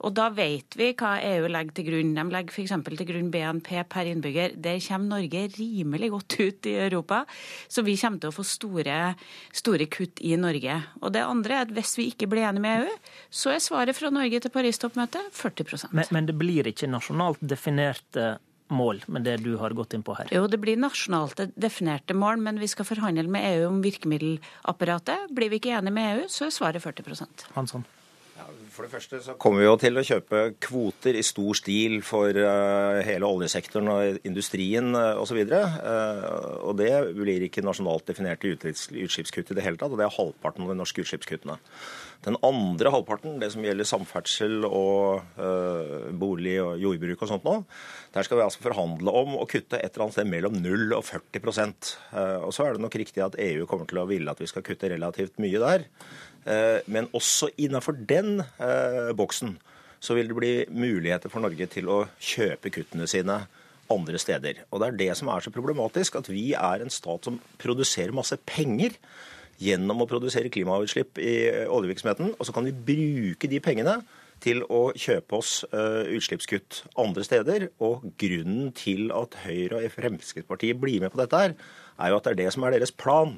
Og 0.04 0.14
da 0.18 0.28
vet 0.36 0.76
vi 0.78 0.92
hva 0.98 1.16
EU 1.24 1.48
legger 1.52 1.78
til 1.78 1.88
grunn. 1.88 2.16
De 2.18 2.26
legger 2.34 2.54
f.eks. 2.54 2.74
til 2.90 3.08
grunn 3.08 3.30
BNP 3.34 3.53
per 3.62 4.10
innbygger. 4.10 4.56
Der 4.56 4.80
kommer 4.88 5.18
Norge 5.18 5.48
rimelig 5.58 6.10
godt 6.14 6.40
ut 6.40 6.70
i 6.70 6.76
Europa, 6.88 7.26
så 7.68 7.84
vi 7.84 7.98
kommer 7.98 8.20
til 8.20 8.32
å 8.32 8.36
få 8.36 8.46
store, 8.48 9.16
store 9.54 9.90
kutt 9.92 10.22
i 10.22 10.36
Norge. 10.40 10.80
Og 11.02 11.14
det 11.14 11.26
andre 11.26 11.60
er 11.60 11.68
at 11.68 11.76
hvis 11.76 11.98
vi 12.00 12.10
ikke 12.12 12.30
blir 12.32 12.48
enige 12.48 12.64
med 12.64 12.86
EU, 12.86 12.96
så 13.30 13.54
er 13.54 13.62
svaret 13.64 13.98
fra 13.98 14.10
Norge 14.14 14.40
til 14.40 14.54
Paris-toppmøtet 14.54 15.30
40 15.34 15.92
men, 15.92 16.06
men 16.12 16.26
det 16.26 16.38
blir 16.38 16.68
ikke 16.68 16.90
nasjonalt 16.90 17.42
definerte 17.42 18.38
mål 18.74 19.04
med 19.08 19.26
det 19.28 19.38
du 19.44 19.56
har 19.62 19.74
gått 19.78 19.94
inn 19.94 20.04
på 20.06 20.16
her? 20.18 20.30
Jo, 20.34 20.46
det 20.50 20.60
blir 20.62 20.80
nasjonalt 20.80 21.42
definerte 21.56 22.16
mål, 22.18 22.42
men 22.44 22.62
vi 22.62 22.70
skal 22.72 22.88
forhandle 22.88 23.28
med 23.32 23.46
EU 23.54 23.68
om 23.70 23.82
virkemiddelapparatet. 23.84 25.30
Blir 25.36 25.54
vi 25.54 25.62
ikke 25.62 25.76
enige 25.78 25.96
med 25.96 26.14
EU, 26.14 26.32
så 26.32 26.48
er 26.48 26.56
svaret 26.56 26.84
40% 26.84 27.52
Hansson. 27.58 27.86
For 28.74 28.86
det 28.86 28.92
første 28.94 29.20
så 29.22 29.36
kommer 29.42 29.62
vi 29.62 29.68
jo 29.68 29.76
til 29.82 30.00
å 30.00 30.06
kjøpe 30.08 30.44
kvoter 30.64 31.18
i 31.20 31.24
stor 31.26 31.58
stil 31.60 32.00
for 32.06 32.34
uh, 32.34 33.02
hele 33.06 33.28
oljesektoren 33.28 33.92
og 33.94 34.26
industrien 34.26 34.96
osv. 34.98 35.44
Uh, 35.46 36.24
og 36.70 36.78
det 36.82 36.92
blir 37.18 37.46
ikke 37.48 37.66
nasjonalt 37.66 38.08
definerte 38.10 38.56
utslippskutt 38.56 39.54
i 39.54 39.60
det 39.60 39.66
hele 39.66 39.78
tatt, 39.78 39.94
og 39.94 40.02
det 40.02 40.08
er 40.08 40.18
halvparten 40.18 40.66
av 40.66 40.74
de 40.74 40.80
norske 40.80 41.06
utslippskuttene. 41.06 41.60
Den 42.24 42.38
andre 42.46 42.92
halvparten, 42.94 43.36
det 43.42 43.50
som 43.52 43.66
gjelder 43.66 43.88
samferdsel 43.88 44.64
og 44.68 45.26
uh, 45.36 46.08
bolig 46.16 46.56
og 46.64 46.78
jordbruk 46.80 47.26
og 47.26 47.32
sånt 47.34 47.48
nå, 47.48 47.58
der 48.16 48.28
skal 48.28 48.40
vi 48.40 48.46
altså 48.46 48.64
forhandle 48.64 49.12
om 49.24 49.36
å 49.42 49.48
kutte 49.50 49.80
et 49.80 49.92
eller 49.92 50.06
annet 50.06 50.18
sted 50.18 50.30
mellom 50.32 50.56
0 50.56 50.96
og 50.96 51.04
40 51.10 51.44
uh, 51.44 52.46
Og 52.46 52.54
så 52.56 52.66
er 52.66 52.78
det 52.78 52.86
nok 52.86 52.96
riktig 53.02 53.26
at 53.26 53.36
EU 53.36 53.68
kommer 53.68 53.90
til 53.90 54.00
å 54.00 54.08
ville 54.08 54.32
at 54.32 54.40
vi 54.40 54.48
skal 54.48 54.64
kutte 54.64 54.92
relativt 54.94 55.42
mye 55.44 55.64
der. 55.66 55.86
Uh, 56.48 56.80
men 56.88 57.12
også 57.12 57.52
innenfor 57.58 58.00
den 58.08 58.40
boksen 59.20 59.58
så 60.04 60.16
vil 60.16 60.32
det 60.32 60.36
bli 60.36 60.54
muligheter 60.72 61.32
for 61.32 61.44
Norge 61.44 61.68
til 61.72 61.92
å 61.92 62.02
kjøpe 62.20 62.72
kuttene 62.76 63.08
sine 63.08 63.46
andre 63.92 64.20
steder. 64.20 64.64
Og 64.72 64.82
det 64.82 64.90
er 64.90 64.98
det 65.00 65.12
som 65.20 65.30
er 65.32 65.44
så 65.44 65.52
problematisk, 65.54 66.18
at 66.20 66.28
vi 66.32 66.52
er 66.56 66.84
en 66.84 66.92
stat 66.92 67.28
som 67.28 67.40
produserer 67.62 68.16
masse 68.16 68.36
penger 68.48 68.98
gjennom 69.62 70.04
å 70.04 70.10
produsere 70.10 70.52
klimautslipp 70.54 71.20
i 71.22 71.36
oljevirksomheten. 71.68 72.34
Og 72.38 72.48
så 72.48 72.56
kan 72.56 72.68
vi 72.68 72.76
bruke 72.76 73.50
de 73.52 73.62
pengene 73.64 74.00
til 74.44 74.64
å 74.68 74.90
kjøpe 75.00 75.38
oss 75.40 75.62
uh, 75.72 76.04
utslippskutt 76.12 76.84
andre 77.00 77.26
steder. 77.26 77.68
Og 77.84 78.08
grunnen 78.20 78.72
til 78.78 79.12
at 79.16 79.38
Høyre 79.46 79.84
og 79.84 79.94
Fremskrittspartiet 79.94 80.80
blir 80.82 81.04
med 81.04 81.14
på 81.14 81.22
dette, 81.22 81.44
her, 81.46 81.56
er 82.00 82.12
jo 82.12 82.18
at 82.20 82.28
det 82.28 82.34
er 82.34 82.42
det 82.44 82.50
som 82.56 82.66
er 82.66 82.76
deres 82.76 82.96
plan. 82.96 83.38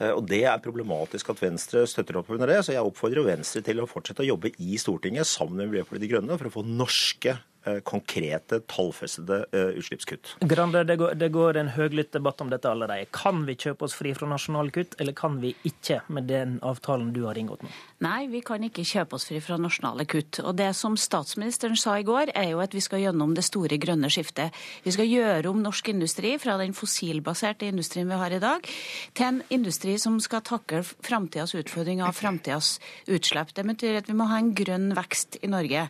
Uh, 0.00 0.12
og 0.12 0.28
Det 0.30 0.44
er 0.50 0.62
problematisk 0.62 1.32
at 1.34 1.42
Venstre 1.42 1.86
støtter 1.90 2.20
opp 2.20 2.30
under 2.34 2.50
det, 2.50 2.60
så 2.66 2.76
jeg 2.76 2.86
oppfordrer 2.86 3.26
Venstre 3.26 3.64
til 3.66 3.82
å 3.82 3.90
fortsette 3.90 4.22
å 4.22 4.30
jobbe 4.34 4.54
i 4.62 4.78
Stortinget 4.80 5.30
sammen 5.30 5.62
med 5.62 5.72
Miljøpartiet 5.72 6.06
De 6.06 6.14
Grønne 6.14 6.38
for 6.38 6.50
å 6.50 6.56
få 6.60 6.66
norske 6.68 7.38
Eh, 7.38 7.53
konkrete, 7.84 8.60
tallfestede 8.68 9.44
eh, 9.52 9.72
utslippskutt. 9.80 10.34
Grande, 10.40 10.84
det 10.84 10.96
går, 11.00 11.14
det 11.20 11.30
går 11.32 11.58
en 11.60 11.70
høylytt 11.74 12.12
debatt 12.12 12.42
om 12.44 12.50
dette 12.52 12.68
allerede. 12.68 13.08
Kan 13.14 13.44
vi 13.48 13.56
kjøpe 13.56 13.86
oss 13.86 13.96
fri 13.96 14.12
fra 14.16 14.28
nasjonale 14.28 14.74
kutt, 14.74 14.96
eller 15.00 15.16
kan 15.16 15.38
vi 15.40 15.54
ikke 15.64 16.02
med 16.12 16.28
den 16.28 16.58
avtalen 16.66 17.12
du 17.14 17.22
har 17.24 17.38
inngått 17.40 17.64
med? 17.64 17.72
Nei, 18.04 18.26
vi 18.32 18.42
kan 18.44 18.62
ikke 18.66 18.84
kjøpe 18.84 19.16
oss 19.16 19.28
fri 19.30 19.40
fra 19.44 19.56
nasjonale 19.60 20.06
kutt. 20.10 20.42
Og 20.44 20.52
det 20.58 20.70
som 20.76 20.98
statsministeren 21.00 21.78
sa 21.80 21.96
i 22.00 22.06
går, 22.06 22.34
er 22.36 22.50
jo 22.52 22.60
at 22.64 22.76
vi 22.76 22.82
skal 22.84 23.02
gjennom 23.06 23.32
det 23.36 23.46
store 23.48 23.78
grønne 23.80 24.10
skiftet. 24.12 24.52
Vi 24.84 24.92
skal 24.94 25.08
gjøre 25.08 25.48
om 25.50 25.62
norsk 25.64 25.88
industri 25.94 26.34
fra 26.42 26.58
den 26.60 26.76
fossilbaserte 26.76 27.70
industrien 27.70 28.10
vi 28.10 28.20
har 28.20 28.34
i 28.34 28.42
dag, 28.42 28.68
til 29.16 29.30
en 29.30 29.40
industri 29.54 29.96
som 30.02 30.20
skal 30.22 30.44
takle 30.44 30.82
framtidas 30.84 31.56
utfordringer 31.56 32.10
og 32.10 32.18
framtidas 32.18 32.76
utslipp. 33.08 33.54
Det 33.56 33.64
betyr 33.66 34.02
at 34.02 34.10
vi 34.10 34.18
må 34.18 34.28
ha 34.28 34.40
en 34.42 34.52
grønn 34.56 34.92
vekst 34.96 35.40
i 35.40 35.50
Norge. 35.50 35.88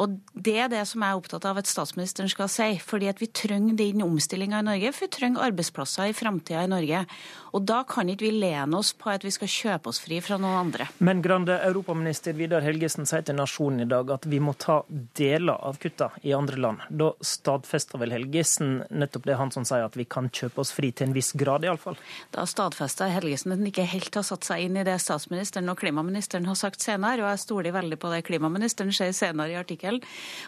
Og 0.00 0.18
det 0.34 0.58
er 0.66 0.72
det 0.72 0.84
som 0.90 1.03
jeg 1.04 1.14
er 1.14 1.20
opptatt 1.20 1.46
av 1.48 1.60
at 1.60 1.68
statsministeren 1.68 2.30
skal 2.32 2.50
si. 2.52 2.68
Fordi 2.82 3.10
at 3.12 3.20
vi 3.22 3.28
trenger 3.28 3.76
den 3.78 4.02
omstillinga 4.04 4.62
i 4.62 4.68
Norge, 4.70 4.92
for 4.94 5.06
vi 5.06 5.14
trenger 5.18 5.46
arbeidsplasser 5.48 6.10
i 6.10 6.16
framtida 6.16 6.64
i 6.64 6.70
Norge. 6.70 7.04
Og 7.54 7.62
da 7.68 7.82
kan 7.86 8.08
ikke 8.10 8.26
vi 8.26 8.32
lene 8.42 8.78
oss 8.80 8.90
på 8.98 9.12
at 9.12 9.24
vi 9.24 9.30
skal 9.34 9.50
kjøpe 9.50 9.92
oss 9.92 10.00
fri 10.02 10.18
fra 10.24 10.38
noen 10.40 10.56
andre. 10.64 10.88
Men 11.04 11.22
Grande, 11.24 11.54
europaminister 11.68 12.34
Vidar 12.34 12.64
Helgesen 12.66 13.06
sier 13.06 13.22
til 13.26 13.38
Nasjonen 13.38 13.84
i 13.84 13.88
dag 13.90 14.10
at 14.16 14.26
vi 14.30 14.40
må 14.42 14.56
ta 14.58 14.80
deler 15.16 15.60
av 15.62 15.78
kutta 15.82 16.10
i 16.26 16.34
andre 16.34 16.58
land. 16.58 16.86
Da 16.90 17.12
stadfester 17.24 18.00
vel 18.02 18.14
Helgesen 18.16 18.80
nettopp 18.90 19.28
det 19.28 19.38
han 19.38 19.52
som 19.54 19.66
sier 19.68 19.86
at 19.86 19.98
vi 19.98 20.06
kan 20.10 20.30
kjøpe 20.34 20.64
oss 20.64 20.74
fri 20.74 20.90
til 20.90 21.08
en 21.08 21.16
viss 21.16 21.30
grad, 21.38 21.66
iallfall? 21.66 21.98
Da 22.34 22.46
stadfester 22.48 23.12
Helgesen 23.14 23.54
at 23.54 23.62
han 23.62 23.70
ikke 23.70 23.86
helt 23.92 24.18
har 24.18 24.26
satt 24.26 24.48
seg 24.48 24.66
inn 24.66 24.80
i 24.80 24.86
det 24.86 24.96
statsministeren 25.02 25.70
og 25.70 25.78
klimaministeren 25.78 26.48
har 26.50 26.58
sagt 26.58 26.82
senere, 26.82 27.22
og 27.22 27.30
jeg 27.30 27.44
stoler 27.44 27.76
veldig 27.76 28.00
på 28.02 28.10
det 28.12 28.24
klimaministeren 28.26 28.92
sier 28.94 29.14
senere 29.14 29.54
i 29.54 29.58
artikkelen. 29.60 30.02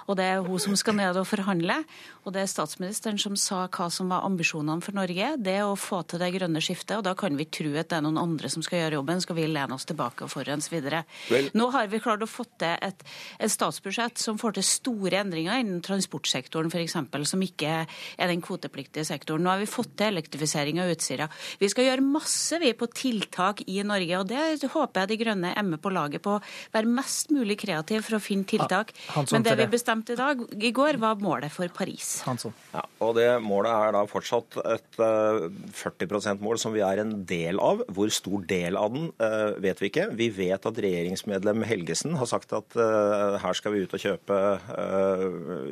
Og 0.07 0.19
det 0.19 0.27
er 0.27 0.46
hun 0.49 0.63
som 0.63 0.77
skal 0.79 0.97
ned 0.99 1.19
og 1.19 1.27
forhandle. 1.29 1.81
Og 2.27 2.35
det 2.35 2.43
er 2.43 2.51
statsministeren 2.51 3.19
som 3.23 3.37
sa 3.39 3.65
hva 3.71 3.89
som 3.93 4.11
var 4.11 4.25
ambisjonene 4.27 4.83
for 4.83 4.97
Norge. 4.97 5.33
Det 5.39 5.59
å 5.63 5.77
få 5.79 6.03
til 6.11 6.23
det 6.23 6.33
grønne 6.35 6.63
skiftet. 6.65 6.97
Og 6.99 7.05
da 7.07 7.15
kan 7.19 7.37
vi 7.39 7.47
ikke 7.47 7.61
tro 7.61 7.75
at 7.79 7.91
det 7.91 7.99
er 7.99 8.05
noen 8.07 8.19
andre 8.21 8.51
som 8.53 8.65
skal 8.67 8.81
gjøre 8.83 8.99
jobben. 8.99 9.23
Skal 9.23 9.39
vi 9.39 9.47
lene 9.51 9.77
oss 9.77 9.87
tilbake 9.89 10.27
og 10.27 10.33
forurense 10.33 10.73
videre. 10.73 11.05
Vel. 11.31 11.51
Nå 11.57 11.69
har 11.75 11.91
vi 11.93 12.01
klart 12.03 12.25
å 12.25 12.31
få 12.31 12.47
til 12.59 12.75
et, 12.83 13.05
et, 13.39 13.53
statsbudsjett 13.53 14.19
som 14.21 14.41
får 14.41 14.59
til 14.59 14.67
store 14.67 15.21
endringer 15.23 15.63
innen 15.63 15.83
transportsektoren 15.87 16.73
f.eks., 16.73 16.97
som 17.31 17.43
ikke 17.43 17.77
er 17.87 18.31
den 18.31 18.43
kvotepliktige 18.45 19.07
sektoren. 19.07 19.47
Nå 19.47 19.55
har 19.55 19.63
vi 19.63 19.71
fått 19.71 19.95
til 19.99 20.11
elektrifisering 20.13 20.81
av 20.83 20.91
Utsira. 20.93 21.29
Vi 21.61 21.71
skal 21.73 21.89
gjøre 21.89 22.05
masse 22.05 22.59
vi 22.63 22.73
på 22.77 22.89
tiltak 22.91 23.63
i 23.71 23.81
Norge, 23.87 24.21
og 24.21 24.31
det 24.31 24.73
håper 24.73 25.03
jeg 25.05 25.13
De 25.13 25.21
Grønne 25.21 25.55
er 25.55 25.67
med 25.67 25.81
på 25.83 25.93
laget 25.95 26.25
på. 26.25 26.39
Være 26.75 26.91
mest 26.91 27.33
mulig 27.35 27.59
kreativ 27.63 28.05
for 28.07 28.19
å 28.19 28.23
finne 28.23 28.49
tiltak. 28.49 28.93
Men 29.33 29.47
det 29.47 29.57
vi 29.61 29.69
bestemte 29.77 30.15
i 30.15 30.19
dag, 30.19 30.36
i 30.61 30.71
går, 30.75 30.99
var 31.03 31.21
målet 31.23 31.53
for 31.53 31.71
Paris. 31.75 32.21
Ja, 32.27 32.83
og 33.05 33.15
det 33.19 33.27
målet 33.45 33.73
er 33.73 33.95
da 33.97 34.03
fortsatt 34.11 34.59
et 34.63 34.99
40 34.99 36.07
eh, 36.07 36.15
%-mål 36.21 36.61
som 36.61 36.75
vi 36.75 36.85
er 36.85 37.03
en 37.03 37.15
del 37.29 37.61
av. 37.63 37.85
Hvor 37.93 38.13
stor 38.15 38.45
del 38.49 38.79
av 38.81 38.95
den 38.95 39.11
eh, 39.23 39.57
vet 39.65 39.83
vi 39.83 39.91
ikke. 39.91 40.09
Vi 40.19 40.31
vet 40.35 40.69
at 40.69 40.83
regjeringsmedlem 40.87 41.67
Helgesen 41.69 42.17
har 42.21 42.31
sagt 42.31 42.55
at 42.57 42.79
eh, 42.79 43.39
her 43.43 43.59
skal 43.59 43.75
vi 43.75 43.85
ut 43.85 43.97
og 43.97 44.03
kjøpe, 44.03 44.41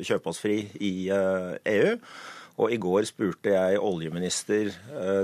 kjøpe 0.05 0.31
oss 0.31 0.41
fri 0.43 0.59
i 0.83 0.93
EU. 1.11 1.95
Og 2.63 2.71
i 2.71 2.79
går 2.79 3.07
spurte 3.09 3.51
jeg 3.51 3.81
oljeminister 3.83 4.71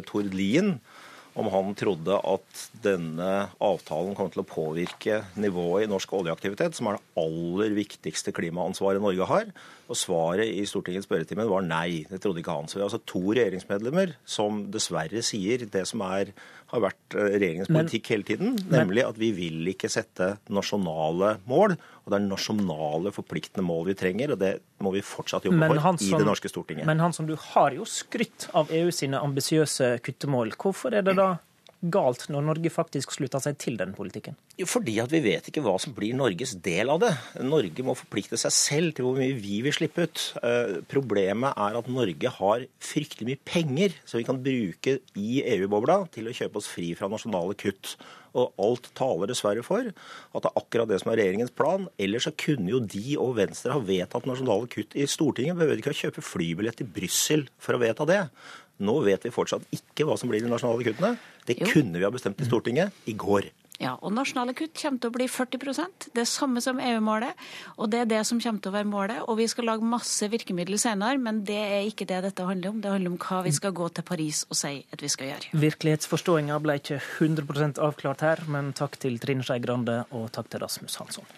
Tord 0.07 0.33
Lien 0.35 0.75
om 1.39 1.47
han 1.53 1.75
trodde 1.79 2.17
at 2.27 2.63
denne 2.83 3.29
avtalen 3.63 4.15
kom 4.17 4.31
til 4.33 4.43
å 4.43 4.47
påvirke 4.47 5.21
nivået 5.39 5.85
i 5.85 5.91
norsk 5.91 6.11
oljeaktivitet, 6.17 6.75
som 6.75 6.89
er 6.89 6.97
det 6.97 7.21
aller 7.21 7.75
viktigste 7.77 8.33
klimaansvaret 8.35 9.03
Norge 9.03 9.27
har. 9.29 9.51
Og 9.87 9.99
svaret 9.99 10.51
i 10.51 10.65
Stortingets 10.67 11.07
spørretime 11.07 11.47
var 11.47 11.63
nei. 11.63 12.03
Det 12.09 12.19
trodde 12.23 12.43
ikke 12.43 12.55
han. 12.55 12.67
Så 12.67 12.77
vi 12.77 12.83
har 12.83 12.89
altså 12.89 13.03
to 13.07 13.23
regjeringsmedlemmer 13.31 14.15
som 14.27 14.65
dessverre 14.71 15.23
sier 15.25 15.63
det 15.71 15.85
som 15.89 16.03
er, 16.07 16.33
har 16.71 16.83
vært 16.85 17.15
eh, 17.17 17.33
regjeringens 17.35 17.71
politikk 17.71 18.11
hele 18.13 18.27
tiden, 18.27 18.55
nemlig 18.71 19.03
at 19.03 19.19
vi 19.19 19.31
vil 19.35 19.71
ikke 19.73 19.89
sette 19.91 20.33
nasjonale 20.53 21.35
mål. 21.49 21.75
Og 22.01 22.13
det 22.13 22.17
er 22.17 22.25
nasjonale, 22.25 23.11
forpliktende 23.13 23.65
mål 23.67 23.91
vi 23.91 23.97
trenger, 23.99 24.33
og 24.33 24.41
det 24.41 24.53
må 24.81 24.93
vi 24.95 25.03
fortsatt 25.05 25.45
jobbe 25.45 25.67
for 25.73 25.83
som, 25.83 26.01
i 26.07 26.21
det 26.23 26.27
norske 26.27 26.51
Stortinget. 26.51 26.87
Men 26.89 27.03
Hansson, 27.03 27.29
du 27.29 27.35
har 27.51 27.75
jo 27.75 27.85
skrytt 27.87 28.47
av 28.57 28.71
EU 28.73 28.89
sine 28.95 29.21
ambisiøse 29.21 29.97
kuttemål. 30.05 30.55
Hvorfor 30.57 30.95
er 30.97 31.05
det 31.05 31.17
da 31.19 31.33
galt 31.81 32.27
når 32.31 32.45
Norge 32.45 32.71
faktisk 32.73 33.13
slutter 33.15 33.41
seg 33.43 33.57
til 33.61 33.77
den 33.79 33.95
politikken? 33.97 34.37
Jo, 34.59 34.67
fordi 34.69 34.97
at 35.01 35.11
vi 35.13 35.21
vet 35.23 35.47
ikke 35.49 35.63
hva 35.65 35.73
som 35.81 35.95
blir 35.97 36.15
Norges 36.17 36.53
del 36.63 36.91
av 36.93 37.01
det. 37.01 37.11
Norge 37.41 37.85
må 37.85 37.95
forplikte 37.97 38.39
seg 38.39 38.53
selv 38.55 38.95
til 38.95 39.07
hvor 39.07 39.17
mye 39.17 39.35
vi 39.37 39.61
vil 39.65 39.75
slippe 39.75 40.05
ut. 40.05 40.23
Eh, 40.43 40.79
problemet 40.91 41.57
er 41.57 41.77
at 41.79 41.91
Norge 41.91 42.33
har 42.37 42.65
fryktelig 42.83 43.29
mye 43.31 43.43
penger 43.47 43.97
som 44.05 44.21
vi 44.21 44.27
kan 44.27 44.41
bruke 44.43 44.99
i 45.17 45.41
EU-bobla 45.55 46.03
til 46.13 46.29
å 46.29 46.35
kjøpe 46.35 46.61
oss 46.61 46.69
fri 46.71 46.91
fra 46.97 47.09
nasjonale 47.11 47.57
kutt. 47.59 47.95
Og 48.37 48.53
alt 48.63 48.87
taler 48.95 49.27
dessverre 49.27 49.63
for 49.65 49.89
at 49.89 50.43
det 50.43 50.47
er 50.47 50.59
akkurat 50.61 50.87
det 50.87 51.01
som 51.01 51.11
er 51.11 51.19
regjeringens 51.19 51.51
plan. 51.55 51.89
Ellers 51.99 52.29
så 52.29 52.35
kunne 52.35 52.71
jo 52.71 52.79
de 52.79 53.17
og 53.19 53.35
Venstre 53.41 53.75
ha 53.75 53.83
vedtatt 53.83 54.27
nasjonale 54.29 54.69
kutt 54.71 54.95
i 54.95 55.07
Stortinget. 55.09 55.57
Behøver 55.59 55.81
ikke 55.81 55.91
å 55.91 56.01
kjøpe 56.03 56.23
flybillett 56.23 56.79
til 56.79 56.91
Brussel 56.95 57.47
for 57.59 57.75
å 57.75 57.81
vedta 57.81 58.07
det. 58.07 58.21
Nå 58.81 58.99
vet 59.05 59.25
vi 59.25 59.33
fortsatt 59.33 59.65
ikke 59.75 60.07
hva 60.09 60.17
som 60.19 60.31
blir 60.31 60.43
de 60.43 60.51
nasjonale 60.51 60.85
kuttene. 60.87 61.15
Det 61.47 61.59
jo. 61.61 61.69
kunne 61.71 61.99
vi 61.99 62.05
ha 62.07 62.13
bestemt 62.13 62.41
i 62.41 62.47
Stortinget 62.47 63.09
i 63.09 63.17
går. 63.17 63.49
Ja, 63.81 63.95
og 64.05 64.13
nasjonale 64.13 64.53
kutt 64.53 64.75
kommer 64.77 65.01
til 65.01 65.09
å 65.09 65.15
bli 65.15 65.25
40% 65.31 66.11
det 66.13 66.27
samme 66.29 66.61
som 66.61 66.77
EU-målet. 66.81 67.39
Og 67.81 67.89
det 67.89 68.03
er 68.03 68.11
det 68.11 68.19
som 68.29 68.41
kommer 68.41 68.61
til 68.61 68.69
å 68.69 68.75
være 68.75 68.89
målet. 68.91 69.23
Og 69.25 69.39
vi 69.39 69.47
skal 69.49 69.65
lage 69.71 69.87
masse 69.87 70.29
virkemidler 70.29 70.81
senere, 70.81 71.17
men 71.21 71.41
det 71.47 71.57
er 71.57 71.89
ikke 71.89 72.05
det 72.09 72.21
dette 72.27 72.45
handler 72.45 72.75
om. 72.75 72.83
Det 72.83 72.93
handler 72.93 73.15
om 73.15 73.17
hva 73.23 73.41
vi 73.47 73.55
skal 73.57 73.73
gå 73.77 73.89
til 73.89 74.05
Paris 74.05 74.43
og 74.49 74.59
si 74.59 74.75
at 74.93 75.01
vi 75.01 75.09
skal 75.09 75.31
gjøre. 75.31 75.55
Virkelighetsforståinga 75.65 76.61
ble 76.61 76.77
ikke 76.83 77.01
100% 77.01 77.81
avklart 77.81 78.25
her, 78.27 78.45
men 78.53 78.69
takk 78.77 79.01
til 79.01 79.17
Trine 79.23 79.45
Skei 79.47 79.57
Grande 79.63 80.03
og 80.11 80.29
takk 80.35 80.53
til 80.53 80.61
Rasmus 80.61 81.01
Hansson. 81.01 81.37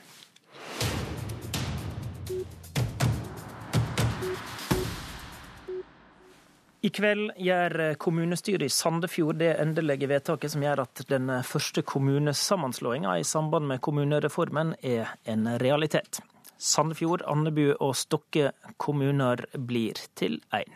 I 6.83 6.89
kveld 6.91 7.29
gjør 7.39 7.93
kommunestyret 7.95 8.65
i 8.67 8.73
Sandefjord 8.73 9.37
det 9.39 9.53
endelige 9.61 10.09
vedtaket 10.11 10.51
som 10.51 10.65
gjør 10.65 10.81
at 10.83 11.01
den 11.07 11.29
første 11.47 11.79
kommunesammenslåinga 11.87 13.13
i 13.21 13.23
samband 13.23 13.69
med 13.69 13.79
kommunereformen 13.85 14.73
er 14.83 15.13
en 15.23 15.47
realitet. 15.63 16.19
Sandefjord, 16.59 17.23
Andebu 17.23 17.69
og 17.77 17.93
Stokke 17.95 18.51
kommuner 18.75 19.45
blir 19.55 20.01
til 20.19 20.41
én. 20.51 20.75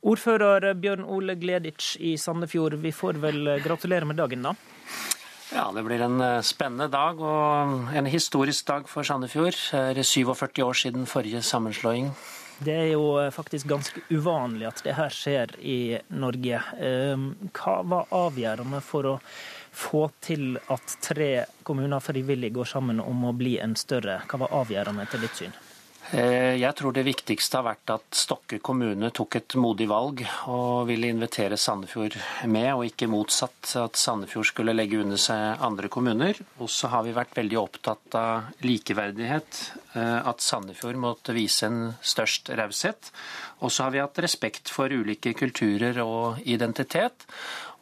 Ordfører 0.00 0.72
Bjørn 0.80 1.04
Ole 1.04 1.36
Gleditsch 1.36 2.00
i 2.00 2.14
Sandefjord, 2.16 2.78
vi 2.80 2.94
får 2.96 3.20
vel 3.20 3.52
gratulere 3.64 4.08
med 4.08 4.16
dagen, 4.16 4.48
da? 4.48 4.54
Ja, 5.52 5.68
det 5.76 5.84
blir 5.84 6.00
en 6.08 6.16
eh, 6.24 6.40
spennende 6.40 6.88
dag 6.88 7.20
og 7.20 7.92
en 7.92 8.08
historisk 8.08 8.64
dag 8.72 8.88
for 8.88 9.04
Sandefjord. 9.04 9.60
Det 9.92 10.00
er 10.00 10.08
47 10.08 10.64
år 10.64 10.82
siden 10.86 11.06
forrige 11.06 11.44
sammenslåing. 11.44 12.14
Det 12.58 12.72
er 12.72 12.86
jo 12.94 13.18
eh, 13.20 13.30
faktisk 13.30 13.68
ganske 13.68 14.00
uvanlig 14.08 14.66
at 14.70 14.80
det 14.84 14.96
her 14.96 15.12
skjer 15.12 15.52
i 15.60 15.98
Norge. 16.16 16.62
Ehm, 16.80 17.28
hva 17.52 17.76
var 17.84 18.12
avgjørende 18.16 18.80
for 18.84 19.10
å 19.10 19.14
få 19.76 20.06
til 20.24 20.56
at 20.72 20.96
tre 21.04 21.30
kommuner 21.68 22.00
frivillig 22.00 22.54
går 22.56 22.72
sammen 22.72 23.02
om 23.04 23.28
å 23.28 23.34
bli 23.36 23.58
en 23.60 23.76
større? 23.76 24.22
Hva 24.30 24.46
var 24.46 24.60
avgjørende 24.62 25.04
etter 25.04 25.20
ditt 25.20 25.36
syn? 25.36 25.56
Eh, 26.14 26.54
jeg 26.60 26.74
tror 26.78 26.94
det 26.94 27.02
viktigste 27.06 27.58
har 27.58 27.64
vært 27.66 27.90
at 27.96 28.14
Stokke 28.14 28.60
kommune 28.62 29.08
tok 29.14 29.38
et 29.40 29.56
modig 29.58 29.88
valg 29.90 30.20
og 30.52 30.86
ville 30.86 31.08
invitere 31.10 31.58
Sandefjord 31.58 32.14
med, 32.46 32.68
og 32.76 32.84
ikke 32.86 33.08
motsatt 33.10 33.72
at 33.80 33.98
Sandefjord 33.98 34.46
skulle 34.52 34.76
legge 34.76 35.00
under 35.02 35.18
seg 35.18 35.64
andre 35.66 35.90
kommuner. 35.90 36.38
Og 36.62 36.70
så 36.70 36.92
har 36.92 37.02
vi 37.06 37.16
vært 37.16 37.34
veldig 37.34 37.58
opptatt 37.58 38.18
av 38.20 38.62
likeverdighet, 38.62 39.60
eh, 39.98 40.20
at 40.30 40.44
Sandefjord 40.46 41.00
måtte 41.02 41.34
vise 41.34 41.66
en 41.66 41.80
størst 41.98 42.52
raushet. 42.54 43.10
Og 43.66 43.72
så 43.72 43.86
har 43.86 43.96
vi 43.96 44.04
hatt 44.04 44.22
respekt 44.22 44.70
for 44.70 44.92
ulike 44.92 45.34
kulturer 45.34 45.98
og 46.04 46.38
identitet. 46.46 47.26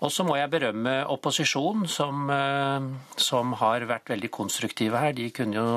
Og 0.05 0.12
så 0.12 0.24
må 0.26 0.35
jeg 0.36 0.51
berømme 0.52 0.93
opposisjonen, 1.09 1.86
som, 1.89 2.28
eh, 2.28 2.89
som, 3.16 3.55
har 3.56 3.86
vært 3.89 4.10
veldig 4.12 4.28
konstruktive 4.35 5.01
her. 5.01 5.14
De 5.16 5.31
kunne 5.32 5.56
jo 5.56 5.68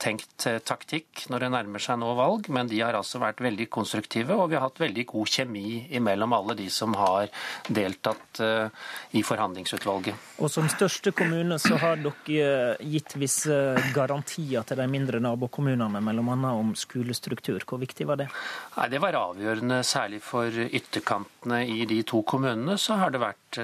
tenkt 0.00 0.46
eh, 0.48 0.56
taktikk 0.64 1.26
når 1.28 1.44
det 1.44 1.50
nærmer 1.52 1.82
seg 1.84 1.98
nå 2.00 2.14
valg, 2.16 2.48
men 2.48 2.70
de 2.70 2.80
har 2.80 2.96
altså 2.96 3.20
vært 3.20 3.42
veldig 3.44 3.66
konstruktive. 3.68 4.38
Og 4.38 4.48
vi 4.48 4.56
har 4.56 4.64
hatt 4.64 4.80
veldig 4.80 5.04
god 5.10 5.32
kjemi 5.34 5.66
imellom 5.98 6.32
alle 6.32 6.56
de 6.56 6.70
som 6.72 6.96
har 6.96 7.28
deltatt 7.68 8.40
eh, 8.40 8.86
i 9.20 9.24
forhandlingsutvalget. 9.26 10.32
Og 10.40 10.52
som 10.52 10.70
største 10.72 11.12
kommune 11.12 11.60
så 11.60 11.76
har 11.82 12.00
dere 12.00 12.78
gitt 12.80 13.18
visse 13.20 13.58
garantier 13.92 14.64
til 14.64 14.80
de 14.80 14.88
mindre 14.88 15.20
nabokommunene, 15.20 16.00
bl.a. 16.00 16.54
om 16.54 16.72
skolestruktur. 16.78 17.60
Hvor 17.68 17.84
viktig 17.84 18.08
var 18.08 18.22
det? 18.22 18.30
Nei, 18.78 18.88
Det 18.94 19.04
var 19.04 19.20
avgjørende, 19.20 19.82
særlig 19.84 20.24
for 20.24 20.48
ytterkantene 20.48 21.66
i 21.68 21.84
de 21.90 22.00
to 22.08 22.24
kommunene. 22.24 22.78
Så 22.80 22.96
har 22.96 23.12
det 23.12 23.20
vært 23.20 23.60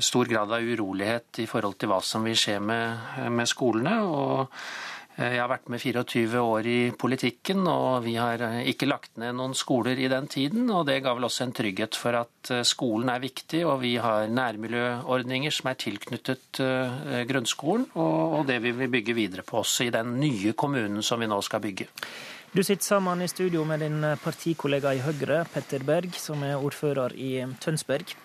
stor 0.00 0.28
grad 0.30 0.52
av 0.52 0.62
urolighet 0.62 1.42
i 1.42 1.48
forhold 1.48 1.78
til 1.80 1.90
hva 1.92 2.02
som 2.04 2.26
vil 2.26 2.38
skje 2.38 2.58
med, 2.62 3.26
med 3.34 3.48
skolene. 3.48 3.96
og 4.04 4.46
eh, 5.16 5.34
jeg 5.34 5.42
har 5.42 5.50
vært 5.50 5.68
med 5.72 5.82
24 5.82 6.42
år 6.42 6.68
i 6.70 6.78
politikken, 6.98 7.66
og 7.66 8.04
vi 8.04 8.14
har 8.20 8.44
ikke 8.70 8.88
lagt 8.88 9.18
ned 9.18 9.36
noen 9.38 9.56
skoler 9.58 9.98
i 9.98 10.08
den 10.10 10.28
tiden. 10.30 10.70
og 10.70 10.86
Det 10.86 11.00
ga 11.02 11.14
vel 11.16 11.28
også 11.28 11.46
en 11.46 11.56
trygghet 11.58 11.98
for 11.98 12.20
at 12.20 12.52
eh, 12.54 12.64
skolen 12.68 13.12
er 13.14 13.24
viktig, 13.24 13.64
og 13.66 13.80
vi 13.82 13.96
har 14.02 14.30
nærmiljøordninger 14.30 15.54
som 15.54 15.72
er 15.72 15.82
tilknyttet 15.82 16.62
grunnskolen. 17.28 17.90
Og 17.98 18.46
det 18.46 18.62
vil 18.62 18.78
vi 18.78 18.92
bygge 18.98 19.16
videre 19.18 19.46
på 19.46 19.62
også 19.62 19.88
i 19.88 19.94
den 19.94 20.18
nye 20.20 20.54
kommunen 20.58 21.02
som 21.02 21.20
vi 21.20 21.30
nå 21.30 21.40
skal 21.42 21.62
bygge. 21.64 21.88
Du 22.48 22.62
sitter 22.62 22.84
sammen 22.84 23.20
i 23.20 23.28
studio 23.28 23.64
med 23.68 23.82
din 23.84 24.00
partikollega 24.22 24.94
i 24.96 25.02
Høyre, 25.04 25.42
Petter 25.52 25.84
Berg, 25.84 26.14
som 26.16 26.40
er 26.46 26.56
ordfører 26.56 27.12
i 27.12 27.44
Tønsberg. 27.60 28.16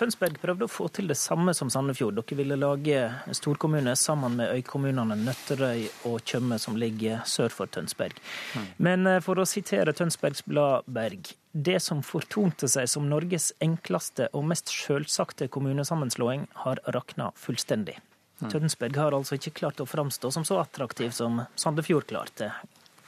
Tønsberg 0.00 0.38
prøvde 0.40 0.64
å 0.64 0.70
få 0.70 0.86
til 0.96 1.10
det 1.10 1.18
samme 1.20 1.52
som 1.56 1.68
Sandefjord. 1.72 2.16
Dere 2.16 2.38
ville 2.38 2.56
lage 2.56 3.02
storkommune 3.36 3.92
sammen 4.00 4.38
med 4.38 4.54
øykommunene 4.54 5.18
Nøtterøy 5.26 5.84
og 6.08 6.22
Tjøme, 6.24 6.56
som 6.62 6.78
ligger 6.80 7.20
sør 7.28 7.52
for 7.52 7.68
Tønsberg. 7.68 8.16
Mm. 8.56 8.68
Men 8.86 9.10
eh, 9.10 9.20
for 9.24 9.42
å 9.42 9.44
sitere 9.48 9.92
Tønsbergs 9.96 10.46
Blad 10.48 10.88
Berg. 10.88 11.34
Det 11.52 11.76
som 11.84 12.00
fortonte 12.06 12.70
seg 12.70 12.88
som 12.88 13.08
Norges 13.10 13.50
enkleste 13.60 14.30
og 14.32 14.46
mest 14.48 14.72
sjølsagte 14.72 15.50
kommunesammenslåing, 15.52 16.48
har 16.64 16.80
rakna 16.96 17.28
fullstendig. 17.36 17.98
Mm. 18.40 18.48
Tønsberg 18.54 18.96
har 18.96 19.16
altså 19.16 19.36
ikke 19.36 19.58
klart 19.60 19.84
å 19.84 19.88
framstå 19.90 20.32
som 20.32 20.48
så 20.48 20.62
attraktiv 20.62 21.12
som 21.12 21.42
Sandefjord 21.60 22.08
klarte. 22.08 22.54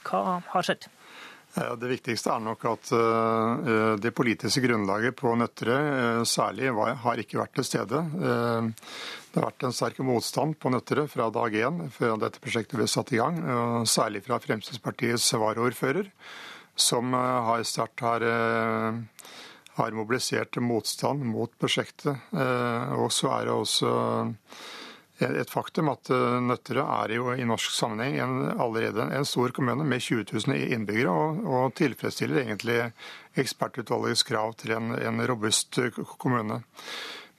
Hva 0.05 0.43
har 0.53 0.67
skjedd? 0.67 0.91
Det 1.53 1.85
viktigste 1.85 2.31
er 2.33 2.41
nok 2.41 2.63
at 2.65 2.89
eh, 2.97 3.91
det 4.01 4.11
politiske 4.17 4.63
grunnlaget 4.63 5.13
på 5.19 5.35
Nøtterøy 5.37 5.75
eh, 5.77 6.21
særlig 6.25 6.71
har 6.73 7.21
ikke 7.21 7.37
vært 7.43 7.53
til 7.59 7.67
stede. 7.67 7.99
Eh, 8.01 8.71
det 9.29 9.37
har 9.37 9.45
vært 9.51 9.67
en 9.67 9.75
sterk 9.77 10.01
motstand 10.01 10.57
på 10.57 10.71
Nøtterøy 10.73 11.05
fra 11.11 11.29
dag 11.33 11.53
én 11.53 11.83
før 11.93 12.17
dette 12.23 12.41
prosjektet 12.41 12.79
ble 12.79 12.89
satt 12.89 13.13
i 13.13 13.21
gang. 13.21 13.37
Særlig 13.85 14.23
fra 14.25 14.41
Fremskrittspartiets 14.41 15.29
varaordfører, 15.37 16.09
som 16.73 17.13
har 17.13 17.65
sterkt 17.69 18.01
har, 18.05 18.25
har 19.77 19.97
mobilisert 19.97 20.57
motstand 20.61 21.25
mot 21.25 21.53
prosjektet. 21.61 22.29
Og 22.33 23.09
så 23.13 23.33
er 23.33 23.49
det 23.49 23.57
også 23.57 23.95
et 25.21 25.51
faktum 25.51 25.91
at 25.91 26.09
eh, 26.09 26.39
Nøtterøy 26.41 26.83
er 26.83 27.15
jo 27.15 27.33
i 27.37 27.45
norsk 27.45 27.73
sammenheng 27.75 28.17
en, 28.23 28.37
allerede 28.57 29.05
en 29.13 29.27
stor 29.27 29.53
kommune 29.53 29.85
med 29.85 30.01
20 30.01 30.25
000 30.33 30.73
innbyggere, 30.73 31.11
og, 31.13 31.43
og 31.45 31.75
tilfredsstiller 31.77 32.41
egentlig 32.43 32.79
ekspertutvalgets 33.39 34.25
krav 34.25 34.55
til 34.57 34.73
en, 34.77 34.93
en 34.97 35.25
robust 35.29 35.79
kommune. 36.17 36.63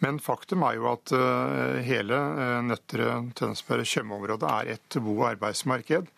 Men 0.03 0.19
faktum 0.21 0.65
er 0.67 0.79
jo 0.79 0.89
at 0.91 1.13
uh, 1.17 1.79
hele 1.87 2.17
uh, 2.19 2.59
Nøtterøy, 2.67 3.31
Tønsberg, 3.39 3.87
Tjøme-området 3.89 4.51
er 4.51 4.75
et 4.75 4.99
bo- 4.99 5.21
og 5.21 5.31
arbeidsmarked. 5.31 6.11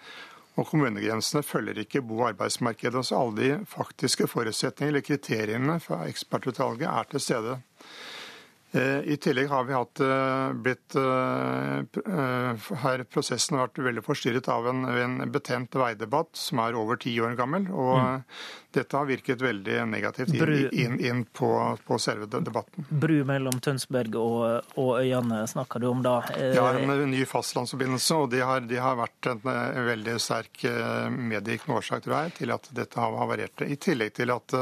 Og 0.56 0.64
kommunegrensene 0.70 1.44
følger 1.44 1.82
ikke 1.82 2.02
bo- 2.02 2.22
og 2.22 2.30
arbeidsmarkedet. 2.32 3.04
Så 3.06 3.20
alle 3.20 3.36
de 3.36 3.68
faktiske 3.68 4.26
forutsetningene 4.32 4.94
eller 4.94 5.04
kriteriene 5.06 5.76
fra 5.84 6.00
ekspertutvalget 6.08 6.88
er 6.88 7.10
til 7.12 7.22
stede. 7.22 7.58
Eh, 8.72 9.12
I 9.12 9.16
tillegg 9.16 9.48
har 9.48 9.64
vi 9.64 9.74
hatt 9.74 10.00
eh, 10.00 10.52
blitt 10.52 10.94
eh, 10.98 12.72
Her 12.82 13.04
prosessen 13.08 13.56
har 13.56 13.68
vært 13.68 13.78
veldig 13.86 14.02
forstyrret 14.04 14.48
av 14.50 14.66
en, 14.68 14.82
en 14.90 15.18
betent 15.32 15.74
veidebatt 15.78 16.34
som 16.36 16.60
er 16.64 16.76
over 16.76 16.98
ti 17.00 17.14
år 17.22 17.36
gammel. 17.38 17.68
Og 17.70 17.94
mm. 18.02 18.24
dette 18.76 18.98
har 18.98 19.08
virket 19.08 19.44
veldig 19.44 19.78
negativt 19.88 20.34
inn, 20.34 20.66
inn, 20.72 20.98
inn 20.98 21.22
på, 21.30 21.50
på, 21.86 21.98
selve 22.02 22.26
debatten. 22.34 22.88
Bru 22.90 23.20
mellom 23.28 23.60
Tønsberg 23.62 24.18
og, 24.20 24.72
og 24.82 24.90
øyene 24.98 25.44
snakker 25.48 25.84
du 25.84 25.90
om 25.92 26.02
da? 26.04 26.18
Ja, 26.56 26.72
en 26.74 27.10
ny 27.12 27.22
fastlandsforbindelse. 27.28 28.18
Og 28.18 28.32
det 28.34 28.42
har, 28.44 28.66
de 28.66 28.82
har 28.82 28.98
vært 28.98 29.30
en, 29.30 29.44
en 29.46 29.92
veldig 29.92 30.18
sterk 30.22 30.66
medvirkende 31.14 31.78
årsak 31.78 32.04
tror 32.04 32.18
jeg, 32.18 32.40
til 32.42 32.56
at 32.56 32.68
dette 32.74 33.00
har 33.00 33.14
havarert. 33.22 33.62
I 33.62 33.78
tillegg 33.80 34.18
til 34.18 34.34
at 34.34 34.58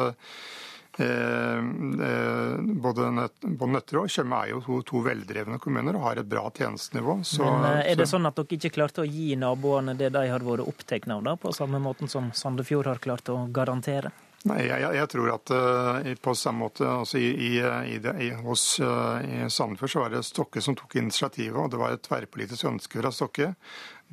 Eh, 0.98 1.58
eh, 1.58 2.58
både 2.58 3.08
Nøtterøy 3.10 4.04
og 4.04 4.10
Tjøme 4.12 4.42
er 4.44 4.52
jo 4.52 4.60
to, 4.62 4.76
to, 4.86 5.00
veldrevne 5.02 5.58
kommuner 5.62 5.98
og 5.98 6.04
har 6.06 6.20
et 6.22 6.28
bra 6.30 6.44
tjenestenivå. 6.54 7.16
Så, 7.26 7.42
Men 7.42 7.80
eh, 7.80 7.92
Er 7.92 7.98
det 7.98 8.06
sånn 8.10 8.28
at 8.30 8.38
dere 8.38 8.58
ikke 8.58 8.76
klarte 8.76 9.02
å 9.02 9.08
gi 9.08 9.34
naboene 9.38 9.96
det 9.98 10.12
de 10.14 10.28
har 10.30 10.46
vært 10.46 10.62
opptatt 10.62 11.08
av, 11.10 11.24
da, 11.26 11.34
på 11.40 11.50
samme 11.56 11.82
måten 11.82 12.10
som 12.10 12.30
Sandefjord 12.34 12.92
har 12.92 13.02
klart 13.02 13.32
å 13.32 13.40
garantere? 13.50 14.14
Nei, 14.44 14.66
jeg, 14.68 14.84
jeg, 14.92 15.08
tror 15.08 15.30
at 15.32 15.50
uh, 15.56 16.08
på 16.20 16.34
samme 16.36 16.66
måte 16.66 16.84
altså 16.84 17.16
i, 17.16 17.30
i, 17.32 17.52
i, 17.94 17.94
det, 18.04 18.12
hos 18.44 18.76
uh, 18.84 19.48
Sandefjord 19.48 19.92
så 19.94 20.02
var 20.02 20.12
det 20.12 20.20
Stokke 20.28 20.60
som 20.60 20.76
tok 20.76 20.98
initiativet, 21.00 21.56
og 21.56 21.70
det 21.72 21.80
var 21.80 21.94
et 21.94 22.04
tverrpolitisk 22.04 22.68
ønske 22.68 23.00
fra 23.00 23.12
Stokke 23.14 23.54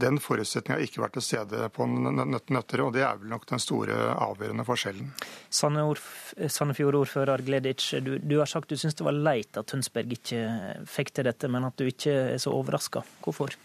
den 0.01 0.19
forutsetninga 0.21 0.77
har 0.77 0.85
ikke 0.85 1.03
vært 1.03 1.15
til 1.17 1.25
stede 1.25 1.69
på 1.75 1.87
Nøtterøy, 1.87 2.85
og 2.87 2.93
det 2.95 3.03
er 3.05 3.19
vel 3.21 3.31
nok 3.31 3.47
den 3.49 3.61
store 3.61 3.95
avgjørende 4.15 4.65
forskjellen. 4.67 5.11
Sandefjord-ordfører 5.51 7.43
Gleditsch, 7.45 7.97
du, 8.03 8.17
du, 8.19 8.37
har 8.41 8.49
sagt 8.49 8.71
du 8.71 8.77
syns 8.79 8.97
det 8.97 9.07
var 9.07 9.17
leit 9.17 9.57
at 9.59 9.69
Tønsberg 9.71 10.15
ikke 10.17 10.45
fikk 10.89 11.13
til 11.15 11.27
dette, 11.29 11.49
men 11.51 11.67
at 11.69 11.77
du 11.77 11.87
ikke 11.89 12.13
er 12.35 12.39
så 12.41 12.53
overraska. 12.55 13.03
Hvorfor? 13.25 13.57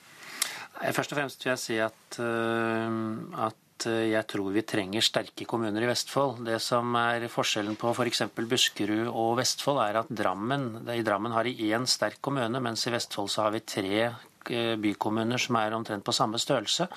Først 0.77 1.15
og 1.15 1.21
fremst 1.21 1.45
vil 1.45 1.55
jeg 1.55 1.63
si 1.63 1.79
at, 1.81 2.19
uh, 2.21 3.47
at 3.47 3.87
eh, 3.89 4.11
jeg 4.11 4.29
tror 4.29 4.51
vi 4.53 4.65
trenger 4.69 5.05
sterke 5.05 5.47
kommuner 5.49 5.87
i 5.87 5.89
Vestfold. 5.89 6.43
Det 6.45 6.59
som 6.61 6.93
er 7.01 7.25
forskjellen 7.33 7.79
på 7.81 7.95
f.eks. 7.97 8.27
For 8.29 8.51
Buskerud 8.51 9.09
og 9.09 9.39
Vestfold, 9.41 9.81
er 9.87 10.03
at 10.03 10.13
Drammen, 10.13 10.85
i 10.93 11.05
Drammen 11.07 11.33
har 11.33 11.49
de 11.49 11.57
én 11.73 11.89
sterk 11.89 12.21
kommune, 12.21 12.61
mens 12.61 12.85
i 12.85 12.93
Vestfold 12.93 13.33
så 13.33 13.47
har 13.47 13.57
vi 13.57 13.65
tre 13.65 14.03
Eh, 14.05 14.36
bykommuner 14.49 15.41
som 15.41 15.59
er 15.61 15.75
omtrent 15.77 16.05
på 16.07 16.15
samme 16.15 16.39
størrelse. 16.41 16.89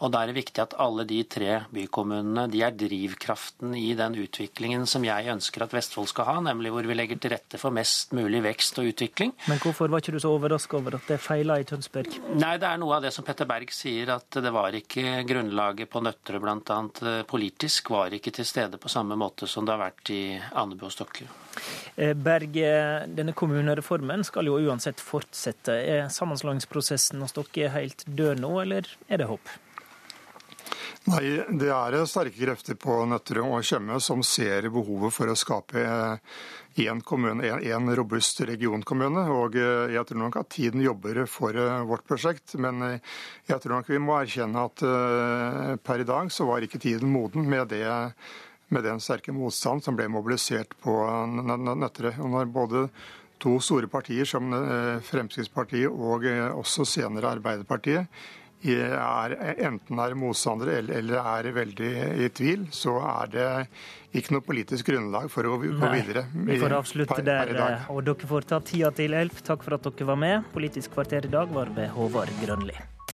Og 0.00 0.10
Da 0.10 0.22
er 0.22 0.30
det 0.30 0.40
viktig 0.40 0.62
at 0.62 0.74
alle 0.78 1.04
de 1.08 1.22
tre 1.24 1.60
bykommunene 1.72 2.46
de 2.50 2.62
er 2.66 2.74
drivkraften 2.76 3.74
i 3.78 3.94
den 3.94 4.16
utviklingen 4.20 4.86
som 4.86 5.04
jeg 5.06 5.30
ønsker 5.32 5.64
at 5.64 5.74
Vestfold 5.74 6.10
skal 6.10 6.28
ha, 6.28 6.36
nemlig 6.40 6.72
hvor 6.74 6.86
vi 6.86 6.96
legger 6.96 7.20
til 7.20 7.34
rette 7.34 7.60
for 7.60 7.74
mest 7.74 8.12
mulig 8.16 8.42
vekst 8.44 8.78
og 8.82 8.90
utvikling. 8.90 9.34
Men 9.48 9.62
hvorfor 9.62 9.90
var 9.90 10.02
ikke 10.02 10.16
du 10.16 10.20
så 10.22 10.32
overrasket 10.34 10.78
over 10.80 10.98
at 10.98 11.08
det 11.08 11.20
feila 11.22 11.58
i 11.60 11.66
Tønsberg? 11.68 12.20
Nei, 12.34 12.56
det 12.60 12.68
er 12.68 12.80
noe 12.80 12.98
av 12.98 13.04
det 13.06 13.12
som 13.14 13.26
Petter 13.26 13.48
Berg 13.48 13.72
sier, 13.74 14.14
at 14.16 14.40
det 14.42 14.52
var 14.54 14.74
ikke 14.76 15.22
grunnlaget 15.28 15.90
på 15.90 16.02
Nøtterøy 16.04 16.40
bl.a. 16.42 16.80
Eh, 17.02 17.22
politisk 17.28 17.90
var 17.94 18.14
ikke 18.16 18.34
til 18.34 18.48
stede 18.48 18.80
på 18.80 18.92
samme 18.92 19.18
måte 19.18 19.48
som 19.50 19.66
det 19.66 19.76
har 19.76 19.84
vært 19.86 20.12
i 20.14 20.22
Andebu 20.38 20.88
og 20.88 20.94
Stokke. 20.94 21.28
Eh, 21.96 22.14
Berg, 22.14 22.54
denne 23.14 23.34
kommunereformen 23.36 24.24
skal 24.26 24.50
jo 24.50 24.60
uansett 24.60 25.02
fortsette. 25.02 25.74
Er 25.80 26.12
sammenslåingsprosessen 26.12 27.22
hos 27.24 27.36
dere 27.36 27.74
helt 27.76 28.06
død 28.06 28.44
nå, 28.44 28.54
eller 28.62 28.88
er 29.08 29.22
det 29.22 29.28
håp? 29.30 29.58
Nei, 31.08 31.40
Det 31.48 31.70
er 31.72 31.94
sterke 32.04 32.36
krefter 32.36 32.76
på 32.76 32.98
Nøtterøy 33.08 33.46
og 33.56 33.64
Tjøme 33.64 33.96
som 34.04 34.20
ser 34.26 34.68
behovet 34.68 35.14
for 35.16 35.32
å 35.32 35.36
skape 35.38 35.84
én 36.76 37.00
kommune, 37.00 37.48
en, 37.48 37.88
robust 37.96 38.42
regionkommune. 38.46 39.24
og 39.32 39.56
eh, 39.56 39.94
Jeg 39.94 40.06
tror 40.06 40.20
nok 40.20 40.36
at 40.42 40.50
tiden 40.52 40.84
jobber 40.84 41.24
for 41.26 41.56
eh, 41.56 41.80
vårt 41.88 42.06
prosjekt. 42.06 42.54
Men 42.60 42.82
eh, 42.82 43.00
jeg 43.48 43.62
tror 43.62 43.78
nok 43.78 43.90
vi 43.90 44.02
må 44.02 44.18
erkjenne 44.20 44.66
at 44.68 44.84
per 45.82 46.04
i 46.04 46.06
dag 46.06 46.30
så 46.32 46.46
var 46.46 46.62
ikke 46.62 46.82
tiden 46.82 47.10
moden 47.10 47.48
med 47.48 47.72
det 47.72 47.86
med 48.70 48.86
den 48.86 49.00
sterke 49.02 49.34
motstand 49.34 49.84
som 49.84 49.98
ble 49.98 50.08
mobilisert 50.10 50.74
på 50.82 50.96
Nøtterøy. 51.36 52.18
Når 52.22 52.50
både 52.54 52.88
to 53.40 53.56
store 53.64 53.88
partier 53.90 54.28
som 54.28 54.52
Fremskrittspartiet 55.06 55.88
og 55.90 56.26
også 56.58 56.84
senere 56.88 57.34
Arbeiderpartiet 57.38 58.06
er, 58.60 59.34
enten 59.64 60.02
er 60.04 60.14
motstandere 60.20 60.82
eller 60.82 61.16
er 61.16 61.48
veldig 61.56 61.92
i 62.26 62.28
tvil, 62.36 62.66
så 62.76 62.98
er 63.00 63.32
det 63.32 63.46
ikke 64.20 64.36
noe 64.36 64.44
politisk 64.44 64.90
grunnlag 64.92 65.30
for 65.32 65.48
å 65.48 65.56
gå 65.56 65.72
videre. 65.96 66.26
Vi 66.34 66.60
får 66.60 66.76
avslutte 66.76 67.24
der, 67.24 67.54
og 67.88 68.04
dere 68.04 68.28
får 68.34 68.50
ta 68.52 68.60
tida 68.60 68.92
til 68.92 69.16
elf. 69.16 69.40
Takk 69.46 69.64
for 69.64 69.78
at 69.78 69.88
dere 69.88 70.12
var 70.12 70.20
med. 70.20 70.50
Politisk 70.52 70.92
kvarter 70.98 71.24
i 71.24 71.32
dag 71.32 71.48
var 71.56 71.72
ved 71.72 71.88
Håvard 71.96 72.36
Grønli. 72.44 72.76